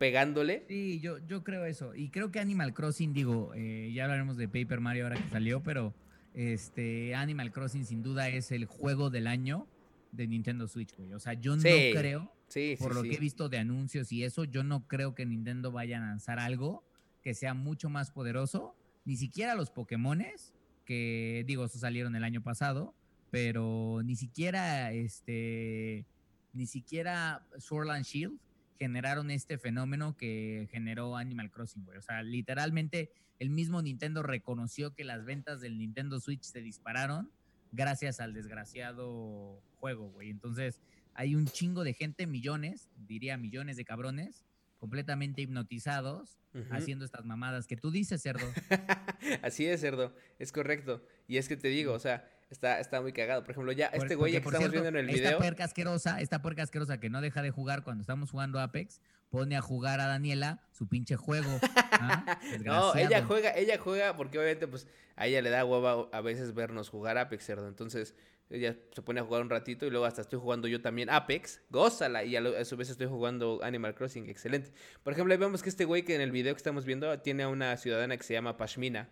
pegándole. 0.00 0.64
Sí, 0.66 0.98
yo, 1.00 1.18
yo 1.26 1.44
creo 1.44 1.66
eso. 1.66 1.94
Y 1.94 2.08
creo 2.08 2.30
que 2.30 2.40
Animal 2.40 2.72
Crossing, 2.72 3.12
digo, 3.12 3.52
eh, 3.54 3.92
ya 3.92 4.04
hablaremos 4.04 4.38
de 4.38 4.48
Paper 4.48 4.80
Mario 4.80 5.04
ahora 5.04 5.22
que 5.22 5.28
salió, 5.28 5.62
pero 5.62 5.94
este 6.32 7.14
Animal 7.14 7.52
Crossing 7.52 7.84
sin 7.84 8.02
duda 8.02 8.30
es 8.30 8.50
el 8.50 8.64
juego 8.64 9.10
del 9.10 9.26
año 9.26 9.68
de 10.12 10.26
Nintendo 10.26 10.66
Switch, 10.68 10.96
güey. 10.96 11.12
O 11.12 11.20
sea, 11.20 11.34
yo 11.34 11.54
no 11.54 11.62
creo, 11.62 12.32
por 12.78 12.94
lo 12.94 13.02
que 13.02 13.12
he 13.12 13.18
visto 13.18 13.50
de 13.50 13.58
anuncios 13.58 14.10
y 14.10 14.24
eso, 14.24 14.44
yo 14.44 14.64
no 14.64 14.88
creo 14.88 15.14
que 15.14 15.26
Nintendo 15.26 15.70
vaya 15.70 15.98
a 15.98 16.00
lanzar 16.00 16.38
algo 16.38 16.82
que 17.20 17.34
sea 17.34 17.52
mucho 17.52 17.90
más 17.90 18.10
poderoso. 18.10 18.74
Ni 19.04 19.18
siquiera 19.18 19.54
los 19.54 19.70
Pokémones, 19.70 20.54
que 20.86 21.44
digo, 21.46 21.66
eso 21.66 21.78
salieron 21.78 22.16
el 22.16 22.24
año 22.24 22.42
pasado, 22.42 22.94
pero 23.30 24.00
ni 24.02 24.16
siquiera 24.16 24.92
este, 24.92 26.06
ni 26.54 26.66
siquiera 26.66 27.46
Sword 27.58 27.90
and 27.90 28.06
Shield, 28.06 28.38
generaron 28.80 29.30
este 29.30 29.58
fenómeno 29.58 30.16
que 30.16 30.66
generó 30.72 31.18
Animal 31.18 31.50
Crossing, 31.50 31.84
güey. 31.84 31.98
O 31.98 32.02
sea, 32.02 32.22
literalmente 32.22 33.12
el 33.38 33.50
mismo 33.50 33.82
Nintendo 33.82 34.22
reconoció 34.22 34.94
que 34.94 35.04
las 35.04 35.26
ventas 35.26 35.60
del 35.60 35.76
Nintendo 35.76 36.18
Switch 36.18 36.44
se 36.44 36.62
dispararon 36.62 37.30
gracias 37.72 38.20
al 38.20 38.32
desgraciado 38.32 39.62
juego, 39.78 40.08
güey. 40.08 40.30
Entonces, 40.30 40.80
hay 41.12 41.34
un 41.34 41.46
chingo 41.46 41.84
de 41.84 41.92
gente, 41.92 42.26
millones, 42.26 42.88
diría 42.96 43.36
millones 43.36 43.76
de 43.76 43.84
cabrones, 43.84 44.46
completamente 44.78 45.42
hipnotizados 45.42 46.38
haciendo 46.70 47.04
estas 47.04 47.26
mamadas 47.26 47.66
que 47.66 47.76
tú 47.76 47.90
dices, 47.90 48.22
cerdo. 48.22 48.46
Así 49.42 49.66
es, 49.66 49.82
cerdo, 49.82 50.16
es 50.38 50.52
correcto. 50.52 51.04
Y 51.28 51.36
es 51.36 51.48
que 51.48 51.58
te 51.58 51.68
digo, 51.68 51.92
o 51.92 51.98
sea, 51.98 52.26
está, 52.50 52.80
está 52.80 53.00
muy 53.00 53.12
cagado. 53.12 53.42
Por 53.42 53.52
ejemplo, 53.52 53.72
ya 53.72 53.86
este 53.86 54.14
güey 54.14 54.32
que 54.32 54.38
estamos 54.38 54.70
viendo 54.70 54.88
en 54.88 54.96
el 54.96 55.06
video. 55.06 55.24
Esta 55.24 55.38
puerca 55.38 55.64
asquerosa, 55.64 56.20
esta 56.20 56.42
puerca 56.42 56.62
asquerosa 56.62 56.98
que 56.98 57.08
no 57.08 57.20
deja 57.20 57.42
de 57.42 57.50
jugar 57.50 57.82
cuando 57.82 58.02
estamos 58.02 58.30
jugando 58.30 58.60
Apex, 58.60 59.00
pone 59.30 59.56
a 59.56 59.60
jugar 59.60 60.00
a 60.00 60.06
Daniela 60.06 60.60
su 60.72 60.88
pinche 60.88 61.16
juego. 61.16 61.58
¿ah? 61.92 62.38
no, 62.64 62.94
ella 62.96 63.24
juega, 63.24 63.56
ella 63.56 63.78
juega 63.78 64.16
porque 64.16 64.38
obviamente 64.38 64.66
pues 64.66 64.86
a 65.16 65.26
ella 65.26 65.40
le 65.42 65.50
da 65.50 65.64
hueva 65.64 66.08
a 66.12 66.20
veces 66.20 66.54
vernos 66.54 66.88
jugar 66.88 67.16
Apex, 67.16 67.44
cerdo. 67.44 67.68
Entonces 67.68 68.14
ella 68.50 68.76
se 68.92 69.02
pone 69.02 69.20
a 69.20 69.24
jugar 69.24 69.42
un 69.42 69.50
ratito 69.50 69.86
y 69.86 69.90
luego 69.90 70.06
hasta 70.06 70.22
estoy 70.22 70.40
jugando 70.40 70.66
yo 70.66 70.82
también 70.82 71.08
Apex, 71.08 71.60
gózala, 71.70 72.24
y 72.24 72.36
a, 72.36 72.64
su 72.64 72.76
vez 72.76 72.90
estoy 72.90 73.06
jugando 73.06 73.60
Animal 73.62 73.94
Crossing, 73.94 74.28
excelente. 74.28 74.72
Por 75.04 75.12
ejemplo, 75.12 75.32
ahí 75.32 75.38
vemos 75.38 75.62
que 75.62 75.68
este 75.68 75.84
güey 75.84 76.02
que 76.02 76.16
en 76.16 76.20
el 76.20 76.32
video 76.32 76.52
que 76.52 76.58
estamos 76.58 76.84
viendo 76.84 77.16
tiene 77.20 77.44
a 77.44 77.48
una 77.48 77.76
ciudadana 77.76 78.16
que 78.16 78.24
se 78.24 78.34
llama 78.34 78.56
Pashmina, 78.56 79.08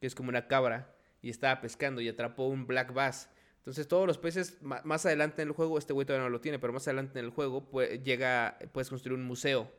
que 0.00 0.08
es 0.08 0.16
como 0.16 0.30
una 0.30 0.48
cabra, 0.48 0.92
y 1.22 1.30
estaba 1.30 1.60
pescando 1.60 2.00
y 2.00 2.08
atrapó 2.08 2.48
un 2.48 2.66
black 2.66 2.92
bass. 2.92 3.30
Entonces 3.58 3.86
todos 3.86 4.08
los 4.08 4.18
peces, 4.18 4.58
más 4.60 5.06
adelante 5.06 5.40
en 5.40 5.48
el 5.48 5.54
juego, 5.54 5.78
este 5.78 5.92
güey 5.92 6.04
todavía 6.04 6.24
no 6.24 6.30
lo 6.30 6.40
tiene, 6.40 6.58
pero 6.58 6.72
más 6.72 6.88
adelante 6.88 7.20
en 7.20 7.26
el 7.26 7.30
juego 7.30 7.70
llega, 8.02 8.58
puedes 8.72 8.90
construir 8.90 9.16
un 9.16 9.24
museo. 9.24 9.70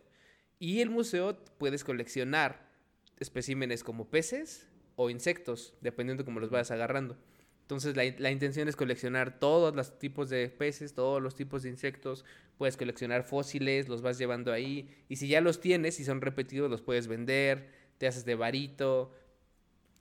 Y 0.58 0.80
el 0.80 0.90
museo 0.90 1.38
puedes 1.58 1.84
coleccionar 1.84 2.72
especímenes 3.20 3.84
como 3.84 4.10
peces 4.10 4.70
o 4.96 5.10
insectos, 5.10 5.74
dependiendo 5.82 6.24
de 6.24 6.26
cómo 6.26 6.40
los 6.40 6.50
vayas 6.50 6.72
agarrando. 6.72 7.18
Entonces 7.62 7.98
la, 7.98 8.04
la, 8.20 8.32
intención 8.32 8.70
es 8.70 8.78
coleccionar 8.78 9.40
todos 9.40 9.76
los 9.76 10.00
tipos 10.00 10.30
de 10.30 10.48
peces, 10.48 10.94
todos 10.94 11.22
los 11.22 11.36
tipos 11.36 11.64
de 11.64 11.70
insectos. 11.70 12.24
Puedes 12.58 12.78
coleccionar 12.78 13.24
fósiles, 13.24 13.90
los 13.90 14.02
vas 14.02 14.18
llevando 14.18 14.54
ahí. 14.54 14.90
Y 15.10 15.18
si 15.18 15.28
ya 15.28 15.42
los 15.42 15.60
tienes 15.60 16.00
y 16.00 16.06
son 16.06 16.22
repetidos, 16.22 16.70
los 16.70 16.82
puedes 16.82 17.08
vender, 17.08 17.70
te 17.98 18.08
haces 18.08 18.24
de 18.26 18.36
varito. 18.36 19.14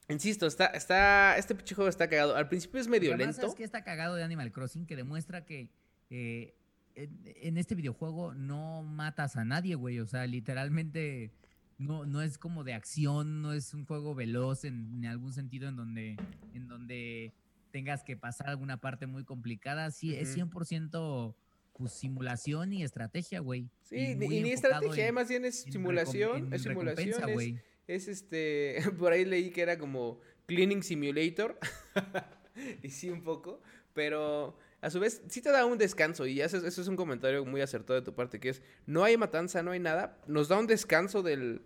Insisto, 0.08 0.46
está, 0.46 0.66
está, 0.66 1.36
este 1.38 1.54
pinche 1.54 1.74
juego 1.74 1.88
está 1.88 2.08
cagado. 2.08 2.36
Al 2.36 2.48
principio 2.48 2.80
es 2.80 2.88
medio 2.88 3.16
lento. 3.16 3.46
Es 3.46 3.54
que 3.54 3.64
está 3.64 3.82
cagado 3.84 4.14
de 4.16 4.24
Animal 4.24 4.52
Crossing 4.52 4.86
que 4.86 4.96
demuestra 4.96 5.44
que 5.44 5.70
eh, 6.10 6.54
en, 6.94 7.56
este 7.56 7.74
videojuego 7.74 8.34
no 8.34 8.82
matas 8.82 9.36
a 9.36 9.44
nadie, 9.44 9.74
güey. 9.74 10.00
O 10.00 10.06
sea, 10.06 10.26
literalmente 10.26 11.32
no, 11.78 12.04
no 12.04 12.20
es 12.22 12.38
como 12.38 12.64
de 12.64 12.74
acción, 12.74 13.42
no 13.42 13.52
es 13.52 13.74
un 13.74 13.86
juego 13.86 14.14
veloz 14.14 14.64
en, 14.64 15.04
algún 15.06 15.32
sentido 15.32 15.68
en 15.68 15.76
donde, 15.76 16.16
en 16.54 16.68
donde 16.68 17.32
tengas 17.70 18.02
que 18.02 18.16
pasar 18.16 18.48
alguna 18.48 18.78
parte 18.78 19.06
muy 19.06 19.24
complicada. 19.24 19.90
Sí, 19.90 20.14
es 20.14 20.36
100% 20.36 21.34
pues, 21.72 21.92
simulación 21.92 22.72
y 22.72 22.82
estrategia, 22.82 23.40
güey. 23.40 23.68
Sí, 23.82 23.96
y, 23.96 24.14
ni 24.14 24.50
estrategia, 24.50 25.12
más 25.12 25.28
bien 25.28 25.44
es 25.44 25.62
simulación, 25.62 26.52
es 26.52 26.62
simulación, 26.62 27.28
es, 27.28 27.54
este, 27.88 28.82
por 28.98 29.12
ahí 29.12 29.24
leí 29.24 29.50
que 29.50 29.62
era 29.62 29.78
como 29.78 30.20
Cleaning 30.46 30.82
Simulator, 30.82 31.58
y 32.82 32.90
sí 32.90 33.10
un 33.10 33.22
poco, 33.22 33.60
pero 33.94 34.56
a 34.80 34.90
su 34.90 35.00
vez 35.00 35.22
sí 35.28 35.40
te 35.42 35.50
da 35.50 35.64
un 35.64 35.78
descanso, 35.78 36.26
y 36.26 36.40
eso, 36.40 36.58
eso 36.58 36.82
es 36.82 36.88
un 36.88 36.96
comentario 36.96 37.44
muy 37.44 37.60
acertado 37.60 38.00
de 38.00 38.04
tu 38.04 38.14
parte, 38.14 38.40
que 38.40 38.50
es, 38.50 38.62
no 38.86 39.04
hay 39.04 39.16
matanza, 39.16 39.62
no 39.62 39.70
hay 39.70 39.80
nada, 39.80 40.18
nos 40.26 40.48
da 40.48 40.58
un 40.58 40.66
descanso 40.66 41.22
del, 41.22 41.62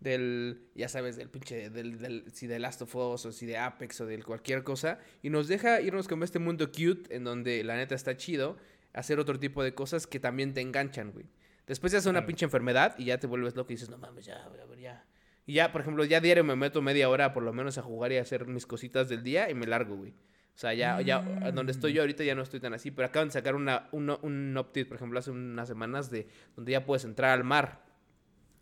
del, 0.00 0.68
ya 0.74 0.88
sabes, 0.88 1.16
del 1.16 1.28
pinche, 1.28 1.70
del, 1.70 1.98
del, 1.98 2.24
si 2.32 2.46
de 2.46 2.58
Last 2.58 2.82
of 2.82 2.94
Us 2.94 3.26
o 3.26 3.32
si 3.32 3.46
de 3.46 3.58
Apex 3.58 4.00
o 4.00 4.06
de 4.06 4.22
cualquier 4.22 4.64
cosa, 4.64 4.98
y 5.22 5.30
nos 5.30 5.48
deja 5.48 5.80
irnos 5.80 6.08
como 6.08 6.24
este 6.24 6.38
mundo 6.38 6.70
cute 6.70 7.14
en 7.14 7.24
donde 7.24 7.62
la 7.64 7.76
neta 7.76 7.94
está 7.94 8.16
chido, 8.16 8.56
hacer 8.92 9.18
otro 9.18 9.38
tipo 9.38 9.62
de 9.62 9.74
cosas 9.74 10.06
que 10.06 10.18
también 10.18 10.54
te 10.54 10.60
enganchan, 10.60 11.12
güey. 11.12 11.26
Después 11.66 11.90
te 11.90 11.98
hace 11.98 12.08
una 12.08 12.26
pinche 12.26 12.44
enfermedad 12.44 12.94
y 12.96 13.06
ya 13.06 13.18
te 13.18 13.26
vuelves 13.26 13.56
loco 13.56 13.72
y 13.72 13.74
dices, 13.74 13.90
no 13.90 13.98
mames, 13.98 14.24
ya, 14.24 14.44
a 14.44 14.48
ver, 14.48 14.78
ya. 14.78 15.04
Y 15.46 15.54
ya, 15.54 15.72
por 15.72 15.80
ejemplo, 15.80 16.04
ya 16.04 16.20
diario 16.20 16.42
me 16.44 16.56
meto 16.56 16.82
media 16.82 17.08
hora 17.08 17.32
por 17.32 17.44
lo 17.44 17.52
menos 17.52 17.78
a 17.78 17.82
jugar 17.82 18.12
y 18.12 18.18
a 18.18 18.22
hacer 18.22 18.46
mis 18.46 18.66
cositas 18.66 19.08
del 19.08 19.22
día 19.22 19.48
y 19.48 19.54
me 19.54 19.66
largo, 19.66 19.96
güey. 19.96 20.10
O 20.10 20.58
sea, 20.58 20.74
ya, 20.74 21.00
ya, 21.02 21.20
donde 21.52 21.70
estoy 21.72 21.92
yo 21.92 22.00
ahorita 22.00 22.24
ya 22.24 22.34
no 22.34 22.42
estoy 22.42 22.60
tan 22.60 22.72
así, 22.72 22.90
pero 22.90 23.06
acaban 23.06 23.28
de 23.28 23.32
sacar 23.32 23.54
una, 23.54 23.88
un, 23.92 24.10
un 24.22 24.56
update, 24.56 24.86
por 24.86 24.96
ejemplo, 24.96 25.18
hace 25.18 25.30
unas 25.30 25.68
semanas 25.68 26.10
de 26.10 26.28
donde 26.56 26.72
ya 26.72 26.84
puedes 26.84 27.04
entrar 27.04 27.30
al 27.30 27.44
mar, 27.44 27.84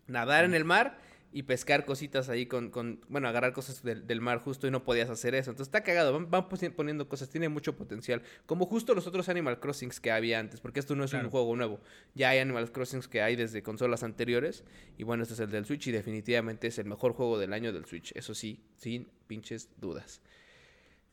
nadar 0.09 0.45
en 0.45 0.55
el 0.55 0.65
mar 0.65 0.99
y 1.37 1.43
pescar 1.43 1.85
cositas 1.85 2.29
ahí 2.29 2.47
con, 2.47 2.71
con 2.71 3.01
bueno, 3.09 3.27
agarrar 3.27 3.53
cosas 3.53 3.83
del, 3.83 4.21
mar 4.21 4.39
justo 4.39 4.69
y 4.69 4.71
no 4.71 4.85
podías 4.85 5.11
hacer 5.11 5.35
eso. 5.35 5.51
Entonces 5.51 5.67
está 5.67 5.83
cagado, 5.83 6.13
van, 6.13 6.31
van, 6.31 6.49
poniendo 6.49 7.09
cosas, 7.09 7.29
tiene 7.29 7.49
mucho 7.49 7.77
potencial. 7.77 8.23
Como 8.47 8.67
justo 8.67 8.95
los 8.95 9.09
otros 9.09 9.29
Animal 9.29 9.59
Crossings 9.59 9.99
que 9.99 10.13
había 10.13 10.39
antes, 10.39 10.61
porque 10.61 10.79
esto 10.79 10.95
no 10.95 11.03
es 11.03 11.13
un 11.13 11.29
juego 11.29 11.57
nuevo. 11.57 11.81
Ya 12.15 12.29
hay 12.29 12.39
Animal 12.39 12.71
Crossings 12.71 13.09
que 13.09 13.21
hay 13.21 13.35
desde 13.35 13.65
consolas 13.65 14.05
anteriores. 14.05 14.63
Y 14.97 15.03
bueno, 15.03 15.25
este 15.25 15.35
es 15.35 15.41
el 15.41 15.51
del 15.51 15.67
Switch 15.67 15.89
y 15.89 15.91
definitivamente 15.91 16.69
es 16.69 16.79
el 16.79 16.85
mejor 16.85 17.15
juego 17.15 17.37
del 17.37 17.53
año 17.53 17.73
del 17.73 17.85
Switch. 17.85 18.13
Eso 18.15 18.33
sí, 18.33 18.63
sin 18.77 19.09
pinches 19.27 19.71
dudas. 19.81 20.23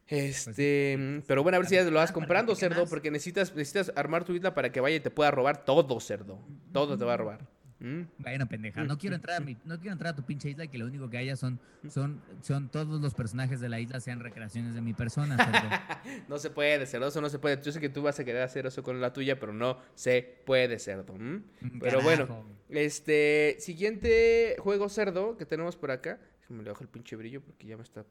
Pues 0.07 0.47
este, 0.47 1.23
pero 1.25 1.41
bueno, 1.41 1.55
a 1.55 1.59
ver 1.59 1.67
si 1.67 1.73
ya 1.73 1.83
lo 1.83 1.97
vas 1.97 2.11
comprando, 2.11 2.53
cerdo, 2.53 2.85
porque 2.85 3.09
necesitas, 3.09 3.55
necesitas 3.55 3.91
armar 3.95 4.23
tu 4.23 4.33
isla 4.33 4.53
para 4.53 4.71
que 4.71 4.81
vaya 4.81 4.97
y 4.97 4.99
te 4.99 5.09
pueda 5.09 5.31
robar 5.31 5.65
todo, 5.65 5.99
cerdo. 5.99 6.37
Todo 6.71 6.95
te 6.95 7.05
va 7.05 7.15
a 7.15 7.17
robar. 7.17 7.60
¿Mm? 7.81 8.03
Bueno, 8.19 8.47
pendeja, 8.47 8.83
no 8.83 8.95
quiero 8.99 9.15
entrar 9.15 9.41
a 9.41 9.45
no 9.65 9.79
quiero 9.79 9.93
entrar 9.93 10.13
a 10.13 10.15
tu 10.15 10.21
pinche 10.23 10.47
isla 10.47 10.65
y 10.65 10.67
que 10.67 10.77
lo 10.77 10.85
único 10.85 11.09
que 11.09 11.17
haya 11.17 11.35
son, 11.35 11.59
son, 11.89 12.21
son 12.41 12.69
todos 12.69 13.01
los 13.01 13.15
personajes 13.15 13.59
de 13.59 13.69
la 13.69 13.79
isla 13.79 13.99
sean 13.99 14.19
recreaciones 14.19 14.75
de 14.75 14.81
mi 14.81 14.93
persona. 14.93 15.35
no 16.29 16.37
se 16.37 16.51
puede, 16.51 16.85
cerdoso, 16.85 17.21
no 17.21 17.29
se 17.29 17.39
puede. 17.39 17.59
Yo 17.59 17.71
sé 17.71 17.79
que 17.79 17.89
tú 17.89 18.03
vas 18.03 18.19
a 18.19 18.23
querer 18.23 18.43
hacer 18.43 18.67
eso 18.67 18.83
con 18.83 19.01
la 19.01 19.13
tuya, 19.13 19.39
pero 19.39 19.51
no 19.51 19.79
se 19.95 20.21
puede, 20.45 20.77
cerdo. 20.77 21.15
Mm, 21.15 21.79
pero 21.79 22.01
bueno, 22.01 22.45
este 22.69 23.55
siguiente 23.59 24.57
juego 24.59 24.87
cerdo 24.87 25.35
que 25.35 25.47
tenemos 25.47 25.75
por 25.75 25.89
acá. 25.89 26.19
Me 26.49 26.61
le 26.61 26.69
bajo 26.69 26.83
el 26.83 26.89
pinche 26.89 27.15
brillo 27.15 27.41
porque 27.41 27.65
ya 27.65 27.77
me 27.77 27.83
está 27.83 28.05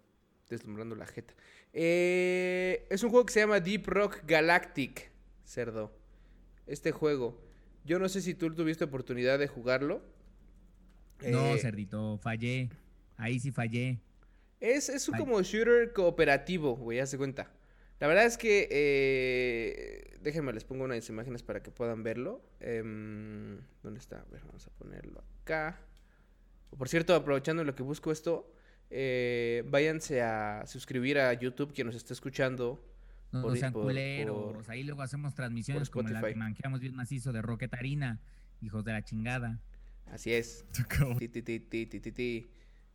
deslumbrando 0.48 0.96
la 0.96 1.06
jeta. 1.06 1.32
Eh, 1.72 2.88
es 2.90 3.04
un 3.04 3.10
juego 3.10 3.24
que 3.24 3.32
se 3.34 3.40
llama 3.40 3.60
Deep 3.60 3.86
Rock 3.86 4.22
Galactic, 4.26 5.12
cerdo. 5.44 5.92
Este 6.66 6.90
juego 6.90 7.49
yo 7.84 7.98
no 7.98 8.08
sé 8.08 8.20
si 8.22 8.34
tú 8.34 8.54
tuviste 8.54 8.84
oportunidad 8.84 9.38
de 9.38 9.48
jugarlo. 9.48 10.02
No, 11.26 11.54
eh, 11.54 11.58
cerdito, 11.58 12.18
fallé. 12.18 12.70
Ahí 13.16 13.38
sí 13.38 13.50
fallé. 13.50 13.98
Es, 14.60 14.88
es 14.88 15.08
un 15.08 15.16
como 15.16 15.42
shooter 15.42 15.92
cooperativo, 15.92 16.76
güey, 16.76 17.00
haz 17.00 17.10
de 17.10 17.18
cuenta. 17.18 17.50
La 18.00 18.06
verdad 18.06 18.24
es 18.24 18.38
que. 18.38 18.68
Eh, 18.70 20.18
déjenme, 20.22 20.52
les 20.52 20.64
pongo 20.64 20.84
unas 20.84 21.08
imágenes 21.08 21.42
para 21.42 21.62
que 21.62 21.70
puedan 21.70 22.02
verlo. 22.02 22.42
Em, 22.60 23.60
¿Dónde 23.82 24.00
está? 24.00 24.20
A 24.20 24.24
ver, 24.30 24.42
vamos 24.46 24.66
a 24.66 24.70
ponerlo 24.70 25.22
acá. 25.42 25.78
Por 26.76 26.88
cierto, 26.88 27.14
aprovechando 27.14 27.62
lo 27.64 27.74
que 27.74 27.82
busco 27.82 28.10
esto, 28.10 28.52
eh, 28.90 29.64
váyanse 29.66 30.22
a 30.22 30.64
suscribir 30.66 31.18
a 31.18 31.32
YouTube, 31.34 31.74
quien 31.74 31.86
nos 31.86 31.96
esté 31.96 32.14
escuchando. 32.14 32.82
No, 33.32 33.54
sean 33.54 33.72
culeros. 33.72 34.68
Ahí 34.68 34.82
luego 34.82 35.02
hacemos 35.02 35.34
transmisiones 35.34 35.90
como 35.90 36.08
la 36.08 36.20
que 36.20 36.34
manqueamos 36.34 36.80
bien 36.80 36.94
macizo 36.94 37.32
de 37.32 37.42
Roquetarina. 37.42 38.20
Hijos 38.60 38.84
de 38.84 38.92
la 38.92 39.02
chingada. 39.02 39.60
Así 40.06 40.32
es. 40.32 40.66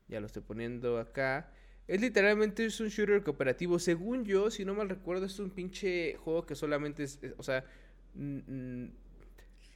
ya 0.07 0.19
lo 0.19 0.25
estoy 0.25 0.41
poniendo 0.43 0.99
acá. 0.99 1.49
Es 1.88 2.01
literalmente 2.01 2.65
es 2.65 2.79
un 2.79 2.89
shooter 2.89 3.23
cooperativo. 3.23 3.79
Según 3.79 4.25
yo, 4.25 4.51
si 4.51 4.65
no 4.65 4.73
mal 4.73 4.89
recuerdo, 4.89 5.25
es 5.25 5.39
un 5.39 5.51
pinche 5.51 6.15
juego 6.17 6.45
que 6.45 6.55
solamente 6.55 7.03
es. 7.03 7.19
o 7.38 7.43
sea. 7.43 7.63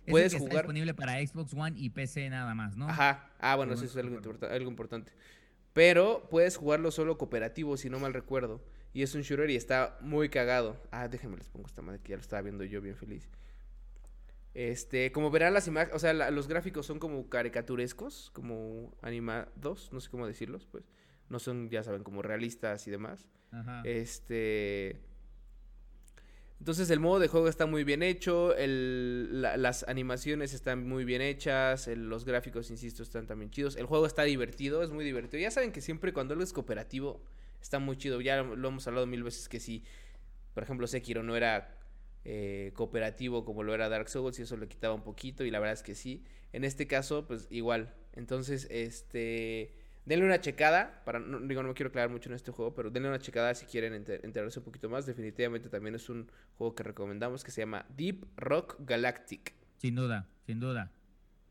puedes 0.08 0.34
jugar. 0.34 0.50
Está 0.50 0.62
disponible 0.62 0.94
para 0.94 1.26
Xbox 1.26 1.54
One 1.54 1.80
y 1.80 1.90
PC 1.90 2.30
nada 2.30 2.54
más, 2.56 2.76
¿no? 2.76 2.90
Ajá. 2.90 3.32
Ah, 3.40 3.56
bueno, 3.56 3.74
eso 3.74 3.86
es 3.86 3.96
algo, 3.96 4.20
algo 4.50 4.70
importante. 4.70 5.12
Pero 5.74 6.28
puedes 6.30 6.58
jugarlo 6.58 6.92
solo 6.92 7.18
cooperativo, 7.18 7.78
si 7.78 7.90
no 7.90 8.00
mal 8.00 8.14
recuerdo. 8.14 8.62
Y 8.94 9.04
es 9.04 9.14
un 9.16 9.22
shooter 9.22 9.50
y 9.50 9.56
está 9.56 9.98
muy 10.02 10.30
cagado. 10.30 10.78
Ah, 10.92 11.08
déjenme 11.08 11.38
les 11.38 11.50
pongo 11.50 11.68
esta 11.68 11.82
madre 11.82 12.00
que 12.02 12.10
ya 12.10 12.16
lo 12.16 12.22
estaba 12.22 12.42
viendo 12.42 12.64
yo 12.64 12.82
bien 12.82 12.96
feliz. 12.96 13.30
Este, 14.54 15.12
como 15.12 15.30
verán 15.30 15.54
las 15.54 15.68
imágenes, 15.68 15.96
o 15.96 16.00
sea, 16.00 16.14
los 16.32 16.48
gráficos 16.48 16.86
son 16.86 17.00
como 17.00 17.30
caricaturescos, 17.30 18.32
como 18.34 18.96
animados, 19.02 19.94
no 19.94 20.00
sé 20.00 20.10
cómo 20.10 20.28
decirlos, 20.28 20.68
pues. 20.72 20.84
No 21.30 21.38
son, 21.38 21.70
ya 21.70 21.84
saben, 21.84 22.04
como 22.04 22.24
realistas 22.24 22.88
y 22.88 22.92
demás. 22.92 23.28
Ajá. 23.52 23.84
Este. 23.86 25.00
Entonces 26.60 26.90
el 26.90 27.00
modo 27.00 27.20
de 27.20 27.30
juego 27.30 27.48
está 27.48 27.68
muy 27.68 27.86
bien 27.86 28.04
hecho, 28.04 28.54
el, 28.56 29.42
las 29.42 29.88
animaciones 29.88 30.54
están 30.54 30.86
muy 30.86 31.06
bien 31.06 31.22
hechas, 31.22 31.88
los 31.88 32.26
gráficos, 32.26 32.70
insisto, 32.70 33.02
están 33.02 33.28
también 33.28 33.50
chidos. 33.50 33.78
El 33.78 33.86
juego 33.86 34.06
está 34.06 34.24
divertido, 34.24 34.84
es 34.84 34.90
muy 34.90 35.06
divertido. 35.06 35.40
Ya 35.42 35.52
saben 35.52 35.72
que 35.72 35.80
siempre 35.80 36.12
cuando 36.12 36.34
algo 36.34 36.44
es 36.44 36.52
cooperativo, 36.52 37.24
está 37.62 37.80
muy 37.80 37.98
chido. 37.98 38.22
Ya 38.22 38.42
lo 38.44 38.68
hemos 38.68 38.88
hablado 38.88 39.06
mil 39.08 39.24
veces 39.24 39.50
que 39.50 39.60
si, 39.60 39.84
por 40.54 40.64
ejemplo, 40.64 40.88
Sekiro 40.88 41.24
no 41.24 41.36
era 41.36 41.78
eh, 42.26 42.72
cooperativo 42.76 43.46
como 43.46 43.64
lo 43.64 43.74
era 43.74 43.90
Dark 43.90 44.10
Souls 44.10 44.38
y 44.40 44.44
eso 44.44 44.58
le 44.58 44.68
quitaba 44.68 44.94
un 44.94 45.04
poquito 45.04 45.44
y 45.44 45.52
la 45.52 45.60
verdad 45.60 45.74
es 45.74 45.84
que 45.84 45.96
sí. 45.96 46.24
En 46.52 46.64
este 46.64 46.88
caso, 46.88 47.28
pues 47.28 47.48
igual. 47.50 47.94
Entonces, 48.14 48.68
este... 48.70 49.76
Denle 50.06 50.26
una 50.26 50.42
checada, 50.42 51.04
para, 51.06 51.20
no, 51.20 51.40
digo, 51.42 51.62
no 51.62 51.68
me 51.68 51.76
quiero 51.76 51.90
aclarar 51.90 52.10
mucho 52.10 52.30
en 52.30 52.36
este 52.36 52.52
juego, 52.52 52.74
pero 52.74 52.90
denle 52.90 53.10
una 53.10 53.20
checada 53.20 53.54
si 53.54 53.68
quieren 53.68 53.94
enterarse 53.94 54.58
un 54.58 54.66
poquito 54.66 54.90
más. 54.90 55.06
Definitivamente 55.06 55.70
también 55.70 55.94
es 55.94 56.10
un 56.10 56.32
juego 56.58 56.74
que 56.74 56.82
recomendamos 56.82 57.44
que 57.44 57.52
se 57.52 57.62
llama 57.62 57.86
Deep 57.96 58.26
Rock 58.36 58.78
Galactic. 58.80 59.54
Sin 59.78 59.94
duda, 59.94 60.28
sin 60.48 60.60
duda. 60.60 60.92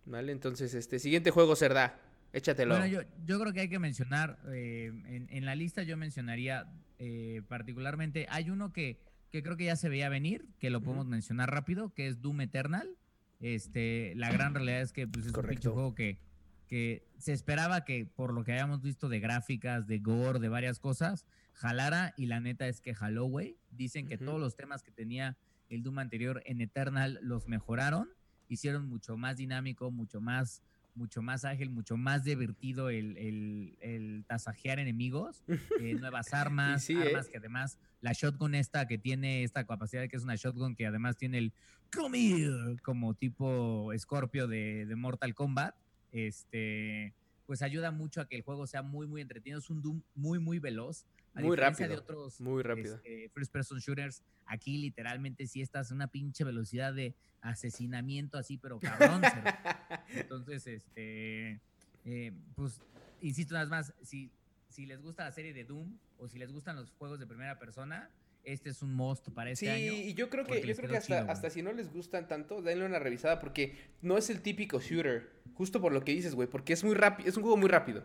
Vale, 0.06 0.32
entonces, 0.32 0.74
este, 0.74 0.98
siguiente 0.98 1.30
juego, 1.30 1.54
Cerda. 1.54 2.00
Échatelo. 2.32 2.74
Bueno, 2.74 2.86
yo, 2.86 3.00
yo 3.24 3.40
creo 3.40 3.52
que 3.52 3.60
hay 3.60 3.68
que 3.68 3.78
mencionar, 3.78 4.38
eh, 4.52 4.92
en, 5.30 5.46
la 5.46 5.54
lista 5.54 5.82
yo 5.82 5.96
mencionaría 5.96 6.70
eh, 6.98 7.42
particularmente, 7.48 8.26
hay 8.28 8.50
uno 8.50 8.72
que, 8.72 9.00
que 9.30 9.42
creo 9.42 9.56
que 9.56 9.64
ya 9.64 9.76
se 9.76 9.88
veía 9.88 10.08
venir, 10.08 10.46
que 10.58 10.70
lo 10.70 10.82
podemos 10.82 11.06
mencionar 11.06 11.50
rápido, 11.50 11.92
que 11.94 12.06
es 12.06 12.20
Doom 12.20 12.42
Eternal. 12.42 12.96
Este, 13.40 14.14
la 14.16 14.30
gran 14.32 14.54
realidad 14.54 14.80
es 14.80 14.92
que 14.92 15.06
pues, 15.06 15.26
es 15.26 15.32
un 15.34 15.72
juego 15.72 15.94
que, 15.94 16.18
que 16.66 17.06
se 17.18 17.32
esperaba 17.32 17.84
que, 17.84 18.04
por 18.04 18.32
lo 18.32 18.44
que 18.44 18.52
habíamos 18.52 18.82
visto 18.82 19.08
de 19.08 19.20
gráficas, 19.20 19.86
de 19.86 19.98
gore, 19.98 20.38
de 20.38 20.48
varias 20.48 20.78
cosas, 20.78 21.24
jalara, 21.54 22.14
y 22.16 22.26
la 22.26 22.40
neta 22.40 22.68
es 22.68 22.80
que 22.80 22.94
jaló, 22.94 23.24
güey. 23.24 23.56
Dicen 23.70 24.06
que 24.06 24.18
todos 24.18 24.40
los 24.40 24.54
temas 24.54 24.82
que 24.82 24.90
tenía 24.90 25.36
el 25.68 25.82
Doom 25.82 25.98
anterior 25.98 26.42
en 26.46 26.60
Eternal 26.60 27.18
los 27.22 27.48
mejoraron, 27.48 28.10
hicieron 28.48 28.88
mucho 28.88 29.16
más 29.16 29.36
dinámico, 29.36 29.90
mucho 29.90 30.20
más 30.20 30.62
mucho 30.98 31.22
más 31.22 31.44
ágil, 31.44 31.70
mucho 31.70 31.96
más 31.96 32.24
divertido 32.24 32.90
el, 32.90 33.16
el, 33.16 33.78
el 33.80 34.24
tasajear 34.26 34.78
enemigos, 34.78 35.42
eh, 35.80 35.94
nuevas 35.94 36.34
armas, 36.34 36.84
sí, 36.84 36.94
¿eh? 36.94 37.08
armas 37.08 37.28
que 37.28 37.38
además 37.38 37.78
la 38.00 38.12
shotgun 38.12 38.54
esta 38.54 38.86
que 38.86 38.98
tiene 38.98 39.44
esta 39.44 39.64
capacidad 39.64 40.02
de 40.02 40.08
que 40.08 40.16
es 40.16 40.24
una 40.24 40.36
shotgun 40.36 40.74
que 40.74 40.86
además 40.86 41.16
tiene 41.16 41.38
el 41.38 41.52
come 41.94 42.18
here", 42.18 42.76
como 42.82 43.14
tipo 43.14 43.90
Scorpio 43.96 44.46
de, 44.46 44.84
de 44.84 44.96
Mortal 44.96 45.34
Kombat, 45.34 45.74
este, 46.12 47.14
pues 47.46 47.62
ayuda 47.62 47.90
mucho 47.90 48.20
a 48.20 48.28
que 48.28 48.36
el 48.36 48.42
juego 48.42 48.66
sea 48.66 48.82
muy, 48.82 49.06
muy 49.06 49.22
entretenido. 49.22 49.58
Es 49.58 49.70
un 49.70 49.80
Doom 49.80 50.02
muy, 50.14 50.38
muy 50.38 50.58
veloz. 50.58 51.06
A 51.34 51.40
Muy 51.40 51.50
diferencia 51.56 51.86
rápido, 51.86 52.00
de 52.00 52.02
otros 52.02 52.40
muy 52.40 52.62
rápido. 52.62 52.96
este, 52.96 53.28
first 53.34 53.52
person 53.52 53.78
shooters, 53.78 54.22
aquí 54.46 54.78
literalmente 54.78 55.46
sí 55.46 55.60
estás 55.62 55.90
a 55.90 55.94
una 55.94 56.08
pinche 56.08 56.42
velocidad 56.44 56.92
de 56.94 57.14
asesinamiento 57.40 58.38
así, 58.38 58.56
pero 58.58 58.78
cabrón. 58.80 59.22
Entonces, 60.08 60.66
este, 60.66 61.60
eh, 62.04 62.32
pues, 62.56 62.80
insisto 63.20 63.54
una 63.54 63.60
vez 63.60 63.70
más, 63.70 63.94
si, 64.02 64.30
si 64.68 64.86
les 64.86 65.00
gusta 65.00 65.24
la 65.24 65.32
serie 65.32 65.52
de 65.52 65.64
Doom 65.64 65.96
o 66.18 66.28
si 66.28 66.38
les 66.38 66.50
gustan 66.50 66.76
los 66.76 66.90
juegos 66.92 67.18
de 67.20 67.26
primera 67.26 67.58
persona, 67.58 68.10
este 68.44 68.70
es 68.70 68.82
un 68.82 68.94
must 68.94 69.28
para 69.30 69.50
este 69.50 69.66
Sí, 69.66 69.70
año. 69.70 69.92
y 69.92 70.14
yo 70.14 70.30
creo 70.30 70.44
que, 70.46 70.66
yo 70.66 70.74
creo 70.74 70.88
que 70.90 70.96
hasta, 70.96 71.20
chido, 71.20 71.30
hasta 71.30 71.50
si 71.50 71.62
no 71.62 71.72
les 71.72 71.92
gustan 71.92 72.26
tanto, 72.28 72.62
denle 72.62 72.86
una 72.86 72.98
revisada 72.98 73.38
porque 73.40 73.76
no 74.00 74.16
es 74.16 74.30
el 74.30 74.40
típico 74.40 74.80
shooter. 74.80 75.30
Justo 75.54 75.80
por 75.80 75.92
lo 75.92 76.02
que 76.04 76.12
dices, 76.12 76.34
güey, 76.34 76.48
porque 76.48 76.72
es 76.72 76.82
muy 76.82 76.94
rápido, 76.94 77.28
es 77.28 77.36
un 77.36 77.42
juego 77.42 77.56
muy 77.56 77.68
rápido. 77.68 78.04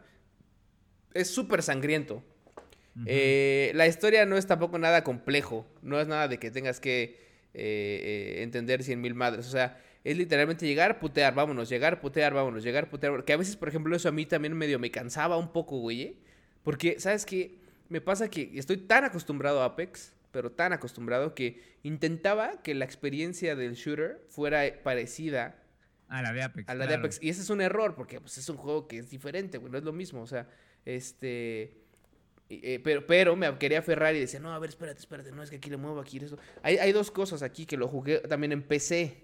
Es 1.14 1.30
súper 1.30 1.62
sangriento. 1.64 2.24
Eh, 3.06 3.72
la 3.74 3.88
historia 3.88 4.26
no 4.26 4.38
es 4.38 4.46
tampoco 4.46 4.78
nada 4.78 5.04
complejo. 5.04 5.66
No 5.82 6.00
es 6.00 6.08
nada 6.08 6.28
de 6.28 6.38
que 6.38 6.52
tengas 6.52 6.80
que 6.80 7.18
eh, 7.54 8.36
eh, 8.36 8.44
entender 8.44 8.84
cien 8.84 9.02
mil 9.02 9.16
madres. 9.16 9.48
O 9.48 9.52
sea, 9.52 9.80
es 10.04 10.18
literalmente 10.18 10.66
llegar, 10.66 11.00
putear, 11.00 11.34
vámonos, 11.34 11.70
llegar, 11.70 12.02
putear, 12.02 12.34
vámonos, 12.34 12.64
llegar, 12.64 12.90
putear. 12.90 13.24
Que 13.26 13.34
a 13.34 13.38
veces, 13.38 13.56
por 13.56 13.70
ejemplo, 13.70 13.96
eso 13.96 14.10
a 14.10 14.12
mí 14.12 14.26
también 14.26 14.56
medio 14.56 14.80
me 14.80 14.92
cansaba 14.92 15.38
un 15.38 15.52
poco, 15.52 15.80
güey. 15.80 16.02
¿eh? 16.02 16.18
Porque, 16.64 17.00
¿sabes 17.00 17.26
qué? 17.26 17.60
Me 17.90 18.02
pasa 18.02 18.30
que 18.30 18.52
estoy 18.56 18.78
tan 18.78 19.04
acostumbrado 19.04 19.62
a 19.62 19.66
Apex, 19.66 20.14
pero 20.32 20.52
tan 20.52 20.74
acostumbrado 20.74 21.36
que 21.36 21.62
intentaba 21.84 22.62
que 22.64 22.74
la 22.74 22.86
experiencia 22.86 23.56
del 23.56 23.76
shooter 23.76 24.26
fuera 24.30 24.64
parecida 24.84 25.64
a 26.10 26.22
la 26.22 26.34
de 26.34 26.44
Apex. 26.44 26.70
a 26.70 26.76
la 26.76 26.88
de. 26.88 26.96
Apex. 26.96 27.20
Y 27.22 27.30
ese 27.30 27.42
es 27.42 27.50
un 27.50 27.62
error, 27.62 27.96
porque 27.96 28.20
pues, 28.20 28.38
es 28.38 28.50
un 28.50 28.58
juego 28.58 28.88
que 28.88 28.98
es 28.98 29.10
diferente, 29.10 29.58
güey, 29.58 29.72
no 29.72 29.78
es 29.78 29.84
lo 29.84 29.94
mismo. 29.94 30.22
O 30.22 30.28
sea, 30.28 30.50
este. 30.86 31.83
Eh, 32.50 32.80
pero, 32.84 33.06
pero 33.08 33.36
me 33.36 33.58
quería 33.58 33.80
aferrar 33.80 34.16
y 34.16 34.20
decía, 34.20 34.40
no, 34.40 34.54
a 34.54 34.60
ver, 34.60 34.70
espérate, 34.70 35.00
espérate, 35.00 35.32
no 35.32 35.42
es 35.44 35.50
que 35.50 35.56
aquí 35.58 35.70
le 35.70 35.78
muevo, 35.78 36.00
aquí 36.00 36.18
eso. 36.18 36.38
Hay, 36.62 36.78
hay 36.78 36.92
dos 36.92 37.10
cosas 37.12 37.42
aquí 37.44 37.66
que 37.66 37.78
lo 37.78 37.88
jugué 37.88 38.20
también 38.20 38.52
en 38.52 38.62
PC. 38.64 39.24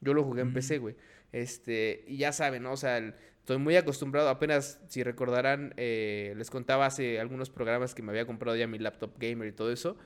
Yo 0.00 0.14
lo 0.14 0.22
jugué 0.24 0.42
en 0.42 0.48
Mm. 0.48 0.54
PC, 0.54 0.78
güey. 0.78 0.94
Este, 1.32 2.04
y 2.06 2.16
ya 2.16 2.32
saben, 2.32 2.62
¿no? 2.62 2.72
O 2.72 2.76
sea, 2.76 2.98
el- 2.98 3.14
estoy 3.40 3.58
muy 3.58 3.76
acostumbrado, 3.76 4.28
apenas, 4.28 4.80
si 4.88 5.02
recordarán, 5.02 5.74
eh, 5.76 6.34
les 6.36 6.50
contaba 6.50 6.86
hace 6.86 7.18
algunos 7.20 7.50
programas 7.50 7.94
que 7.94 8.02
me 8.02 8.10
había 8.10 8.26
comprado 8.26 8.56
ya 8.56 8.66
mi 8.66 8.78
laptop 8.78 9.12
gamer 9.18 9.48
y 9.48 9.52
todo 9.52 9.72
eso. 9.72 9.96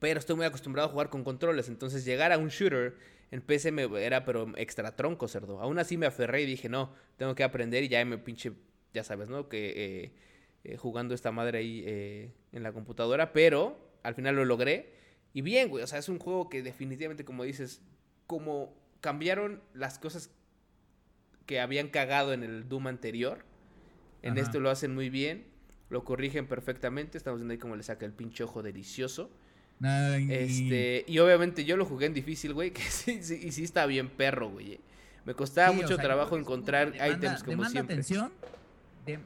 Pero 0.00 0.18
estoy 0.20 0.36
muy 0.36 0.44
acostumbrado 0.44 0.88
a 0.88 0.92
jugar 0.92 1.08
con 1.08 1.24
controles, 1.24 1.68
entonces 1.68 2.04
llegar 2.04 2.32
a 2.32 2.38
un 2.38 2.48
shooter 2.48 2.94
en 3.30 3.40
PC 3.40 3.72
me 3.72 3.84
era 4.04 4.24
pero 4.24 4.52
extra 4.56 4.94
tronco, 4.94 5.28
cerdo. 5.28 5.60
Aún 5.60 5.78
así 5.78 5.96
me 5.96 6.06
aferré 6.06 6.42
y 6.42 6.46
dije, 6.46 6.68
no, 6.68 6.92
tengo 7.16 7.34
que 7.34 7.42
aprender 7.42 7.82
y 7.84 7.88
ya 7.88 8.04
me 8.04 8.18
pinche, 8.18 8.52
ya 8.92 9.02
sabes, 9.02 9.28
¿no? 9.28 9.48
Que 9.48 9.72
eh, 9.76 10.12
eh, 10.64 10.76
jugando 10.76 11.14
esta 11.14 11.30
madre 11.32 11.58
ahí 11.58 11.82
eh, 11.86 12.32
en 12.52 12.62
la 12.62 12.72
computadora, 12.72 13.32
pero 13.32 13.78
al 14.02 14.14
final 14.14 14.34
lo 14.36 14.44
logré. 14.44 14.92
Y 15.32 15.42
bien, 15.42 15.68
güey, 15.68 15.82
o 15.82 15.86
sea, 15.86 15.98
es 15.98 16.08
un 16.08 16.18
juego 16.18 16.48
que 16.48 16.62
definitivamente, 16.62 17.24
como 17.24 17.44
dices, 17.44 17.82
como 18.26 18.74
cambiaron 19.00 19.60
las 19.74 19.98
cosas 19.98 20.30
que 21.46 21.60
habían 21.60 21.88
cagado 21.88 22.32
en 22.32 22.42
el 22.42 22.68
Doom 22.68 22.86
anterior, 22.86 23.44
en 24.22 24.32
Ajá. 24.34 24.42
esto 24.42 24.60
lo 24.60 24.70
hacen 24.70 24.94
muy 24.94 25.10
bien, 25.10 25.44
lo 25.90 26.04
corrigen 26.04 26.46
perfectamente, 26.46 27.18
estamos 27.18 27.40
viendo 27.40 27.52
ahí 27.52 27.58
cómo 27.58 27.76
le 27.76 27.82
saca 27.82 28.06
el 28.06 28.12
pinche 28.12 28.44
ojo 28.44 28.62
delicioso. 28.62 29.30
Ay, 29.82 30.28
Este, 30.30 31.04
y 31.06 31.18
obviamente 31.18 31.64
yo 31.64 31.76
lo 31.76 31.84
jugué 31.84 32.06
en 32.06 32.14
difícil, 32.14 32.54
güey, 32.54 32.70
que 32.72 32.82
sí, 32.82 33.22
sí, 33.22 33.38
y 33.42 33.52
sí 33.52 33.64
está 33.64 33.84
bien 33.86 34.08
perro, 34.08 34.48
güey. 34.48 34.80
Me 35.26 35.34
costaba 35.34 35.70
sí, 35.72 35.78
o 35.78 35.82
mucho 35.82 35.96
sea, 35.96 36.04
trabajo 36.04 36.38
encontrar 36.38 36.88
ítems 36.94 37.42
como 37.42 37.50
demanda 37.52 37.70
siempre. 37.70 37.94
atención, 37.94 38.32
de- 39.04 39.18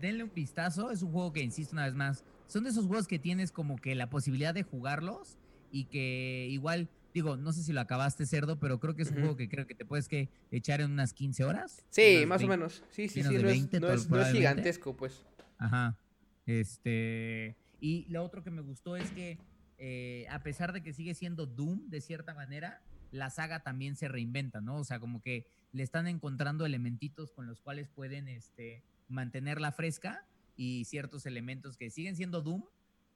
denle 0.00 0.24
un 0.24 0.32
vistazo, 0.34 0.90
es 0.90 1.02
un 1.02 1.12
juego 1.12 1.32
que, 1.32 1.42
insisto 1.42 1.74
una 1.74 1.84
vez 1.84 1.94
más, 1.94 2.24
son 2.46 2.64
de 2.64 2.70
esos 2.70 2.86
juegos 2.86 3.06
que 3.06 3.18
tienes 3.18 3.52
como 3.52 3.76
que 3.76 3.94
la 3.94 4.10
posibilidad 4.10 4.54
de 4.54 4.62
jugarlos 4.62 5.38
y 5.70 5.84
que 5.84 6.46
igual, 6.50 6.88
digo, 7.12 7.36
no 7.36 7.52
sé 7.52 7.62
si 7.62 7.72
lo 7.72 7.80
acabaste 7.80 8.26
cerdo, 8.26 8.58
pero 8.58 8.80
creo 8.80 8.94
que 8.94 9.02
es 9.02 9.10
un 9.10 9.18
juego 9.18 9.36
que 9.36 9.48
creo 9.48 9.66
que 9.66 9.74
te 9.74 9.84
puedes 9.84 10.08
que 10.08 10.30
echar 10.50 10.80
en 10.80 10.90
unas 10.90 11.12
15 11.12 11.44
horas. 11.44 11.84
Sí, 11.90 12.24
más 12.26 12.42
o 12.42 12.48
20. 12.48 12.56
menos. 12.56 12.82
Sí, 12.90 13.08
sí, 13.08 13.22
sí, 13.22 13.34
no, 13.34 13.42
20 13.42 13.76
es, 13.76 13.80
no, 13.80 13.88
es, 13.88 13.92
no 13.92 14.00
es 14.00 14.06
probablemente. 14.06 14.38
gigantesco, 14.38 14.96
pues. 14.96 15.26
Ajá. 15.58 15.98
Este. 16.46 17.56
Y 17.80 18.06
lo 18.08 18.24
otro 18.24 18.42
que 18.42 18.50
me 18.50 18.62
gustó 18.62 18.96
es 18.96 19.10
que, 19.10 19.38
eh, 19.78 20.26
a 20.30 20.42
pesar 20.42 20.72
de 20.72 20.82
que 20.82 20.92
sigue 20.92 21.14
siendo 21.14 21.46
Doom 21.46 21.88
de 21.88 22.00
cierta 22.00 22.34
manera, 22.34 22.82
la 23.10 23.30
saga 23.30 23.62
también 23.62 23.96
se 23.96 24.08
reinventa, 24.08 24.60
¿no? 24.60 24.76
O 24.78 24.84
sea, 24.84 24.98
como 24.98 25.20
que 25.20 25.46
le 25.72 25.82
están 25.82 26.06
encontrando 26.06 26.64
elementitos 26.66 27.32
con 27.32 27.46
los 27.46 27.60
cuales 27.60 27.88
pueden 27.88 28.28
este, 28.28 28.82
mantenerla 29.08 29.72
fresca 29.72 30.24
y 30.56 30.84
ciertos 30.84 31.26
elementos 31.26 31.76
que 31.76 31.90
siguen 31.90 32.16
siendo 32.16 32.42
Doom, 32.42 32.62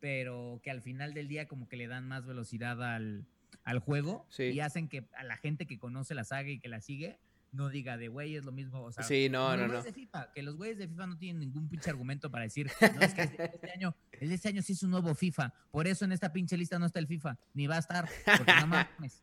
pero 0.00 0.60
que 0.62 0.70
al 0.70 0.82
final 0.82 1.14
del 1.14 1.28
día 1.28 1.46
como 1.48 1.68
que 1.68 1.76
le 1.76 1.86
dan 1.86 2.06
más 2.08 2.26
velocidad 2.26 2.82
al, 2.82 3.26
al 3.64 3.78
juego 3.78 4.26
Sí. 4.30 4.44
y 4.44 4.60
hacen 4.60 4.88
que 4.88 5.06
a 5.16 5.22
la 5.24 5.36
gente 5.36 5.66
que 5.66 5.78
conoce 5.78 6.14
la 6.14 6.24
saga 6.24 6.48
y 6.50 6.58
que 6.60 6.68
la 6.68 6.80
sigue 6.80 7.18
no 7.52 7.68
diga 7.68 7.98
de 7.98 8.08
güey 8.08 8.34
es 8.34 8.44
lo 8.46 8.52
mismo, 8.52 8.82
o 8.82 8.92
sea, 8.92 9.04
Sí, 9.04 9.28
no, 9.28 9.54
no, 9.58 9.68
no. 9.68 9.82
de 9.82 9.92
FIFA, 9.92 10.32
que 10.32 10.42
los 10.42 10.56
güeyes 10.56 10.78
de 10.78 10.88
FIFA 10.88 11.06
no 11.06 11.18
tienen 11.18 11.40
ningún 11.40 11.68
pinche 11.68 11.90
argumento 11.90 12.30
para 12.30 12.44
decir, 12.44 12.70
no, 12.80 13.00
es 13.02 13.12
que 13.12 13.22
este, 13.24 13.44
este 13.44 13.70
año, 13.72 13.94
este 14.12 14.48
año 14.48 14.62
sí 14.62 14.72
es 14.72 14.82
un 14.82 14.90
nuevo 14.90 15.14
FIFA, 15.14 15.52
por 15.70 15.86
eso 15.86 16.06
en 16.06 16.12
esta 16.12 16.32
pinche 16.32 16.56
lista 16.56 16.78
no 16.78 16.86
está 16.86 16.98
el 16.98 17.06
FIFA, 17.06 17.36
ni 17.52 17.66
va 17.66 17.76
a 17.76 17.80
estar, 17.80 18.08
porque 18.38 18.52
no 18.58 18.66
mames. 18.98 19.22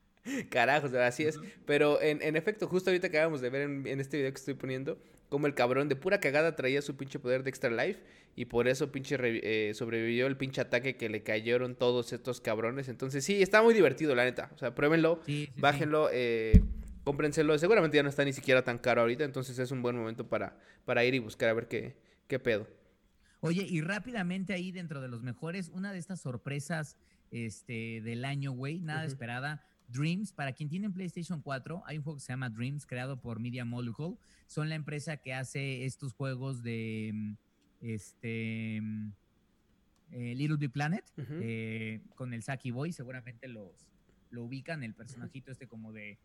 Carajos, 0.50 0.94
así 0.94 1.24
es. 1.26 1.40
Pero 1.66 2.02
en, 2.02 2.22
en 2.22 2.36
efecto, 2.36 2.68
justo 2.68 2.90
ahorita 2.90 3.08
acabamos 3.08 3.42
de 3.42 3.50
ver 3.50 3.62
en, 3.64 3.88
en 3.88 4.00
este 4.00 4.18
video 4.18 4.32
que 4.32 4.38
estoy 4.40 4.54
poniendo, 4.56 5.02
como 5.30 5.48
el 5.48 5.54
cabrón 5.54 5.90
de 5.90 5.96
pura 5.96 6.20
cagada 6.20 6.56
traía 6.56 6.82
su 6.82 6.96
pinche 6.98 7.20
poder 7.20 7.44
de 7.44 7.50
extra 7.50 7.70
life 7.70 8.02
y 8.36 8.46
por 8.46 8.68
eso 8.68 8.92
pinche 8.92 9.18
eh, 9.20 9.74
sobrevivió 9.74 10.28
el 10.28 10.38
pinche 10.38 10.62
ataque 10.62 10.96
que 10.98 11.10
le 11.10 11.24
cayeron 11.24 11.76
todos 11.76 12.14
estos 12.14 12.42
cabrones. 12.42 12.88
Entonces 12.90 13.24
sí, 13.26 13.42
está 13.42 13.62
muy 13.62 13.74
divertido, 13.74 14.16
la 14.16 14.24
neta. 14.24 14.50
O 14.56 14.58
sea, 14.58 14.74
pruébenlo, 14.74 15.20
Sí, 15.26 15.46
sí, 15.46 15.52
sí. 15.54 15.62
bájenlo, 15.62 16.10
eh, 16.12 16.62
cómprenselo. 17.04 17.58
Seguramente 17.58 17.98
ya 17.98 18.04
no 18.04 18.10
está 18.10 18.24
ni 18.26 18.34
siquiera 18.34 18.64
tan 18.64 18.78
caro 18.78 19.02
ahorita, 19.02 19.24
entonces 19.24 19.60
es 19.60 19.72
un 19.72 19.82
buen 19.82 19.96
momento 19.96 20.28
para, 20.28 20.58
para 20.86 21.04
ir 21.06 21.14
y 21.16 21.20
buscar 21.20 21.50
a 21.50 21.54
ver 21.54 21.68
qué, 21.68 21.98
qué 22.28 22.40
pedo. 22.40 22.68
Oye, 23.42 23.66
y 23.68 23.82
rápidamente 23.82 24.54
ahí 24.54 24.72
dentro 24.72 25.00
de 25.02 25.08
los 25.08 25.22
mejores, 25.24 25.70
una 25.70 25.94
de 25.94 26.00
estas 26.00 26.20
sorpresas 26.22 26.98
este, 27.32 28.02
del 28.02 28.26
año, 28.26 28.52
güey, 28.52 28.80
nada 28.80 29.06
esperada. 29.06 29.66
Dreams, 29.92 30.32
para 30.34 30.54
quien 30.54 30.70
tiene 30.70 30.90
PlayStation 30.90 31.42
4, 31.42 31.84
hay 31.86 31.98
un 31.98 32.04
juego 32.04 32.18
que 32.18 32.24
se 32.24 32.32
llama 32.32 32.50
Dreams, 32.50 32.86
creado 32.86 33.20
por 33.20 33.40
Media 33.40 33.66
Molecule. 33.66 34.18
Son 34.48 34.70
la 34.70 34.76
empresa 34.76 35.18
que 35.18 35.34
hace 35.34 35.86
estos 35.86 36.14
juegos 36.14 36.62
de 36.64 37.12
mm, 37.14 37.34
este 37.82 38.80
mm, 38.82 39.12
eh, 40.12 40.36
Little 40.36 40.58
Big 40.58 40.72
Planet, 40.72 41.04
eh, 41.18 42.02
con 42.16 42.34
el 42.34 42.44
Saki 42.44 42.72
Boy, 42.72 42.92
seguramente 42.94 43.48
los 43.48 43.72
lo 44.32 44.44
ubican, 44.44 44.84
el 44.84 44.94
personajito 44.94 45.52
este 45.52 45.66
como 45.68 45.92
de... 45.92 46.20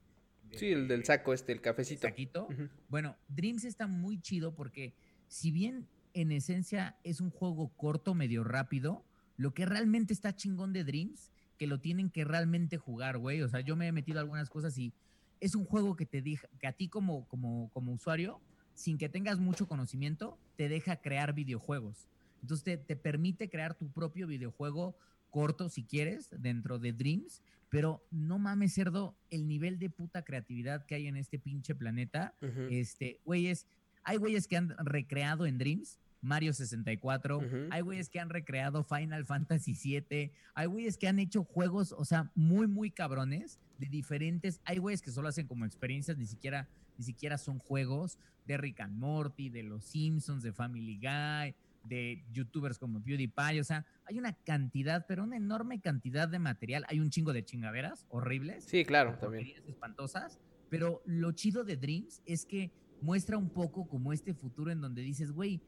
de- 0.51 0.59
Sí, 0.59 0.67
el 0.67 0.89
del 0.89 1.05
saco 1.07 1.33
este, 1.33 1.53
el 1.53 1.63
cafecito. 1.63 2.03
saquito. 2.03 2.49
Bueno, 2.91 3.17
Dreams 3.29 3.65
está 3.65 3.87
muy 3.87 4.21
chido 4.21 4.55
porque 4.55 4.93
si 5.27 5.51
bien 5.51 5.87
en 6.13 6.31
esencia 6.31 6.97
es 7.03 7.23
un 7.23 7.31
juego 7.31 7.69
corto, 7.79 8.15
medio 8.15 8.45
rápido, 8.45 9.03
lo 9.39 9.55
que 9.55 9.65
realmente 9.65 10.13
está 10.13 10.37
chingón 10.37 10.75
de 10.75 10.85
Dreams, 10.85 11.33
que 11.59 11.67
lo 11.67 11.81
tienen 11.81 12.11
que 12.11 12.25
realmente 12.25 12.79
jugar, 12.79 13.19
güey. 13.19 13.43
O 13.43 13.49
sea, 13.49 13.61
yo 13.61 13.77
me 13.77 13.87
he 13.87 13.93
metido 13.93 14.19
a 14.19 14.23
algunas 14.23 14.51
cosas 14.51 14.77
y 14.79 14.93
es 15.41 15.55
un 15.55 15.65
juego 15.65 15.97
que 15.97 16.07
te 16.07 16.23
deja, 16.23 16.49
que 16.59 16.67
a 16.67 16.73
ti 16.73 16.89
como, 16.89 17.27
como, 17.29 17.71
como 17.73 17.93
usuario, 17.93 18.41
sin 18.75 18.99
que 18.99 19.09
tengas 19.09 19.39
mucho 19.39 19.69
conocimiento, 19.69 20.39
te 20.57 20.69
deja 20.69 20.97
crear 20.97 21.35
videojuegos. 21.35 22.09
Entonces 22.43 22.65
te, 22.65 22.77
te 22.77 22.97
permite 22.97 23.49
crear 23.49 23.75
tu 23.75 23.89
propio 23.91 24.27
videojuego 24.27 24.97
corto, 25.31 25.69
si 25.69 25.83
quieres, 25.83 26.29
dentro 26.39 26.79
de 26.79 26.93
Dreams. 26.93 27.43
Pero 27.69 28.07
no 28.13 28.39
mames, 28.39 28.73
cerdo, 28.73 29.17
el 29.31 29.49
nivel 29.49 29.81
de 29.81 29.91
puta 29.91 30.23
creatividad 30.23 30.87
que 30.87 30.95
hay 30.95 31.09
en 31.09 31.17
este 31.17 31.41
pinche 31.41 31.75
planeta 31.75 32.33
este, 32.71 33.21
güeyes, 33.25 33.67
hay 34.05 34.17
güeyes 34.17 34.47
que 34.47 34.57
han 34.57 34.77
recreado 34.79 35.45
en 35.45 35.59
Dreams 35.59 35.99
Mario 36.25 36.53
64, 36.53 37.39
Ujú. 37.39 37.47
hay 37.71 37.83
güeyes 37.83 38.09
que 38.09 38.19
han 38.19 38.31
recreado 38.31 38.83
Final 38.83 39.25
Fantasy 39.27 39.75
7, 39.75 40.33
hay 40.55 40.67
güeyes 40.67 40.97
que 40.97 41.07
han 41.09 41.19
hecho 41.19 41.45
juegos, 41.45 41.93
o 41.93 42.05
sea, 42.05 42.31
muy, 42.35 42.67
muy 42.67 42.91
cabrones, 42.91 43.61
de 43.79 43.89
diferentes, 43.89 44.61
hay 44.65 44.79
güeyes 44.79 45.03
que 45.03 45.11
solo 45.11 45.29
hacen 45.29 45.47
como 45.47 45.65
experiencias, 45.67 46.17
ni 46.17 46.27
siquiera, 46.27 46.69
ni 46.97 47.05
siquiera 47.05 47.39
son 47.39 47.59
juegos, 47.59 48.19
de 48.47 48.57
Rick 48.57 48.81
and 48.81 48.97
Morty, 48.99 49.49
de 49.51 49.63
Los 49.63 49.85
Simpsons, 49.85 50.43
de 50.43 50.53
Family 50.53 50.97
Guy, 50.99 51.55
de 51.85 52.25
youtubers 52.33 52.79
como 52.79 53.03
PewDiePie, 53.03 53.61
o 53.61 53.65
sea, 53.65 53.85
hay 54.07 54.19
una 54.19 54.33
cantidad, 54.33 55.05
pero 55.07 55.25
una 55.25 55.37
enorme 55.37 55.81
cantidad 55.81 56.29
de 56.29 56.39
material, 56.39 56.85
hay 56.89 57.01
un 57.01 57.11
chingo 57.11 57.33
de 57.35 57.45
chingaderas 57.45 58.07
horribles, 58.09 58.65
Sí, 58.65 58.85
claro, 58.85 59.19
también. 59.19 59.47
espantosas, 59.67 60.39
pero 60.71 61.03
lo 61.05 61.33
chido 61.33 61.63
de 61.65 61.77
Dreams 61.77 62.23
es 62.25 62.47
que 62.47 62.71
muestra 63.03 63.37
un 63.37 63.51
poco 63.51 63.87
como 63.87 64.13
este 64.15 64.33
futuro 64.33 64.71
en 64.71 64.81
donde 64.81 65.03
dices, 65.03 65.31
güey, 65.33 65.61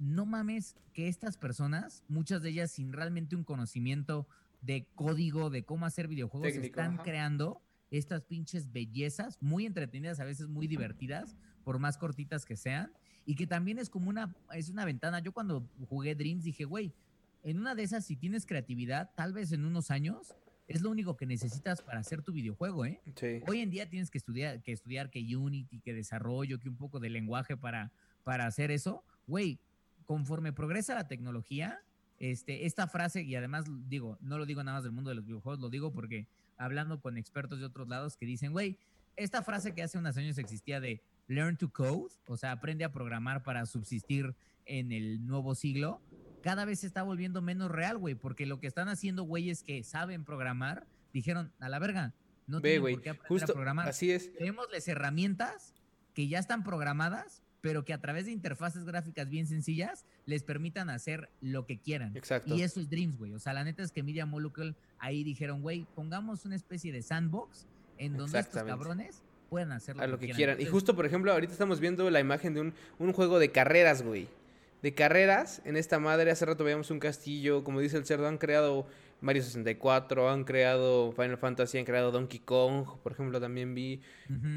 no 0.00 0.26
mames 0.26 0.74
que 0.94 1.08
estas 1.08 1.36
personas, 1.36 2.02
muchas 2.08 2.42
de 2.42 2.48
ellas 2.48 2.72
sin 2.72 2.92
realmente 2.92 3.36
un 3.36 3.44
conocimiento 3.44 4.26
de 4.62 4.86
código, 4.94 5.50
de 5.50 5.62
cómo 5.62 5.86
hacer 5.86 6.08
videojuegos, 6.08 6.54
están 6.54 6.96
creando 6.96 7.62
estas 7.90 8.22
pinches 8.22 8.72
bellezas, 8.72 9.38
muy 9.42 9.66
entretenidas, 9.66 10.18
a 10.18 10.24
veces 10.24 10.48
muy 10.48 10.66
divertidas, 10.66 11.36
por 11.64 11.78
más 11.78 11.98
cortitas 11.98 12.44
que 12.44 12.56
sean, 12.56 12.92
y 13.26 13.34
que 13.34 13.46
también 13.46 13.78
es 13.78 13.90
como 13.90 14.08
una, 14.08 14.34
es 14.54 14.70
una 14.70 14.84
ventana. 14.84 15.20
Yo 15.20 15.32
cuando 15.32 15.68
jugué 15.88 16.14
Dreams 16.14 16.44
dije, 16.44 16.64
güey, 16.64 16.94
en 17.42 17.58
una 17.58 17.74
de 17.74 17.82
esas, 17.82 18.04
si 18.06 18.16
tienes 18.16 18.46
creatividad, 18.46 19.10
tal 19.14 19.32
vez 19.32 19.52
en 19.52 19.64
unos 19.64 19.90
años, 19.90 20.34
es 20.66 20.82
lo 20.82 20.90
único 20.90 21.16
que 21.16 21.26
necesitas 21.26 21.82
para 21.82 22.00
hacer 22.00 22.22
tu 22.22 22.32
videojuego, 22.32 22.86
¿eh? 22.86 23.00
Hoy 23.48 23.60
en 23.60 23.70
día 23.70 23.90
tienes 23.90 24.10
que 24.10 24.18
estudiar, 24.18 24.62
que 24.62 24.72
estudiar 24.72 25.10
que 25.10 25.36
Unity, 25.36 25.80
que 25.80 25.92
desarrollo, 25.92 26.58
que 26.58 26.68
un 26.68 26.76
poco 26.76 27.00
de 27.00 27.10
lenguaje 27.10 27.56
para, 27.56 27.92
para 28.22 28.46
hacer 28.46 28.70
eso. 28.70 29.04
Güey, 29.26 29.58
conforme 30.10 30.52
progresa 30.52 30.92
la 30.92 31.06
tecnología, 31.06 31.84
este, 32.18 32.66
esta 32.66 32.88
frase, 32.88 33.22
y 33.22 33.36
además 33.36 33.66
digo, 33.86 34.18
no 34.20 34.38
lo 34.38 34.44
digo 34.44 34.64
nada 34.64 34.78
más 34.78 34.82
del 34.82 34.90
mundo 34.90 35.10
de 35.10 35.14
los 35.14 35.24
videojuegos, 35.24 35.60
lo 35.60 35.70
digo 35.70 35.92
porque 35.92 36.26
hablando 36.56 37.00
con 37.00 37.16
expertos 37.16 37.60
de 37.60 37.66
otros 37.66 37.86
lados 37.86 38.16
que 38.16 38.26
dicen, 38.26 38.50
güey, 38.50 38.76
esta 39.14 39.44
frase 39.44 39.72
que 39.72 39.84
hace 39.84 39.98
unos 39.98 40.16
años 40.16 40.36
existía 40.38 40.80
de 40.80 41.00
learn 41.28 41.56
to 41.56 41.72
code, 41.72 42.12
o 42.26 42.36
sea, 42.36 42.50
aprende 42.50 42.82
a 42.82 42.90
programar 42.90 43.44
para 43.44 43.66
subsistir 43.66 44.34
en 44.66 44.90
el 44.90 45.24
nuevo 45.24 45.54
siglo, 45.54 46.02
cada 46.42 46.64
vez 46.64 46.80
se 46.80 46.88
está 46.88 47.04
volviendo 47.04 47.40
menos 47.40 47.70
real, 47.70 47.96
güey, 47.96 48.16
porque 48.16 48.46
lo 48.46 48.58
que 48.58 48.66
están 48.66 48.88
haciendo 48.88 49.22
güeyes 49.22 49.62
que 49.62 49.84
saben 49.84 50.24
programar, 50.24 50.88
dijeron, 51.12 51.52
a 51.60 51.68
la 51.68 51.78
verga, 51.78 52.14
no 52.48 52.60
tienen 52.60 52.82
por 52.82 53.00
qué 53.00 53.10
aprender 53.10 53.44
a 53.44 53.46
programar. 53.46 53.88
Así 53.88 54.10
es. 54.10 54.36
Démosles 54.40 54.88
herramientas 54.88 55.72
que 56.14 56.26
ya 56.26 56.40
están 56.40 56.64
programadas, 56.64 57.44
pero 57.60 57.84
que 57.84 57.92
a 57.92 58.00
través 58.00 58.26
de 58.26 58.32
interfaces 58.32 58.84
gráficas 58.84 59.28
bien 59.28 59.46
sencillas 59.46 60.04
les 60.26 60.42
permitan 60.42 60.90
hacer 60.90 61.28
lo 61.40 61.66
que 61.66 61.78
quieran. 61.78 62.16
Exacto. 62.16 62.54
Y 62.54 62.62
eso 62.62 62.80
es 62.80 62.88
Dreams, 62.88 63.18
güey. 63.18 63.34
O 63.34 63.38
sea, 63.38 63.52
la 63.52 63.64
neta 63.64 63.82
es 63.82 63.92
que 63.92 64.02
Media 64.02 64.26
Molecule 64.26 64.74
ahí 64.98 65.24
dijeron, 65.24 65.62
güey, 65.62 65.86
pongamos 65.94 66.44
una 66.44 66.56
especie 66.56 66.92
de 66.92 67.02
sandbox 67.02 67.66
en 67.98 68.16
donde 68.16 68.38
estos 68.38 68.62
cabrones 68.62 69.22
puedan 69.48 69.72
hacer 69.72 69.96
lo, 69.96 70.18
que, 70.18 70.30
quieran. 70.30 70.60
y 70.60 70.64
justo, 70.64 70.94
por 70.94 71.06
ejemplo, 71.06 71.32
ahorita 71.32 71.52
estamos 71.52 71.80
viendo 71.80 72.08
la 72.08 72.20
imagen 72.20 72.54
de 72.54 72.60
un, 72.60 72.74
un 72.98 73.12
juego 73.12 73.38
de 73.38 73.50
carreras, 73.50 74.02
güey 74.02 74.28
de 74.82 74.94
carreras 74.94 75.60
en 75.64 75.76
esta 75.76 75.98
madre. 75.98 76.30
Hace 76.30 76.46
rato 76.46 76.64
veíamos 76.64 76.90
un 76.90 77.00
castillo, 77.00 77.64
como 77.64 77.80
dice 77.80 77.96
el 77.96 78.06
cerdo, 78.06 78.26
han 78.28 78.38
creado 78.38 78.86
Mario 79.20 79.42
64, 79.42 80.30
han 80.30 80.44
creado 80.44 81.12
Final 81.12 81.36
Fantasy, 81.36 81.78
han 81.78 81.84
creado 81.84 82.10
Donkey 82.10 82.40
Kong, 82.40 82.86
por 83.02 83.12
ejemplo, 83.12 83.40
también 83.40 83.74
vi. 83.74 84.00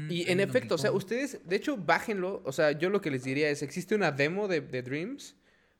y 0.08 0.30
en 0.30 0.40
efecto, 0.40 0.76
o 0.76 0.78
sea, 0.78 0.92
ustedes, 0.92 1.40
de 1.46 1.56
hecho, 1.56 1.76
bájenlo. 1.76 2.42
O 2.44 2.52
sea, 2.52 2.72
yo 2.72 2.90
lo 2.90 3.00
que 3.00 3.10
les 3.10 3.24
diría 3.24 3.50
es, 3.50 3.62
existe 3.62 3.94
una 3.94 4.10
demo 4.10 4.48
de, 4.48 4.60
Dreams, 4.60 5.36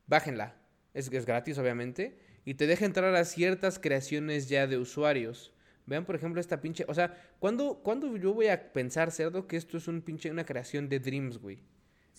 bájenla. 0.07 0.57
Es, 0.93 1.11
es 1.11 1.27
gratis, 1.27 1.59
obviamente. 1.59 2.19
Y 2.45 2.55
te 2.55 2.67
deja 2.67 2.85
entrar 2.85 3.15
a 3.15 3.25
ciertas 3.25 3.79
creaciones 3.79 4.49
ya 4.49 4.67
de 4.67 4.77
usuarios. 4.77 5.53
Vean, 5.87 6.05
por 6.05 6.15
ejemplo, 6.15 6.41
esta 6.41 6.61
pinche... 6.61 6.85
O 6.89 6.95
sea, 6.95 7.15
¿cuándo, 7.39 7.81
¿cuándo 7.83 8.17
yo 8.17 8.35
voy 8.35 8.49
a 8.49 8.73
pensar, 8.73 9.11
cerdo, 9.11 9.47
que 9.47 9.57
esto 9.57 9.77
es 9.77 9.89
un 9.89 10.03
pinche, 10.03 10.31
una 10.31 10.45
creación 10.45 10.89
de 10.89 11.01
Dreams, 11.01 11.39
güey? 11.39 11.63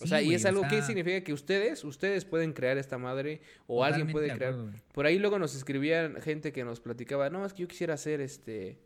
O 0.00 0.06
sea, 0.06 0.20
y 0.20 0.34
es 0.34 0.44
algo 0.44 0.62
que 0.68 0.82
significa 0.82 1.22
que 1.22 1.32
ustedes, 1.32 1.82
ustedes 1.84 2.24
pueden 2.24 2.52
crear 2.52 2.76
esta 2.76 2.98
madre 2.98 3.40
o 3.66 3.84
alguien 3.84 4.10
puede 4.10 4.30
crear. 4.34 4.54
Por 4.92 5.06
ahí 5.06 5.18
luego 5.18 5.38
nos 5.38 5.54
escribían 5.54 6.20
gente 6.20 6.52
que 6.52 6.64
nos 6.64 6.80
platicaba, 6.80 7.30
no, 7.30 7.46
es 7.46 7.52
que 7.52 7.62
yo 7.62 7.68
quisiera 7.68 7.96
ser 7.96 8.20
este 8.20 8.78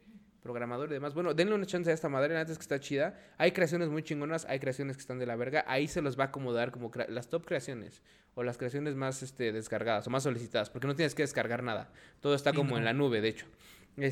programador 0.43 0.91
y 0.91 0.95
demás. 0.95 1.15
Bueno, 1.15 1.35
denle 1.35 1.55
una 1.55 1.67
chance 1.67 1.91
a 1.91 1.95
esta 1.95 2.09
madre, 2.09 2.39
antes 2.39 2.57
que 2.57 2.63
está 2.63 2.81
chida. 2.81 3.19
Hay 3.39 3.53
creaciones 3.53 3.89
muy 3.89 4.03
chingonas, 4.03 4.47
hay 4.47 4.59
creaciones 4.59 4.97
que 4.97 5.01
están 5.01 5.19
de 5.19 5.27
la 5.27 5.37
verga. 5.37 5.65
Ahí 5.67 5.89
se 5.89 6.01
los 6.01 6.19
va 6.19 6.25
a 6.25 6.27
acomodar 6.29 6.71
como 6.71 6.91
las 7.09 7.29
top 7.29 7.45
creaciones 7.45 8.03
o 8.35 8.43
las 8.43 8.57
creaciones 8.57 8.95
más 8.95 9.23
este, 9.23 9.53
descargadas 9.53 10.07
o 10.07 10.11
más 10.11 10.23
solicitadas, 10.23 10.71
porque 10.71 10.87
no 10.87 10.95
tienes 10.95 11.15
que 11.15 11.23
descargar 11.23 11.63
nada. 11.63 11.93
Todo 12.21 12.35
está 12.35 12.53
como 12.53 12.79
en 12.79 12.85
la 12.85 12.93
nube, 12.93 13.21
de 13.21 13.29
hecho. 13.29 13.47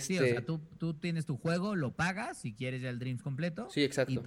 Sí, 0.00 0.18
o 0.18 0.20
sea, 0.20 0.26
este 0.26 0.42
tú, 0.42 0.60
tú, 0.76 0.94
tienes 0.94 1.24
tu 1.24 1.36
juego, 1.36 1.76
lo 1.76 1.92
pagas 1.94 2.38
si 2.38 2.52
quieres 2.52 2.82
ya 2.82 2.90
el 2.90 2.98
Dreams 2.98 3.22
completo. 3.22 3.70
Sí, 3.70 3.84
exacto 3.84 4.22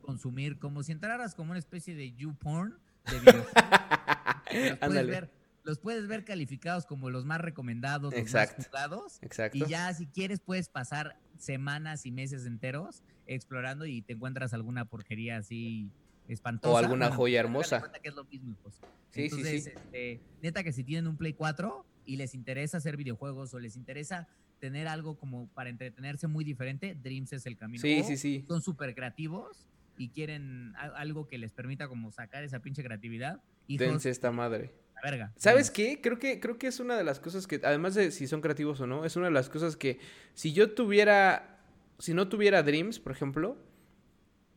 consumir, 0.00 0.58
como 0.58 0.82
si 0.82 0.92
entraras 0.92 1.34
como 1.34 1.50
una 1.50 1.58
especie 1.58 1.94
de 1.94 2.12
YouPorn 2.12 2.78
de 3.10 3.18
videojuegos. 3.20 3.52
los, 4.70 4.78
puedes 4.78 5.06
ver, 5.06 5.30
los 5.64 5.78
puedes 5.78 6.06
ver 6.08 6.24
calificados 6.24 6.86
como 6.86 7.10
los 7.10 7.24
más 7.24 7.40
recomendados, 7.40 8.14
los 8.14 8.32
más 8.32 8.54
jugados. 8.54 9.18
Exacto. 9.22 9.58
Y 9.58 9.66
ya 9.66 9.92
si 9.94 10.06
quieres 10.06 10.40
puedes 10.40 10.68
pasar 10.68 11.16
semanas 11.38 12.06
y 12.06 12.10
meses 12.10 12.46
enteros 12.46 13.02
explorando 13.26 13.86
y 13.86 14.02
te 14.02 14.14
encuentras 14.14 14.52
alguna 14.54 14.84
porquería 14.84 15.36
así 15.38 15.90
espantosa. 16.28 16.74
O 16.74 16.76
alguna 16.76 17.10
joya 17.10 17.40
hermosa. 17.40 17.82
Que 18.02 18.08
es 18.08 18.14
lo 18.14 18.24
mismo, 18.24 18.56
pues. 18.62 18.74
Sí, 19.10 19.24
Entonces, 19.24 19.64
sí, 19.64 19.70
sí. 19.70 19.76
Este, 19.76 20.20
neta 20.42 20.62
que 20.62 20.72
si 20.72 20.84
tienen 20.84 21.06
un 21.08 21.16
Play 21.16 21.32
4 21.34 21.84
y 22.06 22.16
les 22.16 22.34
interesa 22.34 22.78
hacer 22.78 22.96
videojuegos 22.96 23.52
o 23.54 23.58
les 23.58 23.76
interesa 23.76 24.28
tener 24.60 24.88
algo 24.88 25.16
como 25.16 25.48
para 25.48 25.70
entretenerse 25.70 26.26
muy 26.26 26.44
diferente, 26.44 26.94
Dreams 26.94 27.32
es 27.32 27.46
el 27.46 27.56
camino. 27.56 27.80
Sí, 27.80 28.02
sí, 28.04 28.16
sí. 28.16 28.44
Son 28.46 28.62
súper 28.62 28.94
creativos 28.94 29.69
y 30.00 30.08
quieren 30.08 30.72
algo 30.76 31.28
que 31.28 31.36
les 31.36 31.52
permita 31.52 31.86
como 31.86 32.10
sacar 32.10 32.42
esa 32.42 32.60
pinche 32.60 32.82
creatividad. 32.82 33.42
Dense 33.68 34.08
esta 34.08 34.32
madre. 34.32 34.72
La 34.94 35.02
verga. 35.02 35.32
¿Sabes 35.36 35.70
qué? 35.70 36.00
Creo 36.00 36.18
que, 36.18 36.40
creo 36.40 36.56
que 36.56 36.68
es 36.68 36.80
una 36.80 36.96
de 36.96 37.04
las 37.04 37.20
cosas 37.20 37.46
que, 37.46 37.60
además 37.62 37.94
de 37.94 38.10
si 38.10 38.26
son 38.26 38.40
creativos 38.40 38.80
o 38.80 38.86
no, 38.86 39.04
es 39.04 39.16
una 39.16 39.26
de 39.26 39.32
las 39.32 39.50
cosas 39.50 39.76
que 39.76 40.00
si 40.32 40.54
yo 40.54 40.72
tuviera, 40.72 41.60
si 41.98 42.14
no 42.14 42.28
tuviera 42.28 42.62
Dreams, 42.62 42.98
por 42.98 43.12
ejemplo, 43.12 43.58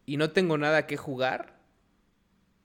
y 0.06 0.16
no 0.16 0.32
tengo 0.32 0.58
nada 0.58 0.88
que 0.88 0.96
jugar, 0.96 1.60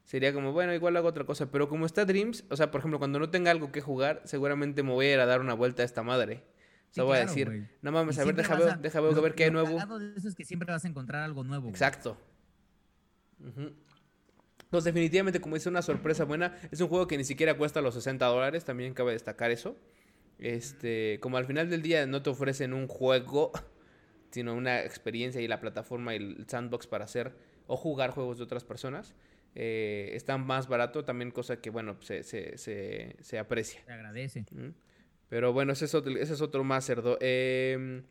sería 0.05 0.33
como, 0.33 0.53
bueno, 0.53 0.72
igual 0.72 0.97
hago 0.97 1.09
otra 1.09 1.24
cosa. 1.24 1.51
Pero 1.51 1.68
como 1.68 1.85
está 1.85 2.05
Dreams, 2.05 2.45
o 2.49 2.57
sea, 2.57 2.70
por 2.70 2.79
ejemplo, 2.79 3.01
cuando 3.01 3.18
no 3.18 3.29
tenga 3.29 3.51
algo 3.51 3.72
que 3.72 3.81
jugar, 3.81 4.22
seguramente 4.24 4.85
me 4.85 4.93
voy 4.93 5.07
a 5.07 5.14
ir 5.14 5.20
a 5.20 5.26
dar 5.26 5.41
una 5.41 5.55
vuelta 5.55 5.83
a 5.83 5.85
esta 5.85 6.05
madre. 6.05 6.45
O 6.93 6.95
sea, 6.95 7.03
voy 7.03 7.16
a 7.16 7.20
decir, 7.22 7.68
no 7.83 7.91
mames, 7.91 8.20
a 8.20 8.24
ver, 8.24 8.37
deja, 8.37 8.55
ver, 8.55 8.79
deja 8.79 9.01
ver, 9.01 9.35
qué 9.35 9.45
hay 9.45 9.51
nuevo. 9.51 9.99
De 9.99 10.14
eso 10.16 10.29
es 10.29 10.37
que 10.37 10.45
siempre 10.45 10.72
vas 10.72 10.85
a 10.85 10.89
encontrar 10.89 11.24
algo 11.24 11.43
nuevo. 11.43 11.68
Exacto. 11.68 12.16
Entonces, 13.41 14.93
definitivamente, 14.93 15.41
como 15.41 15.55
dice, 15.55 15.68
una 15.68 15.82
sorpresa 15.82 16.24
buena. 16.24 16.59
Es 16.70 16.80
un 16.80 16.89
juego 16.89 17.07
que 17.07 17.16
ni 17.16 17.24
siquiera 17.24 17.57
cuesta 17.57 17.80
los 17.80 17.95
60 17.95 18.26
dólares, 18.26 18.64
también 18.64 18.95
cabe 18.95 19.12
destacar 19.12 19.51
eso. 19.51 19.76
Este, 20.39 21.18
como 21.20 21.36
al 21.36 21.47
final 21.47 21.68
del 21.68 21.82
día 21.82 22.07
no 22.07 22.22
te 22.22 22.30
ofrecen 22.30 22.72
un 22.72 22.86
juego, 22.86 23.53
sino 24.30 24.55
una 24.55 24.82
experiencia 24.82 25.41
y 25.41 25.49
la 25.49 25.61
plataforma 25.61 26.14
y 26.14 26.18
el 26.18 26.45
sandbox 26.49 26.86
para 26.86 27.05
hacer 27.05 27.32
o 27.66 27.76
jugar 27.76 28.11
juegos 28.11 28.39
de 28.39 28.45
otras 28.45 28.64
personas. 28.64 29.14
Eh, 29.55 30.10
está 30.12 30.36
más 30.36 30.69
barato, 30.69 31.05
también 31.05 31.31
cosa 31.31 31.60
que, 31.60 31.70
bueno, 31.70 31.97
se, 32.01 32.23
se, 32.23 32.56
se, 32.59 33.39
aprecia. 33.39 33.82
Se 33.85 33.93
agradece. 33.93 34.44
Pero 35.28 35.52
bueno, 35.52 35.73
ese 35.73 35.86
es 35.86 35.94
otro, 35.94 36.12
ese 36.16 36.35
es 36.35 36.40
otro 36.40 36.62
más, 36.65 36.86
Cerdo. 36.86 37.19
Em, 37.20 38.05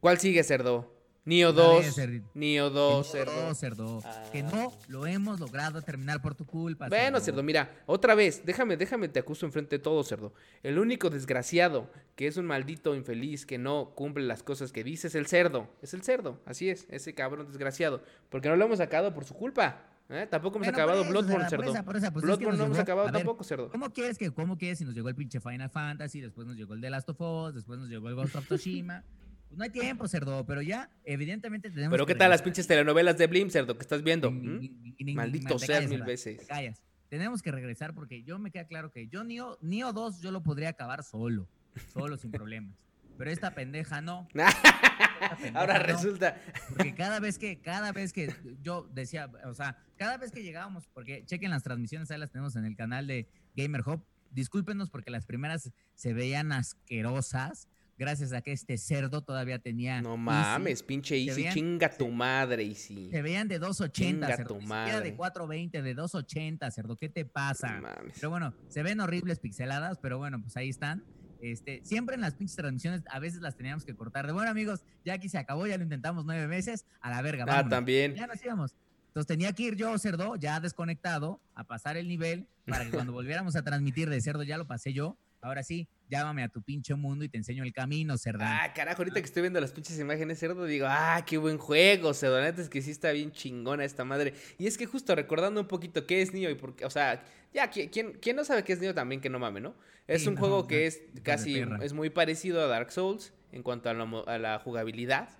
¿Cuál 0.00 0.18
sigue, 0.18 0.42
Cerdo? 0.42 0.92
Nio 1.26 1.54
2. 1.54 2.00
Nio 2.34 2.68
2, 2.68 3.10
cerdo. 3.10 3.54
cerdo. 3.54 4.02
Que 4.30 4.40
ah. 4.40 4.50
no 4.52 4.72
lo 4.88 5.06
hemos 5.06 5.40
logrado 5.40 5.80
terminar 5.80 6.20
por 6.20 6.34
tu 6.34 6.44
culpa. 6.44 6.88
Bueno, 6.88 7.18
cerdo. 7.18 7.42
mira, 7.42 7.70
otra 7.86 8.14
vez, 8.14 8.44
déjame, 8.44 8.76
déjame, 8.76 9.08
te 9.08 9.20
acuso 9.20 9.46
enfrente 9.46 9.76
de 9.76 9.82
todo, 9.82 10.04
cerdo. 10.04 10.34
El 10.62 10.78
único 10.78 11.08
desgraciado 11.08 11.90
que 12.14 12.26
es 12.26 12.36
un 12.36 12.44
maldito 12.44 12.94
infeliz 12.94 13.46
que 13.46 13.56
no 13.56 13.94
cumple 13.94 14.24
las 14.24 14.42
cosas 14.42 14.70
que 14.70 14.84
dice 14.84 15.06
es 15.06 15.14
el 15.14 15.26
cerdo. 15.26 15.68
Es 15.80 15.94
el 15.94 16.02
cerdo, 16.02 16.40
así 16.44 16.68
es, 16.68 16.86
ese 16.90 17.14
cabrón 17.14 17.46
desgraciado. 17.46 18.02
Porque 18.28 18.50
no 18.50 18.56
lo 18.56 18.66
hemos 18.66 18.78
sacado 18.78 19.14
por 19.14 19.24
su 19.24 19.32
culpa. 19.34 19.80
¿Eh? 20.10 20.26
Tampoco 20.30 20.58
hemos 20.58 20.68
acabado 20.68 21.02
Bloodborne, 21.06 21.48
cerdo. 21.48 21.72
Pues 22.12 22.22
Bloodborne 22.22 22.58
no 22.58 22.64
hemos 22.64 22.78
acabado 22.78 23.10
tampoco, 23.10 23.42
cerdo. 23.44 23.70
¿Cómo 23.70 23.90
quieres 23.90 24.18
que, 24.18 24.30
cómo 24.30 24.58
quieres 24.58 24.76
si 24.76 24.84
nos 24.84 24.94
llegó 24.94 25.08
el 25.08 25.14
pinche 25.14 25.40
Final 25.40 25.70
Fantasy, 25.70 26.20
después 26.20 26.46
nos 26.46 26.58
llegó 26.58 26.74
el 26.74 26.82
The 26.82 26.90
Last 26.90 27.08
of 27.08 27.20
Us, 27.20 27.54
después 27.54 27.78
nos 27.78 27.88
llegó 27.88 28.10
el 28.10 28.14
Ghost 28.14 28.36
of 28.36 28.44
Tsushima? 28.44 29.02
Pues 29.54 29.58
no 29.60 29.64
hay 29.66 29.70
tiempo, 29.70 30.08
cerdo, 30.08 30.44
pero 30.44 30.62
ya, 30.62 30.90
evidentemente 31.04 31.70
tenemos. 31.70 31.92
Pero 31.92 32.06
¿qué 32.06 32.16
tal 32.16 32.28
las 32.28 32.42
pinches 32.42 32.66
telenovelas 32.66 33.16
de 33.16 33.28
Blim, 33.28 33.50
cerdo, 33.50 33.76
que 33.76 33.82
estás 33.82 34.02
viendo? 34.02 34.32
¿Mm? 34.32 34.68
Maldito 35.14 35.60
sea 35.60 35.80
mil 35.82 36.02
veces. 36.02 36.38
Te 36.38 36.46
callas. 36.46 36.82
Tenemos 37.08 37.40
que 37.40 37.52
regresar 37.52 37.94
porque 37.94 38.24
yo 38.24 38.40
me 38.40 38.50
queda 38.50 38.66
claro 38.66 38.90
que 38.90 39.06
yo 39.06 39.22
Nio, 39.22 39.56
Nio 39.62 39.92
2 39.92 40.22
yo 40.22 40.32
lo 40.32 40.42
podría 40.42 40.70
acabar 40.70 41.04
solo, 41.04 41.48
solo 41.92 42.16
sin 42.16 42.32
problemas. 42.32 42.74
Pero 43.16 43.30
esta 43.30 43.54
pendeja 43.54 44.00
no. 44.00 44.26
Ahora 45.54 45.78
resulta. 45.78 46.36
Porque 46.70 46.92
cada 46.96 47.20
vez 47.20 47.38
que, 47.38 47.60
cada 47.60 47.92
vez 47.92 48.12
que 48.12 48.34
yo 48.60 48.90
decía, 48.92 49.30
o 49.44 49.54
sea, 49.54 49.78
cada 49.96 50.16
vez 50.16 50.32
que 50.32 50.42
llegábamos, 50.42 50.88
porque 50.88 51.24
chequen 51.26 51.52
las 51.52 51.62
transmisiones, 51.62 52.10
ahí 52.10 52.18
las 52.18 52.32
tenemos 52.32 52.56
en 52.56 52.64
el 52.64 52.74
canal 52.74 53.06
de 53.06 53.28
Gamer 53.54 53.82
Hub. 53.86 54.04
Discúlpenos 54.32 54.90
porque 54.90 55.12
las 55.12 55.26
primeras 55.26 55.70
se 55.94 56.12
veían 56.12 56.50
asquerosas 56.50 57.68
gracias 57.98 58.32
a 58.32 58.40
que 58.40 58.52
este 58.52 58.78
cerdo 58.78 59.22
todavía 59.22 59.58
tenía. 59.58 60.00
No 60.02 60.16
mames, 60.16 60.82
pinche 60.82 61.16
Easy, 61.16 61.48
chinga 61.52 61.88
tu 61.88 62.08
madre, 62.08 62.64
Easy. 62.64 63.10
Se 63.10 63.22
veían 63.22 63.48
de 63.48 63.60
2.80, 63.60 64.26
cerdo. 64.36 64.54
Tu 64.56 64.60
madre. 64.62 65.00
de 65.00 65.16
4.20, 65.16 65.82
de 65.82 65.96
2.80, 65.96 66.70
cerdo. 66.70 66.96
¿Qué 66.96 67.08
te 67.08 67.24
pasa? 67.24 67.76
No 67.76 67.82
mames. 67.82 68.14
Pero 68.14 68.30
bueno, 68.30 68.54
se 68.68 68.82
ven 68.82 69.00
horribles 69.00 69.38
pixeladas, 69.40 69.98
pero 69.98 70.18
bueno, 70.18 70.40
pues 70.40 70.56
ahí 70.56 70.68
están. 70.68 71.04
Este, 71.40 71.82
siempre 71.84 72.14
en 72.14 72.22
las 72.22 72.34
pinches 72.34 72.56
transmisiones 72.56 73.02
a 73.10 73.18
veces 73.18 73.42
las 73.42 73.54
teníamos 73.54 73.84
que 73.84 73.94
cortar. 73.94 74.26
De 74.26 74.32
bueno, 74.32 74.50
amigos, 74.50 74.82
ya 75.04 75.14
aquí 75.14 75.28
se 75.28 75.36
acabó, 75.36 75.66
ya 75.66 75.76
lo 75.76 75.82
intentamos 75.82 76.24
nueve 76.24 76.46
meses, 76.46 76.86
a 77.00 77.10
la 77.10 77.20
verga. 77.20 77.44
Ah, 77.48 77.68
también. 77.68 78.14
Ya 78.14 78.26
nos 78.26 78.42
íbamos. 78.42 78.74
Entonces 79.08 79.28
tenía 79.28 79.52
que 79.52 79.62
ir 79.62 79.76
yo, 79.76 79.96
cerdo, 79.98 80.36
ya 80.36 80.58
desconectado, 80.58 81.40
a 81.54 81.64
pasar 81.64 81.96
el 81.96 82.08
nivel, 82.08 82.48
para 82.66 82.84
que 82.84 82.90
cuando 82.90 83.12
volviéramos 83.12 83.54
a 83.56 83.62
transmitir 83.62 84.08
de 84.10 84.20
cerdo, 84.20 84.42
ya 84.42 84.58
lo 84.58 84.66
pasé 84.66 84.92
yo. 84.92 85.16
Ahora 85.40 85.62
sí, 85.62 85.86
llámame 86.08 86.42
a 86.42 86.48
tu 86.48 86.62
pinche 86.62 86.94
mundo 86.94 87.24
y 87.24 87.28
te 87.28 87.38
enseño 87.38 87.64
el 87.64 87.72
camino, 87.72 88.16
cerdo. 88.18 88.40
Ah, 88.42 88.72
carajo, 88.74 89.02
ahorita 89.02 89.20
que 89.20 89.26
estoy 89.26 89.42
viendo 89.42 89.60
las 89.60 89.72
pinches 89.72 89.98
imágenes, 89.98 90.38
cerdo, 90.38 90.64
digo, 90.64 90.86
ah, 90.88 91.22
qué 91.26 91.38
buen 91.38 91.58
juego, 91.58 92.14
cerdo. 92.14 92.40
Es 92.42 92.68
que 92.68 92.82
sí 92.82 92.90
está 92.90 93.12
bien 93.12 93.32
chingona 93.32 93.84
esta 93.84 94.04
madre. 94.04 94.34
Y 94.58 94.66
es 94.66 94.78
que 94.78 94.86
justo 94.86 95.14
recordando 95.14 95.60
un 95.60 95.68
poquito 95.68 96.06
qué 96.06 96.22
es 96.22 96.32
Nioh 96.32 96.50
y 96.50 96.54
por 96.54 96.76
qué, 96.76 96.84
o 96.84 96.90
sea, 96.90 97.24
ya, 97.52 97.70
¿quién, 97.70 97.88
quién 98.20 98.36
no 98.36 98.44
sabe 98.44 98.64
qué 98.64 98.72
es 98.72 98.80
Nioh 98.80 98.94
también 98.94 99.20
que 99.20 99.30
no 99.30 99.38
mame, 99.38 99.60
¿no? 99.60 99.74
Es 100.06 100.22
Sí, 100.22 100.28
un 100.28 100.34
no, 100.34 100.40
juego 100.40 100.62
no, 100.62 100.66
que 100.66 100.86
es 100.86 101.02
casi, 101.22 101.64
es 101.80 101.92
muy 101.92 102.10
parecido 102.10 102.62
a 102.62 102.66
Dark 102.66 102.92
Souls 102.92 103.32
en 103.52 103.62
cuanto 103.62 103.88
a 103.88 103.94
la, 103.94 104.04
a 104.26 104.38
la 104.38 104.58
jugabilidad. 104.58 105.30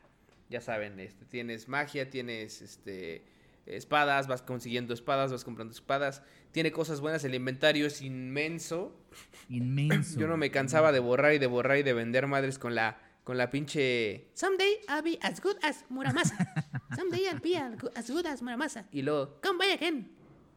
Ya 0.49 0.61
saben, 0.61 1.01
este, 1.01 1.25
tienes 1.25 1.69
magia, 1.69 2.11
tienes 2.11 2.63
este 2.63 3.25
espadas, 3.67 4.27
vas 4.27 4.43
consiguiendo 4.43 4.95
espadas, 4.95 5.33
vas 5.33 5.45
comprando 5.45 5.73
espadas. 5.73 6.23
Tiene 6.53 6.71
cosas 6.71 7.01
buenas, 7.01 7.25
el 7.25 7.35
inventario 7.35 7.87
es 7.87 8.03
inmenso. 8.03 8.95
Inmenso. 9.49 10.19
Yo 10.19 10.27
no 10.27 10.37
me 10.37 10.51
cansaba 10.51 10.93
de 10.93 11.01
borrar 11.01 11.35
y 11.35 11.39
de 11.39 11.47
borrar 11.47 11.79
y 11.79 11.83
de 11.83 11.93
vender 11.93 12.27
madres 12.27 12.59
con 12.59 12.75
la 12.75 12.99
con 13.25 13.39
la 13.39 13.51
pinche 13.51 14.27
Someday 14.35 14.81
I'll 14.89 15.03
be 15.03 15.19
as 15.23 15.41
good 15.41 15.57
as 15.63 15.85
Muramasa. 15.89 16.37
Someday 16.95 17.23
I'll 17.33 17.41
be 17.41 17.57
as 17.57 17.79
good- 17.81 18.27
as 18.27 18.43
Muramasa. 18.43 18.85
y 18.93 19.03
luego 19.03 19.39
Come 19.43 19.59
by 19.59 19.71
again. 19.73 20.11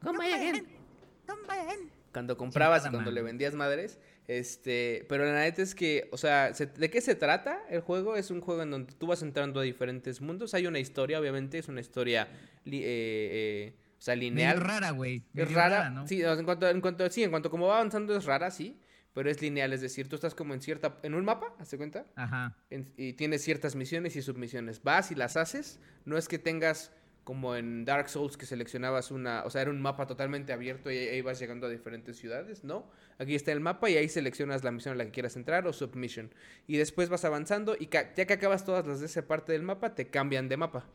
Come 0.04 0.20
by 0.20 0.32
again. 0.34 1.90
cuando 2.12 2.36
comprabas 2.38 2.86
y 2.86 2.90
cuando 2.90 3.12
le 3.12 3.22
vendías 3.22 3.54
madres, 3.54 4.00
este, 4.28 5.06
pero 5.08 5.24
la 5.26 5.40
neta 5.40 5.62
es 5.62 5.76
que, 5.76 6.10
o 6.12 6.18
sea, 6.18 6.54
se- 6.54 6.66
¿de 6.66 6.90
qué 6.90 7.00
se 7.00 7.16
trata 7.16 7.62
el 7.70 7.82
juego? 7.82 8.16
Es 8.16 8.32
un 8.32 8.42
juego 8.42 8.64
en 8.64 8.72
donde 8.72 8.94
tú 8.94 9.08
vas 9.08 9.22
entrando 9.22 9.60
a 9.60 9.64
diferentes 9.64 10.20
mundos. 10.20 10.54
Hay 10.54 10.66
una 10.68 10.80
historia, 10.80 11.20
obviamente, 11.20 11.60
es 11.60 11.68
una 11.68 11.80
historia, 11.80 12.28
eh, 12.66 12.72
eh, 12.74 13.74
o 13.98 14.02
sea, 14.02 14.16
Medio 14.16 14.30
lineal. 14.32 14.62
rara, 14.62 14.92
güey. 14.92 15.18
Es 15.18 15.46
medio 15.50 15.56
rara, 15.56 15.90
¿no? 15.90 16.08
sí, 16.08 16.22
en 16.24 16.46
cuanto, 16.46 16.68
en 16.70 16.82
cuanto, 16.82 17.10
sí, 17.10 17.24
en 17.24 17.30
cuanto 17.32 17.50
como 17.50 17.68
va 17.68 17.76
avanzando 17.78 18.16
es 18.16 18.26
rara, 18.26 18.52
sí, 18.52 18.80
pero 19.14 19.30
es 19.32 19.42
lineal, 19.42 19.74
es 19.74 19.82
decir, 19.82 20.08
tú 20.08 20.16
estás 20.16 20.36
como 20.36 20.54
en 20.54 20.62
cierta, 20.62 20.98
en 21.02 21.16
un 21.16 21.26
mapa, 21.26 21.48
¿hazte 21.60 21.78
cuenta? 21.78 22.06
Ajá. 22.16 22.56
en- 22.70 22.94
y 22.98 23.14
tienes 23.14 23.44
ciertas 23.44 23.76
misiones 23.76 24.16
y 24.16 24.22
submisiones. 24.22 24.84
Vas 24.84 25.12
y 25.12 25.16
las 25.16 25.38
haces. 25.38 25.80
No 26.06 26.18
es 26.18 26.28
que 26.28 26.38
tengas 26.38 26.92
como 27.24 27.56
en 27.58 27.84
Dark 27.84 28.08
Souls 28.10 28.38
que 28.38 28.46
seleccionabas 28.46 29.12
una, 29.12 29.44
o 29.44 29.50
sea, 29.50 29.62
era 29.64 29.72
un 29.72 29.82
mapa 29.82 30.06
totalmente 30.08 30.54
abierto 30.54 30.90
y 30.92 30.98
ahí 30.98 31.22
vas 31.22 31.40
llegando 31.40 31.68
a 31.68 31.70
diferentes 31.70 32.16
ciudades, 32.18 32.64
¿no? 32.64 32.90
Aquí 33.18 33.36
está 33.36 33.52
el 33.52 33.60
mapa 33.60 33.90
y 33.90 33.98
ahí 33.98 34.08
seleccionas 34.08 34.64
la 34.64 34.72
misión 34.72 34.94
a 34.94 34.98
la 34.98 35.04
que 35.06 35.12
quieras 35.12 35.36
entrar 35.36 35.68
o 35.68 35.74
submission. 35.74 36.32
Y 36.68 36.78
después 36.78 37.10
vas 37.10 37.26
avanzando 37.26 37.76
y 37.78 37.90
ya 37.90 38.14
que 38.14 38.32
acabas 38.32 38.64
todas 38.64 38.86
las 38.88 39.00
de 39.02 39.08
esa 39.08 39.28
parte 39.28 39.52
del 39.52 39.64
mapa, 39.64 39.94
te 39.96 40.08
cambian 40.08 40.48
de 40.48 40.56
mapa. 40.58 40.86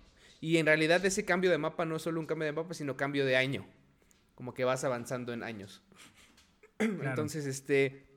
Y 0.43 0.57
en 0.57 0.67
realidad 0.67 1.07
ese 1.07 1.25
cambio 1.25 1.53
de 1.53 1.57
mapa 1.57 1.85
no 1.85 1.95
es 1.95 2.03
solo 2.03 2.19
un 2.19 2.27
cambio 2.27 2.47
de 2.47 2.53
mapa, 2.53 2.75
sino 2.75 2.97
cambio 2.97 3.25
de 3.25 3.37
año. 3.37 3.65
Como 4.35 4.55
que 4.55 4.65
vas 4.65 4.83
avanzando 4.83 5.33
en 5.33 5.43
años. 5.45 5.83
Claro. 6.79 7.11
Entonces, 7.11 7.47
este. 7.47 8.09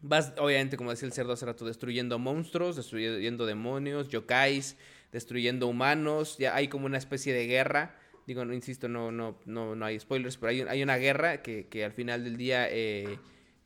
Vas, 0.00 0.32
obviamente, 0.38 0.76
como 0.76 0.90
decía 0.90 1.06
el 1.06 1.12
cerdo 1.12 1.32
hace 1.32 1.44
rato, 1.44 1.66
destruyendo 1.66 2.20
monstruos, 2.20 2.76
destruyendo 2.76 3.46
demonios, 3.46 4.08
yokais, 4.08 4.76
destruyendo 5.10 5.66
humanos. 5.66 6.38
Ya 6.38 6.54
hay 6.54 6.68
como 6.68 6.86
una 6.86 6.98
especie 6.98 7.34
de 7.34 7.48
guerra. 7.48 7.98
Digo, 8.28 8.44
no 8.44 8.54
insisto, 8.54 8.88
no, 8.88 9.10
no, 9.10 9.36
no, 9.44 9.74
no 9.74 9.84
hay 9.84 9.98
spoilers, 9.98 10.36
pero 10.36 10.50
hay, 10.50 10.60
hay 10.60 10.84
una 10.84 10.98
guerra 10.98 11.42
que, 11.42 11.66
que 11.66 11.84
al 11.84 11.92
final 11.92 12.22
del 12.22 12.36
día 12.36 12.68
eh, 12.70 13.18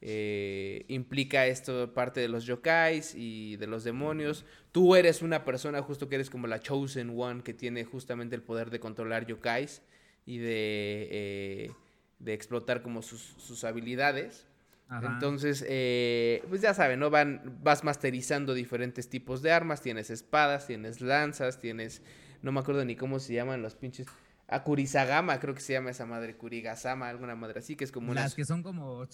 eh, 0.07 0.85
implica 0.89 1.47
esto 1.47 1.95
parte 1.95 2.21
de 2.21 2.29
los 2.29 2.45
yokais 2.45 3.15
y 3.15 3.57
de 3.57 3.67
los 3.67 3.85
demonios. 3.85 4.45
Tú 4.71 4.97
eres 4.97 5.23
una 5.23 5.47
persona 5.47 5.81
justo 5.81 6.11
que 6.11 6.17
eres 6.17 6.29
como 6.29 6.47
la 6.47 6.61
chosen 6.61 7.19
one 7.19 7.43
que 7.43 7.55
tiene 7.55 7.85
justamente 7.85 8.37
el 8.37 8.43
poder 8.43 8.69
de 8.69 8.81
controlar 8.81 9.25
yokais 9.25 9.81
y 10.27 10.37
de, 10.37 11.09
eh, 11.11 11.71
de 12.19 12.35
explotar 12.35 12.83
como 12.83 13.01
sus, 13.01 13.35
sus 13.39 13.65
habilidades. 13.65 14.47
Ajá. 14.89 15.07
Entonces, 15.07 15.65
eh, 15.67 16.45
pues 16.51 16.61
ya 16.61 16.75
saben, 16.75 17.01
¿no? 17.01 17.09
Van, 17.09 17.59
vas 17.63 17.83
masterizando 17.83 18.53
diferentes 18.53 19.09
tipos 19.09 19.41
de 19.41 19.53
armas. 19.53 19.81
Tienes 19.81 20.11
espadas, 20.11 20.67
tienes 20.67 21.01
lanzas, 21.01 21.61
tienes. 21.61 22.03
No 22.43 22.53
me 22.53 22.61
acuerdo 22.61 22.85
ni 22.85 22.95
cómo 22.95 23.21
se 23.21 23.33
llaman 23.33 23.63
los 23.63 23.75
pinches. 23.75 24.07
Akurisagama, 24.49 25.41
creo 25.41 25.55
que 25.55 25.63
se 25.63 25.73
llama 25.73 25.93
esa 25.93 26.05
madre. 26.05 26.37
Kurigasama, 26.37 27.09
alguna 27.09 27.35
madre 27.37 27.61
así, 27.61 27.75
que 27.75 27.85
es 27.85 27.91
como 27.91 28.11
una. 28.11 28.21
Las 28.21 28.35
que 28.35 28.45
son 28.45 28.63
como. 28.63 29.09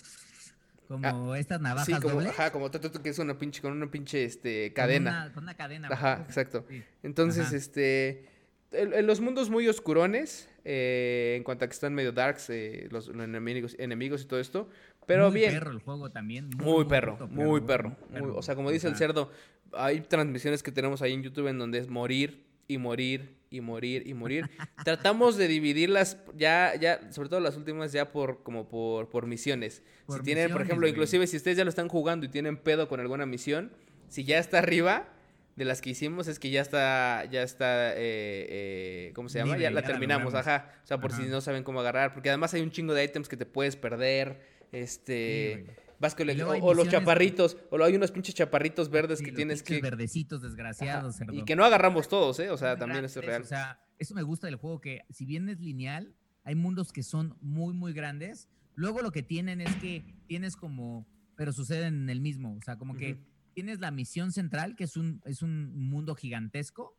Como 0.98 1.34
estas 1.36 1.60
navajas 1.60 1.86
Sí, 1.86 1.92
como, 1.94 2.14
dobles. 2.14 2.30
ajá, 2.30 2.50
como 2.52 2.70
que 2.70 3.08
es 3.08 3.18
una 3.18 3.38
pinche, 3.38 3.62
con 3.62 3.72
una 3.72 3.90
pinche 3.90 4.24
este, 4.24 4.68
con 4.70 4.74
cadena. 4.74 5.10
una- 5.24 5.32
Con 5.32 5.42
una 5.44 5.54
cadena. 5.56 5.88
Ajá, 5.90 6.24
exacto. 6.26 6.64
Sí. 6.68 6.82
Entonces, 7.02 7.46
Ajá. 7.46 7.56
este. 7.56 8.26
En, 8.72 8.92
en 8.92 9.06
los 9.06 9.20
mundos 9.20 9.50
muy 9.50 9.66
oscurones, 9.68 10.48
eh, 10.64 11.34
en 11.36 11.42
cuanto 11.42 11.64
a 11.64 11.68
que 11.68 11.72
están 11.74 11.92
medio 11.94 12.12
darks, 12.12 12.50
eh, 12.50 12.86
los, 12.90 13.08
los 13.08 13.24
enemigos, 13.24 13.74
enemigos 13.78 14.22
y 14.22 14.26
todo 14.26 14.38
esto. 14.38 14.68
Pero 15.06 15.30
Muy 15.30 15.40
bien. 15.40 15.52
perro 15.52 15.72
el 15.72 15.80
juego 15.80 16.10
también. 16.10 16.50
Muy 16.56 16.84
perro, 16.84 17.18
muy 17.28 17.60
perro. 17.62 17.96
muy 18.10 18.20
muy- 18.22 18.30
o 18.36 18.42
sea, 18.42 18.54
como 18.54 18.70
dice 18.70 18.86
el 18.86 18.94
cerdo, 18.96 19.30
hay 19.72 20.00
transmisiones 20.02 20.62
que 20.62 20.70
tenemos 20.70 21.02
ahí 21.02 21.12
en 21.14 21.22
YouTube 21.24 21.48
en 21.48 21.58
donde 21.58 21.78
es 21.78 21.88
morir 21.88 22.44
y 22.70 22.78
morir 22.78 23.36
y 23.51 23.60
morir 23.60 24.06
y 24.06 24.14
morir. 24.14 24.48
Tratamos 24.84 25.36
de 25.36 25.48
dividirlas 25.48 26.18
ya, 26.36 26.74
ya, 26.76 27.12
sobre 27.12 27.28
todo 27.28 27.40
las 27.40 27.56
últimas 27.56 27.90
ya 27.90 28.12
por, 28.12 28.44
como 28.44 28.68
por, 28.68 29.09
por 29.10 29.26
misiones. 29.26 29.82
Por 30.06 30.18
si 30.18 30.22
tienen, 30.22 30.52
por 30.52 30.62
ejemplo, 30.62 30.82
güey. 30.84 30.92
inclusive 30.92 31.26
si 31.26 31.36
ustedes 31.36 31.56
ya 31.56 31.64
lo 31.64 31.70
están 31.70 31.88
jugando 31.88 32.26
y 32.26 32.28
tienen 32.28 32.56
pedo 32.56 32.88
con 32.88 33.01
alguna 33.01 33.26
misión, 33.26 33.72
si 34.09 34.24
ya 34.24 34.38
está 34.38 34.59
arriba 34.59 35.09
de 35.56 35.64
las 35.64 35.80
que 35.80 35.90
hicimos 35.90 36.28
es 36.28 36.38
que 36.38 36.51
ya 36.51 36.62
está, 36.62 37.24
ya 37.24 37.42
está, 37.42 37.92
eh, 37.92 37.97
eh, 37.98 39.12
¿cómo 39.14 39.28
se 39.28 39.38
llama? 39.38 39.55
Libre, 39.55 39.64
ya 39.64 39.70
la 39.70 39.80
ya 39.80 39.86
la 39.86 39.92
terminamos, 39.92 40.32
logramos. 40.32 40.47
ajá. 40.47 40.80
O 40.84 40.86
sea, 40.86 41.01
por 41.01 41.12
Ajá. 41.12 41.22
si 41.22 41.28
no 41.28 41.40
saben 41.40 41.64
cómo 41.64 41.80
agarrar, 41.80 42.14
porque 42.14 42.28
además 42.28 42.55
hay 42.55 42.62
un 42.62 42.70
chingo 42.70 42.94
de 42.94 43.02
ítems 43.05 43.28
que 43.28 43.36
te 43.36 43.47
puedes 43.47 43.74
perder, 43.74 44.40
este... 44.70 45.64
Sí. 45.66 45.72
Vas 46.01 46.14
con 46.14 46.28
el- 46.28 46.43
o, 46.43 46.51
o 46.51 46.74
los 46.74 46.86
que- 46.86 46.90
chaparritos, 46.93 47.56
o 47.70 47.78
lo- 47.78 47.85
hay 47.85 47.94
unos 47.94 48.10
pinches 48.10 48.35
chaparritos 48.35 48.89
verdes 48.90 49.18
Sí, 49.18 49.24
que 49.27 49.31
los 49.32 49.36
tienes 49.36 49.62
que... 49.62 49.81
verdecitos 49.81 50.40
desgraciados, 50.43 51.20
y 51.31 51.44
que 51.44 51.55
no 51.55 51.64
agarramos 51.64 52.09
todos, 52.09 52.40
¿eh? 52.40 52.51
O 52.51 52.56
sea, 52.56 52.77
también 52.78 53.05
eso 53.05 53.20
es 53.20 53.27
real. 53.27 53.43
grandes, 53.43 53.47
O 53.47 53.55
sea, 53.55 53.81
eso 53.98 54.14
me 54.14 54.22
gusta 54.22 54.47
del 54.47 54.56
juego, 54.56 54.81
que 54.81 55.02
si 55.10 55.24
bien 55.27 55.48
es 55.48 55.60
lineal, 55.60 56.14
hay 56.43 56.55
mundos 56.55 56.90
que 56.90 57.02
son 57.02 57.36
muy, 57.43 57.74
muy 57.74 57.93
grandes. 57.93 58.48
Luego 58.74 59.02
lo 59.02 59.12
que 59.12 59.22
tienen 59.22 59.60
es 59.60 59.74
que 59.77 60.02
tienes 60.27 60.56
como, 60.56 61.06
pero 61.36 61.52
suceden 61.52 62.02
en 62.05 62.10
el 62.10 62.20
mismo. 62.20 62.56
O 62.56 62.62
sea, 62.62 62.77
como 62.78 62.94
que 62.97 63.18
tienes 63.52 63.81
la 63.81 63.90
misión 63.90 64.32
central, 64.32 64.74
que 64.77 64.85
es 64.85 64.97
un, 64.97 65.20
es 65.27 65.43
un 65.43 65.77
mundo 65.89 66.14
gigantesco, 66.14 66.97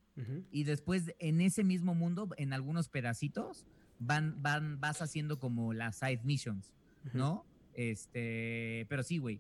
y 0.52 0.66
después 0.66 1.16
en 1.18 1.42
ese 1.42 1.64
mismo 1.64 1.96
mundo, 1.96 2.30
en 2.38 2.54
algunos 2.54 2.88
pedacitos, 2.90 3.66
van, 3.98 4.40
van, 4.44 4.80
vas 4.80 5.02
haciendo 5.02 5.40
como 5.40 5.74
las 5.74 5.96
side 5.98 6.20
missions, 6.24 6.72
¿no? 7.14 7.46
Este, 7.76 8.86
pero 8.90 9.04
sí, 9.04 9.18
güey. 9.18 9.40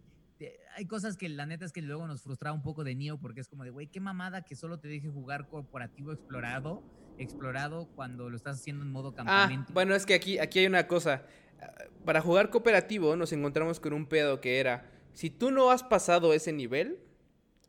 Hay 0.75 0.85
cosas 0.85 1.17
que 1.17 1.29
la 1.29 1.45
neta 1.45 1.65
es 1.65 1.71
que 1.71 1.81
luego 1.81 2.07
nos 2.07 2.21
frustraba 2.23 2.55
un 2.55 2.63
poco 2.63 2.83
de 2.83 2.95
Neo 2.95 3.19
porque 3.19 3.41
es 3.41 3.47
como 3.47 3.63
de, 3.63 3.69
güey, 3.69 3.87
qué 3.87 3.99
mamada 3.99 4.41
que 4.43 4.55
solo 4.55 4.79
te 4.79 4.87
deje 4.87 5.07
jugar 5.09 5.47
corporativo 5.49 6.11
explorado, 6.11 6.81
explorado 7.19 7.87
cuando 7.95 8.29
lo 8.29 8.37
estás 8.37 8.57
haciendo 8.59 8.83
en 8.83 8.91
modo 8.91 9.09
Ah, 9.09 9.15
campamento. 9.15 9.73
bueno, 9.73 9.93
es 9.93 10.05
que 10.07 10.15
aquí, 10.15 10.39
aquí 10.39 10.59
hay 10.59 10.65
una 10.65 10.87
cosa. 10.87 11.23
Ah, 11.61 11.71
Para 12.05 12.21
jugar 12.21 12.49
cooperativo 12.49 13.15
nos 13.15 13.31
encontramos 13.33 13.79
con 13.79 13.93
un 13.93 14.07
pedo 14.07 14.41
que 14.41 14.59
era, 14.59 14.89
si 15.13 15.29
tú 15.29 15.51
no 15.51 15.69
has 15.69 15.83
pasado 15.83 16.33
ese 16.33 16.53
nivel, 16.53 16.97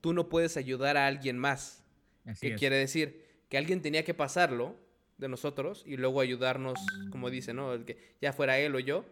tú 0.01 0.15
no 0.15 0.31
puedes 0.31 0.57
ayudar 0.57 0.97
a 0.97 1.07
alguien 1.07 1.37
más. 1.39 1.85
Así 2.25 2.47
¿Qué 2.49 2.55
es. 2.55 2.59
quiere 2.59 2.77
decir? 2.77 3.23
Que 3.51 3.59
alguien 3.59 3.83
tenía 3.83 4.03
que 4.05 4.15
pasarlo 4.15 4.77
de 5.19 5.29
nosotros 5.29 5.83
y 5.87 5.99
luego 5.99 6.21
ayudarnos, 6.23 6.79
como 7.11 7.29
dice, 7.29 7.53
¿no? 7.53 7.75
El 7.75 7.85
que 7.85 7.99
ya 8.23 8.33
fuera 8.33 8.59
él 8.59 8.75
o 8.75 8.79
yo, 8.81 9.05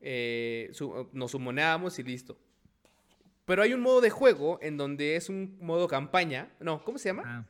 eh, 0.00 0.70
su- 0.72 1.08
nos 1.12 1.30
sumoneábamos 1.32 1.98
y 1.98 2.02
listo. 2.02 2.38
Pero 3.44 3.62
hay 3.62 3.72
un 3.72 3.80
modo 3.80 4.00
de 4.00 4.10
juego 4.10 4.58
en 4.62 4.76
donde 4.76 5.16
es 5.16 5.28
un 5.28 5.56
modo 5.60 5.88
campaña. 5.88 6.50
No, 6.60 6.84
¿cómo 6.84 6.98
se 6.98 7.08
llama? 7.08 7.22
Ah, 7.26 7.44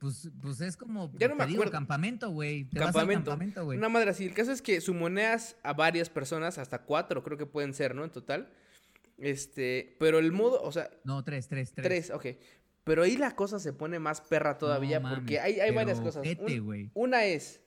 Pues, 0.00 0.30
pues 0.40 0.60
es 0.60 0.76
como, 0.76 1.10
Ya 1.18 1.26
no 1.28 1.34
me 1.34 1.44
digo, 1.46 1.56
acuerdo. 1.62 1.72
campamento, 1.72 2.30
güey. 2.30 2.68
Campamento. 2.70 3.30
campamento. 3.32 3.66
Una 3.66 3.88
madre 3.88 4.10
así. 4.10 4.26
El 4.26 4.34
caso 4.34 4.52
es 4.52 4.62
que 4.62 4.80
sumoneas 4.80 5.56
a 5.64 5.72
varias 5.72 6.08
personas, 6.08 6.58
hasta 6.58 6.82
cuatro 6.82 7.24
creo 7.24 7.36
que 7.36 7.46
pueden 7.46 7.74
ser, 7.74 7.94
¿no? 7.96 8.04
En 8.04 8.10
total. 8.10 8.48
Este, 9.16 9.96
pero 9.98 10.18
el 10.20 10.30
modo, 10.30 10.62
o 10.62 10.70
sea, 10.70 10.88
No, 11.04 11.24
tres, 11.24 11.48
tres, 11.48 11.72
tres. 11.72 11.84
tres, 11.86 12.10
ok. 12.10 12.26
Pero 12.84 13.02
ahí 13.02 13.16
la 13.16 13.34
cosa 13.34 13.58
se 13.58 13.72
pone 13.72 13.98
más 13.98 14.20
perra 14.20 14.56
todavía 14.58 15.00
No 15.00 15.14
porque 15.14 15.40
hay, 15.40 15.58
hay 15.58 15.74
varias 15.74 16.00
cosas. 16.00 16.24
Un- 16.38 16.90
una 16.94 17.24
es, 17.24 17.60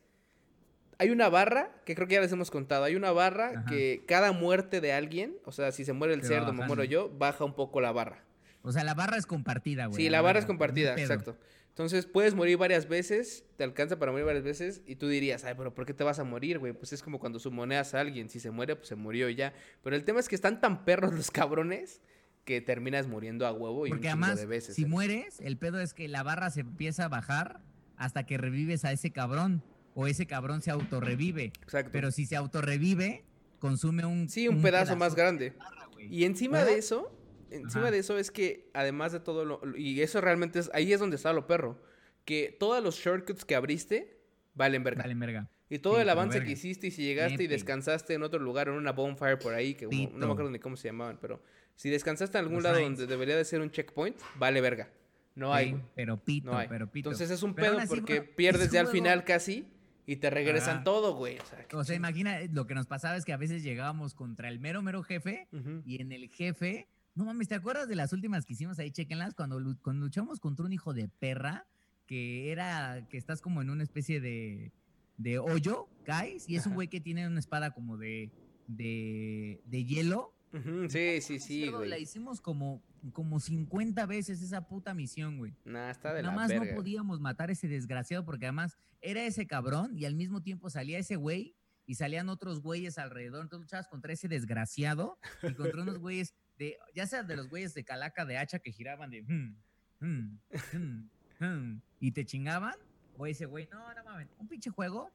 hay 1.02 1.10
una 1.10 1.30
barra, 1.30 1.72
que 1.84 1.96
creo 1.96 2.08
que 2.08 2.14
ya 2.14 2.22
les 2.22 2.32
hemos 2.32 2.52
contado, 2.52 2.84
hay 2.84 2.96
una 2.96 3.12
barra 3.12 3.50
Ajá. 3.50 3.66
que 3.66 4.04
cada 4.08 4.34
muerte 4.34 4.82
de 4.82 4.94
alguien, 4.94 5.36
o 5.46 5.52
sea, 5.52 5.72
si 5.72 5.84
se 5.84 5.94
muere 5.94 6.14
el 6.14 6.22
Te 6.22 6.28
cerdo, 6.28 6.54
me 6.54 6.64
muero 6.68 6.84
yo, 6.84 7.10
baja 7.10 7.44
un 7.44 7.56
poco 7.56 7.82
la 7.82 7.92
barra. 7.92 8.24
O 8.62 8.72
sea, 8.72 8.84
la 8.84 8.94
barra 8.94 9.18
es 9.18 9.26
compartida, 9.26 9.88
güey. 9.88 9.98
Sí, 10.00 10.10
la 10.12 10.22
barra 10.22 10.38
es 10.38 10.46
compartida, 10.46 10.94
exacto. 10.94 11.36
Entonces 11.70 12.06
puedes 12.06 12.36
morir 12.36 12.58
varias 12.58 12.88
veces, 12.88 13.46
te 13.58 13.64
alcanza 13.64 13.98
para 13.98 14.12
morir 14.12 14.28
varias 14.28 14.44
veces 14.44 14.84
y 14.86 14.98
tú 14.98 15.08
dirías, 15.08 15.44
ay, 15.44 15.56
pero 15.58 15.74
¿por 15.74 15.88
qué 15.88 15.96
te 15.96 16.04
vas 16.04 16.20
a 16.20 16.24
morir, 16.24 16.60
güey? 16.60 16.74
Pues 16.74 16.94
es 16.94 17.02
como 17.02 17.20
cuando 17.20 17.40
sumoneas 17.40 17.96
a 17.96 18.02
alguien, 18.02 18.30
si 18.30 18.40
se 18.40 18.52
muere, 18.52 18.76
pues 18.76 18.90
se 18.90 18.96
murió 18.96 19.28
y 19.28 19.34
ya. 19.34 19.54
Pero 19.82 19.96
el 19.96 20.04
tema 20.04 20.20
es 20.20 20.30
que 20.30 20.36
están 20.36 20.62
tan 20.62 20.86
perros 20.86 21.14
los 21.16 21.32
cabrones 21.32 22.00
que 22.46 22.62
terminas 22.62 23.08
muriendo 23.08 23.48
a 23.48 23.54
huevo 23.54 23.88
y 23.88 23.90
Porque 23.90 24.08
un 24.08 24.12
además, 24.24 24.38
de 24.40 24.46
veces. 24.46 24.76
si 24.76 24.84
¿eh? 24.84 24.88
mueres, 24.88 25.40
el 25.40 25.58
pedo 25.58 25.80
es 25.80 25.96
que 25.96 26.08
la 26.08 26.22
barra 26.22 26.52
se 26.52 26.60
empieza 26.62 27.06
a 27.06 27.08
bajar 27.08 27.62
hasta 27.98 28.26
que 28.26 28.38
revives 28.38 28.86
a 28.86 28.92
ese 28.92 29.12
cabrón. 29.12 29.64
O 29.96 30.08
ese 30.08 30.26
cabrón 30.26 30.62
se 30.62 30.72
autorrevive. 30.72 31.52
Exacto. 31.62 31.90
Pero 31.92 32.12
si 32.12 32.26
se 32.26 32.36
autorrevive, 32.36 33.24
consume 33.60 34.06
un. 34.06 34.30
Sí, 34.30 34.48
un, 34.48 34.62
pedazo, 34.62 34.96
más 34.96 35.16
grande. 35.16 35.54
barra. 35.58 35.88
Y 36.00 36.24
encima 36.26 36.64
de 36.64 36.78
eso, 36.78 37.16
encima 37.52 37.84
Ajá. 37.84 37.92
de 37.92 38.00
eso 38.00 38.18
es 38.18 38.32
que, 38.32 38.70
además 38.74 39.12
de 39.12 39.20
todo 39.20 39.46
lo... 39.46 39.62
Y 39.78 40.02
eso 40.02 40.20
realmente 40.20 40.58
es... 40.60 40.72
Ahí 40.74 40.92
es 40.94 41.00
donde 41.00 41.16
está 41.16 41.32
lo 41.32 41.46
perro. 41.46 41.80
Que 42.26 42.56
todos 42.60 42.84
los 42.84 42.96
shortcuts 42.96 43.46
que 43.46 43.54
abriste 43.56 44.18
valen 44.56 44.84
verga. 44.84 45.04
Vale, 45.04 45.14
verga. 45.16 45.50
Y 45.70 45.80
todo 45.80 45.96
Sí, 45.96 46.02
el 46.02 46.10
avance 46.10 46.40
verga. 46.40 46.48
que 46.48 46.54
hiciste 46.54 46.88
y 46.88 46.92
si 46.92 47.04
llegaste 47.04 47.44
y 47.44 47.48
descansaste 47.48 48.14
en 48.16 48.24
otro 48.24 48.40
lugar, 48.40 48.68
en 48.68 48.74
una 48.74 48.92
bonfire 48.92 49.38
por 49.38 49.54
ahí, 49.54 49.76
que 49.76 49.86
no 49.86 50.28
me 50.28 50.32
acuerdo 50.32 50.50
ni 50.52 50.60
cómo 50.60 50.76
se 50.76 50.88
llamaban, 50.90 51.18
pero 51.22 51.42
si 51.76 51.90
descansaste 51.90 52.38
en 52.38 52.44
algún 52.44 52.56
Los 52.56 52.64
lado 52.64 52.82
donde 52.82 53.08
debería 53.08 53.38
de 53.38 53.46
ser 53.46 53.62
un 53.62 53.72
checkpoint, 53.72 54.18
vale 54.36 54.60
verga. 54.60 54.90
No 55.36 55.54
hay, 55.54 55.70
Sí, 55.72 55.78
pero 55.96 56.18
pito, 56.18 56.52
No 56.52 56.58
hay. 56.58 56.68
pero 56.68 56.92
pito. 56.92 57.10
Entonces 57.10 57.32
es 57.32 57.42
un 57.42 57.54
Pero 57.54 57.78
pedo 57.78 57.88
porque 57.88 58.20
bueno, 58.20 58.32
pierdes 58.36 58.72
ya 58.72 58.82
al 58.82 58.88
final 58.88 59.24
casi 59.24 59.66
y 60.06 60.18
te 60.18 60.30
regresan 60.30 60.76
Ajá. 60.78 60.84
todo, 60.84 61.16
güey. 61.16 61.38
O 61.74 61.84
sea, 61.84 61.94
O 61.94 61.94
imagina, 61.94 62.42
eh, 62.42 62.50
lo 62.52 62.68
que 62.68 62.76
nos 62.76 62.88
pasaba 62.88 63.16
es 63.16 63.26
que 63.26 63.34
a 63.34 63.38
veces 63.38 63.64
llegábamos 63.64 64.14
contra 64.14 64.50
el 64.50 64.60
mero, 64.60 64.82
mero 64.82 65.04
jefe 65.04 65.48
y 65.86 66.02
en 66.02 66.12
el 66.12 66.30
jefe, 66.30 66.88
no 67.16 67.26
mames, 67.26 67.48
¿te 67.48 67.56
acuerdas 67.56 67.88
de 67.88 67.96
las 67.96 68.14
últimas 68.14 68.46
que 68.46 68.54
hicimos 68.54 68.80
ahí? 68.80 68.92
Chequenlas, 68.92 69.34
cuando, 69.34 69.60
cuando 69.82 70.06
luchamos 70.06 70.40
contra 70.40 70.66
un 70.66 70.74
hijo 70.74 70.94
de 70.94 71.08
perra 71.08 71.68
que 72.08 72.52
era, 72.52 73.08
que 73.10 73.18
estás 73.18 73.42
como 73.42 73.62
en 73.62 73.70
una 73.70 73.84
especie 73.84 74.20
de, 74.20 74.74
de 75.18 75.40
hoyo, 75.40 75.88
caes, 76.04 76.48
y 76.50 76.56
es 76.58 76.66
un 76.66 76.74
güey 76.74 76.88
que 76.90 77.00
tiene 77.00 77.26
una 77.28 77.40
espada 77.40 77.72
como 77.72 77.98
de, 77.98 78.32
de, 78.68 79.62
de 79.66 79.86
hielo. 79.86 80.34
Ujú, 80.54 80.90
Sí, 80.90 81.22
sí, 81.22 81.40
sí, 81.40 81.66
Cerdo, 81.66 81.80
La 81.86 81.88
güey. 81.88 82.02
hicimos 82.04 82.42
como, 82.42 82.82
como 83.14 83.40
50 83.40 84.06
veces 84.06 84.42
esa 84.42 84.68
puta 84.68 84.94
misión, 84.94 85.38
güey. 85.38 85.56
Nah, 85.66 85.90
está 85.90 86.14
de 86.14 86.22
Nada 86.22 86.36
la 86.36 86.42
más 86.42 86.50
verga. 86.50 86.66
no 86.72 86.76
podíamos 86.76 87.20
matar 87.20 87.50
a 87.50 87.54
ese 87.54 87.68
desgraciado 87.68 88.24
porque 88.26 88.46
además 88.46 88.78
era 89.02 89.24
ese 89.26 89.48
cabrón 89.48 89.98
y 89.98 90.06
al 90.06 90.16
mismo 90.16 90.42
tiempo 90.42 90.70
salía 90.70 91.00
ese 91.00 91.16
güey 91.16 91.56
y 91.88 91.96
salían 91.96 92.30
otros 92.30 92.62
güeyes 92.62 92.98
alrededor. 92.98 93.42
Entonces 93.44 93.66
luchabas 93.66 93.88
contra 93.88 94.14
ese 94.14 94.28
desgraciado 94.28 95.18
y 95.42 95.54
contra 95.54 95.82
unos 95.82 95.98
güeyes 96.00 96.34
de, 96.58 96.78
ya 96.94 97.08
sea 97.08 97.24
de 97.24 97.36
los 97.36 97.50
güeyes 97.50 97.74
de 97.74 97.84
calaca 97.84 98.24
de 98.26 98.38
hacha 98.38 98.60
que 98.60 98.72
giraban 98.72 99.10
de 99.10 99.24
"Hmm, 99.24 99.56
hmm, 100.00 100.38
hmm, 100.74 101.10
hmm", 101.40 101.82
y 102.00 102.12
te 102.12 102.24
chingaban. 102.26 102.76
O 103.18 103.26
ese 103.28 103.46
güey, 103.46 103.68
no, 103.72 103.94
no 103.94 104.04
mames, 104.04 104.28
un 104.38 104.48
pinche 104.48 104.70
juego. 104.70 105.12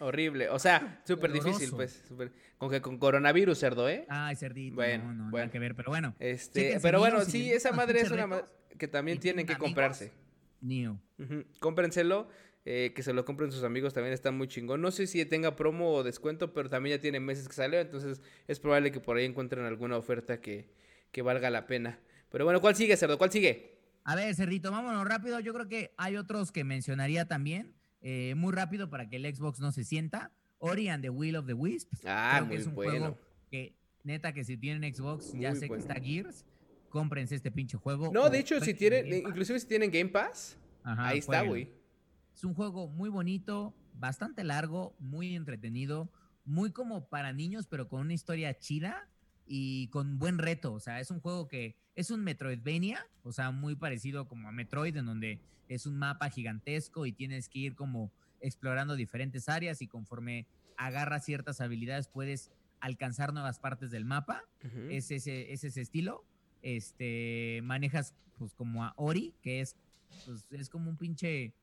Horrible. 0.00 0.48
O 0.48 0.58
sea, 0.58 1.00
súper 1.06 1.32
difícil, 1.32 1.70
pues. 1.70 2.02
súper- 2.08 2.32
Con 2.58 2.70
que 2.70 2.80
con 2.80 2.98
coronavirus, 2.98 3.58
cerdo, 3.58 3.88
¿eh? 3.88 4.06
Ay, 4.08 4.36
cerdito, 4.36 4.74
Bueno, 4.76 5.04
no, 5.04 5.12
no, 5.12 5.30
bueno. 5.30 5.46
nada 5.46 5.50
que 5.52 5.58
ver, 5.58 5.74
pero 5.74 5.90
bueno. 5.90 6.14
Este, 6.18 6.78
pero 6.82 6.98
bueno, 6.98 7.24
si 7.24 7.30
sí, 7.30 7.52
esa 7.52 7.70
los 7.70 7.76
madre 7.76 8.00
es 8.00 8.10
una 8.10 8.26
retos 8.26 8.50
ma- 8.50 8.76
que 8.78 8.88
también 8.88 9.18
tienen 9.20 9.46
que 9.46 9.52
amigos. 9.52 9.68
comprarse. 9.68 10.12
Neo. 10.60 10.98
Ujú, 11.18 11.44
Cómprenselo, 11.60 12.28
eh, 12.64 12.92
que 12.94 13.02
se 13.02 13.12
lo 13.12 13.24
compren 13.24 13.52
sus 13.52 13.62
amigos, 13.64 13.92
también 13.94 14.14
está 14.14 14.30
muy 14.30 14.48
chingón. 14.48 14.80
No 14.80 14.90
sé 14.90 15.06
si 15.06 15.24
tenga 15.26 15.54
promo 15.56 15.92
o 15.92 16.02
descuento, 16.02 16.52
pero 16.54 16.68
también 16.70 16.96
ya 16.96 17.00
tiene 17.02 17.20
meses 17.20 17.46
que 17.48 17.54
salió, 17.54 17.78
entonces 17.80 18.22
es 18.48 18.60
probable 18.60 18.90
que 18.90 19.00
por 19.00 19.16
ahí 19.16 19.24
encuentren 19.26 19.64
alguna 19.64 19.96
oferta 19.96 20.40
que, 20.40 20.70
que 21.12 21.22
valga 21.22 21.50
la 21.50 21.66
pena. 21.66 21.98
Pero 22.30 22.44
bueno, 22.44 22.60
¿cuál 22.60 22.74
sigue, 22.74 22.96
cerdo? 22.96 23.18
¿Cuál 23.18 23.30
sigue? 23.30 23.78
A 24.04 24.16
ver, 24.16 24.34
Cerdito, 24.34 24.70
vámonos 24.70 25.06
rápido. 25.06 25.38
Yo 25.40 25.54
creo 25.54 25.68
que 25.68 25.94
hay 25.96 26.16
otros 26.16 26.50
que 26.52 26.64
mencionaría 26.64 27.26
también. 27.26 27.74
Eh, 28.04 28.34
muy 28.36 28.52
rápido 28.52 28.90
para 28.90 29.08
que 29.08 29.16
el 29.16 29.34
Xbox 29.34 29.58
no 29.60 29.72
se 29.72 29.82
sienta. 29.82 30.30
Ori 30.58 30.88
and 30.88 31.02
the 31.02 31.10
Will 31.10 31.36
of 31.36 31.46
the 31.46 31.54
Wisps. 31.54 32.02
Ah, 32.06 32.34
Creo 32.36 32.42
que 32.48 32.54
muy 32.54 32.60
es 32.60 32.66
un 32.66 32.74
bueno. 32.74 32.90
juego 32.92 33.18
que, 33.50 33.74
neta, 34.04 34.32
que 34.32 34.44
si 34.44 34.56
tienen 34.56 34.94
Xbox, 34.94 35.32
ya 35.32 35.54
sé 35.54 35.66
bueno. 35.68 35.74
que 35.74 35.80
está 35.92 36.00
Gears, 36.00 36.44
cómprense 36.90 37.34
este 37.34 37.50
pinche 37.50 37.76
juego. 37.78 38.10
No, 38.12 38.28
de 38.30 38.38
hecho, 38.38 38.60
si 38.60 38.74
tienen, 38.74 39.08
Pass. 39.08 39.30
inclusive 39.30 39.58
si 39.60 39.66
tienen 39.66 39.90
Game 39.90 40.10
Pass, 40.10 40.56
Ajá, 40.82 41.08
ahí 41.08 41.18
está, 41.18 41.42
güey. 41.42 41.70
Es 42.34 42.44
un 42.44 42.54
juego 42.54 42.88
muy 42.88 43.08
bonito, 43.08 43.74
bastante 43.94 44.44
largo, 44.44 44.94
muy 44.98 45.34
entretenido, 45.34 46.10
muy 46.44 46.72
como 46.72 47.08
para 47.08 47.32
niños, 47.32 47.66
pero 47.66 47.88
con 47.88 48.00
una 48.00 48.12
historia 48.12 48.58
chida 48.58 49.08
y 49.46 49.88
con 49.88 50.18
buen 50.18 50.38
reto. 50.38 50.72
O 50.72 50.80
sea, 50.80 51.00
es 51.00 51.10
un 51.10 51.20
juego 51.20 51.48
que 51.48 51.76
es 51.94 52.10
un 52.10 52.24
Metroidvania, 52.24 53.06
o 53.22 53.32
sea, 53.32 53.50
muy 53.50 53.76
parecido 53.76 54.26
como 54.26 54.48
a 54.48 54.52
Metroid, 54.52 54.96
en 54.96 55.06
donde 55.06 55.40
es 55.68 55.86
un 55.86 55.96
mapa 55.96 56.30
gigantesco 56.30 57.06
y 57.06 57.12
tienes 57.12 57.48
que 57.48 57.60
ir 57.60 57.74
como 57.74 58.12
explorando 58.40 58.96
diferentes 58.96 59.48
áreas 59.48 59.80
y 59.80 59.86
conforme 59.86 60.46
agarras 60.76 61.24
ciertas 61.24 61.60
habilidades 61.60 62.08
puedes 62.08 62.50
alcanzar 62.80 63.32
nuevas 63.32 63.58
partes 63.58 63.90
del 63.90 64.04
mapa 64.04 64.42
es 64.90 65.10
ese, 65.10 65.52
es 65.52 65.64
ese 65.64 65.80
estilo. 65.80 66.24
Este, 66.62 67.60
manejas 67.62 68.14
pues 68.38 68.54
como 68.54 68.84
a 68.84 68.92
Ori, 68.96 69.34
que 69.42 69.60
es, 69.60 69.76
pues, 70.26 70.44
es 70.50 70.68
como 70.68 70.90
un 70.90 70.96
pinche 70.96 71.54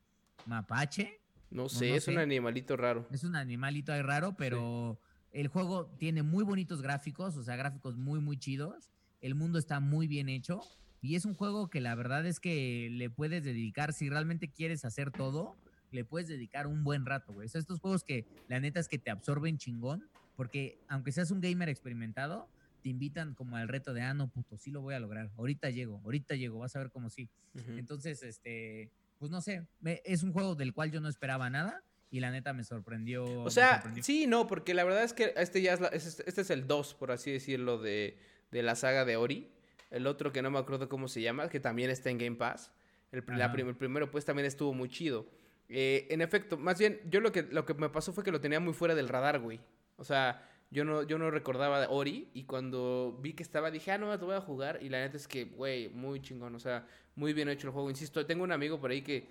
mapache. 0.46 1.20
No 1.50 1.68
sé, 1.68 1.90
no 1.90 1.96
es 1.96 2.08
un 2.08 2.18
animalito 2.18 2.76
raro. 2.76 3.06
Es 3.10 3.24
un 3.24 3.36
animalito 3.36 3.92
ahí 3.92 4.02
raro, 4.02 4.34
pero 4.36 4.98
el 5.32 5.48
juego 5.48 5.86
tiene 5.98 6.22
muy 6.22 6.44
bonitos 6.44 6.82
gráficos, 6.82 7.36
o 7.36 7.42
sea, 7.42 7.56
gráficos 7.56 7.96
muy, 7.96 8.20
muy 8.20 8.36
chidos. 8.36 8.90
El 9.20 9.34
mundo 9.34 9.58
está 9.58 9.80
muy 9.80 10.06
bien 10.06 10.28
hecho. 10.28 10.60
Y 11.00 11.16
es 11.16 11.24
un 11.24 11.34
juego 11.34 11.68
que 11.68 11.80
la 11.80 11.94
verdad 11.94 12.26
es 12.26 12.38
que 12.38 12.88
le 12.90 13.10
puedes 13.10 13.42
dedicar, 13.42 13.92
si 13.92 14.08
realmente 14.08 14.48
quieres 14.48 14.84
hacer 14.84 15.10
todo, 15.10 15.56
le 15.90 16.04
puedes 16.04 16.28
dedicar 16.28 16.66
un 16.66 16.84
buen 16.84 17.06
rato, 17.06 17.32
güey. 17.32 17.46
O 17.46 17.48
sea, 17.48 17.60
estos 17.60 17.80
juegos 17.80 18.04
que 18.04 18.26
la 18.48 18.60
neta 18.60 18.78
es 18.78 18.88
que 18.88 18.98
te 18.98 19.10
absorben 19.10 19.58
chingón, 19.58 20.08
porque 20.36 20.78
aunque 20.88 21.10
seas 21.10 21.30
un 21.30 21.40
gamer 21.40 21.68
experimentado, 21.68 22.48
te 22.82 22.88
invitan 22.88 23.34
como 23.34 23.56
al 23.56 23.68
reto 23.68 23.92
de, 23.94 24.02
ah, 24.02 24.14
no, 24.14 24.28
puto, 24.28 24.56
sí 24.58 24.70
lo 24.70 24.80
voy 24.80 24.94
a 24.94 25.00
lograr. 25.00 25.30
Ahorita 25.36 25.70
llego, 25.70 26.00
ahorita 26.04 26.36
llego, 26.36 26.58
vas 26.58 26.76
a 26.76 26.80
ver 26.80 26.90
cómo 26.90 27.10
sí. 27.10 27.28
Entonces, 27.76 28.22
este, 28.22 28.90
pues 29.18 29.30
no 29.30 29.40
sé, 29.40 29.66
es 30.04 30.22
un 30.22 30.32
juego 30.32 30.54
del 30.54 30.72
cual 30.72 30.90
yo 30.90 31.00
no 31.00 31.08
esperaba 31.08 31.50
nada 31.50 31.82
y 32.12 32.20
la 32.20 32.30
neta 32.30 32.52
me 32.52 32.62
sorprendió. 32.62 33.24
O 33.42 33.50
sea, 33.50 33.74
sorprendió. 33.76 34.04
sí, 34.04 34.26
no, 34.28 34.46
porque 34.46 34.74
la 34.74 34.84
verdad 34.84 35.02
es 35.02 35.12
que 35.12 35.32
este 35.36 35.60
ya 35.62 35.72
es, 35.72 35.80
la- 35.80 35.88
es- 35.88 36.22
este 36.24 36.40
es 36.42 36.50
el 36.50 36.68
2, 36.68 36.94
por 36.94 37.10
así 37.10 37.32
decirlo, 37.32 37.78
de, 37.78 38.16
de 38.52 38.62
la 38.62 38.76
saga 38.76 39.04
de 39.04 39.16
Ori. 39.16 39.48
El 39.90 40.06
otro 40.06 40.32
que 40.32 40.40
no 40.42 40.50
me 40.50 40.58
acuerdo 40.58 40.88
cómo 40.88 41.08
se 41.08 41.20
llama, 41.22 41.48
que 41.48 41.58
también 41.58 41.90
está 41.90 42.10
en 42.10 42.18
Game 42.18 42.36
Pass. 42.36 42.70
El, 43.10 43.24
la 43.36 43.50
prim- 43.52 43.68
el 43.68 43.76
primero, 43.76 44.10
pues, 44.10 44.24
también 44.24 44.46
estuvo 44.46 44.72
muy 44.72 44.88
chido. 44.88 45.26
Eh, 45.68 46.06
en 46.10 46.20
efecto, 46.22 46.56
más 46.56 46.78
bien, 46.78 47.00
yo 47.10 47.20
lo 47.20 47.32
que, 47.32 47.42
lo 47.42 47.64
que 47.66 47.74
me 47.74 47.88
pasó 47.88 48.12
fue 48.12 48.22
que 48.24 48.30
lo 48.30 48.40
tenía 48.40 48.60
muy 48.60 48.72
fuera 48.74 48.94
del 48.94 49.08
radar, 49.08 49.38
güey. 49.40 49.58
O 49.96 50.04
sea, 50.04 50.48
yo 50.70 50.84
no, 50.84 51.02
yo 51.02 51.18
no 51.18 51.30
recordaba 51.30 51.80
de 51.80 51.86
Ori 51.90 52.28
y 52.34 52.44
cuando 52.44 53.18
vi 53.22 53.34
que 53.34 53.42
estaba 53.42 53.70
dije, 53.70 53.90
ah, 53.92 53.98
no, 53.98 54.18
te 54.18 54.24
voy 54.24 54.34
a 54.34 54.40
jugar. 54.40 54.78
Y 54.82 54.88
la 54.88 55.00
neta 55.00 55.16
es 55.18 55.28
que, 55.28 55.44
güey, 55.44 55.88
muy 55.90 56.20
chingón. 56.20 56.54
O 56.54 56.58
sea, 56.58 56.86
muy 57.14 57.32
bien 57.34 57.48
hecho 57.50 57.66
el 57.68 57.72
juego. 57.74 57.90
Insisto, 57.90 58.24
tengo 58.26 58.44
un 58.44 58.52
amigo 58.52 58.80
por 58.80 58.90
ahí 58.90 59.02
que 59.02 59.28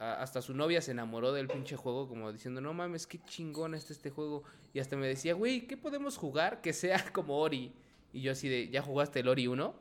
hasta 0.00 0.40
su 0.42 0.54
novia 0.54 0.80
se 0.80 0.92
enamoró 0.92 1.32
del 1.32 1.46
pinche 1.48 1.76
juego, 1.76 2.08
como 2.08 2.32
diciendo, 2.32 2.60
no 2.60 2.72
mames, 2.74 3.06
qué 3.06 3.18
chingón 3.24 3.74
está 3.74 3.92
este 3.92 4.10
juego. 4.10 4.42
Y 4.72 4.80
hasta 4.80 4.96
me 4.96 5.06
decía, 5.06 5.34
güey, 5.34 5.66
¿qué 5.66 5.76
podemos 5.76 6.16
jugar 6.16 6.60
que 6.62 6.72
sea 6.72 7.04
como 7.12 7.38
Ori? 7.38 7.72
Y 8.12 8.22
yo 8.22 8.32
así 8.32 8.48
de, 8.48 8.68
¿ya 8.70 8.82
jugaste 8.82 9.20
el 9.20 9.28
Ori 9.28 9.46
1? 9.46 9.74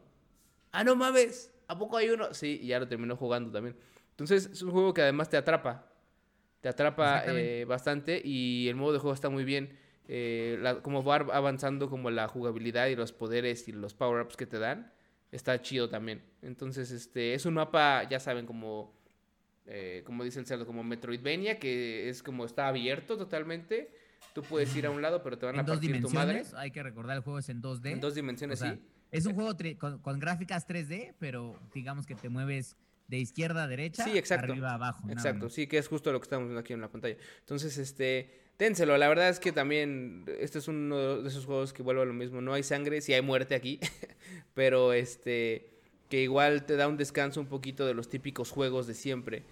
Ah, 0.72 0.84
no 0.84 0.96
mames, 0.96 1.52
¿a 1.68 1.78
poco 1.78 1.98
hay 1.98 2.10
uno? 2.10 2.34
Sí, 2.34 2.60
y 2.62 2.68
ya 2.68 2.80
lo 2.80 2.88
terminó 2.88 3.16
jugando 3.16 3.52
también. 3.52 3.76
Entonces, 4.12 4.48
es 4.52 4.62
un 4.62 4.72
juego 4.72 4.94
que 4.94 5.02
además 5.02 5.30
te 5.30 5.38
atrapa. 5.38 5.86
Te 6.62 6.68
atrapa 6.70 7.24
eh, 7.40 7.66
bastante 7.66 8.22
y 8.24 8.68
el 8.68 8.76
modo 8.76 8.92
de 8.94 9.00
juego 9.00 9.14
está 9.14 9.30
muy 9.30 9.46
bien. 9.46 9.78
Eh, 10.10 10.58
la- 10.62 10.82
como 10.82 11.04
va 11.04 11.16
avanzando 11.16 11.90
como 11.90 12.10
la 12.12 12.28
jugabilidad 12.28 12.88
y 12.88 12.96
los 12.98 13.14
poderes 13.14 13.68
y 13.70 13.72
los 13.72 13.94
power-ups 13.94 14.36
que 14.36 14.46
te 14.46 14.60
dan, 14.60 14.92
está 15.32 15.62
chido 15.62 15.88
también. 15.88 16.22
Entonces, 16.42 16.92
este, 16.92 17.34
es 17.34 17.46
un 17.46 17.54
mapa, 17.54 18.04
ya 18.10 18.20
saben, 18.20 18.46
como, 18.46 18.94
eh, 19.72 20.02
como 20.04 20.24
dice 20.24 20.40
el 20.40 20.48
cerdo, 20.48 20.66
como 20.66 20.84
Metroidvania, 20.84 21.60
que 21.60 22.10
es 22.10 22.24
como 22.24 22.46
está 22.46 22.68
abierto 22.68 23.18
totalmente. 23.18 23.92
Tú 24.34 24.42
puedes 24.42 24.76
ir 24.76 24.86
a 24.86 24.90
un 24.90 25.02
lado, 25.02 25.22
pero 25.22 25.38
te 25.38 25.46
van 25.46 25.60
a 25.60 25.64
dos 25.64 25.78
partir 25.78 26.02
tu 26.02 26.10
madre. 26.10 26.44
hay 26.56 26.72
que 26.72 26.82
recordar, 26.82 27.18
el 27.18 27.24
juego 27.24 27.40
es 27.40 27.50
en 27.50 27.62
2D. 27.62 27.92
En 27.92 28.00
dos 28.00 28.16
dimensiones, 28.16 28.62
O 28.62 28.66
sea, 28.66 28.74
sí. 28.74 28.82
Es 29.12 29.26
un 29.26 29.34
juego 29.36 29.56
con, 29.78 30.00
con 30.00 30.20
gráficas 30.20 30.68
3D, 30.68 31.14
pero 31.20 31.60
digamos 31.74 32.06
que 32.06 32.16
te 32.16 32.30
mueves 32.30 32.76
de 33.08 33.18
izquierda 33.18 33.64
a 33.64 33.68
derecha, 33.68 34.04
Sí, 34.04 34.18
exacto. 34.18 34.52
arriba 34.52 34.72
a 34.72 34.76
abajo. 34.76 35.10
Exacto, 35.10 35.50
sí, 35.50 35.68
que 35.68 35.78
es 35.78 35.88
justo 35.88 36.12
lo 36.12 36.20
que 36.20 36.26
estamos 36.26 36.48
viendo 36.48 36.60
aquí 36.60 36.74
en 36.74 36.82
la 36.82 36.92
pantalla. 36.92 37.18
Entonces, 37.40 37.78
este, 37.78 38.30
ténselo. 38.58 38.98
La 38.98 39.08
verdad 39.08 39.30
es 39.30 39.40
que 39.40 39.52
también 39.52 40.26
este 40.40 40.60
es 40.60 40.68
uno 40.68 41.22
de 41.22 41.28
esos 41.28 41.46
juegos 41.46 41.74
que 41.74 41.82
vuelve 41.82 42.04
a 42.04 42.06
lo 42.06 42.14
mismo. 42.14 42.42
No 42.42 42.54
hay 42.54 42.62
sangre, 42.62 43.02
sí 43.02 43.14
hay 43.14 43.22
muerte 43.22 43.56
aquí, 43.56 43.80
pero 44.54 44.94
este, 44.94 45.72
que 46.10 46.22
igual 46.22 46.66
te 46.66 46.76
da 46.76 46.88
un 46.88 46.98
descanso 46.98 47.40
un 47.40 47.48
poquito 47.48 47.86
de 47.88 47.94
los 47.94 48.10
típicos 48.10 48.52
juegos 48.52 48.86
de 48.86 48.94
siempre. 48.94 49.44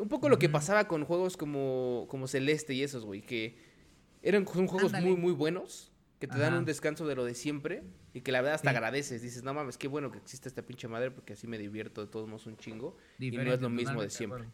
Un 0.00 0.08
poco 0.08 0.28
lo 0.28 0.38
que 0.38 0.48
pasaba 0.48 0.86
con 0.88 1.04
juegos 1.04 1.36
como, 1.36 2.06
como 2.08 2.26
Celeste 2.26 2.74
y 2.74 2.82
esos, 2.82 3.04
güey, 3.04 3.22
que 3.22 3.56
eran 4.22 4.46
son 4.46 4.66
juegos 4.66 4.92
Ándale. 4.94 5.06
muy, 5.12 5.16
muy 5.20 5.32
buenos, 5.32 5.92
que 6.18 6.26
te 6.26 6.38
dan 6.38 6.54
un 6.54 6.64
descanso 6.64 7.06
de 7.06 7.14
lo 7.14 7.24
de 7.24 7.34
siempre 7.34 7.82
y 8.14 8.22
que 8.22 8.32
la 8.32 8.40
verdad 8.40 8.54
hasta 8.54 8.70
Sí. 8.70 8.76
agradeces. 8.76 9.22
Dices, 9.22 9.42
no 9.42 9.52
mames, 9.54 9.76
qué 9.78 9.88
bueno 9.88 10.10
que 10.10 10.18
existe 10.18 10.48
esta 10.48 10.62
pinche 10.62 10.88
madre 10.88 11.10
porque 11.10 11.34
así 11.34 11.46
me 11.46 11.58
divierto 11.58 12.00
de 12.00 12.06
todos 12.10 12.26
modos 12.28 12.46
un 12.46 12.56
chingo. 12.56 12.96
y 13.18 13.30
no 13.32 13.42
es 13.52 13.60
lo 13.60 13.68
mismo 13.70 14.00
de 14.02 14.10
siempre. 14.10 14.44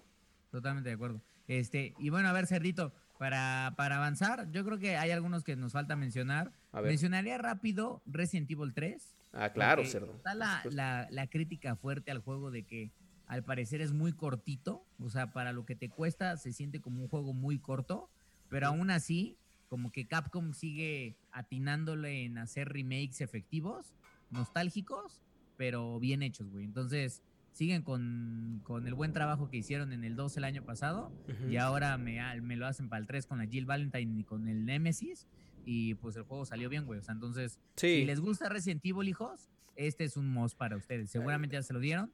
Totalmente 0.50 0.88
de 0.90 0.94
acuerdo. 0.96 1.20
Este, 1.48 1.94
y 1.98 2.10
bueno, 2.10 2.28
a 2.28 2.32
ver, 2.32 2.46
Cerdito, 2.46 2.92
para, 3.18 3.74
para 3.76 3.96
avanzar, 3.96 4.50
yo 4.50 4.64
creo 4.64 4.78
que 4.78 4.96
hay 4.96 5.10
algunos 5.12 5.44
que 5.44 5.54
nos 5.56 5.72
falta 5.72 5.96
mencionar. 5.96 6.52
A 6.72 6.80
ver. 6.80 6.90
Mencionaría 6.90 7.38
rápido 7.38 8.02
Resident 8.06 8.50
Evil 8.50 8.72
3. 8.74 9.16
Ah, 9.32 9.50
claro, 9.52 9.84
cerdo. 9.86 10.12
Está 10.16 10.34
la, 10.34 11.08
la 11.10 11.26
crítica 11.28 11.74
fuerte 11.76 12.10
al 12.10 12.18
juego 12.18 12.50
de 12.50 12.64
que 12.64 12.90
al 13.32 13.42
parecer 13.44 13.80
es 13.80 13.92
muy 13.94 14.12
cortito, 14.12 14.84
o 14.98 15.08
sea, 15.08 15.32
para 15.32 15.52
lo 15.52 15.64
que 15.64 15.74
te 15.74 15.88
cuesta 15.88 16.36
se 16.36 16.52
siente 16.52 16.80
como 16.82 17.00
un 17.00 17.08
juego 17.08 17.32
muy 17.32 17.58
corto, 17.58 18.10
pero 18.50 18.66
aún 18.66 18.90
así, 18.90 19.38
como 19.70 19.90
que 19.90 20.06
Capcom 20.06 20.52
sigue 20.52 21.16
atinándole 21.30 22.24
en 22.24 22.36
hacer 22.36 22.68
remakes 22.68 23.22
efectivos, 23.22 23.94
nostálgicos, 24.30 25.22
pero 25.56 25.98
bien 25.98 26.22
hechos, 26.22 26.50
güey. 26.50 26.64
Entonces, 26.66 27.22
siguen 27.52 27.80
con, 27.82 28.60
con 28.64 28.86
el 28.86 28.92
buen 28.92 29.12
trabajo 29.14 29.48
que 29.48 29.56
hicieron 29.58 29.92
en 29.92 30.04
el 30.04 30.14
2 30.16 30.36
el 30.36 30.44
año 30.44 30.62
pasado 30.64 31.10
y 31.48 31.56
ahora 31.56 31.96
me, 31.98 32.18
me 32.42 32.56
lo 32.56 32.66
hacen 32.66 32.88
para 32.90 33.00
el 33.00 33.06
3 33.06 33.26
con 33.26 33.38
la 33.38 33.46
Jill 33.46 33.64
Valentine 33.66 34.20
y 34.20 34.24
con 34.24 34.46
el 34.48 34.64
Nemesis 34.66 35.26
y 35.64 35.94
pues 35.94 36.16
el 36.16 36.24
juego 36.24 36.44
salió 36.44 36.68
bien, 36.68 36.84
güey. 36.84 36.98
O 36.98 37.02
sea, 37.02 37.14
entonces, 37.14 37.58
Sí. 37.76 38.00
si 38.00 38.04
les 38.04 38.20
gusta 38.20 38.48
Resident 38.50 38.84
Evil, 38.84 39.08
hijos, 39.08 39.48
este 39.76 40.04
es 40.04 40.16
un 40.18 40.28
must 40.28 40.56
para 40.58 40.76
ustedes. 40.76 41.10
Seguramente 41.10 41.54
ya 41.54 41.62
se 41.62 41.72
lo 41.72 41.80
dieron. 41.80 42.12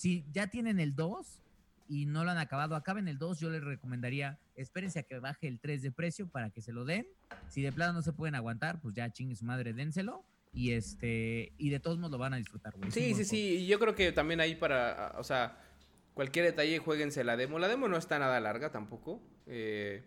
Si 0.00 0.24
ya 0.32 0.46
tienen 0.46 0.80
el 0.80 0.96
2 0.96 1.26
y 1.86 2.06
no 2.06 2.24
lo 2.24 2.30
han 2.30 2.38
acabado, 2.38 2.74
acaben 2.74 3.06
el 3.06 3.18
2, 3.18 3.38
yo 3.38 3.50
les 3.50 3.62
recomendaría, 3.62 4.38
espérense 4.56 5.00
a 5.00 5.02
que 5.02 5.18
baje 5.18 5.46
el 5.46 5.60
3 5.60 5.82
de 5.82 5.92
precio 5.92 6.26
para 6.26 6.48
que 6.48 6.62
se 6.62 6.72
lo 6.72 6.86
den. 6.86 7.06
Si 7.50 7.60
de 7.60 7.70
plano 7.70 7.92
no 7.92 8.00
se 8.00 8.14
pueden 8.14 8.34
aguantar, 8.34 8.80
pues 8.80 8.94
ya 8.94 9.12
chingue 9.12 9.36
su 9.36 9.44
madre, 9.44 9.74
dénselo. 9.74 10.24
Y 10.54 10.72
este, 10.72 11.52
y 11.58 11.68
de 11.68 11.80
todos 11.80 11.98
modos 11.98 12.12
lo 12.12 12.16
van 12.16 12.32
a 12.32 12.38
disfrutar, 12.38 12.74
güey. 12.78 12.90
Sí, 12.90 13.14
sí, 13.14 13.26
sí. 13.26 13.58
Y 13.58 13.66
yo 13.66 13.78
creo 13.78 13.94
que 13.94 14.10
también 14.10 14.40
ahí 14.40 14.54
para, 14.54 15.16
o 15.18 15.22
sea, 15.22 15.58
cualquier 16.14 16.46
detalle, 16.46 16.78
jueguense 16.78 17.22
la 17.22 17.36
demo. 17.36 17.58
La 17.58 17.68
demo 17.68 17.86
no 17.86 17.98
está 17.98 18.18
nada 18.18 18.40
larga 18.40 18.72
tampoco. 18.72 19.20
eh, 19.46 20.02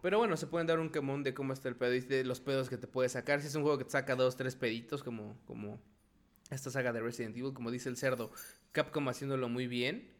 pero 0.00 0.16
bueno, 0.16 0.38
se 0.38 0.46
pueden 0.46 0.66
dar 0.66 0.80
un 0.80 0.88
quemón 0.88 1.22
de 1.22 1.34
cómo 1.34 1.52
está 1.52 1.68
el 1.68 1.76
pedo 1.76 1.94
y 1.94 2.00
de 2.00 2.24
los 2.24 2.40
pedos 2.40 2.70
que 2.70 2.78
te 2.78 2.86
puede 2.86 3.10
sacar. 3.10 3.42
Si 3.42 3.48
es 3.48 3.54
un 3.56 3.62
juego 3.62 3.76
que 3.76 3.84
te 3.84 3.90
saca 3.90 4.16
dos, 4.16 4.38
tres 4.38 4.56
peditos, 4.56 5.02
como, 5.04 5.36
como 5.44 5.78
esta 6.54 6.70
saga 6.70 6.92
de 6.92 7.00
Resident 7.00 7.36
Evil, 7.36 7.52
como 7.52 7.70
dice 7.70 7.88
el 7.88 7.96
cerdo, 7.96 8.32
Capcom 8.72 9.08
haciéndolo 9.08 9.48
muy 9.48 9.66
bien. 9.66 10.10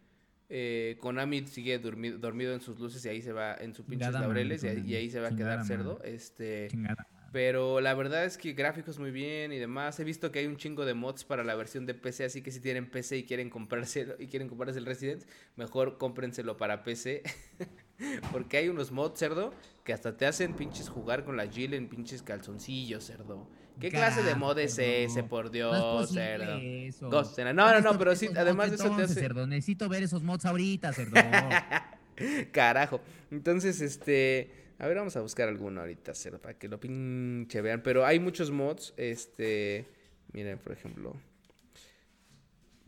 Eh, 0.54 0.96
Konami 1.00 1.46
sigue 1.46 1.80
dormi- 1.80 2.18
dormido 2.18 2.52
en 2.52 2.60
sus 2.60 2.78
luces 2.78 3.02
y 3.06 3.08
ahí 3.08 3.22
se 3.22 3.32
va 3.32 3.54
en 3.54 3.74
sus 3.74 3.86
pinches 3.86 4.12
laureles 4.12 4.62
y, 4.64 4.68
ahí- 4.68 4.72
y 4.72 4.76
Konami. 4.80 4.94
ahí 4.96 5.10
se 5.10 5.20
va 5.20 5.28
a 5.28 5.36
quedar 5.36 5.64
cerdo. 5.64 6.02
Este, 6.04 6.68
Chingada. 6.68 7.06
pero 7.32 7.80
la 7.80 7.94
verdad 7.94 8.26
es 8.26 8.36
que 8.36 8.52
gráficos 8.52 8.98
muy 8.98 9.10
bien 9.12 9.52
y 9.54 9.58
demás. 9.58 9.98
He 9.98 10.04
visto 10.04 10.30
que 10.30 10.40
hay 10.40 10.46
un 10.46 10.58
chingo 10.58 10.84
de 10.84 10.92
mods 10.92 11.24
para 11.24 11.42
la 11.42 11.54
versión 11.54 11.86
de 11.86 11.94
PC, 11.94 12.24
así 12.24 12.42
que 12.42 12.50
si 12.50 12.60
tienen 12.60 12.90
PC 12.90 13.16
y 13.16 13.24
quieren 13.24 13.48
comprárselo 13.48 14.14
y 14.18 14.26
quieren 14.26 14.48
comprarse 14.48 14.78
el 14.78 14.84
Resident, 14.84 15.24
mejor 15.56 15.96
cómprenselo 15.96 16.58
para 16.58 16.82
PC. 16.82 17.22
Porque 18.32 18.56
hay 18.58 18.68
unos 18.68 18.90
mods, 18.90 19.18
cerdo, 19.18 19.54
que 19.84 19.92
hasta 19.94 20.16
te 20.16 20.26
hacen 20.26 20.54
pinches 20.54 20.88
jugar 20.90 21.24
con 21.24 21.36
la 21.36 21.46
Jill 21.46 21.72
en 21.74 21.88
pinches 21.88 22.22
calzoncillos, 22.22 23.04
cerdo. 23.06 23.48
¿Qué 23.80 23.90
clase 23.90 24.22
de 24.22 24.34
mod 24.34 24.58
es 24.58 24.78
ese, 24.78 25.22
por 25.24 25.50
Dios, 25.50 25.72
No 25.72 26.06
cerdo? 26.06 26.58
eso. 26.58 27.10
No, 27.10 27.52
no, 27.52 27.80
no, 27.80 27.98
pero 27.98 28.14
sí, 28.14 28.28
además 28.36 28.70
de 28.70 28.76
eso 28.76 28.94
te 28.94 29.02
hace... 29.02 29.14
cerdo, 29.14 29.46
necesito 29.46 29.88
ver 29.88 30.02
esos 30.02 30.22
mods 30.22 30.44
ahorita, 30.44 30.92
cerdo. 30.92 31.14
Carajo. 32.52 33.00
Entonces, 33.30 33.80
este. 33.80 34.50
A 34.78 34.86
ver, 34.86 34.96
vamos 34.96 35.16
a 35.16 35.20
buscar 35.20 35.48
alguno 35.48 35.80
ahorita, 35.80 36.14
cerdo, 36.14 36.40
para 36.40 36.58
que 36.58 36.68
lo 36.68 36.78
pinche 36.80 37.60
vean. 37.60 37.82
Pero 37.82 38.04
hay 38.04 38.20
muchos 38.20 38.50
mods. 38.50 38.94
Este. 38.96 39.86
Miren, 40.32 40.58
por 40.58 40.72
ejemplo. 40.72 41.16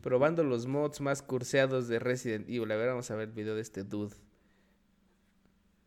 Probando 0.01 0.43
los 0.43 0.67
mods 0.67 1.01
más 1.01 1.21
curseados 1.21 1.87
de 1.87 1.99
Resident 1.99 2.47
Evil. 2.47 2.71
A 2.71 2.75
ver, 2.75 2.89
vamos 2.89 3.09
a 3.09 3.15
ver 3.15 3.29
el 3.29 3.33
video 3.33 3.55
de 3.55 3.61
este 3.61 3.83
dude. 3.83 4.15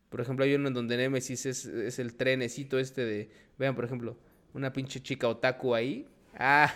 Por 0.09 0.19
ejemplo, 0.19 0.43
hay 0.43 0.55
uno 0.55 0.67
en 0.67 0.73
donde 0.73 0.97
Nemesis 0.97 1.45
es, 1.45 1.65
es 1.65 1.99
el 1.99 2.15
trenecito 2.15 2.79
este 2.79 3.05
de. 3.05 3.31
Vean, 3.57 3.75
por 3.75 3.85
ejemplo, 3.85 4.17
una 4.53 4.71
pinche 4.73 5.01
chica 5.01 5.27
otaku 5.27 5.75
ahí. 5.75 6.07
Ah, 6.35 6.71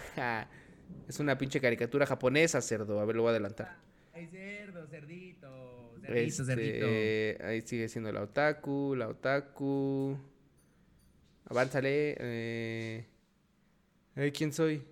es 1.07 1.19
una 1.19 1.37
pinche 1.37 1.59
caricatura 1.59 2.05
japonesa, 2.05 2.61
cerdo. 2.61 2.99
A 2.99 3.05
ver, 3.05 3.15
lo 3.15 3.23
voy 3.23 3.29
a 3.29 3.31
adelantar. 3.31 3.77
Ay, 4.13 4.27
cerdo, 4.27 4.85
cerdito. 4.87 5.95
Cerdito, 6.01 6.45
cerdito. 6.45 6.85
Este, 6.85 7.37
ahí 7.45 7.61
sigue 7.61 7.87
siendo 7.89 8.11
la 8.11 8.21
otaku, 8.21 8.95
la 8.95 9.07
otaku. 9.07 10.17
Avánzale. 11.45 12.15
Eh... 12.19 13.05
Ay, 14.15 14.31
¿quién 14.31 14.53
soy? 14.53 14.83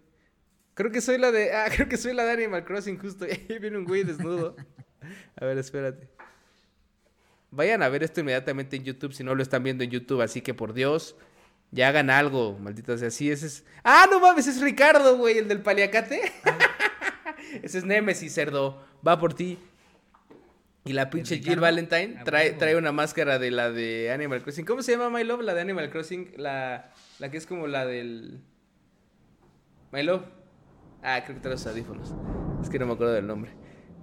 Creo 0.74 0.92
que 0.92 1.02
soy 1.02 1.18
la 1.18 1.32
de. 1.32 1.52
Ah, 1.54 1.68
creo 1.76 1.88
que 1.88 1.98
soy 1.98 2.14
la 2.14 2.24
de 2.26 2.32
Animal 2.32 2.64
Crossing, 2.64 2.98
justo. 2.98 3.26
Ahí 3.50 3.60
viene 3.60 3.78
un 3.78 3.86
güey 3.86 4.04
desnudo. 4.04 4.56
A 5.36 5.46
ver, 5.46 5.58
espérate. 5.58 6.08
Vayan 7.52 7.84
a 7.84 7.90
ver 7.90 8.04
esto 8.04 8.22
inmediatamente 8.22 8.78
en 8.78 8.86
YouTube 8.86 9.14
si 9.14 9.26
no 9.26 9.36
lo 9.36 9.44
están 9.44 9.62
viendo 9.62 9.84
en 9.84 9.90
YouTube, 9.90 10.22
así 10.22 10.42
que 10.42 10.54
por 10.54 10.74
Dios, 10.74 11.18
ya 11.72 11.88
hagan 11.88 12.10
algo, 12.10 12.58
maldita 12.60 12.98
sea. 12.98 13.10
Sí, 13.10 13.32
ese 13.32 13.48
es. 13.48 13.66
¡Ah, 13.84 14.06
no 14.12 14.20
mames! 14.20 14.46
Es 14.48 14.62
Ricardo, 14.62 15.18
güey, 15.18 15.38
el 15.38 15.48
del 15.48 15.62
paliacate. 15.62 16.22
ese 17.64 17.78
es 17.78 17.86
Nemesis, 17.86 18.34
cerdo. 18.34 18.84
Va 19.06 19.18
por 19.18 19.34
ti. 19.34 19.58
Y 20.84 20.94
la 20.94 21.10
pinche 21.10 21.40
Jill? 21.40 21.60
Valentine 21.60 22.18
A 22.20 22.24
trae, 22.24 22.54
trae 22.54 22.76
una 22.76 22.92
máscara 22.92 23.38
de 23.38 23.52
la 23.52 23.72
de 23.72 24.12
Animal 24.12 24.42
Crossing. 24.42 24.66
¿Cómo 24.66 24.82
se 24.82 24.92
llama 24.92 25.10
My 25.10 25.24
Love? 25.24 25.44
La 25.44 25.54
de 25.54 25.62
Animal 25.62 25.90
Crossing. 25.92 26.34
La, 26.38 26.92
la 27.20 27.32
que 27.32 27.38
es 27.38 27.46
como 27.46 27.68
la 27.68 27.86
del. 27.86 28.42
My 29.92 30.04
Love. 30.04 30.24
Ah, 31.04 31.22
creo 31.24 31.36
que 31.38 31.42
trae 31.42 31.54
los 31.54 31.66
audífonos. 31.68 32.14
Es 32.62 32.70
que 32.70 32.80
no 32.80 32.86
me 32.86 32.94
acuerdo 32.94 33.14
del 33.14 33.28
nombre. 33.28 33.52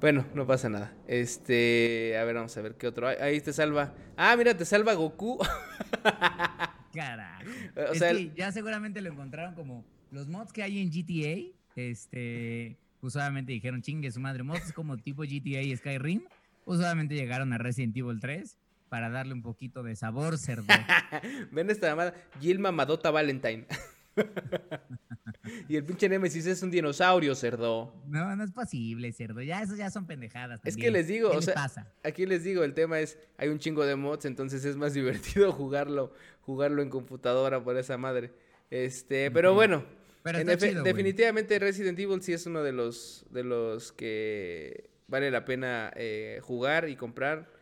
Bueno, 0.00 0.24
no 0.32 0.46
pasa 0.46 0.70
nada. 0.70 0.94
Este. 1.06 2.16
A 2.16 2.24
ver, 2.24 2.36
vamos 2.36 2.56
a 2.56 2.62
ver 2.62 2.76
qué 2.76 2.86
otro. 2.86 3.08
hay. 3.08 3.16
Ahí 3.16 3.40
te 3.40 3.52
salva. 3.52 3.92
Ah, 4.16 4.34
mira, 4.36 4.56
te 4.56 4.64
salva 4.64 4.94
Goku. 4.94 5.38
Carajo. 6.98 7.44
O 7.76 7.92
es 7.92 7.98
sea, 7.98 8.12
que 8.12 8.32
ya 8.36 8.50
seguramente 8.52 9.00
lo 9.00 9.10
encontraron 9.10 9.54
como 9.54 9.84
los 10.10 10.28
mods 10.28 10.52
que 10.52 10.62
hay 10.62 10.80
en 10.80 10.90
GTA. 10.90 11.54
Este, 11.76 12.76
pues 13.00 13.14
obviamente 13.14 13.52
dijeron 13.52 13.82
chingue 13.82 14.10
su 14.10 14.20
madre. 14.20 14.42
Mods 14.42 14.72
como 14.72 14.96
tipo 14.96 15.22
GTA 15.22 15.62
y 15.62 15.76
Skyrim. 15.76 16.22
Pues 16.64 16.80
obviamente 16.80 17.14
llegaron 17.14 17.52
a 17.52 17.58
Resident 17.58 17.96
Evil 17.96 18.20
3 18.20 18.58
para 18.88 19.10
darle 19.10 19.34
un 19.34 19.42
poquito 19.42 19.82
de 19.82 19.96
sabor, 19.96 20.38
cerdo. 20.38 20.66
Ven 21.52 21.70
esta 21.70 21.88
llamada. 21.88 22.14
Jill 22.40 22.58
Mamadota 22.58 23.10
Valentine. 23.10 23.66
y 25.68 25.76
el 25.76 25.84
pinche 25.84 26.08
Nemesis 26.08 26.46
es 26.46 26.62
un 26.62 26.70
dinosaurio, 26.70 27.34
cerdo. 27.34 27.94
No, 28.06 28.34
no 28.36 28.44
es 28.44 28.52
posible, 28.52 29.12
cerdo. 29.12 29.42
Ya 29.42 29.62
eso 29.62 29.76
ya 29.76 29.90
son 29.90 30.06
pendejadas. 30.06 30.60
Es 30.64 30.76
que 30.76 30.90
les 30.90 31.06
digo, 31.06 31.30
¿Qué 31.30 31.36
o 31.36 31.42
sea, 31.42 31.54
pasa? 31.54 31.92
Aquí 32.04 32.26
les 32.26 32.44
digo, 32.44 32.64
el 32.64 32.74
tema 32.74 33.00
es, 33.00 33.18
hay 33.36 33.48
un 33.48 33.58
chingo 33.58 33.84
de 33.84 33.96
mods, 33.96 34.24
entonces 34.24 34.64
es 34.64 34.76
más 34.76 34.94
divertido 34.94 35.52
jugarlo, 35.52 36.12
jugarlo 36.42 36.82
en 36.82 36.90
computadora 36.90 37.62
por 37.62 37.76
esa 37.76 37.98
madre. 37.98 38.32
Este, 38.70 39.30
pero 39.30 39.54
bueno, 39.54 39.84
Pero 40.22 40.38
en 40.38 40.58
chido, 40.58 40.82
definitivamente 40.82 41.58
Resident 41.58 41.98
Evil 41.98 42.20
sí 42.22 42.32
es 42.32 42.46
uno 42.46 42.62
de 42.62 42.72
los, 42.72 43.24
de 43.30 43.44
los 43.44 43.92
que 43.92 44.90
vale 45.06 45.30
la 45.30 45.44
pena 45.44 45.92
eh, 45.96 46.40
jugar 46.42 46.88
y 46.88 46.96
comprar. 46.96 47.57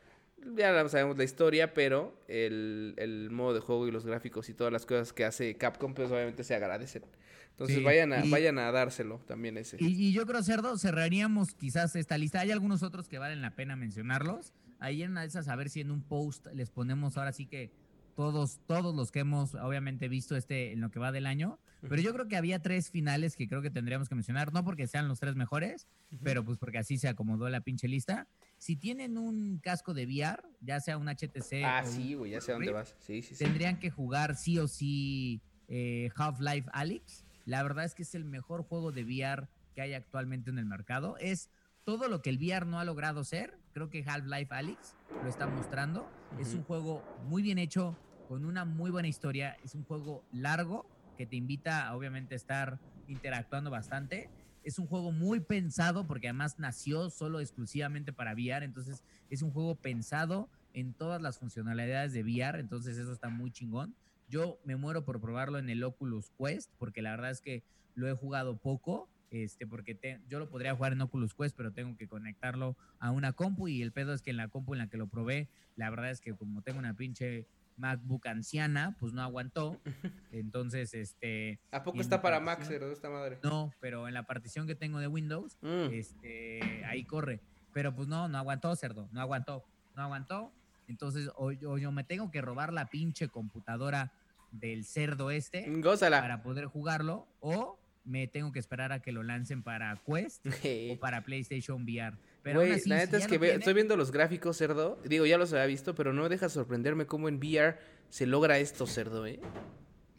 Ya 0.55 0.89
sabemos 0.89 1.17
la 1.19 1.25
historia, 1.25 1.75
pero 1.75 2.23
el, 2.29 2.95
el 2.99 3.31
modo 3.31 3.55
de 3.55 3.61
juego 3.61 3.89
y 3.89 3.91
los 3.91 4.07
gráficos 4.07 4.49
y 4.49 4.55
todas 4.55 4.73
las 4.73 4.87
cosas 4.87 5.13
que 5.13 5.25
hace 5.25 5.57
Capcom, 5.57 5.95
pues 5.95 6.11
obviamente 6.11 6.45
se 6.45 6.55
agradecen. 6.55 7.05
Entonces 7.51 7.79
Sí, 7.79 7.83
vayan, 7.83 8.13
a, 8.13 8.25
y- 8.25 8.31
vayan 8.31 8.59
a 8.59 8.71
dárselo 8.71 9.19
también 9.27 9.57
ese. 9.57 9.79
Y, 9.81 10.09
y 10.09 10.13
yo 10.13 10.27
creo, 10.27 10.43
Cerdo, 10.43 10.77
cerraríamos 10.79 11.55
quizás 11.55 11.97
esta 11.97 12.19
lista. 12.19 12.41
Hay 12.41 12.51
algunos 12.51 12.83
otros 12.83 13.09
que 13.09 13.19
valen 13.19 13.41
la 13.43 13.57
pena 13.57 13.77
mencionarlos. 13.77 14.53
Ahí 14.79 15.03
en 15.03 15.13
una 15.13 15.23
de 15.23 15.29
esas, 15.29 15.49
a 15.49 15.57
ver 15.57 15.71
si 15.71 15.81
en 15.81 15.91
un 15.91 16.03
post 16.03 16.47
les 16.53 16.71
ponemos 16.71 17.17
ahora 17.17 17.33
sí 17.33 17.47
que 17.47 17.73
todos, 18.15 18.61
todos 18.67 18.95
los 18.95 19.11
que 19.11 19.21
hemos 19.21 19.55
obviamente 19.55 20.09
visto 20.09 20.37
este 20.37 20.73
en 20.73 20.81
lo 20.81 20.91
que 20.91 20.99
va 20.99 21.13
del 21.13 21.27
año. 21.27 21.59
Pero 21.89 22.03
yo 22.03 22.13
creo 22.13 22.27
que 22.27 22.37
había 22.37 22.61
tres 22.61 22.91
finales 22.91 23.37
que 23.37 23.47
creo 23.49 23.63
que 23.63 23.71
tendríamos 23.71 24.09
que 24.09 24.15
mencionar, 24.15 24.53
no 24.53 24.65
porque 24.65 24.87
sean 24.87 25.09
los 25.09 25.21
tres 25.21 25.37
mejores, 25.37 25.87
pero 26.23 26.45
pues 26.45 26.59
porque 26.59 26.79
así 26.79 26.99
se 26.99 27.07
acomodó 27.09 27.49
la 27.49 27.61
pinche 27.61 27.87
lista. 27.87 28.27
Si 28.59 28.77
tienen 28.77 29.19
un 29.19 29.59
casco 29.59 29.95
de 29.95 30.07
VR, 30.07 30.43
ya 30.61 30.81
sea 30.81 30.97
un 30.99 31.09
HTC 31.09 31.63
Ah, 31.65 31.83
o 31.85 31.89
sí, 31.89 32.15
güey, 32.15 32.33
ya 32.33 32.41
sé 32.41 32.53
a 32.53 32.55
dónde 32.55 32.73
vas. 32.73 32.97
Sí, 32.99 33.23
sí, 33.23 33.35
sí. 33.35 33.45
tendrían 33.45 33.79
que 33.79 33.91
jugar 33.91 34.35
sí 34.37 34.59
o 34.59 34.67
sí 34.67 35.43
eh, 35.69 36.11
Half-Life 36.17 36.69
Alyx. 36.73 37.25
La 37.45 37.63
verdad 37.63 37.85
es 37.85 37.95
que 37.95 38.03
es 38.03 38.15
el 38.15 38.25
mejor 38.25 38.63
juego 38.65 38.93
de 38.93 39.05
VR 39.05 39.49
que 39.75 39.83
hay 39.83 39.95
actualmente 39.95 40.51
en 40.51 40.59
el 40.59 40.67
mercado. 40.67 41.17
Es 41.19 41.51
todo 41.85 42.09
lo 42.09 42.23
que 42.23 42.31
el 42.31 42.39
VR 42.39 42.67
no 42.67 42.81
ha 42.81 42.85
logrado 42.85 43.23
ser. 43.25 43.59
Creo 43.73 43.91
que 43.91 44.03
Half-Life 44.07 44.53
Alyx 44.55 44.97
lo 45.23 45.29
está 45.29 45.47
mostrando. 45.47 46.11
Es 46.39 46.55
un 46.55 46.65
juego 46.65 47.05
muy 47.29 47.43
bien 47.43 47.59
hecho, 47.59 47.97
con 48.27 48.45
una 48.45 48.65
muy 48.65 48.91
buena 48.91 49.07
historia. 49.09 49.57
Es 49.63 49.75
un 49.75 49.85
juego 49.85 50.25
largo 50.33 50.87
que 51.17 51.27
te 51.27 51.37
invita 51.37 51.87
a 51.87 51.97
obviamente 51.97 52.35
estar 52.35 52.81
interactuando 53.07 53.71
bastante. 53.71 54.31
Es 54.67 54.79
un 54.81 54.87
juego 54.89 55.13
muy 55.13 55.39
pensado 55.41 56.07
porque 56.07 56.27
además 56.29 56.59
nació 56.59 57.09
solo 57.09 57.39
exclusivamente 57.41 58.13
para 58.13 58.33
VR. 58.35 58.65
Entonces 58.65 59.05
es 59.31 59.43
un 59.43 59.53
juego 59.53 59.77
pensado 59.77 60.49
en 60.75 60.93
todas 60.93 61.23
las 61.23 61.39
funcionalidades 61.39 62.13
de 62.13 62.23
VR. 62.25 62.59
Entonces 62.59 62.99
eso 62.99 63.13
está 63.13 63.29
muy 63.29 63.53
chingón. 63.53 63.95
Yo 64.29 64.59
me 64.65 64.75
muero 64.75 65.05
por 65.05 65.21
probarlo 65.21 65.59
en 65.59 65.71
el 65.71 65.85
Oculus 65.85 66.31
Quest 66.37 66.71
porque 66.79 67.01
la 67.01 67.13
verdad 67.13 67.31
es 67.31 67.41
que 67.41 67.63
lo 67.95 68.09
he 68.09 68.13
jugado 68.13 68.57
poco. 68.57 69.09
Este, 69.31 69.67
porque 69.67 69.95
te- 69.95 70.21
yo 70.29 70.39
lo 70.39 70.49
podría 70.49 70.75
jugar 70.75 70.93
en 70.93 71.01
Oculus 71.01 71.35
Quest, 71.35 71.57
pero 71.57 71.73
tengo 71.73 71.97
que 71.97 72.09
conectarlo 72.09 72.77
a 72.99 73.11
una 73.13 73.33
compu. 73.33 73.69
Y 73.69 73.83
el 73.83 73.93
pedo 73.93 74.15
es 74.15 74.23
que 74.23 74.31
en 74.31 74.37
la 74.37 74.49
compu 74.49 74.75
en 74.75 74.79
la 74.79 74.89
que 74.89 74.97
lo 74.97 75.07
probé, 75.09 75.49
la 75.77 75.91
verdad 75.91 76.11
es 76.11 76.21
que 76.21 76.35
como 76.35 76.63
tengo 76.63 76.79
una 76.81 76.95
pinche 76.95 77.47
MacBook 77.77 78.27
anciana, 78.27 78.97
pues 79.01 79.13
no 79.13 79.23
aguantó. 79.23 79.81
Entonces, 80.33 80.95
este... 80.95 81.59
¿A 81.71 81.83
poco 81.83 82.01
está 82.01 82.23
para 82.23 82.41
Mac, 82.41 82.63
cerdo, 82.65 82.91
esta 82.93 83.11
madre? 83.11 83.39
No, 83.43 83.73
pero 83.81 84.09
en 84.09 84.15
la 84.15 84.25
partición 84.25 84.67
que 84.67 84.75
tengo 84.75 84.99
de 84.99 85.07
Windows, 85.09 85.57
Mm. 85.63 85.93
este, 85.93 86.85
ahí 86.87 87.05
corre. 87.05 87.41
Pero 87.73 87.95
pues 87.95 88.09
no, 88.09 88.29
no 88.29 88.39
aguantó, 88.39 88.75
cerdo, 88.77 89.09
no 89.13 89.21
aguantó, 89.21 89.65
no 89.95 90.03
aguantó. 90.03 90.53
Entonces, 90.89 91.29
o, 91.37 91.47
o 91.67 91.79
yo 91.79 91.93
me 91.93 92.05
tengo 92.05 92.31
que 92.31 92.41
robar 92.41 92.73
la 92.73 92.87
pinche 92.87 93.29
computadora 93.29 94.13
del 94.53 94.85
cerdo 94.85 95.31
este 95.31 95.65
Gózala. 95.81 96.21
para 96.21 96.43
poder 96.43 96.67
jugarlo, 96.67 97.27
o 97.41 97.79
me 98.05 98.29
tengo 98.29 98.53
que 98.53 98.61
esperar 98.61 98.93
a 98.93 99.01
que 99.01 99.11
lo 99.13 99.23
lancen 99.25 99.63
para 99.65 99.97
Quest 100.07 100.45
o 100.93 100.99
para 101.01 101.23
PlayStation 101.25 101.83
VR. 101.83 102.17
Pero 102.53 102.61
así, 102.61 102.89
la 102.89 102.97
si 103.01 103.05
neta 103.07 103.17
es 103.19 103.27
que 103.27 103.39
tiene- 103.39 103.55
estoy 103.55 103.75
viendo 103.75 103.97
los 103.97 104.11
gráficos, 104.13 104.57
cerdo. 104.57 104.99
Digo, 105.05 105.27
ya 105.27 105.39
los 105.39 105.53
había 105.53 105.67
visto, 105.67 105.95
pero 105.95 106.13
no 106.13 106.29
deja 106.29 106.49
sorprenderme 106.49 107.07
cómo 107.07 107.29
en 107.29 107.37
VR 107.37 107.79
se 108.09 108.27
logra 108.27 108.59
esto, 108.59 108.87
cerdo, 108.87 109.27
¿eh? 109.27 109.41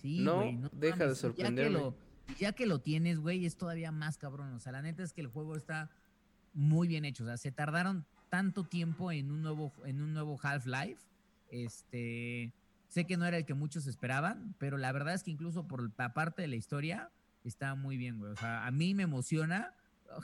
Sí, 0.02 0.20
No, 0.20 0.42
deja 0.74 1.06
de 1.06 1.12
y 1.12 1.14
Ya 1.14 1.16
sorprenderme. 1.16 1.78
que, 1.78 1.84
lo, 1.84 1.96
ya 2.40 2.52
que 2.54 2.66
lo 2.66 2.80
tienes, 2.80 3.20
güey, 3.20 3.46
es 3.46 3.58
todavía 3.58 3.92
más 3.92 4.18
cabrón. 4.18 4.54
O 4.54 4.60
sea, 4.60 4.72
la 4.72 4.82
neta 4.82 5.04
es 5.04 5.14
que 5.14 5.22
el 5.22 5.28
juego 5.28 5.56
está 5.56 5.90
muy 6.54 6.88
bien 6.88 7.06
hecho. 7.06 7.24
O 7.24 7.28
sea, 7.28 7.38
se 7.38 7.52
tardaron 7.52 8.06
tanto 8.30 8.64
tiempo 8.66 9.12
en 9.12 9.32
un 9.32 9.42
nuevo, 9.42 9.72
en 9.86 10.02
un 10.02 10.14
nuevo 10.14 10.38
Half-Life. 10.42 11.02
Este, 11.50 12.52
sé 12.88 13.06
que 13.06 13.18
no 13.18 13.26
era 13.26 13.38
el 13.38 13.46
que 13.46 13.54
muchos 13.54 13.88
esperaban, 13.88 14.56
pero 14.58 14.78
la 14.78 14.92
verdad 14.92 15.14
es 15.14 15.24
que 15.24 15.32
incluso 15.32 15.68
por 15.68 15.92
la 15.98 16.14
parte 16.14 16.42
de 16.42 16.48
la 16.48 16.56
historia 16.56 17.10
está 17.44 17.76
muy 17.76 17.98
bien, 17.98 18.18
güey. 18.20 18.32
O 18.32 18.36
sea, 18.36 18.66
a 18.66 18.72
mí 18.72 18.94
me 18.94 19.04
emociona. 19.04 19.74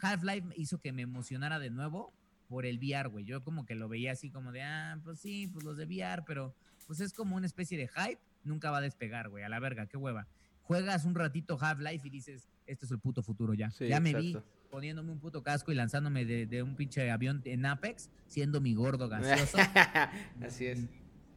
Half-Life 0.01 0.47
hizo 0.57 0.79
que 0.79 0.91
me 0.91 1.01
emocionara 1.03 1.59
de 1.59 1.69
nuevo 1.69 2.13
por 2.47 2.65
el 2.65 2.77
VR, 2.77 3.09
güey. 3.09 3.25
Yo 3.25 3.43
como 3.43 3.65
que 3.65 3.75
lo 3.75 3.87
veía 3.89 4.11
así 4.11 4.29
como 4.29 4.51
de, 4.51 4.61
ah, 4.61 4.99
pues 5.03 5.19
sí, 5.19 5.47
pues 5.51 5.63
los 5.65 5.77
de 5.77 5.85
VR, 5.85 6.23
pero 6.25 6.53
pues 6.87 6.99
es 6.99 7.13
como 7.13 7.35
una 7.35 7.45
especie 7.45 7.77
de 7.77 7.87
hype. 7.87 8.19
Nunca 8.43 8.71
va 8.71 8.77
a 8.79 8.81
despegar, 8.81 9.29
güey, 9.29 9.43
a 9.43 9.49
la 9.49 9.59
verga, 9.59 9.85
qué 9.87 9.97
hueva. 9.97 10.27
Juegas 10.63 11.05
un 11.05 11.15
ratito 11.15 11.57
Half-Life 11.59 12.07
y 12.07 12.09
dices, 12.09 12.49
este 12.67 12.85
es 12.85 12.91
el 12.91 12.99
puto 12.99 13.21
futuro 13.23 13.53
ya. 13.53 13.71
Sí, 13.71 13.87
ya 13.87 13.99
me 13.99 14.13
vi 14.13 14.37
poniéndome 14.69 15.11
un 15.11 15.19
puto 15.19 15.43
casco 15.43 15.71
y 15.71 15.75
lanzándome 15.75 16.25
de, 16.25 16.47
de 16.47 16.63
un 16.63 16.75
pinche 16.75 17.11
avión 17.11 17.41
en 17.45 17.63
Apex, 17.65 18.09
siendo 18.27 18.59
mi 18.59 18.73
gordo 18.73 19.07
gaseoso. 19.07 19.57
Así 20.43 20.65
es. 20.65 20.87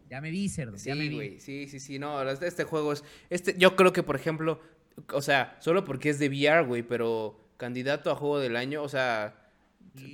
Ya 0.09 0.21
me 0.21 0.31
vi, 0.31 0.49
cerdo, 0.49 0.77
ya 0.79 0.95
me 0.95 1.03
Sí, 1.03 1.09
vi. 1.09 1.15
güey, 1.17 1.41
sí, 1.41 1.67
sí, 1.69 1.81
sí, 1.81 1.99
no, 1.99 2.23
este, 2.23 2.47
este 2.47 2.65
juego 2.65 2.93
es, 2.93 3.05
este, 3.29 3.57
yo 3.59 3.75
creo 3.77 3.93
que, 3.93 4.03
por 4.05 4.17
ejemplo, 4.17 4.61
o 5.13 5.21
sea, 5.21 5.57
solo 5.61 5.85
porque 5.85 6.09
es 6.11 6.19
de 6.19 6.29
VR, 6.29 6.63
güey, 6.65 6.83
pero 6.83 7.39
candidato 7.57 8.11
a 8.11 8.15
juego 8.17 8.39
del 8.39 8.57
año, 8.57 8.83
o 8.83 8.89
sea, 8.89 9.35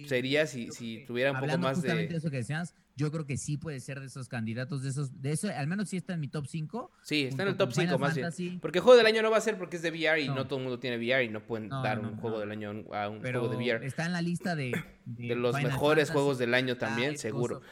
sería 0.07 0.47
si, 0.47 0.71
si 0.71 1.05
tuviera 1.07 1.33
un 1.33 1.41
poco 1.41 1.59
más 1.59 1.77
justamente 1.77 2.05
de 2.07 2.13
de... 2.13 2.17
eso 2.19 2.31
que 2.31 2.37
decías, 2.39 2.75
yo 2.95 3.11
creo 3.11 3.25
que 3.27 3.37
sí 3.39 3.57
puede 3.57 3.81
ser 3.81 4.01
de 4.01 4.07
esos 4.07 4.29
candidatos, 4.29 4.83
de 4.83 4.91
esos, 4.91 5.21
de 5.23 5.33
eso, 5.33 5.49
al 5.49 5.67
menos 5.67 5.89
sí 5.89 5.97
está 5.97 6.13
en 6.13 6.21
mi 6.21 6.29
top 6.29 6.47
5. 6.47 6.91
Sí, 7.03 7.25
está 7.25 7.43
en 7.43 7.49
el 7.49 7.57
top 7.57 7.69
con 7.69 7.75
5 7.75 7.97
Final 7.97 8.21
más 8.21 8.37
bien. 8.37 8.61
Porque 8.61 8.81
juego 8.81 8.97
del 8.99 9.07
año 9.07 9.23
no 9.23 9.31
va 9.31 9.39
a 9.39 9.41
ser 9.41 9.57
porque 9.57 9.77
es 9.77 9.83
de 9.83 9.91
VR 9.91 10.21
y 10.21 10.29
no, 10.29 10.35
No. 10.37 10.47
todo 10.47 10.59
el 10.59 10.65
mundo 10.65 10.79
tiene 10.79 10.99
VR 10.99 11.25
y 11.25 11.29
no 11.31 11.41
pueden 11.45 11.69
No, 11.69 11.83
dar 11.83 12.03
no, 12.03 12.11
un 12.11 12.17
juego 12.19 12.39
del 12.39 12.51
año 12.51 12.71
a 12.93 13.09
un- 13.09 13.21
pero 13.21 13.41
juego 13.41 13.57
de 13.57 13.65
VR. 13.65 13.87
está 13.87 14.05
en 14.07 14.13
la 14.13 14.21
lista 14.23 14.55
de, 14.55 14.73
de, 15.07 15.29
De 15.29 15.35
los 15.37 15.57
Final 15.57 15.73
mejores 15.73 16.09
Fantasy, 16.09 16.13
juegos 16.13 16.39
del 16.39 16.55
año 16.55 16.77
también, 16.77 17.17
seguro. 17.19 17.63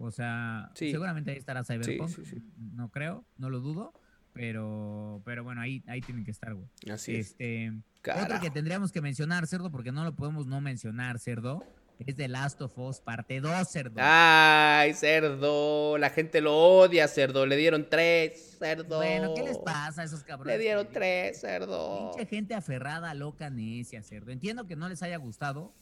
o 0.00 0.10
sea, 0.10 0.70
Sí. 0.74 0.90
seguramente 0.90 1.30
ahí 1.30 1.36
estará 1.38 1.64
Cyberpunk, 1.64 2.08
sí, 2.08 2.24
sí. 2.24 2.42
no 2.74 2.90
creo, 2.90 3.24
no 3.36 3.50
lo 3.50 3.60
dudo, 3.60 3.92
pero, 4.38 5.20
pero 5.24 5.42
bueno, 5.42 5.60
ahí, 5.60 5.82
ahí 5.88 6.00
tienen 6.00 6.24
que 6.24 6.30
estar, 6.30 6.54
güey. 6.54 6.68
Así 6.92 7.16
es. 7.16 7.30
Este, 7.30 7.70
otro 7.70 7.82
Carajo. 8.02 8.40
que 8.40 8.50
tendríamos 8.50 8.92
que 8.92 9.00
mencionar, 9.00 9.48
cerdo, 9.48 9.68
porque 9.72 9.90
no 9.90 10.04
lo 10.04 10.14
podemos 10.14 10.46
no 10.46 10.60
mencionar, 10.60 11.18
cerdo, 11.18 11.64
es 11.98 12.14
The 12.14 12.28
Last 12.28 12.62
of 12.62 12.78
Us, 12.78 13.00
parte 13.00 13.40
2, 13.40 13.68
cerdo. 13.68 13.96
Ay, 13.98 14.94
cerdo, 14.94 15.98
la 15.98 16.10
gente 16.10 16.40
lo 16.40 16.56
odia, 16.56 17.08
cerdo. 17.08 17.46
Le 17.46 17.56
dieron 17.56 17.88
tres, 17.90 18.58
cerdo. 18.60 18.98
bueno, 18.98 19.34
¿qué 19.34 19.42
les 19.42 19.58
pasa 19.58 20.02
a 20.02 20.04
esos 20.04 20.22
cabrones? 20.22 20.56
Le 20.56 20.62
dieron 20.62 20.86
tres, 20.92 21.40
cerdo. 21.40 22.12
Pinche 22.12 22.30
gente 22.30 22.54
aferrada, 22.54 23.12
loca, 23.14 23.50
necia, 23.50 24.04
cerdo. 24.04 24.30
Entiendo 24.30 24.68
que 24.68 24.76
no 24.76 24.88
les 24.88 25.02
haya 25.02 25.16
gustado 25.16 25.74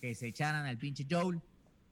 que 0.00 0.16
se 0.16 0.26
echaran 0.26 0.66
al 0.66 0.76
pinche 0.76 1.06
Joel, 1.08 1.40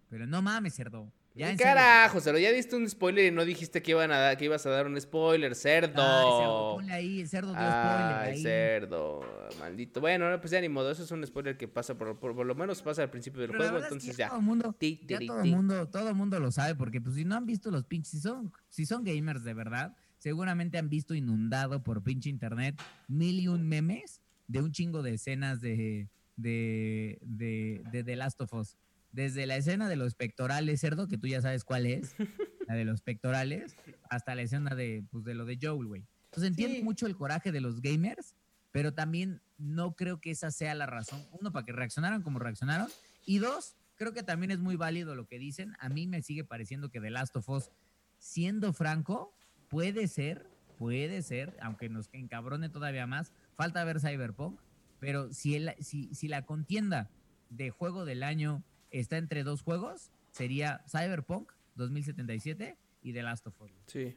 pero 0.08 0.26
no 0.26 0.42
mames, 0.42 0.74
cerdo. 0.74 1.12
Ya. 1.40 1.56
Carajo, 1.56 2.20
cerdo, 2.20 2.38
ya 2.38 2.52
diste 2.52 2.76
un 2.76 2.86
spoiler 2.86 3.24
y 3.24 3.34
no 3.34 3.46
dijiste 3.46 3.82
que, 3.82 3.92
iban 3.92 4.12
a 4.12 4.18
dar, 4.18 4.36
que 4.36 4.44
ibas 4.44 4.66
a 4.66 4.70
dar 4.70 4.86
un 4.86 5.00
spoiler, 5.00 5.54
cerdo. 5.54 6.02
Ay, 6.02 6.38
cerdo, 6.38 6.74
ponle 6.74 6.92
ahí, 6.92 7.20
el 7.22 7.28
cerdo 7.28 7.52
dio 7.52 7.60
spoiler 7.60 8.14
Ay, 8.14 8.32
ahí. 8.32 8.42
cerdo, 8.42 9.20
maldito. 9.58 10.02
Bueno, 10.02 10.30
no, 10.30 10.38
pues 10.38 10.50
ya 10.50 10.60
ni 10.60 10.68
modo, 10.68 10.90
eso 10.90 11.02
es 11.02 11.10
un 11.10 11.26
spoiler 11.26 11.56
que 11.56 11.66
pasa 11.66 11.96
por, 11.96 12.18
por, 12.18 12.34
por 12.34 12.44
lo 12.44 12.54
menos 12.54 12.82
pasa 12.82 13.02
al 13.04 13.10
principio 13.10 13.40
del 13.40 13.52
Pero 13.52 13.58
juego, 13.58 13.72
verdad 13.72 13.86
es 13.86 13.90
que 13.90 13.94
entonces 13.94 14.16
ya, 14.18 14.28
todo 14.28 14.38
el 14.38 14.44
mundo, 14.44 14.76
Ti, 14.78 15.00
ya 15.00 15.18
tiri, 15.18 15.26
todo 15.28 15.42
el 15.42 15.50
mundo, 15.50 15.88
todo 15.88 16.08
el 16.10 16.14
mundo 16.14 16.40
lo 16.40 16.50
sabe, 16.52 16.74
porque 16.74 17.00
pues 17.00 17.14
si 17.14 17.24
no 17.24 17.36
han 17.36 17.46
visto 17.46 17.70
los 17.70 17.84
pinches, 17.84 18.10
si 18.10 18.20
son, 18.20 18.52
si 18.68 18.84
son 18.84 19.02
gamers 19.02 19.42
de 19.42 19.54
verdad, 19.54 19.96
seguramente 20.18 20.76
han 20.76 20.90
visto 20.90 21.14
inundado 21.14 21.82
por 21.82 22.02
pinche 22.02 22.28
internet 22.28 22.78
mil 23.08 23.40
y 23.40 23.48
un 23.48 23.66
memes 23.66 24.20
de 24.46 24.60
un 24.60 24.72
chingo 24.72 25.02
de 25.02 25.14
escenas 25.14 25.62
de, 25.62 26.10
de, 26.36 27.18
de, 27.22 27.82
de 27.90 28.04
The 28.04 28.16
Last 28.16 28.42
of 28.42 28.52
Us. 28.52 28.76
Desde 29.12 29.46
la 29.46 29.56
escena 29.56 29.88
de 29.88 29.96
los 29.96 30.14
pectorales, 30.14 30.80
cerdo, 30.80 31.08
que 31.08 31.18
tú 31.18 31.26
ya 31.26 31.40
sabes 31.42 31.64
cuál 31.64 31.86
es, 31.86 32.14
la 32.68 32.74
de 32.74 32.84
los 32.84 33.02
pectorales, 33.02 33.76
hasta 34.08 34.34
la 34.34 34.42
escena 34.42 34.74
de, 34.74 35.04
pues, 35.10 35.24
de 35.24 35.34
lo 35.34 35.44
de 35.44 35.58
Joel, 35.60 35.86
güey. 35.86 36.04
Entonces 36.26 36.48
entiendo 36.50 36.76
Sí. 36.76 36.82
mucho 36.84 37.06
el 37.06 37.16
coraje 37.16 37.50
de 37.50 37.60
los 37.60 37.80
gamers, 37.80 38.36
pero 38.70 38.94
también 38.94 39.40
no 39.58 39.94
creo 39.96 40.20
que 40.20 40.30
esa 40.30 40.50
sea 40.52 40.74
la 40.76 40.86
razón. 40.86 41.24
Uno, 41.32 41.50
para 41.52 41.66
que 41.66 41.72
reaccionaran 41.72 42.22
como 42.22 42.38
reaccionaron. 42.38 42.88
Y 43.26 43.38
dos, 43.38 43.74
creo 43.96 44.12
que 44.12 44.22
también 44.22 44.52
es 44.52 44.60
muy 44.60 44.76
válido 44.76 45.16
lo 45.16 45.26
que 45.26 45.40
dicen. 45.40 45.74
A 45.80 45.88
mí 45.88 46.06
me 46.06 46.22
sigue 46.22 46.44
pareciendo 46.44 46.88
que 46.90 47.00
The 47.00 47.10
Last 47.10 47.34
of 47.34 47.48
Us, 47.48 47.70
siendo 48.18 48.72
franco, 48.72 49.34
puede 49.68 50.06
ser, 50.06 50.46
puede 50.78 51.22
ser, 51.22 51.56
aunque 51.60 51.88
nos 51.88 52.08
encabrone 52.12 52.68
todavía 52.68 53.06
más, 53.08 53.32
falta 53.56 53.82
ver 53.82 54.00
Cyberpunk, 54.00 54.60
pero 55.00 55.32
si, 55.32 55.56
el- 55.56 55.74
si, 55.80 56.14
si 56.14 56.28
la 56.28 56.42
contienda 56.46 57.10
de 57.48 57.70
juego 57.70 58.04
del 58.04 58.22
año 58.22 58.62
está 58.90 59.16
entre 59.18 59.42
dos 59.44 59.62
juegos, 59.62 60.10
sería 60.32 60.82
Cyberpunk 60.90 61.52
2077 61.76 62.76
y 63.02 63.12
The 63.12 63.22
Last 63.22 63.46
of 63.46 63.60
Us. 63.62 63.70
Sí. 63.86 64.16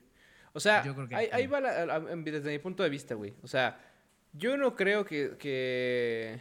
O 0.54 0.60
sea, 0.60 0.84
Yo 0.84 0.94
creo 0.96 1.08
que 1.08 1.16
ahí, 1.16 1.48
va 1.48 1.60
la- 1.60 1.86
la- 1.86 2.00
desde 2.00 2.52
mi 2.52 2.60
punto 2.60 2.84
de 2.84 2.90
vista, 2.90 3.16
güey. 3.16 3.34
O 3.42 3.48
sea, 3.48 3.80
yo 4.34 4.56
no 4.58 4.76
creo 4.76 5.04
que, 5.06 5.36
que 5.40 6.40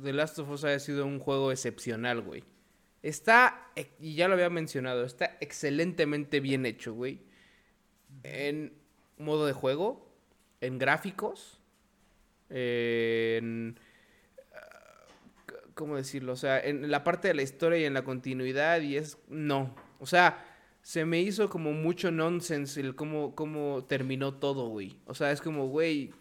The 0.00 0.12
Last 0.12 0.38
of 0.38 0.48
Us 0.50 0.64
haya 0.64 0.78
sido 0.78 1.04
un 1.06 1.18
juego 1.18 1.50
excepcional, 1.50 2.20
güey. 2.20 2.44
Está, 3.02 3.70
y 4.00 4.14
ya 4.14 4.28
lo 4.28 4.34
había 4.34 4.50
mencionado, 4.50 5.04
está 5.04 5.36
excelentemente 5.40 6.40
bien 6.40 6.66
hecho, 6.66 6.94
güey. 6.94 7.22
En 8.22 8.72
modo 9.18 9.46
de 9.46 9.52
juego, 9.52 10.12
en 10.60 10.78
gráficos, 10.78 11.60
en... 12.50 13.78
¿Cómo 15.78 15.94
decirlo? 15.96 16.32
O 16.32 16.36
sea, 16.36 16.58
en 16.58 16.90
la 16.90 17.04
parte 17.04 17.28
de 17.28 17.34
la 17.34 17.42
historia 17.42 17.78
y 17.78 17.84
en 17.84 17.94
la 17.94 18.02
continuidad 18.02 18.80
y 18.80 18.96
es... 18.96 19.16
No. 19.28 19.76
O 20.00 20.06
sea, 20.06 20.44
se 20.82 21.04
me 21.04 21.20
hizo 21.20 21.48
como 21.48 21.72
mucho 21.72 22.10
nonsense 22.10 22.80
el 22.80 22.96
cómo, 22.96 23.36
cómo 23.36 23.84
terminó 23.88 24.34
todo, 24.34 24.66
güey. 24.70 24.98
O 25.06 25.14
sea, 25.14 25.30
es 25.30 25.40
como, 25.40 25.68
güey, 25.68 26.12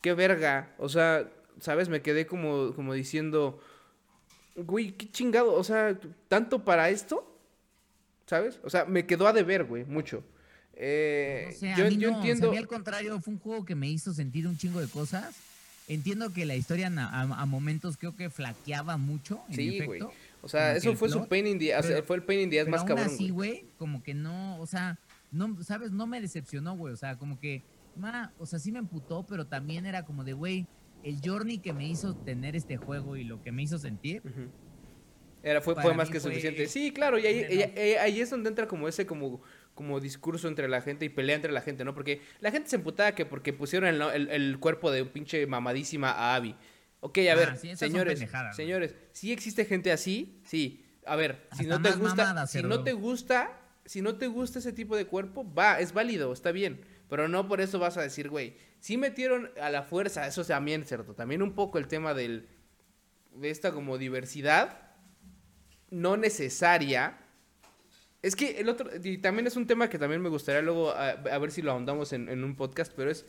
qué 0.00 0.14
verga. 0.14 0.76
O 0.78 0.88
sea, 0.88 1.28
¿sabes? 1.58 1.88
Me 1.88 2.02
quedé 2.02 2.24
como, 2.24 2.72
como 2.76 2.94
diciendo, 2.94 3.58
güey, 4.54 4.92
qué 4.92 5.10
chingado. 5.10 5.54
O 5.54 5.64
sea, 5.64 5.98
¿tanto 6.28 6.64
para 6.64 6.88
esto? 6.88 7.36
¿Sabes? 8.26 8.60
O 8.62 8.70
sea, 8.70 8.84
me 8.84 9.06
quedó 9.06 9.26
a 9.26 9.32
deber, 9.32 9.64
güey, 9.64 9.84
mucho. 9.86 10.22
Eh, 10.74 11.46
No 11.48 11.52
sé, 11.52 11.72
a 11.72 11.76
yo, 11.78 11.84
mí 11.86 11.96
yo 11.96 12.10
no, 12.12 12.18
o 12.18 12.22
sea, 12.22 12.30
entiendo. 12.30 12.48
a 12.48 12.52
mí 12.52 12.58
al 12.58 12.68
contrario, 12.68 13.20
fue 13.20 13.34
un 13.34 13.40
juego 13.40 13.64
que 13.64 13.74
me 13.74 13.88
hizo 13.88 14.14
sentir 14.14 14.46
un 14.46 14.56
chingo 14.56 14.80
de 14.80 14.86
cosas. 14.86 15.34
Entiendo 15.92 16.32
que 16.32 16.46
la 16.46 16.54
historia 16.54 16.86
a, 16.96 17.20
a 17.22 17.46
momentos 17.46 17.96
creo 17.96 18.14
que 18.14 18.30
flaqueaba 18.30 18.96
mucho, 18.96 19.42
en 19.48 19.54
Sí, 19.56 19.80
güey. 19.80 20.00
O 20.40 20.48
sea, 20.48 20.76
eso 20.76 20.94
fue 20.94 21.08
su 21.08 21.16
plot, 21.18 21.28
pain 21.28 21.46
in 21.48 21.58
the, 21.58 21.74
pero- 21.82 22.04
fue 22.04 22.16
el 22.16 22.22
pain 22.22 22.40
in 22.42 22.50
the 22.50 22.60
ass 22.60 22.68
más 22.68 22.80
aún 22.82 22.88
cabrón, 22.88 23.06
así, 23.06 23.30
güey. 23.30 23.64
como 23.76 24.00
que 24.02 24.14
no, 24.14 24.58
o 24.60 24.66
sea, 24.66 24.98
no, 25.32 25.62
¿sabes? 25.64 25.90
No 25.90 26.06
me 26.06 26.20
decepcionó, 26.20 26.76
güey. 26.76 26.94
O 26.94 26.96
sea, 26.96 27.18
como 27.18 27.40
que, 27.40 27.64
ma, 27.96 28.32
o 28.38 28.46
sea, 28.46 28.60
sí 28.60 28.70
me 28.70 28.78
emputó, 28.78 29.26
pero 29.28 29.46
también 29.48 29.84
era 29.84 30.04
como 30.04 30.22
de, 30.22 30.32
güey, 30.32 30.66
el 31.02 31.20
journey 31.24 31.58
que 31.58 31.72
me 31.72 31.88
hizo 31.88 32.14
tener 32.14 32.54
este 32.54 32.76
juego 32.76 33.16
y 33.16 33.24
lo 33.24 33.42
que 33.42 33.50
me 33.50 33.62
hizo 33.64 33.76
sentir, 33.78 34.22
Ujú. 34.24 34.48
Era, 35.42 35.60
fue, 35.62 35.74
fue 35.74 35.94
más 35.94 36.08
que 36.10 36.20
fue 36.20 36.30
suficiente. 36.30 36.66
Sí, 36.66 36.92
claro, 36.92 37.18
y 37.18 37.26
ahí, 37.26 37.46
y- 37.50 37.80
ahí 37.96 38.20
es 38.20 38.28
donde 38.30 38.48
entra 38.50 38.68
como 38.68 38.86
ese 38.86 39.06
como, 39.06 39.40
como 39.80 39.98
discurso 39.98 40.46
entre 40.46 40.68
la 40.68 40.82
gente 40.82 41.06
y 41.06 41.08
pelea 41.08 41.36
entre 41.36 41.52
la 41.52 41.62
gente, 41.62 41.86
¿no? 41.86 41.94
Porque 41.94 42.20
la 42.40 42.50
gente 42.50 42.68
se 42.68 42.76
emputaba 42.76 43.12
que 43.12 43.24
porque 43.24 43.54
pusieron 43.54 43.88
el, 43.88 44.02
el- 44.02 44.28
el 44.28 44.58
cuerpo 44.58 44.90
de 44.90 45.00
un 45.00 45.08
pinche 45.08 45.46
mamadísima 45.46 46.10
a 46.10 46.34
Abby. 46.34 46.54
Ok, 47.00 47.16
a 47.16 47.32
Ah, 47.32 47.34
ver, 47.34 47.56
sí, 47.56 47.74
señores, 47.76 48.22
señores, 48.54 48.94
¿sí 49.12 49.32
existe 49.32 49.64
gente 49.64 49.90
así? 49.90 50.38
Sí. 50.44 50.84
A 51.06 51.16
ver, 51.16 51.48
si 51.56 51.64
no 51.64 51.80
te 51.80 51.92
gusta, 51.92 52.24
mamada, 52.24 52.46
si 52.46 52.62
no 52.62 52.82
te 52.84 52.92
gusta, 52.92 53.58
si 53.86 54.02
no 54.02 54.16
te 54.16 54.26
gusta 54.26 54.58
ese 54.58 54.74
tipo 54.74 54.94
de 54.98 55.06
cuerpo, 55.06 55.50
va, 55.54 55.80
es 55.80 55.94
válido, 55.94 56.30
está 56.30 56.52
bien. 56.52 56.84
Pero 57.08 57.26
no 57.26 57.48
por 57.48 57.62
eso 57.62 57.78
vas 57.78 57.96
a 57.96 58.02
decir, 58.02 58.28
güey, 58.28 58.54
sí 58.80 58.98
metieron 58.98 59.50
a 59.62 59.70
la 59.70 59.82
fuerza, 59.82 60.26
eso 60.26 60.44
también, 60.44 60.84
cierto. 60.84 61.14
También 61.14 61.40
un 61.40 61.54
poco 61.54 61.78
el 61.78 61.88
tema 61.88 62.12
del, 62.12 62.48
de 63.34 63.48
esta 63.48 63.72
como 63.72 63.96
diversidad 63.96 64.90
no 65.90 66.18
necesaria, 66.18 67.18
Es 68.22 68.36
que 68.36 68.60
el 68.60 68.68
otro, 68.68 68.90
y 69.02 69.18
también 69.18 69.46
es 69.46 69.56
un 69.56 69.66
tema 69.66 69.88
que 69.88 69.98
también 69.98 70.20
me 70.20 70.28
gustaría 70.28 70.60
luego 70.60 70.90
a, 70.90 71.14
ver 71.14 71.50
si 71.50 71.62
lo 71.62 71.72
ahondamos 71.72 72.12
en, 72.12 72.28
en 72.28 72.44
un 72.44 72.54
podcast, 72.54 72.92
pero 72.94 73.10
es, 73.10 73.24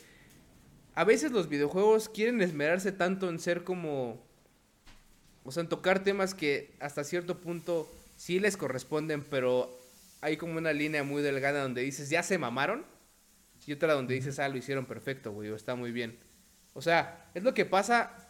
a 0.96 1.06
veces 1.06 1.32
los 1.32 1.48
videojuegos 1.48 2.10
quieren 2.10 2.42
esmerarse 2.42 2.92
tanto 2.92 3.30
en 3.30 3.40
ser 3.40 3.64
como, 3.64 4.22
o 5.44 5.52
sea, 5.52 5.62
en 5.62 5.70
tocar 5.70 6.04
temas 6.04 6.34
que 6.34 6.76
hasta 6.80 7.04
cierto 7.04 7.40
punto 7.40 7.90
sí 8.18 8.40
les 8.40 8.58
corresponden, 8.58 9.24
pero 9.24 9.70
hay 10.20 10.38
como 10.38 10.58
una 10.58 10.74
línea 10.74 11.04
muy 11.04 11.22
delgada 11.22 11.64
donde 11.64 11.82
dices, 11.82 12.10
ya 12.10 12.22
se 12.24 12.38
mamaron, 12.38 12.86
y 13.66 13.74
otra 13.74 13.94
donde 13.94 14.16
dices, 14.16 14.40
ah, 14.40 14.50
lo 14.50 14.58
hicieron 14.58 14.86
perfecto, 14.86 15.32
güey, 15.32 15.50
o 15.50 15.56
está 15.56 15.76
muy 15.76 15.92
bien. 15.92 16.18
O 16.74 16.82
sea, 16.82 17.30
es 17.34 17.44
lo 17.44 17.54
que 17.54 17.66
pasa, 17.66 18.30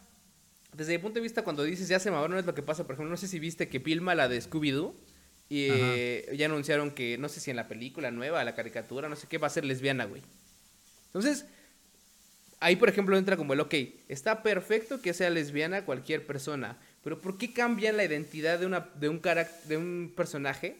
desde 0.72 0.92
mi 0.92 0.98
punto 0.98 1.16
de 1.16 1.22
vista, 1.22 1.42
cuando 1.42 1.64
dices, 1.64 1.88
ya 1.88 1.98
se 1.98 2.10
mamaron, 2.10 2.38
es 2.38 2.46
lo 2.46 2.54
que 2.54 2.62
pasa, 2.62 2.84
por 2.84 2.94
ejemplo, 2.94 3.10
no 3.10 3.16
sé 3.16 3.28
si 3.28 3.38
viste 3.38 3.68
que 3.68 3.80
Pilma, 3.80 4.14
la 4.14 4.28
de 4.28 4.40
Scooby-Doo, 4.40 4.94
y 5.54 5.66
eh, 5.70 6.34
ya 6.36 6.46
anunciaron 6.46 6.90
que, 6.92 7.18
no 7.18 7.28
sé 7.28 7.40
si 7.40 7.50
en 7.50 7.56
la 7.56 7.68
película 7.68 8.10
nueva, 8.10 8.42
la 8.44 8.54
caricatura, 8.54 9.08
no 9.08 9.16
sé 9.16 9.26
qué, 9.28 9.38
va 9.38 9.48
a 9.48 9.50
ser 9.50 9.64
lesbiana, 9.64 10.04
güey. 10.06 10.22
Entonces, 11.06 11.44
ahí 12.60 12.76
por 12.76 12.88
ejemplo 12.88 13.16
entra 13.18 13.36
como 13.36 13.52
el, 13.52 13.60
ok, 13.60 13.74
está 14.08 14.42
perfecto 14.42 15.02
que 15.02 15.12
sea 15.12 15.28
lesbiana 15.30 15.84
cualquier 15.84 16.24
persona, 16.26 16.78
pero 17.04 17.20
¿por 17.20 17.36
qué 17.36 17.52
cambian 17.52 17.96
la 17.96 18.04
identidad 18.04 18.58
de, 18.58 18.66
una, 18.66 18.88
de, 18.98 19.08
un, 19.08 19.20
carac- 19.20 19.62
de 19.64 19.76
un 19.76 20.12
personaje 20.16 20.76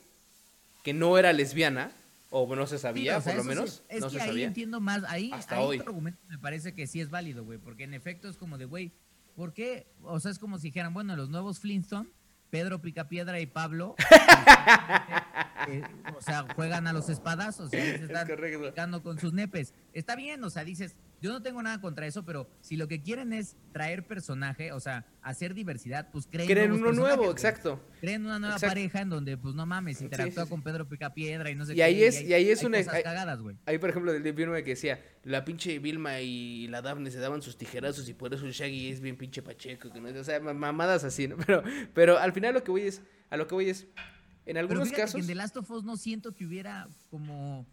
que 0.84 0.94
no 0.94 1.18
era 1.18 1.32
lesbiana? 1.32 1.92
O 2.34 2.56
no 2.56 2.66
se 2.66 2.78
sabía, 2.78 3.16
Sí, 3.16 3.18
o 3.18 3.22
sea, 3.24 3.32
por 3.34 3.44
lo 3.44 3.50
menos. 3.50 3.70
sí, 3.70 3.80
es 3.90 4.00
no 4.00 4.06
que 4.06 4.14
se 4.16 4.22
ahí 4.22 4.28
sabía. 4.28 4.46
entiendo 4.46 4.80
más. 4.80 5.02
Ahí, 5.06 5.30
Hasta 5.34 5.56
ahí 5.58 5.64
hoy. 5.66 5.76
tu 5.76 5.82
argumento 5.84 6.18
me 6.30 6.38
parece 6.38 6.72
que 6.72 6.86
sí 6.86 6.98
es 7.02 7.10
válido, 7.10 7.44
güey. 7.44 7.58
Porque 7.58 7.84
en 7.84 7.92
efecto 7.92 8.26
es 8.26 8.38
como 8.38 8.56
de, 8.56 8.64
güey, 8.64 8.90
¿por 9.36 9.52
qué? 9.52 9.86
O 10.02 10.18
sea, 10.18 10.30
es 10.30 10.38
como 10.38 10.56
si 10.58 10.68
dijeran, 10.68 10.94
bueno, 10.94 11.14
los 11.14 11.28
nuevos 11.28 11.58
Flintstone, 11.60 12.08
Pedro 12.52 12.82
Picapiedra 12.82 13.40
y 13.40 13.46
Pablo, 13.46 13.96
eh, 15.68 15.82
o 16.14 16.20
sea, 16.20 16.44
juegan 16.54 16.86
a 16.86 16.92
los 16.92 17.08
espadazos. 17.08 17.72
Y 17.72 17.78
se 17.78 17.94
están 17.94 18.28
picando 18.28 19.02
con 19.02 19.18
sus 19.18 19.32
nepes. 19.32 19.72
Está 19.94 20.16
bien, 20.16 20.44
o 20.44 20.50
sea, 20.50 20.62
dices, 20.62 20.94
yo 21.22 21.32
no 21.32 21.40
tengo 21.40 21.62
nada 21.62 21.80
contra 21.80 22.06
eso, 22.06 22.24
pero 22.24 22.50
si 22.60 22.76
lo 22.76 22.88
que 22.88 23.00
quieren 23.00 23.32
es 23.32 23.56
traer 23.72 24.06
personaje, 24.06 24.72
o 24.72 24.80
sea, 24.80 25.06
hacer 25.22 25.54
diversidad, 25.54 26.10
pues 26.10 26.26
creen, 26.26 26.48
Creen 26.48 26.72
uno 26.72 26.92
nuevo, 26.92 27.30
exacto. 27.30 27.80
Creen 28.00 28.26
una 28.26 28.38
nueva 28.40 28.56
Exacto. 28.56 28.72
pareja 28.72 29.00
en 29.00 29.08
donde, 29.08 29.36
pues 29.38 29.54
no 29.54 29.64
mames, 29.64 30.02
interactúa 30.02 30.44
sí, 30.44 30.50
con 30.50 30.62
Pedro 30.62 30.88
Picapiedra 30.88 31.48
y 31.50 31.54
no 31.54 31.64
sé 31.64 31.72
Y 31.72 31.76
qué. 31.76 31.82
ahí 31.84 32.02
es- 32.02 32.20
y 32.22 32.34
ahí 32.34 32.50
es 32.50 32.60
hay 32.60 32.66
una- 32.66 32.78
cosas 32.78 32.94
hay- 32.94 33.02
cagadas, 33.04 33.40
güey. 33.40 33.56
Ahí, 33.66 33.78
por 33.78 33.88
ejemplo, 33.90 34.12
del 34.12 34.40
uno 34.48 34.52
que 34.56 34.62
decía, 34.64 35.00
la 35.22 35.44
pinche 35.44 35.78
Vilma 35.78 36.20
y 36.20 36.66
la 36.68 36.82
Daphne 36.82 37.10
se 37.12 37.18
daban 37.20 37.40
sus 37.40 37.56
tijerazos 37.56 38.08
y 38.08 38.14
por 38.14 38.34
eso 38.34 38.44
el 38.44 38.52
Shaggy 38.52 38.88
es 38.90 39.00
bien 39.00 39.16
pinche 39.16 39.40
pacheco. 39.42 39.90
Que 39.92 40.00
no, 40.00 40.08
o 40.20 40.24
sea, 40.24 40.40
ma- 40.40 40.52
mamadas 40.52 41.04
así, 41.04 41.28
¿no? 41.28 41.36
Pero, 41.46 41.62
pero 41.94 42.18
al 42.18 42.32
final 42.32 42.52
lo 42.54 42.64
que 42.64 42.72
voy 42.72 42.82
es, 42.82 43.00
a 43.30 43.36
lo 43.36 43.46
que 43.46 43.54
voy 43.54 43.70
es, 43.70 43.82
en 43.84 44.54
Pero 44.54 44.58
algunos 44.58 44.90
que 44.90 44.96
casos... 44.96 45.20
en 45.20 45.26
The 45.28 45.36
Last 45.36 45.56
of 45.56 45.70
Us 45.70 45.84
no 45.84 45.96
siento 45.96 46.34
que 46.34 46.44
hubiera 46.44 46.88
como, 47.10 47.64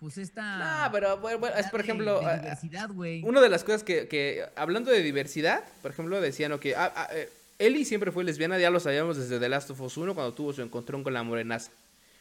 pues 0.00 0.18
esta... 0.18 0.84
No, 0.84 0.92
pero 0.92 1.18
bueno, 1.18 1.38
bueno, 1.38 1.56
es 1.56 1.66
por 1.68 1.80
ejemplo... 1.80 2.20
de 2.20 2.36
diversidad, 2.36 2.90
güey. 2.90 3.22
Una 3.22 3.40
de 3.40 3.48
las 3.48 3.64
cosas 3.64 3.82
que, 3.82 4.08
que, 4.08 4.44
hablando 4.56 4.90
de 4.90 5.02
diversidad, 5.02 5.64
por 5.82 5.90
ejemplo, 5.90 6.20
decían 6.20 6.50
¿no? 6.50 6.60
que 6.60 6.76
ah, 6.76 6.92
ah, 6.94 7.08
eh, 7.12 7.30
Ellie 7.58 7.84
siempre 7.84 8.12
fue 8.12 8.24
lesbiana, 8.24 8.58
ya 8.58 8.70
lo 8.70 8.80
sabíamos 8.80 9.16
desde 9.16 9.38
The 9.38 9.48
Last 9.48 9.70
of 9.70 9.80
Us 9.80 9.96
1 9.96 10.14
cuando 10.14 10.34
tuvo 10.34 10.52
su 10.52 10.62
encontrón 10.62 11.02
con 11.02 11.14
la 11.14 11.22
morenaza, 11.22 11.70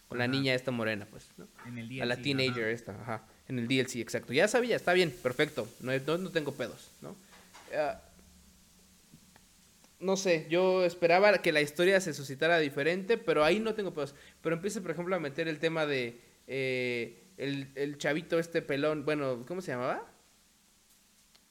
con 0.07 0.18
la 0.18 0.27
niña 0.27 0.53
esta 0.53 0.72
morena, 0.72 1.06
pues, 1.10 1.27
¿no? 1.38 1.47
En 1.68 1.77
el 1.77 2.02
a 2.02 2.06
la 2.06 2.15
DLC, 2.15 2.23
teenager 2.23 2.64
ajá. 2.64 2.72
esta, 2.72 2.91
ajá, 3.02 3.23
en 3.49 3.60
el 3.60 3.68
DLC, 3.68 3.97
exacto. 3.97 4.31
Ya 4.31 4.47
sabía, 4.47 4.76
está 4.76 4.93
bien, 4.93 5.14
perfecto, 5.22 5.68
no, 5.81 5.91
no, 5.97 6.18
no 6.18 6.30
tengo 6.30 6.53
pedos, 6.53 6.89
¿no? 7.02 7.15
Ah, 7.76 7.99
no 9.99 10.18
sé, 10.18 10.45
yo 10.49 10.85
esperaba 10.85 11.38
que 11.39 11.52
la 11.52 11.61
historia 11.61 11.99
se 11.99 12.14
suscitara 12.14 12.60
diferente, 12.60 13.18
pero 13.18 13.43
ahí 13.43 13.60
no 13.60 13.73
tengo 13.73 13.93
pedos. 13.93 14.14
Pero 14.41 14.56
empieza, 14.56 14.81
por 14.81 14.91
ejemplo, 14.91 15.15
a 15.15 15.19
meter 15.19 15.47
el 15.47 15.57
tema 15.57 15.85
de 15.85 16.19
eh, 16.47 17.24
el, 17.38 17.72
el 17.76 17.98
chavito 17.98 18.40
este 18.40 18.62
pelón, 18.62 19.06
bueno, 19.06 19.45
¿cómo 19.48 19.62
se 19.62 19.72
llamaba? 19.72 20.12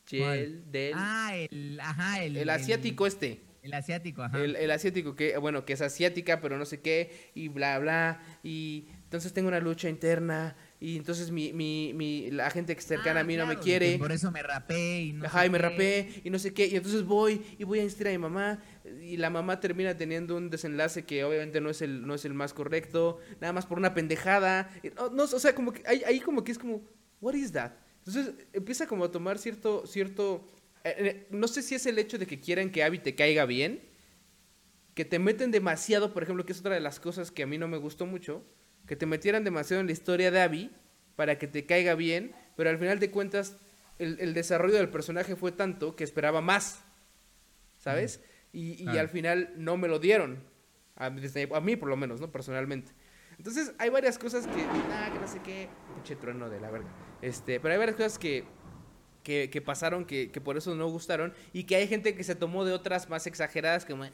Chel, 0.07 0.71
del... 0.71 0.93
Ah, 0.97 1.35
el, 1.35 1.79
ajá, 1.81 2.23
el... 2.25 2.37
el 2.37 2.51
asiático 2.51 3.07
este. 3.07 3.41
El, 3.63 3.73
asiático, 3.73 4.23
ajá. 4.23 4.39
El, 4.39 4.57
el 4.57 4.71
asiático 4.71 5.17
que, 5.17 5.39
bueno, 5.39 5.65
que 5.65 5.73
es 5.73 5.81
asiática, 5.81 6.41
pero 6.41 6.59
no 6.59 6.67
sé 6.67 6.81
qué, 6.81 7.31
y 7.35 7.49
bla, 7.49 7.79
bla, 7.79 8.21
y 8.43 8.89
entonces 9.05 9.33
tengo 9.33 9.49
una 9.49 9.61
lucha 9.61 9.89
interna, 9.89 10.57
y 10.81 10.97
entonces 10.97 11.31
mi, 11.31 11.53
mi, 11.53 11.93
mi, 11.95 12.31
la 12.31 12.51
gente 12.51 12.79
cercana 12.81 13.21
Ah, 13.21 13.23
a 13.23 13.25
mí 13.25 13.37
no 13.37 13.47
me 13.47 13.59
quiere. 13.59 13.93
que 13.93 13.99
Por 13.99 14.13
eso 14.13 14.31
me 14.31 14.43
rapé 14.43 15.01
y 15.03 15.13
no 15.15 15.25
Ajá, 15.27 15.41
sé 15.41 15.47
y 15.47 15.51
me 15.51 15.59
qué. 15.59 15.63
rapé 15.63 16.09
y 16.25 16.31
no 16.31 16.39
sé 16.39 16.53
qué. 16.53 16.67
Y 16.67 16.77
entonces 16.77 17.05
voy 17.05 17.41
y 17.59 17.65
voy 17.65 17.79
a 17.79 17.83
insistir 17.85 18.09
a 18.09 18.11
mi 18.11 18.19
mamá. 18.19 18.63
Y 19.01 19.17
la 19.17 19.31
mamá 19.31 19.61
termina 19.61 19.97
teniendo 19.97 20.37
un 20.37 20.51
desenlace 20.51 21.05
que 21.05 21.25
obviamente 21.25 21.61
no 21.61 21.71
es 21.71 21.81
el, 21.81 22.07
no 22.07 22.15
es 22.15 22.25
el 22.27 22.35
más 22.35 22.53
correcto. 22.53 23.19
Nada 23.41 23.53
más 23.53 23.65
por 23.67 23.79
una 23.79 23.95
pendejada. 23.95 24.71
No, 24.97 25.09
no, 25.11 25.23
o 25.23 25.27
sea, 25.27 25.55
como 25.55 25.73
que 25.73 25.83
ahí, 25.87 26.03
ahí 26.07 26.21
como 26.21 26.45
que 26.45 26.53
es 26.53 26.59
como, 26.59 26.83
what 27.21 27.35
is 27.35 27.53
that? 27.53 27.73
Entonces 28.07 28.35
empieza 28.53 28.87
como 28.87 29.05
a 29.05 29.11
tomar 29.11 29.39
cierto, 29.39 29.87
cierto, 29.87 30.47
eh, 30.85 30.95
eh, 30.99 31.27
no 31.31 31.49
sé 31.49 31.63
si 31.63 31.75
es 31.75 31.87
el 31.87 31.99
hecho 31.99 32.19
de 32.19 32.27
que 32.27 32.39
quieran 32.41 32.71
que 32.71 32.83
Abby 32.85 32.99
te 32.99 33.15
caiga 33.15 33.47
bien, 33.47 33.81
que 34.95 35.07
te 35.07 35.19
meten 35.19 35.51
demasiado, 35.51 36.13
por 36.13 36.23
ejemplo, 36.23 36.45
que 36.45 36.53
es 36.53 36.61
otra 36.61 36.75
de 36.75 36.81
las 36.81 37.01
cosas 37.01 37.31
que 37.31 37.43
a 37.43 37.47
mí 37.47 37.57
no 37.57 37.67
me 37.69 37.79
gustó 37.79 38.05
mucho, 38.05 38.45
que 38.87 38.97
te 38.97 39.07
metieran 39.07 39.45
demasiado 39.45 39.81
en 39.81 39.87
la 39.87 39.93
historia 39.93 40.31
de 40.31 40.41
Abby 40.41 40.71
para 41.17 41.39
que 41.39 41.47
te 41.47 41.65
caiga 41.67 41.95
bien, 41.95 42.35
pero 42.57 42.71
al 42.71 42.79
final 42.79 42.99
de 42.99 43.11
cuentas 43.11 43.57
el, 43.99 44.19
el 44.21 44.35
desarrollo 44.35 44.75
del 44.77 44.89
personaje 44.89 45.37
fue 45.37 45.53
tanto 45.53 45.95
que 45.97 46.05
esperaba 46.05 46.41
más, 46.41 46.83
¿sabes? 47.79 48.21
Y, 48.53 48.83
y 48.83 48.99
al 48.99 49.09
final 49.09 49.53
no 49.57 49.77
me 49.77 49.89
lo 49.89 49.99
dieron, 49.99 50.43
a, 50.97 51.11
mí- 51.11 51.21
desde- 51.21 51.49
a 51.55 51.61
mí 51.61 51.77
por 51.77 51.89
lo 51.89 51.97
menos, 51.97 52.21
¿no? 52.21 52.31
Personalmente. 52.31 52.93
Entonces 53.39 53.73
hay 53.79 53.91
varias 53.91 54.17
cosas 54.19 54.47
que, 54.47 54.63
ah, 54.93 55.11
que 55.13 55.19
no 55.19 55.27
sé 55.27 55.41
qué, 55.43 55.69
pinche 55.95 56.15
trueno 56.17 56.49
de 56.49 56.61
la 56.61 56.71
verga, 56.71 56.89
este, 57.21 57.59
pero 57.59 57.73
hay 57.73 57.79
varias 57.79 57.97
cosas 57.97 58.19
que, 58.19 58.45
que, 59.25 59.51
que 59.51 59.61
pasaron 59.61 60.05
que, 60.05 60.31
que 60.31 60.41
por 60.41 60.57
eso 60.57 60.75
no 60.77 60.87
gustaron 60.89 61.35
y 61.53 61.65
que 61.65 61.77
hay 61.77 61.89
gente 61.89 62.15
que 62.15 62.23
se 62.23 62.37
tomó 62.37 62.65
de 62.65 62.73
otras 62.73 63.09
más 63.09 63.27
exageradas 63.27 63.85
como, 63.87 64.05
nah, 64.05 64.11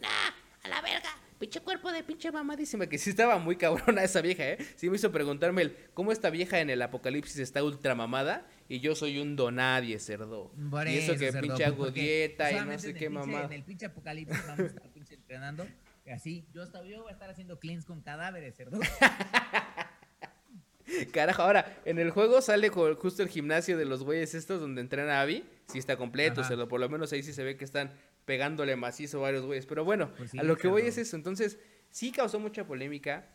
A 0.64 0.68
la 0.68 0.80
verga. 0.80 1.10
Pinche 1.40 1.60
cuerpo 1.60 1.90
de 1.90 2.02
pinche 2.02 2.30
mamadísima, 2.30 2.86
que 2.86 2.98
sí 2.98 3.08
estaba 3.08 3.38
muy 3.38 3.56
cabrona 3.56 4.04
esa 4.04 4.20
vieja, 4.20 4.46
¿eh? 4.46 4.58
Sí 4.76 4.90
me 4.90 4.96
hizo 4.96 5.10
preguntarme 5.10 5.62
el, 5.62 5.76
cómo 5.94 6.12
esta 6.12 6.28
vieja 6.28 6.60
en 6.60 6.68
el 6.68 6.82
apocalipsis 6.82 7.38
está 7.38 7.64
ultra 7.64 7.94
mamada 7.94 8.46
y 8.68 8.80
yo 8.80 8.94
soy 8.94 9.18
un 9.18 9.36
donadie, 9.36 9.98
cerdo. 10.00 10.52
Por 10.70 10.86
y 10.86 10.98
eso 10.98 11.14
que 11.14 11.32
cerdo, 11.32 11.40
pinche 11.40 11.56
pues, 11.56 11.66
hago 11.66 11.84
porque 11.84 12.00
dieta 12.02 12.52
y 12.52 12.66
no 12.66 12.78
sé 12.78 12.92
qué 12.92 13.08
mamada. 13.08 13.46
En 13.46 13.54
el 13.54 13.64
pinche 13.64 13.86
apocalipsis 13.86 14.46
vamos 14.46 14.60
a 14.60 14.66
estar 14.66 14.90
pinche 14.90 15.14
entrenando. 15.14 15.66
Así, 16.12 16.46
yo, 16.52 16.62
hasta, 16.62 16.84
yo 16.84 17.04
voy 17.04 17.08
a 17.08 17.12
estar 17.12 17.30
haciendo 17.30 17.58
cleans 17.58 17.86
con 17.86 18.02
cadáveres, 18.02 18.54
cerdo. 18.54 18.78
Carajo, 21.12 21.42
ahora, 21.42 21.80
en 21.86 21.98
el 21.98 22.10
juego 22.10 22.42
sale 22.42 22.68
justo 22.68 23.22
el 23.22 23.28
gimnasio 23.30 23.78
de 23.78 23.86
los 23.86 24.02
güeyes 24.02 24.34
estos 24.34 24.60
donde 24.60 24.82
entrena 24.82 25.22
Abby. 25.22 25.44
Sí 25.68 25.78
está 25.78 25.96
completo, 25.96 26.40
Ajá. 26.40 26.48
cerdo. 26.48 26.68
Por 26.68 26.80
lo 26.80 26.88
menos 26.90 27.12
ahí 27.12 27.22
sí 27.22 27.32
se 27.32 27.44
ve 27.44 27.56
que 27.56 27.64
están 27.64 27.92
pegándole 28.24 28.76
macizo 28.76 29.20
varios 29.20 29.44
güeyes. 29.44 29.66
Pero 29.66 29.84
bueno, 29.84 30.12
Pues 30.16 30.30
sí, 30.30 30.38
a 30.38 30.42
lo 30.42 30.56
que 30.56 30.68
voy 30.68 30.82
es 30.82 30.98
eso. 30.98 31.16
Entonces, 31.16 31.58
sí 31.90 32.12
causó 32.12 32.38
mucha 32.38 32.66
polémica. 32.66 33.28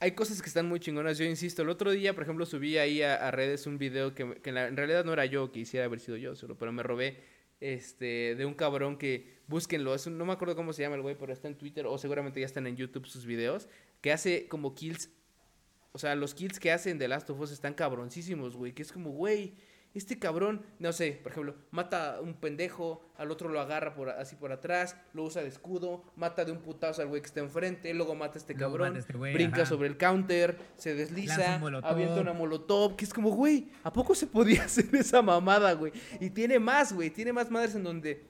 Hay 0.00 0.12
cosas 0.12 0.42
que 0.42 0.48
están 0.48 0.66
muy 0.66 0.80
chingonas. 0.80 1.16
Yo 1.18 1.24
insisto, 1.24 1.62
el 1.62 1.68
otro 1.68 1.90
día, 1.92 2.14
por 2.14 2.24
ejemplo, 2.24 2.44
subí 2.46 2.76
ahí 2.78 3.00
a, 3.02 3.14
a 3.26 3.30
redes 3.30 3.66
un 3.66 3.78
video 3.78 4.14
que, 4.14 4.22
en, 4.44 4.54
la- 4.54 4.66
en 4.66 4.76
realidad 4.76 5.04
no 5.04 5.12
era 5.12 5.24
yo, 5.24 5.52
que 5.52 5.60
hiciera 5.60 5.86
haber 5.86 6.00
sido 6.00 6.16
yo 6.16 6.34
solo, 6.34 6.58
pero 6.58 6.72
me 6.72 6.82
robé 6.82 7.18
este 7.60 8.34
de 8.34 8.44
un 8.44 8.54
cabrón 8.54 8.98
que 8.98 9.38
búsquenlo. 9.46 9.94
Es 9.94 10.06
un- 10.06 10.18
no 10.18 10.24
me 10.26 10.32
acuerdo 10.32 10.56
cómo 10.56 10.72
se 10.72 10.82
llama 10.82 10.96
el 10.96 11.02
güey, 11.02 11.16
pero 11.16 11.32
está 11.32 11.48
en 11.48 11.56
Twitter 11.56 11.86
o 11.86 11.96
seguramente 11.96 12.40
ya 12.40 12.46
están 12.46 12.66
en 12.66 12.76
YouTube 12.76 13.06
sus 13.06 13.24
videos. 13.24 13.68
Que 14.00 14.12
hace 14.12 14.48
como 14.48 14.74
kills 14.74 15.10
o 15.92 15.98
sea, 15.98 16.16
los 16.16 16.34
kills 16.34 16.58
que 16.58 16.72
hacen 16.72 16.98
de 16.98 17.06
Last 17.06 17.30
of 17.30 17.38
Us 17.38 17.52
están 17.52 17.72
cabroncísimos, 17.72 18.56
güey. 18.56 18.72
Que 18.72 18.82
es 18.82 18.90
como, 18.90 19.10
güey, 19.12 19.54
este 19.94 20.18
cabrón, 20.18 20.62
no 20.80 20.92
sé, 20.92 21.20
por 21.22 21.32
ejemplo, 21.32 21.54
mata 21.70 22.16
a 22.16 22.20
un 22.20 22.34
pendejo, 22.34 23.08
al 23.16 23.30
otro 23.30 23.48
lo 23.48 23.60
agarra 23.60 23.94
por, 23.94 24.10
así 24.10 24.34
por 24.34 24.50
atrás, 24.50 24.96
lo 25.12 25.22
usa 25.22 25.42
de 25.42 25.48
escudo, 25.48 26.02
mata 26.16 26.44
de 26.44 26.50
un 26.50 26.58
putazo 26.58 27.00
al 27.00 27.08
güey 27.08 27.22
que 27.22 27.26
está 27.26 27.40
enfrente, 27.40 27.94
luego 27.94 28.14
mata 28.16 28.34
a 28.34 28.38
este 28.38 28.56
cabrón, 28.56 28.96
a 28.96 28.98
este 28.98 29.12
güey, 29.12 29.32
brinca 29.32 29.62
ajá. 29.62 29.66
sobre 29.66 29.88
el 29.88 29.96
counter, 29.96 30.58
se 30.76 30.94
desliza, 30.94 31.60
un 31.62 31.76
avienta 31.76 32.20
una 32.20 32.32
molotov, 32.32 32.96
que 32.96 33.04
es 33.04 33.14
como, 33.14 33.30
güey, 33.30 33.68
¿a 33.84 33.92
poco 33.92 34.14
se 34.16 34.26
podía 34.26 34.64
hacer 34.64 34.86
esa 34.96 35.22
mamada, 35.22 35.72
güey? 35.74 35.92
Y 36.20 36.30
tiene 36.30 36.58
más, 36.58 36.92
güey, 36.92 37.10
tiene 37.10 37.32
más 37.32 37.50
madres 37.50 37.76
en 37.76 37.84
donde 37.84 38.24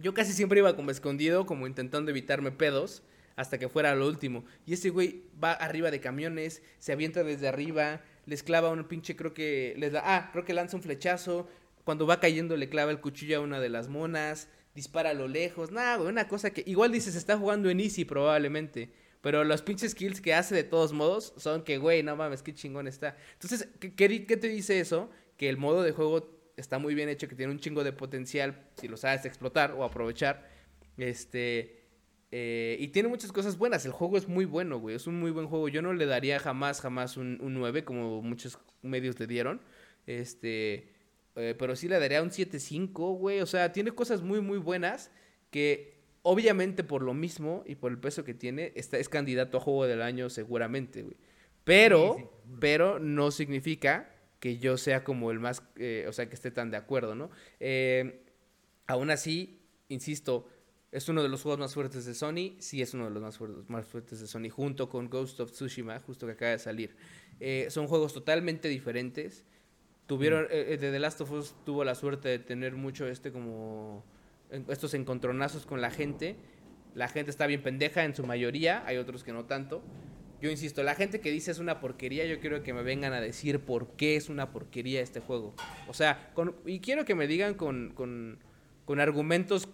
yo 0.00 0.14
casi 0.14 0.32
siempre 0.32 0.60
iba 0.60 0.76
como 0.76 0.90
escondido, 0.90 1.44
como 1.44 1.66
intentando 1.66 2.10
evitarme 2.10 2.52
pedos, 2.52 3.02
hasta 3.36 3.58
que 3.58 3.68
fuera 3.68 3.94
lo 3.94 4.06
último. 4.06 4.44
Y 4.66 4.74
ese 4.74 4.90
güey 4.90 5.24
va 5.42 5.52
arriba 5.52 5.90
de 5.90 6.00
camiones, 6.00 6.62
se 6.78 6.92
avienta 6.92 7.24
desde 7.24 7.48
arriba, 7.48 8.00
les 8.26 8.42
clava 8.42 8.70
un 8.70 8.84
pinche, 8.84 9.16
creo 9.16 9.34
que, 9.34 9.74
les 9.76 9.92
da, 9.92 10.02
ah, 10.04 10.30
creo 10.32 10.44
que 10.44 10.54
lanza 10.54 10.76
un 10.76 10.82
flechazo, 10.82 11.48
cuando 11.84 12.06
va 12.06 12.20
cayendo 12.20 12.56
le 12.56 12.68
clava 12.68 12.90
el 12.90 13.00
cuchillo 13.00 13.38
a 13.38 13.40
una 13.40 13.60
de 13.60 13.68
las 13.68 13.88
monas, 13.88 14.48
dispara 14.74 15.10
a 15.10 15.14
lo 15.14 15.28
lejos, 15.28 15.70
nada, 15.70 15.96
güey, 15.96 16.08
una 16.08 16.28
cosa 16.28 16.50
que 16.50 16.64
igual 16.66 16.92
dices, 16.92 17.14
está 17.14 17.38
jugando 17.38 17.70
en 17.70 17.80
easy 17.80 18.04
probablemente. 18.04 18.90
Pero 19.20 19.42
los 19.42 19.62
pinches 19.62 19.94
kills 19.94 20.20
que 20.20 20.34
hace 20.34 20.54
de 20.54 20.64
todos 20.64 20.92
modos 20.92 21.32
son 21.38 21.62
que, 21.64 21.78
güey, 21.78 22.02
no 22.02 22.14
mames, 22.14 22.42
qué 22.42 22.52
chingón 22.52 22.86
está. 22.86 23.16
Entonces, 23.32 23.68
¿qué, 23.80 23.94
qué, 23.94 24.26
qué 24.26 24.36
te 24.36 24.48
dice 24.48 24.80
eso? 24.80 25.10
Que 25.38 25.48
el 25.48 25.56
modo 25.56 25.82
de 25.82 25.92
juego 25.92 26.52
está 26.58 26.78
muy 26.78 26.94
bien 26.94 27.08
hecho, 27.08 27.26
que 27.26 27.34
tiene 27.34 27.50
un 27.50 27.58
chingo 27.58 27.84
de 27.84 27.92
potencial 27.92 28.68
si 28.78 28.86
lo 28.86 28.98
sabes 28.98 29.24
explotar 29.24 29.72
o 29.72 29.82
aprovechar. 29.82 30.46
Este, 30.98 31.83
Eh, 32.36 32.76
y 32.80 32.88
tiene 32.88 33.08
muchas 33.08 33.30
cosas 33.30 33.58
buenas. 33.58 33.86
El 33.86 33.92
juego 33.92 34.16
es 34.16 34.26
muy 34.26 34.44
bueno, 34.44 34.80
güey. 34.80 34.96
Es 34.96 35.06
un 35.06 35.20
muy 35.20 35.30
buen 35.30 35.46
juego. 35.46 35.68
Yo 35.68 35.82
no 35.82 35.92
le 35.92 36.04
daría 36.04 36.40
jamás, 36.40 36.80
jamás 36.80 37.16
un, 37.16 37.38
un 37.40 37.54
9, 37.54 37.84
como 37.84 38.22
muchos 38.22 38.58
medios 38.82 39.20
le 39.20 39.28
dieron. 39.28 39.60
Este. 40.06 40.88
eh, 41.36 41.54
pero 41.56 41.76
sí 41.76 41.86
le 41.86 42.00
daría 42.00 42.22
un 42.24 42.30
7.5, 42.30 43.16
güey. 43.18 43.40
O 43.40 43.46
sea, 43.46 43.70
tiene 43.70 43.92
cosas 43.92 44.22
muy, 44.22 44.40
muy 44.40 44.58
buenas. 44.58 45.12
Que 45.50 45.94
obviamente 46.22 46.82
por 46.82 47.02
lo 47.02 47.14
mismo 47.14 47.62
y 47.66 47.76
por 47.76 47.92
el 47.92 48.00
peso 48.00 48.24
que 48.24 48.34
tiene, 48.34 48.72
está, 48.74 48.98
es 48.98 49.08
candidato 49.08 49.58
a 49.58 49.60
juego 49.60 49.86
del 49.86 50.02
año 50.02 50.28
seguramente, 50.28 51.02
güey. 51.02 51.16
Pero, 51.62 52.14
Sí, 52.18 52.22
sí, 52.24 52.28
seguro. 52.46 52.60
pero 52.60 52.98
no 52.98 53.30
significa 53.30 54.10
que 54.40 54.58
yo 54.58 54.76
sea 54.76 55.04
como 55.04 55.30
el 55.30 55.38
más, 55.38 55.62
eh, 55.76 56.06
o 56.08 56.12
sea, 56.12 56.28
que 56.28 56.34
esté 56.34 56.50
tan 56.50 56.72
de 56.72 56.78
acuerdo, 56.78 57.14
¿no? 57.14 57.30
Aún 58.86 59.10
así, 59.10 59.60
insisto, 59.88 60.46
es 60.94 61.08
uno 61.08 61.24
de 61.24 61.28
los 61.28 61.42
juegos 61.42 61.58
más 61.58 61.74
fuertes 61.74 62.04
de 62.06 62.14
Sony, 62.14 62.54
sí 62.60 62.80
es 62.80 62.94
uno 62.94 63.06
de 63.06 63.10
los 63.10 63.20
más 63.20 63.36
fuertes, 63.36 63.68
más 63.68 63.84
fuertes 63.84 64.20
de 64.20 64.28
Sony, 64.28 64.48
junto 64.48 64.88
con 64.88 65.10
Ghost 65.10 65.40
of 65.40 65.50
Tsushima, 65.50 65.98
justo 65.98 66.24
que 66.24 66.32
acaba 66.32 66.52
de 66.52 66.60
salir. 66.60 66.94
Eh, 67.40 67.66
son 67.68 67.88
juegos 67.88 68.14
totalmente 68.14 68.68
diferentes. 68.68 69.44
Tuvieron, 70.06 70.44
eh, 70.50 70.74
eh, 70.74 70.76
de 70.78 70.92
The 70.92 70.98
Last 71.00 71.20
of 71.20 71.32
Us 71.32 71.54
tuvo 71.64 71.82
la 71.82 71.96
suerte 71.96 72.28
de 72.28 72.38
tener 72.38 72.74
mucho 72.76 73.08
este 73.08 73.32
como, 73.32 74.04
estos 74.68 74.94
encontronazos 74.94 75.66
con 75.66 75.80
la 75.80 75.90
gente. 75.90 76.36
La 76.94 77.08
gente 77.08 77.32
está 77.32 77.48
bien 77.48 77.62
pendeja 77.62 78.04
en 78.04 78.14
su 78.14 78.24
mayoría, 78.24 78.84
hay 78.86 78.96
otros 78.98 79.24
que 79.24 79.32
no 79.32 79.46
tanto. 79.46 79.82
Yo 80.40 80.48
insisto, 80.50 80.84
la 80.84 80.94
gente 80.94 81.20
que 81.20 81.32
dice 81.32 81.50
es 81.50 81.58
una 81.58 81.80
porquería, 81.80 82.24
yo 82.26 82.38
quiero 82.38 82.62
que 82.62 82.72
me 82.72 82.82
vengan 82.84 83.14
a 83.14 83.20
decir 83.20 83.60
por 83.60 83.96
qué 83.96 84.14
es 84.14 84.28
una 84.28 84.52
porquería 84.52 85.00
este 85.00 85.18
juego. 85.18 85.54
O 85.88 85.94
sea, 85.94 86.30
con- 86.34 86.54
y 86.66 86.78
quiero 86.78 87.04
que 87.04 87.16
me 87.16 87.26
digan 87.26 87.54
con, 87.54 87.92
con, 87.94 88.38
con 88.84 89.00
argumentos, 89.00 89.68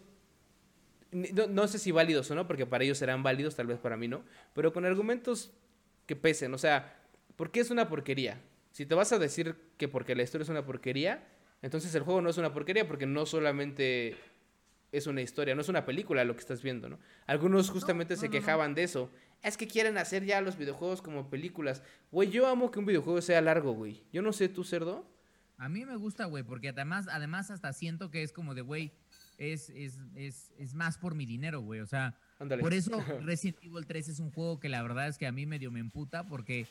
no, 1.13 1.47
no 1.47 1.69
sé 1.69 1.79
si 1.79 1.91
válidos 1.91 2.31
o 2.31 2.35
no, 2.35 2.47
porque 2.47 2.67
para 2.67 2.85
ellos 2.85 2.99
serán 2.99 3.23
válidos, 3.23 3.57
tal 3.57 3.67
vez 3.67 3.79
para 3.79 3.97
mí 3.97 4.09
no, 4.09 4.25
pero 4.55 4.73
con 4.73 4.85
argumentos 4.85 5.53
que 6.07 6.17
pesen. 6.17 6.55
O 6.55 6.59
sea, 6.59 6.97
¿por 7.37 7.51
qué 7.51 7.61
es 7.61 7.71
una 7.71 7.89
porquería? 7.89 8.41
Si 8.73 8.87
te 8.87 8.95
vas 8.95 9.13
a 9.13 9.19
decir 9.19 9.57
que 9.77 9.89
porque 9.89 10.15
la 10.15 10.23
historia 10.23 10.45
es 10.45 10.49
una 10.49 10.65
porquería, 10.65 11.27
entonces 11.63 11.95
el 11.95 12.03
juego 12.03 12.23
no 12.23 12.31
es 12.31 12.39
una 12.39 12.53
porquería 12.53 12.87
porque 12.87 13.07
no 13.07 13.27
solamente 13.27 14.17
es 14.93 15.07
una 15.07 15.23
historia, 15.23 15.55
no 15.55 15.61
es 15.61 15.69
una 15.69 15.85
película 15.85 16.25
lo 16.25 16.35
que 16.35 16.41
estás 16.41 16.63
viendo, 16.63 16.89
¿no? 16.89 16.99
Algunos 17.27 17.71
justamente 17.71 18.15
no, 18.15 18.21
se 18.21 18.27
no, 18.27 18.35
no. 18.35 18.39
quejaban 18.41 18.75
de 18.75 18.83
eso. 18.85 19.11
Es 19.43 19.57
que 19.57 19.67
quieren 19.67 19.99
hacer 19.99 20.25
ya 20.25 20.41
los 20.41 20.57
videojuegos 20.57 21.01
como 21.03 21.31
películas. 21.31 21.83
Güey, 22.11 22.31
yo 22.31 22.47
amo 22.47 22.71
que 22.71 22.79
un 22.79 22.87
videojuego 22.87 23.21
sea 23.23 23.41
largo, 23.41 23.73
güey. 23.73 24.03
Yo 24.13 24.23
no 24.23 24.33
sé, 24.33 24.49
tú, 24.49 24.65
cerdo. 24.65 25.07
A 25.57 25.69
mí 25.69 25.85
me 25.85 25.97
gusta, 25.97 26.25
güey, 26.25 26.43
porque 26.43 26.71
además, 26.71 27.07
además 27.11 27.51
hasta 27.51 27.73
siento 27.73 28.11
que 28.11 28.23
es 28.23 28.33
como 28.33 28.55
de, 28.55 28.63
güey, 28.63 28.93
es, 29.41 29.71
es, 29.71 29.99
es, 30.15 30.53
es 30.59 30.75
más 30.75 30.99
por 30.99 31.15
mi 31.15 31.27
dinero, 31.27 31.63
güey. 31.63 31.81
O 31.81 31.87
sea, 31.87 32.15
Ándale. 32.39 32.63
por 32.63 32.75
eso 32.75 32.91
Resident 33.25 33.59
Evil 33.65 33.87
3 33.87 34.09
es 34.11 34.21
un 34.21 34.31
juego 34.31 34.61
que 34.61 34.69
la 34.69 34.83
verdad 34.83 35.09
es 35.09 35.19
que 35.19 35.27
a 35.27 35.33
mí 35.33 35.47
medio 35.47 35.71
me 35.73 35.81
emputa 35.81 36.29
porque 36.29 36.67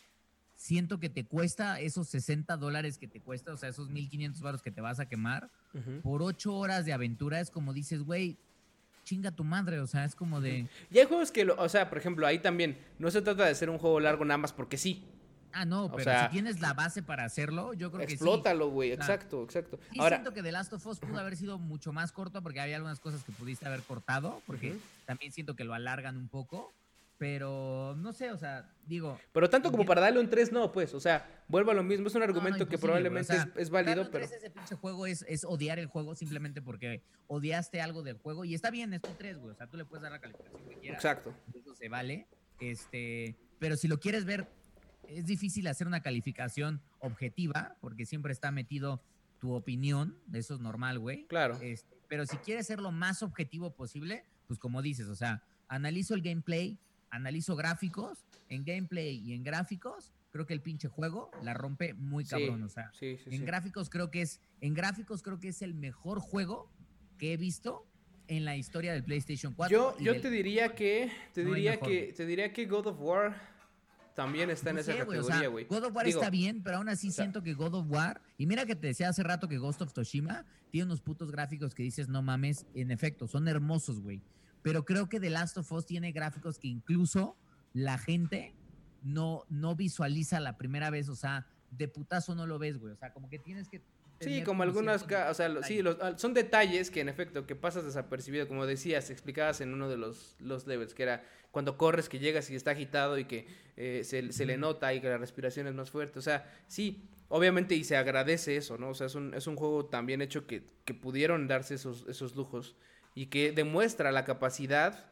siento 0.56 1.00
que 1.00 1.10
te 1.10 1.26
cuesta 1.26 1.80
esos 1.80 2.08
60 2.10 2.58
dólares 2.58 2.98
que 2.98 3.08
te 3.08 3.22
cuesta, 3.22 3.54
o 3.54 3.58
sea, 3.58 3.70
esos 3.70 3.90
1500 3.90 4.42
baros 4.42 4.62
que 4.62 4.72
te 4.72 4.82
vas 4.82 5.00
a 5.00 5.08
quemar, 5.08 5.50
por 6.04 6.22
8 6.22 6.54
horas 6.54 6.86
de 6.86 6.94
aventura 6.94 7.40
es 7.40 7.50
como 7.50 7.74
dices, 7.74 8.04
güey, 8.04 8.38
chinga 9.04 9.32
tu 9.32 9.44
madre, 9.44 9.80
o 9.80 9.88
sea, 9.88 10.06
es 10.06 10.16
como 10.16 10.42
de, 10.42 10.68
Y 10.92 11.00
hay 11.00 11.06
juegos 11.06 11.32
que, 11.32 11.46
lo, 11.46 11.56
o 11.56 11.70
sea, 11.70 11.90
por 11.90 11.98
ejemplo, 11.98 12.28
ahí 12.28 12.40
también 12.40 12.78
no 13.00 13.10
se 13.10 13.22
trata 13.22 13.46
de 13.46 13.56
ser 13.56 13.70
un 13.70 13.78
juego 13.78 14.00
largo 14.00 14.26
nada 14.26 14.38
más 14.38 14.54
porque 14.54 14.78
sí. 14.78 15.06
Ah, 15.54 15.66
no, 15.66 15.86
O 15.86 15.92
pero 15.92 16.04
sea, 16.04 16.26
si 16.26 16.32
tienes 16.32 16.60
la 16.62 16.74
base 16.74 17.04
para 17.04 17.26
hacerlo, 17.26 17.74
yo 17.74 17.92
creo 17.92 18.02
que 18.02 18.08
sí. 18.08 18.14
Explótalo, 18.14 18.70
güey. 18.70 18.92
Exacto, 18.92 19.44
exacto. 19.44 19.80
Ahora, 19.98 20.18
siento 20.18 20.34
que 20.34 20.44
The 20.44 20.52
Last 20.52 20.74
of 20.74 20.86
Us 20.86 21.00
pudo 21.00 21.20
haber 21.20 21.36
sido 21.36 21.58
mucho 21.58 21.92
más 21.94 22.12
corto 22.12 22.42
porque 22.42 22.60
había 22.60 22.76
algunas 22.76 23.00
cosas 23.00 23.24
que 23.24 23.32
pudiste 23.32 23.66
haber 23.66 23.82
cortado, 23.82 24.42
porque 24.46 24.78
también 25.06 25.32
siento 25.32 25.56
que 25.56 25.64
lo 25.64 25.74
alargan 25.74 26.18
un 26.18 26.28
poco, 26.28 26.74
pero 27.18 27.96
no 27.98 28.14
sé, 28.14 28.32
o 28.32 28.38
sea, 28.38 28.74
digo... 28.86 29.20
pero 29.34 29.50
tanto 29.50 29.72
como 29.72 29.86
para 29.86 30.00
darle 30.00 30.22
un 30.22 30.30
3, 30.30 30.54
no, 30.54 30.72
pues. 30.72 30.94
O 30.94 31.02
sea, 31.02 31.44
vuelvo 31.50 31.72
a 31.72 31.74
lo 31.74 31.84
mismo. 31.84 32.08
Es 32.08 32.16
un 32.16 32.22
no, 32.22 32.28
no, 32.28 32.30
argumento 32.32 32.68
que 32.68 32.78
probablemente 32.78 33.34
güey, 33.34 33.40
o 33.40 33.44
sea, 33.44 33.54
es, 33.56 33.62
es 33.64 33.70
válido, 33.70 33.90
darle 33.90 34.04
un 34.06 34.12
pero. 34.12 34.28
3 34.28 34.32
a 34.32 34.38
ese 34.38 34.50
pinche 34.50 34.76
juego 34.76 35.06
es, 35.06 35.26
es 35.28 35.44
odiar 35.44 35.80
el 35.80 35.88
juego 35.88 36.16
simplemente 36.16 36.62
porque 36.62 37.04
odiaste 37.28 37.82
algo 37.82 38.04
del 38.04 38.18
juego 38.18 38.46
y 38.46 38.56
está 38.56 38.72
bien, 38.72 38.94
es 38.94 39.02
tu 39.02 39.12
3, 39.12 39.38
güey, 39.38 39.52
o 39.52 39.56
sea, 39.56 39.68
tú 39.68 39.76
le 39.76 39.84
puedes 39.84 40.02
dar 40.02 40.14
la 40.14 40.20
calificación 40.20 40.62
que 40.70 40.76
quieras. 40.76 41.04
Exacto. 41.04 41.34
eso 41.54 41.76
se 41.76 41.90
vale. 41.90 42.28
Este, 42.62 43.36
pero 43.60 43.76
si 43.76 43.88
lo 43.88 44.00
quieres 44.00 44.26
ver, 44.26 44.48
es 45.10 45.26
difícil 45.26 45.68
hacer 45.68 45.88
una 45.88 46.02
calificación 46.02 46.82
objetiva, 47.00 47.76
porque 47.82 48.06
siempre 48.06 48.32
está 48.34 48.52
metido 48.52 49.02
tu 49.40 49.54
opinión, 49.54 50.18
eso 50.34 50.56
es 50.56 50.60
normal, 50.60 51.00
güey. 51.00 51.26
Claro. 51.28 51.58
Este, 51.62 51.96
pero 52.08 52.26
si 52.26 52.38
quieres 52.38 52.68
ser 52.68 52.80
lo 52.82 52.92
más 52.92 53.24
objetivo 53.24 53.72
posible, 53.74 54.26
pues 54.48 54.60
como 54.60 54.82
dices, 54.82 55.08
o 55.08 55.16
sea, 55.16 55.44
analizo 55.68 56.14
el 56.14 56.22
gameplay, 56.22 56.78
analizo 57.10 57.56
gráficos, 57.56 58.26
en 58.50 58.66
gameplay 58.66 59.18
y 59.18 59.34
en 59.34 59.44
gráficos, 59.44 60.12
creo 60.32 60.46
que 60.46 60.54
el 60.54 60.62
pinche 60.62 60.88
juego 60.88 61.32
la 61.44 61.54
rompe 61.54 61.94
muy 61.94 62.24
Sí, 62.26 62.32
cabrón, 62.32 62.64
o 62.64 62.70
sea, 62.70 62.92
Sí, 62.94 63.18
sí, 63.24 63.30
en 63.36 63.46
gráficos 63.46 63.90
creo 63.90 64.12
que 64.12 64.22
es, 64.22 64.42
en 64.62 64.74
gráficos 64.74 65.22
creo 65.24 65.40
que 65.40 65.50
es 65.50 65.62
el 65.62 65.74
mejor 65.74 66.20
juego 66.20 66.70
que 67.18 67.34
he 67.34 67.38
visto 67.38 67.86
en 68.28 68.46
la 68.46 68.56
historia 68.58 68.94
del 68.94 69.04
PlayStation 69.04 69.54
4. 69.54 69.76
Yo, 69.76 69.98
yo 70.00 70.14
del- 70.14 70.22
te 70.22 70.30
diría 70.30 70.76
que. 70.76 71.12
Te 71.34 71.44
No 71.44 71.54
diría 71.54 71.80
que. 71.80 72.14
Te 72.16 72.26
diría 72.28 72.54
que 72.54 72.66
God 72.68 72.88
of 72.88 73.00
War 73.00 73.36
también 74.20 74.50
está 74.50 74.72
en 74.72 74.76
No 74.76 74.82
esa 74.82 74.92
sé, 74.92 75.04
güey, 75.06 75.18
o 75.18 75.22
categoría, 75.22 75.40
sea, 75.40 75.48
güey. 75.48 75.66
God 75.66 75.84
of 75.86 75.96
War 75.96 76.06
Digo, 76.06 76.20
está 76.20 76.30
bien, 76.30 76.62
pero 76.62 76.78
aún 76.78 76.90
así 76.90 77.10
sea- 77.10 77.24
siento 77.24 77.42
que 77.42 77.54
God 77.54 77.74
of 77.76 77.86
War. 77.90 78.22
Y 78.38 78.46
mira 78.48 78.66
que 78.66 78.76
te 78.76 78.88
decía 78.88 79.08
hace 79.08 79.24
rato 79.24 79.48
que 79.48 79.58
Ghost 79.58 79.82
of 79.82 79.94
Tsushima 79.94 80.46
tiene 80.72 80.88
unos 80.88 81.00
putos 81.00 81.32
gráficos 81.32 81.74
que 81.74 81.84
dices, 81.84 82.10
no 82.10 82.22
mames, 82.22 82.66
en 82.74 82.92
efecto, 82.92 83.28
son 83.30 83.48
hermosos, 83.48 84.02
güey. 84.02 84.22
Pero 84.62 84.84
creo 84.84 85.08
que 85.08 85.22
The 85.22 85.30
Last 85.30 85.58
of 85.58 85.72
Us 85.72 85.86
tiene 85.86 86.12
gráficos 86.12 86.60
que 86.60 86.68
incluso 86.68 87.38
la 87.72 87.98
gente 87.98 88.54
no, 89.04 89.46
no 89.50 89.76
visualiza 89.78 90.42
la 90.42 90.58
primera 90.58 90.90
vez, 90.90 91.08
o 91.08 91.16
sea, 91.16 91.48
de 91.72 91.88
putazo 91.88 92.36
no 92.36 92.46
lo 92.46 92.60
ves, 92.60 92.78
güey. 92.78 92.92
O 92.92 92.98
sea, 92.98 93.14
como 93.14 93.30
que 93.30 93.40
tienes 93.40 93.70
que. 93.70 93.82
Sí, 94.20 94.44
como 94.44 94.64
algunas, 94.64 95.04
o 95.04 95.34
sea, 95.34 95.50
lo- 95.50 95.64
sí, 95.64 95.82
los- 95.82 95.98
son 96.18 96.34
detalles 96.34 96.92
que 96.92 97.02
en 97.02 97.10
efecto 97.10 97.46
que 97.46 97.56
pasas 97.56 97.86
desapercibido, 97.86 98.48
como 98.48 98.66
decías, 98.66 99.10
explicabas 99.10 99.62
en 99.62 99.74
uno 99.74 99.90
de 99.90 99.98
los, 99.98 100.36
los 100.40 100.68
levels, 100.68 100.94
que 100.94 101.04
era 101.04 101.24
cuando 101.52 101.78
corres, 101.78 102.10
que 102.10 102.20
llegas 102.20 102.50
y 102.50 102.56
está 102.56 102.72
agitado 102.72 103.18
y 103.18 103.26
que 103.26 103.48
eh, 103.78 104.02
se, 104.04 104.32
se 104.34 104.46
le 104.46 104.58
nota 104.58 104.94
y 104.94 105.02
que 105.02 105.08
la 105.10 105.18
respiración 105.18 105.68
es 105.68 105.74
más 105.74 105.90
fuerte, 105.90 106.20
o 106.20 106.22
sea, 106.22 106.52
sí, 106.68 107.10
obviamente 107.30 107.76
y 107.76 107.84
se 107.84 107.96
agradece 107.98 108.56
eso, 108.58 108.78
¿no? 108.78 108.90
O 108.90 108.94
sea, 108.94 109.08
es 109.08 109.16
un, 109.16 109.34
es 109.34 109.48
un 109.48 109.56
juego 109.56 109.86
tan 109.86 110.06
bien 110.06 110.22
hecho 110.22 110.46
que, 110.46 110.64
que 110.86 110.94
pudieron 110.94 111.48
darse 111.48 111.76
esos, 111.76 112.06
esos 112.08 112.36
lujos 112.36 112.76
y 113.16 113.28
que 113.28 113.52
demuestra 113.52 114.12
la 114.12 114.26
capacidad 114.26 115.06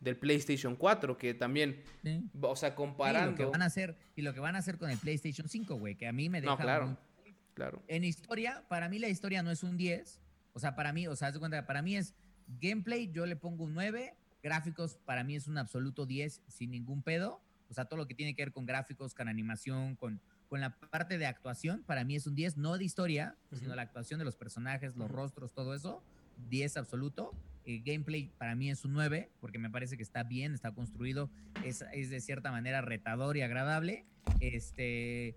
del 0.00 0.16
PlayStation 0.16 0.76
4, 0.76 1.16
que 1.18 1.34
también, 1.34 1.82
Sí. 2.02 2.22
o 2.40 2.56
sea, 2.56 2.70
Sí, 2.70 2.72
lo 2.72 2.76
que 2.76 2.76
comparando... 2.76 3.50
van 3.50 3.62
a 3.62 3.66
hacer 3.66 3.96
y 4.14 4.22
lo 4.22 4.34
que 4.34 4.40
van 4.40 4.56
a 4.56 4.58
hacer 4.58 4.78
con 4.78 4.90
el 4.90 4.98
PlayStation 4.98 5.48
5, 5.48 5.74
güey, 5.76 5.96
que 5.96 6.06
a 6.06 6.12
mí 6.12 6.28
me 6.28 6.40
deja 6.40 6.52
No, 6.54 6.58
claro. 6.58 6.86
muy 6.88 6.96
Claro. 7.56 7.82
En 7.88 8.04
historia, 8.04 8.62
para 8.68 8.90
mí 8.90 8.98
la 8.98 9.08
historia 9.08 9.42
no 9.42 9.50
es 9.50 9.62
un 9.62 9.78
10. 9.78 10.20
O 10.52 10.60
sea, 10.60 10.76
para 10.76 10.92
mí, 10.92 11.06
o 11.06 11.16
sea, 11.16 11.28
haz 11.28 11.34
de 11.34 11.40
cuenta, 11.40 11.66
para 11.66 11.80
mí 11.80 11.96
es 11.96 12.14
gameplay, 12.60 13.10
yo 13.10 13.24
le 13.24 13.34
pongo 13.34 13.64
un 13.64 13.72
9. 13.72 14.14
Gráficos, 14.42 14.98
para 15.06 15.24
mí 15.24 15.34
es 15.36 15.48
un 15.48 15.56
absoluto 15.56 16.04
10 16.04 16.42
sin 16.48 16.70
ningún 16.70 17.02
pedo. 17.02 17.40
O 17.70 17.74
sea, 17.74 17.86
todo 17.86 17.96
lo 17.96 18.06
que 18.06 18.14
tiene 18.14 18.34
que 18.34 18.42
ver 18.42 18.52
con 18.52 18.66
gráficos, 18.66 19.14
con 19.14 19.26
animación, 19.26 19.96
con, 19.96 20.20
con 20.48 20.60
la 20.60 20.78
parte 20.78 21.16
de 21.16 21.24
actuación, 21.24 21.82
para 21.86 22.04
mí 22.04 22.14
es 22.14 22.26
un 22.26 22.34
10, 22.34 22.58
no 22.58 22.76
de 22.76 22.84
historia, 22.84 23.36
sino 23.52 23.68
Ujú. 23.68 23.76
la 23.76 23.82
actuación 23.82 24.18
de 24.18 24.26
los 24.26 24.36
personajes, 24.36 24.94
los 24.94 25.10
rostros, 25.10 25.54
todo 25.54 25.74
eso. 25.74 26.02
10 26.50 26.76
absoluto. 26.76 27.32
Eh, 27.64 27.82
gameplay 27.84 28.30
para 28.36 28.54
mí 28.54 28.70
es 28.70 28.84
un 28.84 28.92
9, 28.92 29.30
porque 29.40 29.58
me 29.58 29.70
parece 29.70 29.96
que 29.96 30.02
está 30.02 30.24
bien, 30.24 30.52
está 30.52 30.72
construido, 30.72 31.30
es, 31.64 31.82
es 31.94 32.10
de 32.10 32.20
cierta 32.20 32.52
manera 32.52 32.82
retador 32.82 33.38
y 33.38 33.40
agradable. 33.40 34.04
Este, 34.40 35.36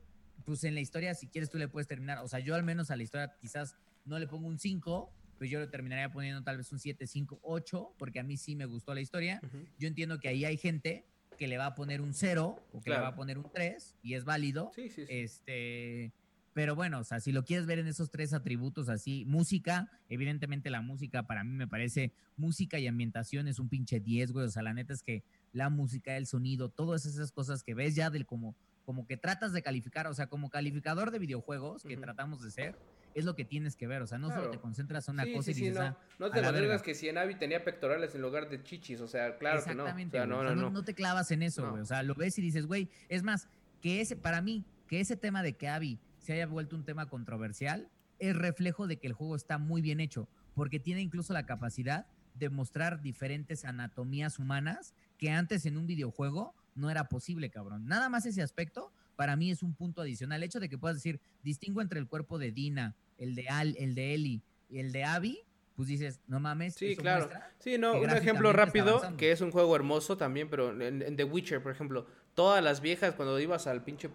pues 0.50 0.64
en 0.64 0.74
la 0.74 0.82
historia, 0.82 1.14
si 1.14 1.28
quieres, 1.28 1.52
tú 1.52 1.60
le 1.60 1.68
puedes 1.68 1.88
terminar. 1.88 2.18
O 2.24 2.28
sea, 2.28 2.40
yo 2.40 2.56
al 2.56 2.64
menos 2.64 2.90
a 2.90 2.96
la 2.96 3.04
historia 3.04 3.36
quizás 3.40 3.76
no 4.04 4.18
le 4.18 4.26
pongo 4.26 4.48
un 4.48 4.58
5, 4.58 5.14
pues 5.38 5.48
yo 5.52 5.60
le 5.60 5.68
terminaría 5.68 6.12
poniendo 6.12 6.42
tal 6.44 6.58
vez 6.58 6.72
un 6.72 6.80
7, 6.80 7.06
5, 7.06 7.40
8, 7.44 7.94
porque 8.00 8.20
a 8.20 8.24
mí 8.24 8.36
sí 8.36 8.56
me 8.56 8.66
gustó 8.66 8.96
la 8.96 9.02
historia. 9.02 9.40
Yo 9.78 9.88
entiendo 9.88 10.20
que 10.20 10.28
ahí 10.28 10.46
hay 10.46 10.58
gente 10.58 11.06
que 11.38 11.48
le 11.48 11.60
va 11.60 11.68
a 11.68 11.76
poner 11.76 12.02
un 12.02 12.16
0 12.16 12.66
o 12.74 12.80
que 12.80 12.86
Claro. 12.86 13.02
le 13.02 13.04
va 13.04 13.08
a 13.10 13.16
poner 13.16 13.38
un 13.38 13.46
3 13.54 13.96
y 14.02 14.16
es 14.16 14.26
válido. 14.26 14.72
Sí, 14.74 14.90
sí, 14.90 15.06
sí. 15.06 15.14
Este, 15.14 16.12
pero 16.54 16.76
bueno, 16.76 17.00
o 17.00 17.04
sea, 17.04 17.20
si 17.20 17.32
lo 17.32 17.46
quieres 17.46 17.68
ver 17.68 17.78
en 17.78 17.86
esos 17.88 18.10
tres 18.10 18.34
atributos 18.34 18.90
así, 18.90 19.24
música, 19.26 19.90
evidentemente 20.10 20.72
la 20.72 20.82
música 20.82 21.28
para 21.28 21.44
mí 21.44 21.52
me 21.52 21.68
parece 21.68 22.12
música 22.36 22.80
y 22.80 22.88
ambientación 22.88 23.48
es 23.48 23.60
un 23.60 23.70
pinche 23.70 24.00
10, 24.00 24.32
güey, 24.32 24.48
o 24.48 24.50
sea, 24.50 24.64
la 24.64 24.74
neta 24.74 24.94
es 24.94 25.04
que 25.04 25.24
la 25.54 25.70
música, 25.70 26.18
el 26.18 26.26
sonido, 26.26 26.70
todas 26.70 27.06
esas 27.06 27.32
cosas 27.32 27.64
que 27.64 27.76
ves 27.76 27.96
ya 27.96 28.10
del 28.10 28.26
como 28.26 28.56
como 28.86 29.06
que 29.06 29.18
tratas 29.18 29.54
de 29.54 29.62
calificar, 29.62 30.08
o 30.08 30.14
sea, 30.14 30.28
como 30.28 30.50
calificador 30.50 31.12
de 31.12 31.20
videojuegos 31.20 31.84
que 31.84 31.98
tratamos 31.98 32.42
de 32.42 32.52
ser, 32.52 32.76
es 33.16 33.26
lo 33.26 33.36
que 33.36 33.44
tienes 33.46 33.76
que 33.76 33.88
ver, 33.88 34.02
o 34.02 34.08
sea, 34.08 34.18
no 34.18 34.30
solo 34.30 34.50
te 34.52 34.60
concentras 34.60 35.08
en 35.08 35.16
una 35.16 35.24
sí, 35.26 35.34
cosa 35.34 35.46
sí, 35.46 35.52
y 35.52 35.54
sí, 35.56 35.62
dices, 35.62 35.78
no. 35.80 35.86
ah, 35.86 35.98
no 36.20 36.30
te 36.32 36.62
digas 36.62 36.82
que 36.82 36.94
si 36.94 37.10
en 37.10 37.18
Abby 37.18 37.36
tenía 37.36 37.64
pectorales 37.64 38.14
en 38.16 38.22
lugar 38.22 38.50
de 38.50 38.64
chichis, 38.64 39.02
o 39.02 39.08
sea, 39.08 39.38
claro 39.38 39.64
que 39.64 39.74
no. 39.76 39.84
O 39.84 39.88
Exactamente, 39.88 40.18
sea, 40.18 40.26
güey, 40.26 40.30
no, 40.36 40.40
o 40.40 40.44
no, 40.44 40.50
sea, 40.50 40.56
no. 40.62 40.70
no 40.70 40.84
te 40.84 40.94
clavas 40.94 41.32
en 41.32 41.42
eso, 41.44 41.64
No. 41.64 41.72
güey. 41.72 41.82
O 41.82 41.86
sea, 41.86 42.04
lo 42.04 42.14
ves 42.16 42.38
y 42.38 42.42
dices, 42.42 42.66
güey, 42.68 42.90
es 43.10 43.24
más, 43.24 43.48
que 43.82 44.02
ese, 44.02 44.16
para 44.16 44.42
mí, 44.42 44.64
que 44.88 45.00
ese 45.00 45.16
tema 45.16 45.42
de 45.44 45.54
que 45.54 45.68
Abby 45.68 46.00
se 46.20 46.34
haya 46.34 46.46
vuelto 46.48 46.76
un 46.76 46.84
tema 46.84 47.08
controversial 47.08 47.90
es 48.20 48.36
reflejo 48.36 48.86
de 48.88 48.98
que 48.98 49.08
el 49.08 49.14
juego 49.14 49.36
está 49.36 49.58
muy 49.58 49.82
bien 49.82 50.00
hecho, 50.00 50.28
porque 50.54 50.80
tiene 50.80 51.02
incluso 51.02 51.34
la 51.34 51.46
capacidad 51.46 52.06
demostrar 52.36 53.02
diferentes 53.02 53.66
anatomías 53.66 54.40
humanas 54.40 54.94
que 55.18 55.32
antes 55.32 55.66
en 55.66 55.78
un 55.78 55.88
videojuego 55.88 56.54
no 56.80 56.90
era 56.90 57.10
posible, 57.10 57.50
cabrón. 57.50 57.86
Nada 57.86 58.10
más 58.10 58.26
ese 58.26 58.42
aspecto 58.42 58.92
para 59.16 59.36
mí 59.36 59.52
es 59.52 59.64
un 59.64 59.74
punto 59.74 60.02
adicional. 60.02 60.38
El 60.42 60.46
hecho 60.46 60.60
de 60.60 60.70
que 60.70 60.78
puedas 60.78 60.98
decir, 60.98 61.20
distingo 61.44 61.82
entre 61.82 62.00
el 62.00 62.08
cuerpo 62.08 62.40
de 62.40 62.52
Dina, 62.52 62.96
el 63.18 63.36
de 63.36 63.50
Al, 63.50 63.76
el 63.78 63.94
de 63.94 64.14
Ellie 64.14 64.42
y 64.70 64.80
el 64.80 64.92
de 64.92 65.04
Abby, 65.04 65.40
pues 65.76 65.88
dices, 65.88 66.20
no 66.28 66.40
mames. 66.40 66.76
Sí, 66.76 66.94
eso 66.94 67.02
claro. 67.02 67.30
Sí, 67.60 67.78
no, 67.78 68.00
un 68.00 68.10
ejemplo 68.10 68.52
rápido, 68.52 69.02
que 69.18 69.32
es 69.32 69.42
un 69.42 69.52
juego 69.52 69.76
hermoso 69.76 70.18
también, 70.18 70.50
pero 70.50 70.72
en, 70.82 71.02
en 71.02 71.16
The 71.16 71.24
Witcher, 71.24 71.62
por 71.62 71.72
ejemplo, 71.72 72.06
todas 72.34 72.64
las 72.64 72.82
viejas, 72.82 73.14
cuando 73.16 73.40
ibas 73.40 73.68
al 73.68 73.84
pinche, 73.84 74.10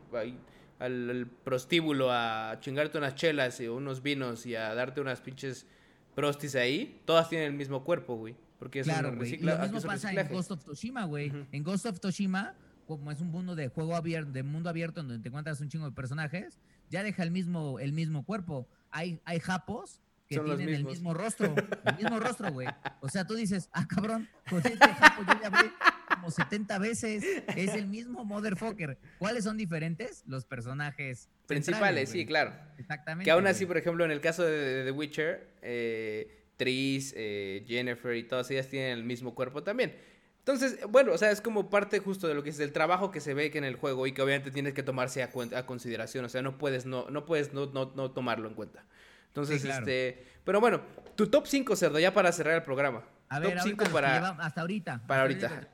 al 0.78 1.26
prostíbulo 1.44 2.10
a 2.10 2.58
chingarte 2.60 2.98
unas 2.98 3.14
chelas 3.14 3.60
y 3.60 3.68
unos 3.68 4.02
vinos 4.02 4.44
y 4.46 4.56
a 4.56 4.74
darte 4.74 5.00
unas 5.00 5.20
pinches 5.20 5.66
prostis 6.14 6.54
ahí, 6.54 7.00
todas 7.04 7.28
tienen 7.28 7.48
el 7.48 7.54
mismo 7.54 7.84
cuerpo, 7.84 8.16
güey. 8.16 8.36
Porque 8.64 8.80
es 8.80 8.86
Claro, 8.86 9.14
güey. 9.14 9.36
Lo 9.40 9.58
mismo 9.58 9.78
pasa 9.82 10.10
en. 10.10 10.26
Ghost 10.26 10.50
of 10.50 10.64
Tsushima, 10.64 11.04
güey. 11.04 11.30
En 11.52 11.62
Ghost 11.62 11.84
of 11.84 12.00
Tsushima, 12.00 12.54
como 12.86 13.12
es 13.12 13.20
un 13.20 13.28
mundo 13.28 13.54
de 13.54 13.68
juego 13.68 13.94
abierto, 13.94 14.32
de 14.32 14.42
mundo 14.42 14.70
abierto, 14.70 15.02
en 15.02 15.08
donde 15.08 15.22
te 15.22 15.28
encuentras 15.28 15.60
un 15.60 15.68
chingo 15.68 15.84
de 15.84 15.92
personajes, 15.92 16.58
ya 16.88 17.02
deja 17.02 17.22
el 17.22 17.30
mismo, 17.30 17.78
el 17.78 17.92
mismo 17.92 18.24
cuerpo. 18.24 18.66
Hay, 18.90 19.20
hay 19.26 19.38
japos 19.38 20.00
que 20.26 20.36
Son 20.36 20.46
tienen 20.46 20.76
el 20.76 20.84
mismo 20.86 21.12
rostro. 21.12 21.54
El 21.84 21.96
mismo 21.96 22.18
rostro, 22.18 22.50
güey. 22.50 22.66
O 23.02 23.10
sea, 23.10 23.26
tú 23.26 23.34
dices, 23.34 23.68
ah, 23.74 23.86
cabrón, 23.86 24.26
con 24.48 24.60
este 24.60 24.78
japo 24.78 25.22
yo 25.28 25.38
ya 25.42 25.48
hablé 25.48 25.70
como 26.08 26.30
70 26.30 26.78
veces. 26.78 27.22
Es 27.54 27.74
el 27.74 27.86
mismo 27.86 28.24
motherfucker. 28.24 28.96
¿Cuáles 29.18 29.44
son 29.44 29.58
diferentes? 29.58 30.24
Los 30.26 30.46
personajes 30.46 31.28
Principales, 31.46 32.08
sí, 32.08 32.24
claro. 32.24 32.54
Exactamente. 32.78 33.26
Que 33.26 33.30
aún 33.30 33.46
así, 33.46 33.66
por 33.66 33.76
ejemplo, 33.76 34.06
en 34.06 34.10
el 34.10 34.22
caso 34.22 34.42
de, 34.42 34.52
de 34.52 34.84
The 34.84 34.90
Witcher, 34.92 35.50
eh, 35.60 36.43
Tris, 36.56 37.12
eh, 37.16 37.64
Jennifer 37.66 38.14
y 38.16 38.24
todas 38.24 38.50
ellas 38.50 38.68
tienen 38.68 38.92
el 38.98 39.04
mismo 39.04 39.34
cuerpo 39.34 39.62
también. 39.62 39.94
Entonces, 40.38 40.78
bueno, 40.90 41.12
o 41.12 41.18
sea, 41.18 41.30
es 41.30 41.40
como 41.40 41.70
parte 41.70 41.98
justo 42.00 42.28
de 42.28 42.34
lo 42.34 42.42
que 42.42 42.50
es 42.50 42.60
el 42.60 42.70
trabajo 42.72 43.10
que 43.10 43.20
se 43.20 43.32
ve 43.32 43.50
que 43.50 43.58
en 43.58 43.64
el 43.64 43.76
juego 43.76 44.06
y 44.06 44.12
que 44.12 44.20
obviamente 44.20 44.50
tienes 44.50 44.74
que 44.74 44.82
tomarse 44.82 45.22
a, 45.22 45.32
cuen- 45.32 45.54
a 45.56 45.64
consideración. 45.64 46.24
O 46.24 46.28
sea, 46.28 46.42
no 46.42 46.58
puedes 46.58 46.84
no, 46.84 47.08
no 47.10 47.24
puedes 47.24 47.54
no, 47.54 47.66
no, 47.72 47.92
no 47.96 48.10
tomarlo 48.10 48.46
en 48.48 48.54
cuenta. 48.54 48.84
Entonces, 49.28 49.62
Sí, 49.62 49.66
claro. 49.66 49.86
este. 49.86 50.22
Pero 50.44 50.60
bueno, 50.60 50.82
tu 51.16 51.28
top 51.28 51.46
5, 51.46 51.74
cerdo, 51.76 51.98
ya 51.98 52.12
para 52.12 52.30
cerrar 52.30 52.54
el 52.56 52.62
programa. 52.62 53.04
A 53.30 53.38
ver, 53.38 53.54
top 53.54 53.58
ahorita 53.60 53.62
5 53.64 53.80
los 53.80 53.88
que 53.88 53.92
para. 53.94 54.14
lleva- 54.16 54.44
hasta 54.44 54.60
ahorita. 54.60 55.06
para 55.06 55.22
ahorita. 55.22 55.68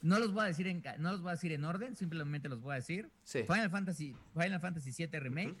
No 0.00 0.18
los 0.20 0.32
voy 0.32 0.44
a 0.44 0.46
decir 0.46 0.66
en 0.68 0.82
no 0.98 1.12
los 1.12 1.20
voy 1.20 1.28
a 1.30 1.32
decir 1.34 1.52
en 1.52 1.64
orden, 1.64 1.94
simplemente 1.94 2.48
los 2.48 2.62
voy 2.62 2.72
a 2.72 2.76
decir. 2.76 3.10
Sí. 3.24 3.42
Final 3.42 3.68
Fantasy 3.68 4.16
Final 4.32 4.60
Fantasy 4.60 4.92
7 4.92 5.20
Remake, 5.20 5.56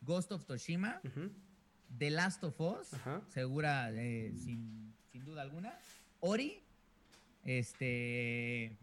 Ghost 0.00 0.32
of 0.32 0.44
Tsushima, 0.44 1.00
Ujú, 1.04 1.30
The 1.98 2.10
Last 2.10 2.44
of 2.44 2.60
Us, 2.60 2.92
Ajá. 2.94 3.22
segura 3.28 3.90
eh, 3.92 4.32
sin, 4.36 4.92
sin 5.10 5.24
duda 5.24 5.42
alguna. 5.42 5.78
Ori 6.20 6.60
este 7.44 8.76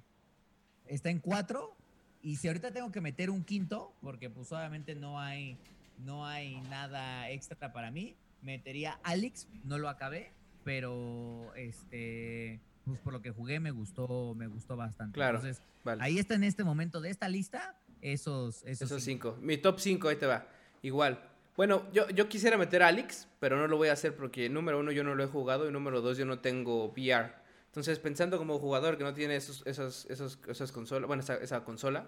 está 0.88 1.10
en 1.10 1.19
4 1.19 1.76
y 2.23 2.38
si 2.38 2.48
ahorita 2.48 2.72
tengo 2.72 2.91
que 2.91 3.02
meter 3.02 3.30
un 3.30 3.44
quinto 3.44 3.94
porque 4.02 4.30
pues 4.30 4.52
obviamente 4.52 4.95
no 4.95 5.19
hay 5.19 5.57
no 5.99 6.26
hay 6.26 6.60
nada 6.69 7.30
extra 7.30 7.72
para 7.72 7.91
mí, 7.91 8.15
metería 8.41 8.99
Alex, 9.03 9.48
no 9.64 9.77
lo 9.77 9.88
acabé, 9.90 10.32
pero 10.64 11.53
este 11.56 12.60
pues 12.86 12.99
por 12.99 13.14
lo 13.14 13.22
que 13.22 13.32
jugué 13.32 13.60
me 13.60 13.72
gustó 13.72 14.34
me 14.36 14.48
gustó 14.48 14.76
bastante. 14.77 15.14
Claro. 15.14 15.38
Entonces, 15.38 15.64
Vale. 15.84 16.02
Ahí 16.03 16.18
está 16.18 16.34
en 16.34 16.44
este 16.44 16.64
momento 16.64 16.99
de 17.02 17.11
esta 17.11 17.30
lista 17.30 17.76
esos, 18.02 18.64
esos, 18.64 18.82
Esos 18.91 19.03
cinco. 19.03 19.34
cinco. 19.34 19.45
Mi 19.45 19.57
top 19.57 19.80
5, 19.80 20.07
ahí 20.10 20.15
te 20.15 20.26
va. 20.26 20.48
Igual. 20.82 21.19
Bueno, 21.57 21.86
yo, 21.94 22.10
yo 22.10 22.27
quisiera 22.27 22.57
meter 22.57 22.84
a 22.84 22.88
Alex, 22.88 23.27
pero 23.40 23.57
no 23.57 23.68
lo 23.68 23.77
voy 23.77 23.88
a 23.88 23.94
hacer 23.94 24.15
porque 24.15 24.49
número 24.49 24.80
uno 24.80 24.91
yo 24.91 25.03
no 25.03 25.15
lo 25.15 25.23
he 25.23 25.27
jugado 25.27 25.68
y 25.69 25.72
número 25.72 26.02
dos 26.02 26.18
yo 26.18 26.26
no 26.26 26.40
tengo 26.40 26.88
VR. 26.90 27.32
Entonces, 27.68 27.99
pensando 27.99 28.38
como 28.38 28.60
jugador 28.60 28.98
que 28.98 29.03
no 29.03 29.14
tiene 29.14 29.36
esos, 29.36 29.65
esos, 29.65 30.06
esos, 30.10 30.40
esas 30.48 30.72
consolas, 30.72 31.07
bueno, 31.07 31.22
esa, 31.23 31.36
esa 31.36 31.64
consola, 31.64 32.07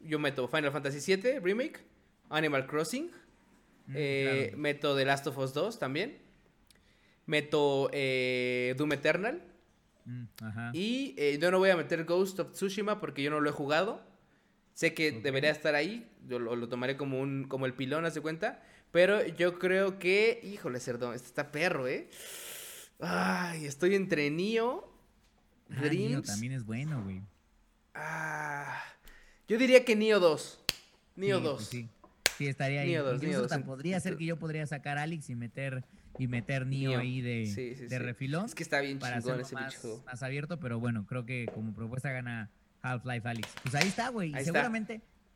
yo 0.00 0.18
meto 0.18 0.48
Final 0.48 0.70
Fantasy 0.72 1.16
VII 1.16 1.40
Remake, 1.40 1.80
Animal 2.30 2.66
Crossing, 2.66 3.10
Mm, 3.90 3.94
eh, 3.96 4.44
claro. 4.50 4.58
meto 4.58 4.96
The 4.96 5.04
Last 5.06 5.26
of 5.28 5.38
Us 5.38 5.54
2 5.54 5.78
también, 5.78 6.18
meto 7.26 7.88
eh, 7.92 8.74
Doom 8.76 8.92
Eternal 8.92 9.42
Mm, 10.04 10.24
ajá. 10.42 10.70
y 10.72 11.14
eh, 11.18 11.38
yo 11.40 11.50
no 11.50 11.58
voy 11.58 11.68
a 11.68 11.76
meter 11.76 12.04
Ghost 12.04 12.40
of 12.40 12.52
Tsushima 12.52 12.98
porque 12.98 13.22
yo 13.22 13.30
no 13.30 13.40
lo 13.40 13.50
he 13.50 13.52
jugado. 13.52 14.00
Sé 14.72 14.94
que 14.94 15.12
debería 15.12 15.50
estar 15.50 15.74
ahí. 15.74 16.08
Yo 16.26 16.38
lo, 16.38 16.56
lo 16.56 16.66
tomaré 16.70 16.96
como 16.96 17.20
un 17.20 17.44
como 17.44 17.66
el 17.66 17.74
pilón, 17.74 18.06
haz 18.06 18.14
de 18.14 18.22
cuenta. 18.22 18.62
Pero 18.92 19.26
yo 19.26 19.58
creo 19.58 19.98
que. 19.98 20.40
Híjole, 20.42 20.80
cerdo. 20.80 21.12
Este 21.14 21.28
está 21.28 21.50
perro, 21.52 21.86
¿eh? 21.88 22.08
Ay, 23.00 23.66
estoy 23.66 23.94
entre 23.94 24.30
Nio, 24.30 24.84
Ah, 25.70 25.80
Dreams. 25.82 26.26
también 26.26 26.52
es 26.52 26.64
bueno, 26.64 27.02
güey. 27.04 27.22
Ah, 27.94 28.82
yo 29.46 29.58
diría 29.58 29.84
que 29.84 29.94
Nio 29.96 30.18
2. 30.20 30.60
Nio 31.16 31.38
Sí, 31.38 31.42
2. 31.44 31.54
pues 31.56 31.68
sí. 31.68 31.88
Sí, 32.38 32.46
estaría 32.46 32.82
ahí. 32.82 32.94
Dos. 32.94 33.22
hasta 33.22 33.64
podría 33.64 33.98
ser 34.00 34.16
que 34.16 34.24
yo 34.24 34.38
podría 34.38 34.66
sacar 34.66 34.96
a 34.98 35.02
Alex 35.02 35.28
y 35.30 35.34
meter 35.34 35.84
y 36.18 36.26
meter 36.28 36.66
Nio 36.66 36.96
ahí 36.98 37.20
de, 37.20 37.46
Sí, 37.46 37.74
refilón 37.98 38.46
Es 38.46 38.54
que 38.54 38.62
está 38.62 38.80
bien 38.80 38.98
para 38.98 39.20
chingón 39.20 39.40
ese 39.40 39.54
más, 39.54 40.22
abierto, 40.22 40.58
pero 40.60 40.78
bueno, 40.80 41.04
creo 41.06 41.26
que 41.26 41.46
como 41.52 41.74
propuesta 41.74 42.10
gana 42.12 42.50
Half-Life 42.82 43.28
Alex. 43.28 43.48
Pues 43.62 43.74
ahí 43.74 43.88
está, 43.88 44.08
güey. 44.10 44.32
Está. 44.36 44.70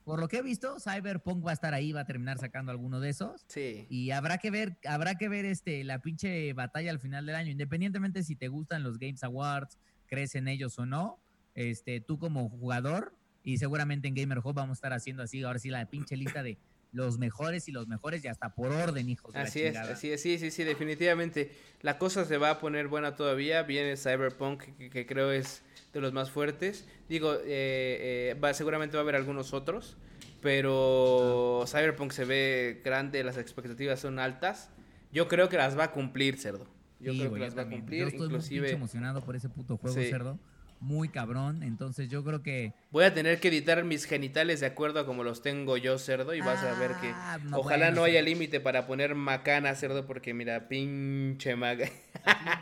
Por 0.04 0.20
lo 0.20 0.28
que 0.28 0.38
he 0.38 0.42
visto, 0.42 0.78
Cyberpunk 0.80 1.46
va 1.46 1.50
a 1.50 1.54
estar 1.54 1.74
ahí, 1.74 1.92
va 1.92 2.00
a 2.00 2.04
terminar 2.04 2.38
sacando 2.38 2.72
alguno 2.72 3.00
de 3.00 3.10
esos. 3.10 3.44
Sí. 3.48 3.86
Y 3.88 4.10
habrá 4.10 4.38
que 4.38 4.50
ver, 4.50 4.76
habrá 4.86 5.16
que 5.16 5.28
ver 5.28 5.44
este 5.44 5.84
la 5.84 6.00
pinche 6.00 6.52
batalla 6.52 6.90
al 6.90 6.98
final 6.98 7.26
del 7.26 7.36
año, 7.36 7.50
independientemente 7.50 8.22
si 8.22 8.36
te 8.36 8.48
gustan 8.48 8.82
los 8.82 8.98
Games 8.98 9.22
Awards, 9.22 9.78
crees 10.06 10.34
en 10.34 10.48
ellos 10.48 10.78
o 10.78 10.86
no, 10.86 11.20
este, 11.54 12.00
tú 12.00 12.18
como 12.18 12.48
jugador, 12.48 13.14
y 13.44 13.58
seguramente 13.58 14.08
en 14.08 14.14
Gamer 14.14 14.38
Hub 14.38 14.54
vamos 14.54 14.70
a 14.70 14.78
estar 14.78 14.92
haciendo 14.92 15.22
así, 15.22 15.42
ahora 15.42 15.58
sí 15.58 15.70
la 15.70 15.84
pinche 15.86 16.16
lista 16.16 16.42
de 16.42 16.58
los 16.92 17.18
mejores 17.18 17.68
y 17.68 17.72
los 17.72 17.88
mejores 17.88 18.24
y 18.24 18.28
hasta 18.28 18.54
por 18.54 18.70
orden, 18.70 19.08
hijos. 19.08 19.32
de 19.32 19.38
la 19.38 19.44
Así 19.46 19.62
es, 19.62 19.76
así 19.76 20.12
es, 20.12 20.22
sí, 20.22 20.38
sí, 20.38 20.50
sí, 20.50 20.62
definitivamente. 20.62 21.50
La 21.80 21.98
cosa 21.98 22.24
se 22.24 22.36
va 22.36 22.50
a 22.50 22.58
poner 22.60 22.88
buena 22.88 23.16
todavía. 23.16 23.62
Viene 23.62 23.96
Cyberpunk, 23.96 24.62
que, 24.76 24.90
que 24.90 25.06
creo 25.06 25.32
es 25.32 25.62
de 25.92 26.00
los 26.00 26.12
más 26.12 26.30
fuertes. 26.30 26.86
Digo, 27.08 27.34
eh, 27.34 28.32
eh, 28.34 28.36
va, 28.42 28.54
seguramente 28.54 28.96
va 28.96 29.00
a 29.00 29.04
haber 29.04 29.16
algunos 29.16 29.52
otros, 29.52 29.96
pero 30.40 31.64
Cyberpunk 31.66 32.12
se 32.12 32.24
ve 32.24 32.80
grande, 32.84 33.22
las 33.24 33.36
expectativas 33.38 34.00
son 34.00 34.18
altas. 34.18 34.70
Yo 35.12 35.28
creo 35.28 35.48
que 35.48 35.56
las 35.56 35.78
va 35.78 35.84
a 35.84 35.90
cumplir, 35.92 36.38
cerdo. 36.38 36.66
Yo 37.00 37.12
Sí, 37.12 37.18
creo 37.18 37.32
que 37.34 37.40
las 37.40 37.56
va 37.56 37.62
a 37.62 37.68
cumplir, 37.68 38.02
Yo 38.02 38.08
estoy 38.08 38.58
muy 38.60 38.68
emocionado 38.70 39.22
por 39.24 39.36
ese 39.36 39.48
puto 39.48 39.76
juego, 39.76 39.96
Sí. 40.00 40.08
cerdo. 40.08 40.38
Muy 40.82 41.08
cabrón. 41.08 41.62
Entonces 41.62 42.08
yo 42.08 42.24
creo 42.24 42.42
que. 42.42 42.74
voy 42.90 43.04
a 43.04 43.14
tener 43.14 43.38
que 43.38 43.48
editar 43.48 43.84
mis 43.84 44.04
genitales 44.04 44.58
de 44.60 44.66
acuerdo 44.66 44.98
a 45.00 45.06
como 45.06 45.22
los 45.22 45.40
tengo 45.40 45.76
yo, 45.76 45.96
cerdo, 45.96 46.34
y 46.34 46.40
vas 46.40 46.62
a 46.64 46.78
ver 46.78 46.90
que 47.00 47.08
Ah, 47.14 47.38
no, 47.44 47.58
ojalá 47.58 47.86
bueno, 47.86 48.00
no 48.00 48.04
haya 48.04 48.20
límite 48.20 48.58
para 48.60 48.86
poner 48.86 49.14
macana, 49.14 49.74
cerdo, 49.76 50.06
porque 50.06 50.34
mira, 50.34 50.68
pinche 50.68 51.54
maga. 51.56 51.86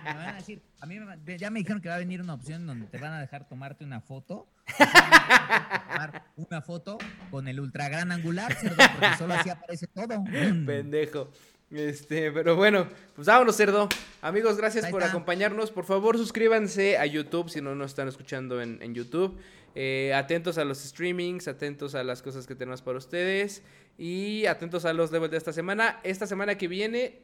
Me 0.04 0.14
van 0.14 0.28
a 0.28 0.32
decir, 0.34 0.60
a 0.80 0.86
mí 0.86 0.98
me- 1.00 1.38
ya 1.38 1.50
me 1.50 1.60
dijeron 1.60 1.80
que 1.80 1.88
va 1.88 1.94
a 1.96 1.98
venir 1.98 2.20
una 2.20 2.34
opción 2.34 2.66
donde 2.66 2.86
te 2.86 2.98
van 2.98 3.12
a 3.14 3.20
dejar 3.20 3.48
tomarte 3.48 3.84
una 3.84 4.00
foto. 4.02 4.46
tomar 4.78 6.24
una 6.36 6.60
foto 6.62 6.98
con 7.30 7.48
el 7.48 7.58
ultra 7.60 7.88
gran 7.88 8.12
angular, 8.12 8.52
cerdo, 8.54 8.76
porque 8.92 9.16
solo 9.16 9.34
así 9.34 9.50
aparece 9.50 9.86
todo. 9.86 10.22
Pendejo. 10.66 11.30
Este, 11.70 12.32
pero 12.32 12.56
bueno, 12.56 12.88
pues 13.14 13.26
vámonos, 13.28 13.56
cerdo. 13.56 13.88
Amigos, 14.22 14.56
gracias 14.56 14.86
por 14.90 15.00
está. 15.02 15.10
acompañarnos. 15.12 15.70
Por 15.70 15.84
favor, 15.84 16.16
suscríbanse 16.18 16.98
a 16.98 17.06
YouTube 17.06 17.48
si 17.48 17.60
no 17.60 17.74
nos 17.74 17.92
están 17.92 18.08
escuchando 18.08 18.60
en, 18.60 18.82
en 18.82 18.94
YouTube. 18.94 19.38
Eh, 19.76 20.12
atentos 20.14 20.58
a 20.58 20.64
los 20.64 20.78
streamings, 20.78 21.46
atentos 21.46 21.94
a 21.94 22.02
las 22.02 22.22
cosas 22.22 22.46
que 22.48 22.56
tenemos 22.56 22.82
para 22.82 22.98
ustedes. 22.98 23.62
Y 23.98 24.46
atentos 24.46 24.84
a 24.84 24.92
los 24.92 25.12
levels 25.12 25.30
de 25.30 25.36
esta 25.36 25.52
semana. 25.52 26.00
Esta 26.02 26.26
semana 26.26 26.56
que 26.58 26.66
viene. 26.66 27.20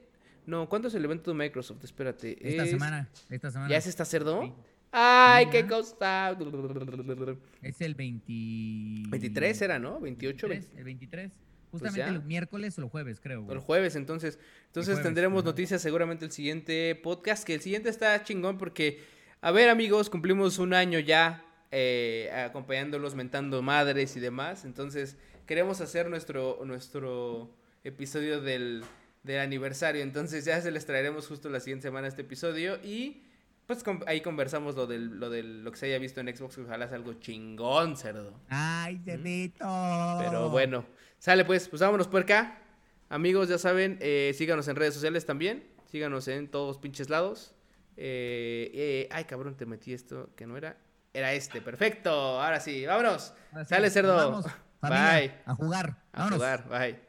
No, 0.47 0.69
¿cuándo 0.69 0.87
es 0.89 0.95
el 0.95 1.05
evento 1.05 1.33
de 1.33 1.37
Microsoft? 1.39 1.83
Espérate. 1.83 2.37
Esta 2.49 2.63
es- 2.65 2.71
semana, 2.71 3.09
esta 3.31 3.51
semana. 3.51 3.69
¿Ya 3.69 3.79
es 3.79 3.87
esta 3.89 4.05
cerdo? 4.05 4.43
Sí. 4.43 4.53
¡Ay, 4.93 5.47
qué 5.51 5.63
ya. 5.63 5.67
cosa! 5.69 6.39
Es 7.63 7.81
el 7.81 7.95
20... 7.97 9.09
23 9.11 9.63
era, 9.63 9.79
¿no? 9.81 9.99
28, 9.99 10.49
23, 10.49 10.79
el 10.79 10.85
23. 10.85 11.33
Justamente 11.81 12.11
ya. 12.11 12.17
el 12.17 12.23
miércoles 12.23 12.79
o 12.79 12.83
el 12.83 12.89
jueves, 12.89 13.21
creo. 13.21 13.43
güey. 13.43 13.57
El 13.57 13.63
jueves, 13.63 13.97
entonces. 13.97 14.39
Entonces 14.67 14.95
jueves, 14.95 15.05
tendremos 15.05 15.45
noticias 15.45 15.81
seguramente 15.83 16.25
el 16.25 16.33
siguiente 16.33 16.95
podcast. 16.95 17.45
Que 17.45 17.55
el 17.55 17.61
siguiente 17.61 17.89
está 17.89 18.23
chingón 18.23 18.59
porque, 18.59 19.03
a 19.41 19.51
ver, 19.51 19.69
amigos, 19.69 20.11
cumplimos 20.11 20.59
un 20.59 20.75
año 20.75 20.99
ya 20.99 21.45
eh, 21.71 22.31
acompañándolos, 22.49 23.15
mentando 23.15 23.63
madres 23.63 24.17
y 24.17 24.21
demás. 24.21 24.65
Entonces, 24.65 25.17
queremos 25.47 25.81
hacer 25.81 26.09
nuestro, 26.11 26.61
nuestro 26.65 27.51
episodio 27.85 28.41
del, 28.41 28.85
del 29.23 29.41
aniversario. 29.41 30.03
Entonces, 30.03 30.45
ya 30.45 30.61
se 30.61 30.71
les 30.71 30.87
traeremos 30.87 31.27
justo 31.27 31.49
la 31.49 31.61
siguiente 31.61 31.89
semana 31.89 32.09
este 32.09 32.23
episodio. 32.23 32.79
Y 32.83 33.23
pues 33.67 33.83
ahí 34.07 34.21
conversamos 34.21 34.77
lo 34.77 34.87
del, 34.87 35.19
lo 35.19 35.29
del 35.29 35.65
lo 35.65 35.73
que 35.73 35.77
se 35.79 35.87
haya 35.87 35.99
visto 35.99 36.21
en 36.21 36.35
Xbox. 36.35 36.55
que 36.55 36.63
Ojalá 36.63 36.87
sea 36.87 36.97
algo 36.97 37.15
cingón, 37.21 37.97
cerdo. 37.97 38.33
¡Ay, 38.49 39.01
cerdito! 39.05 39.67
Pero 40.21 40.51
bueno, 40.51 40.87
sale 41.27 41.45
pues, 41.45 41.69
pues 41.69 41.83
vámonos 41.83 42.07
por 42.07 42.23
acá. 42.23 42.57
Amigos, 43.09 43.49
ya 43.49 43.59
saben, 43.59 43.99
eh, 44.01 44.33
síganos 44.39 44.69
en 44.69 44.77
redes 44.77 44.95
sociales 44.95 45.27
también. 45.27 45.67
Síganos 45.91 46.29
en 46.29 46.47
todos 46.47 46.79
pinches 46.79 47.11
lados. 47.11 47.53
Eh, 47.97 48.71
eh, 48.73 49.09
ay, 49.11 49.25
cabrón, 49.25 49.57
te 49.57 49.67
metí 49.67 49.93
esto 49.93 50.31
que 50.37 50.47
no 50.47 50.57
era. 50.57 50.77
Era 51.13 51.33
este, 51.33 51.61
perfecto. 51.61 52.11
Ahora 52.41 52.61
sí, 52.61 52.87
vámonos. 52.87 53.35
Ahora 53.51 53.65
sí, 53.65 53.71
Sale, 53.71 53.91
cerdo. 53.91 54.15
vamos, 54.15 54.47
familia, 54.81 55.15
Bye. 55.15 55.35
A 55.47 55.55
jugar. 55.57 55.97
A 56.13 56.31
jugar, 56.31 56.69
bye. 56.69 57.06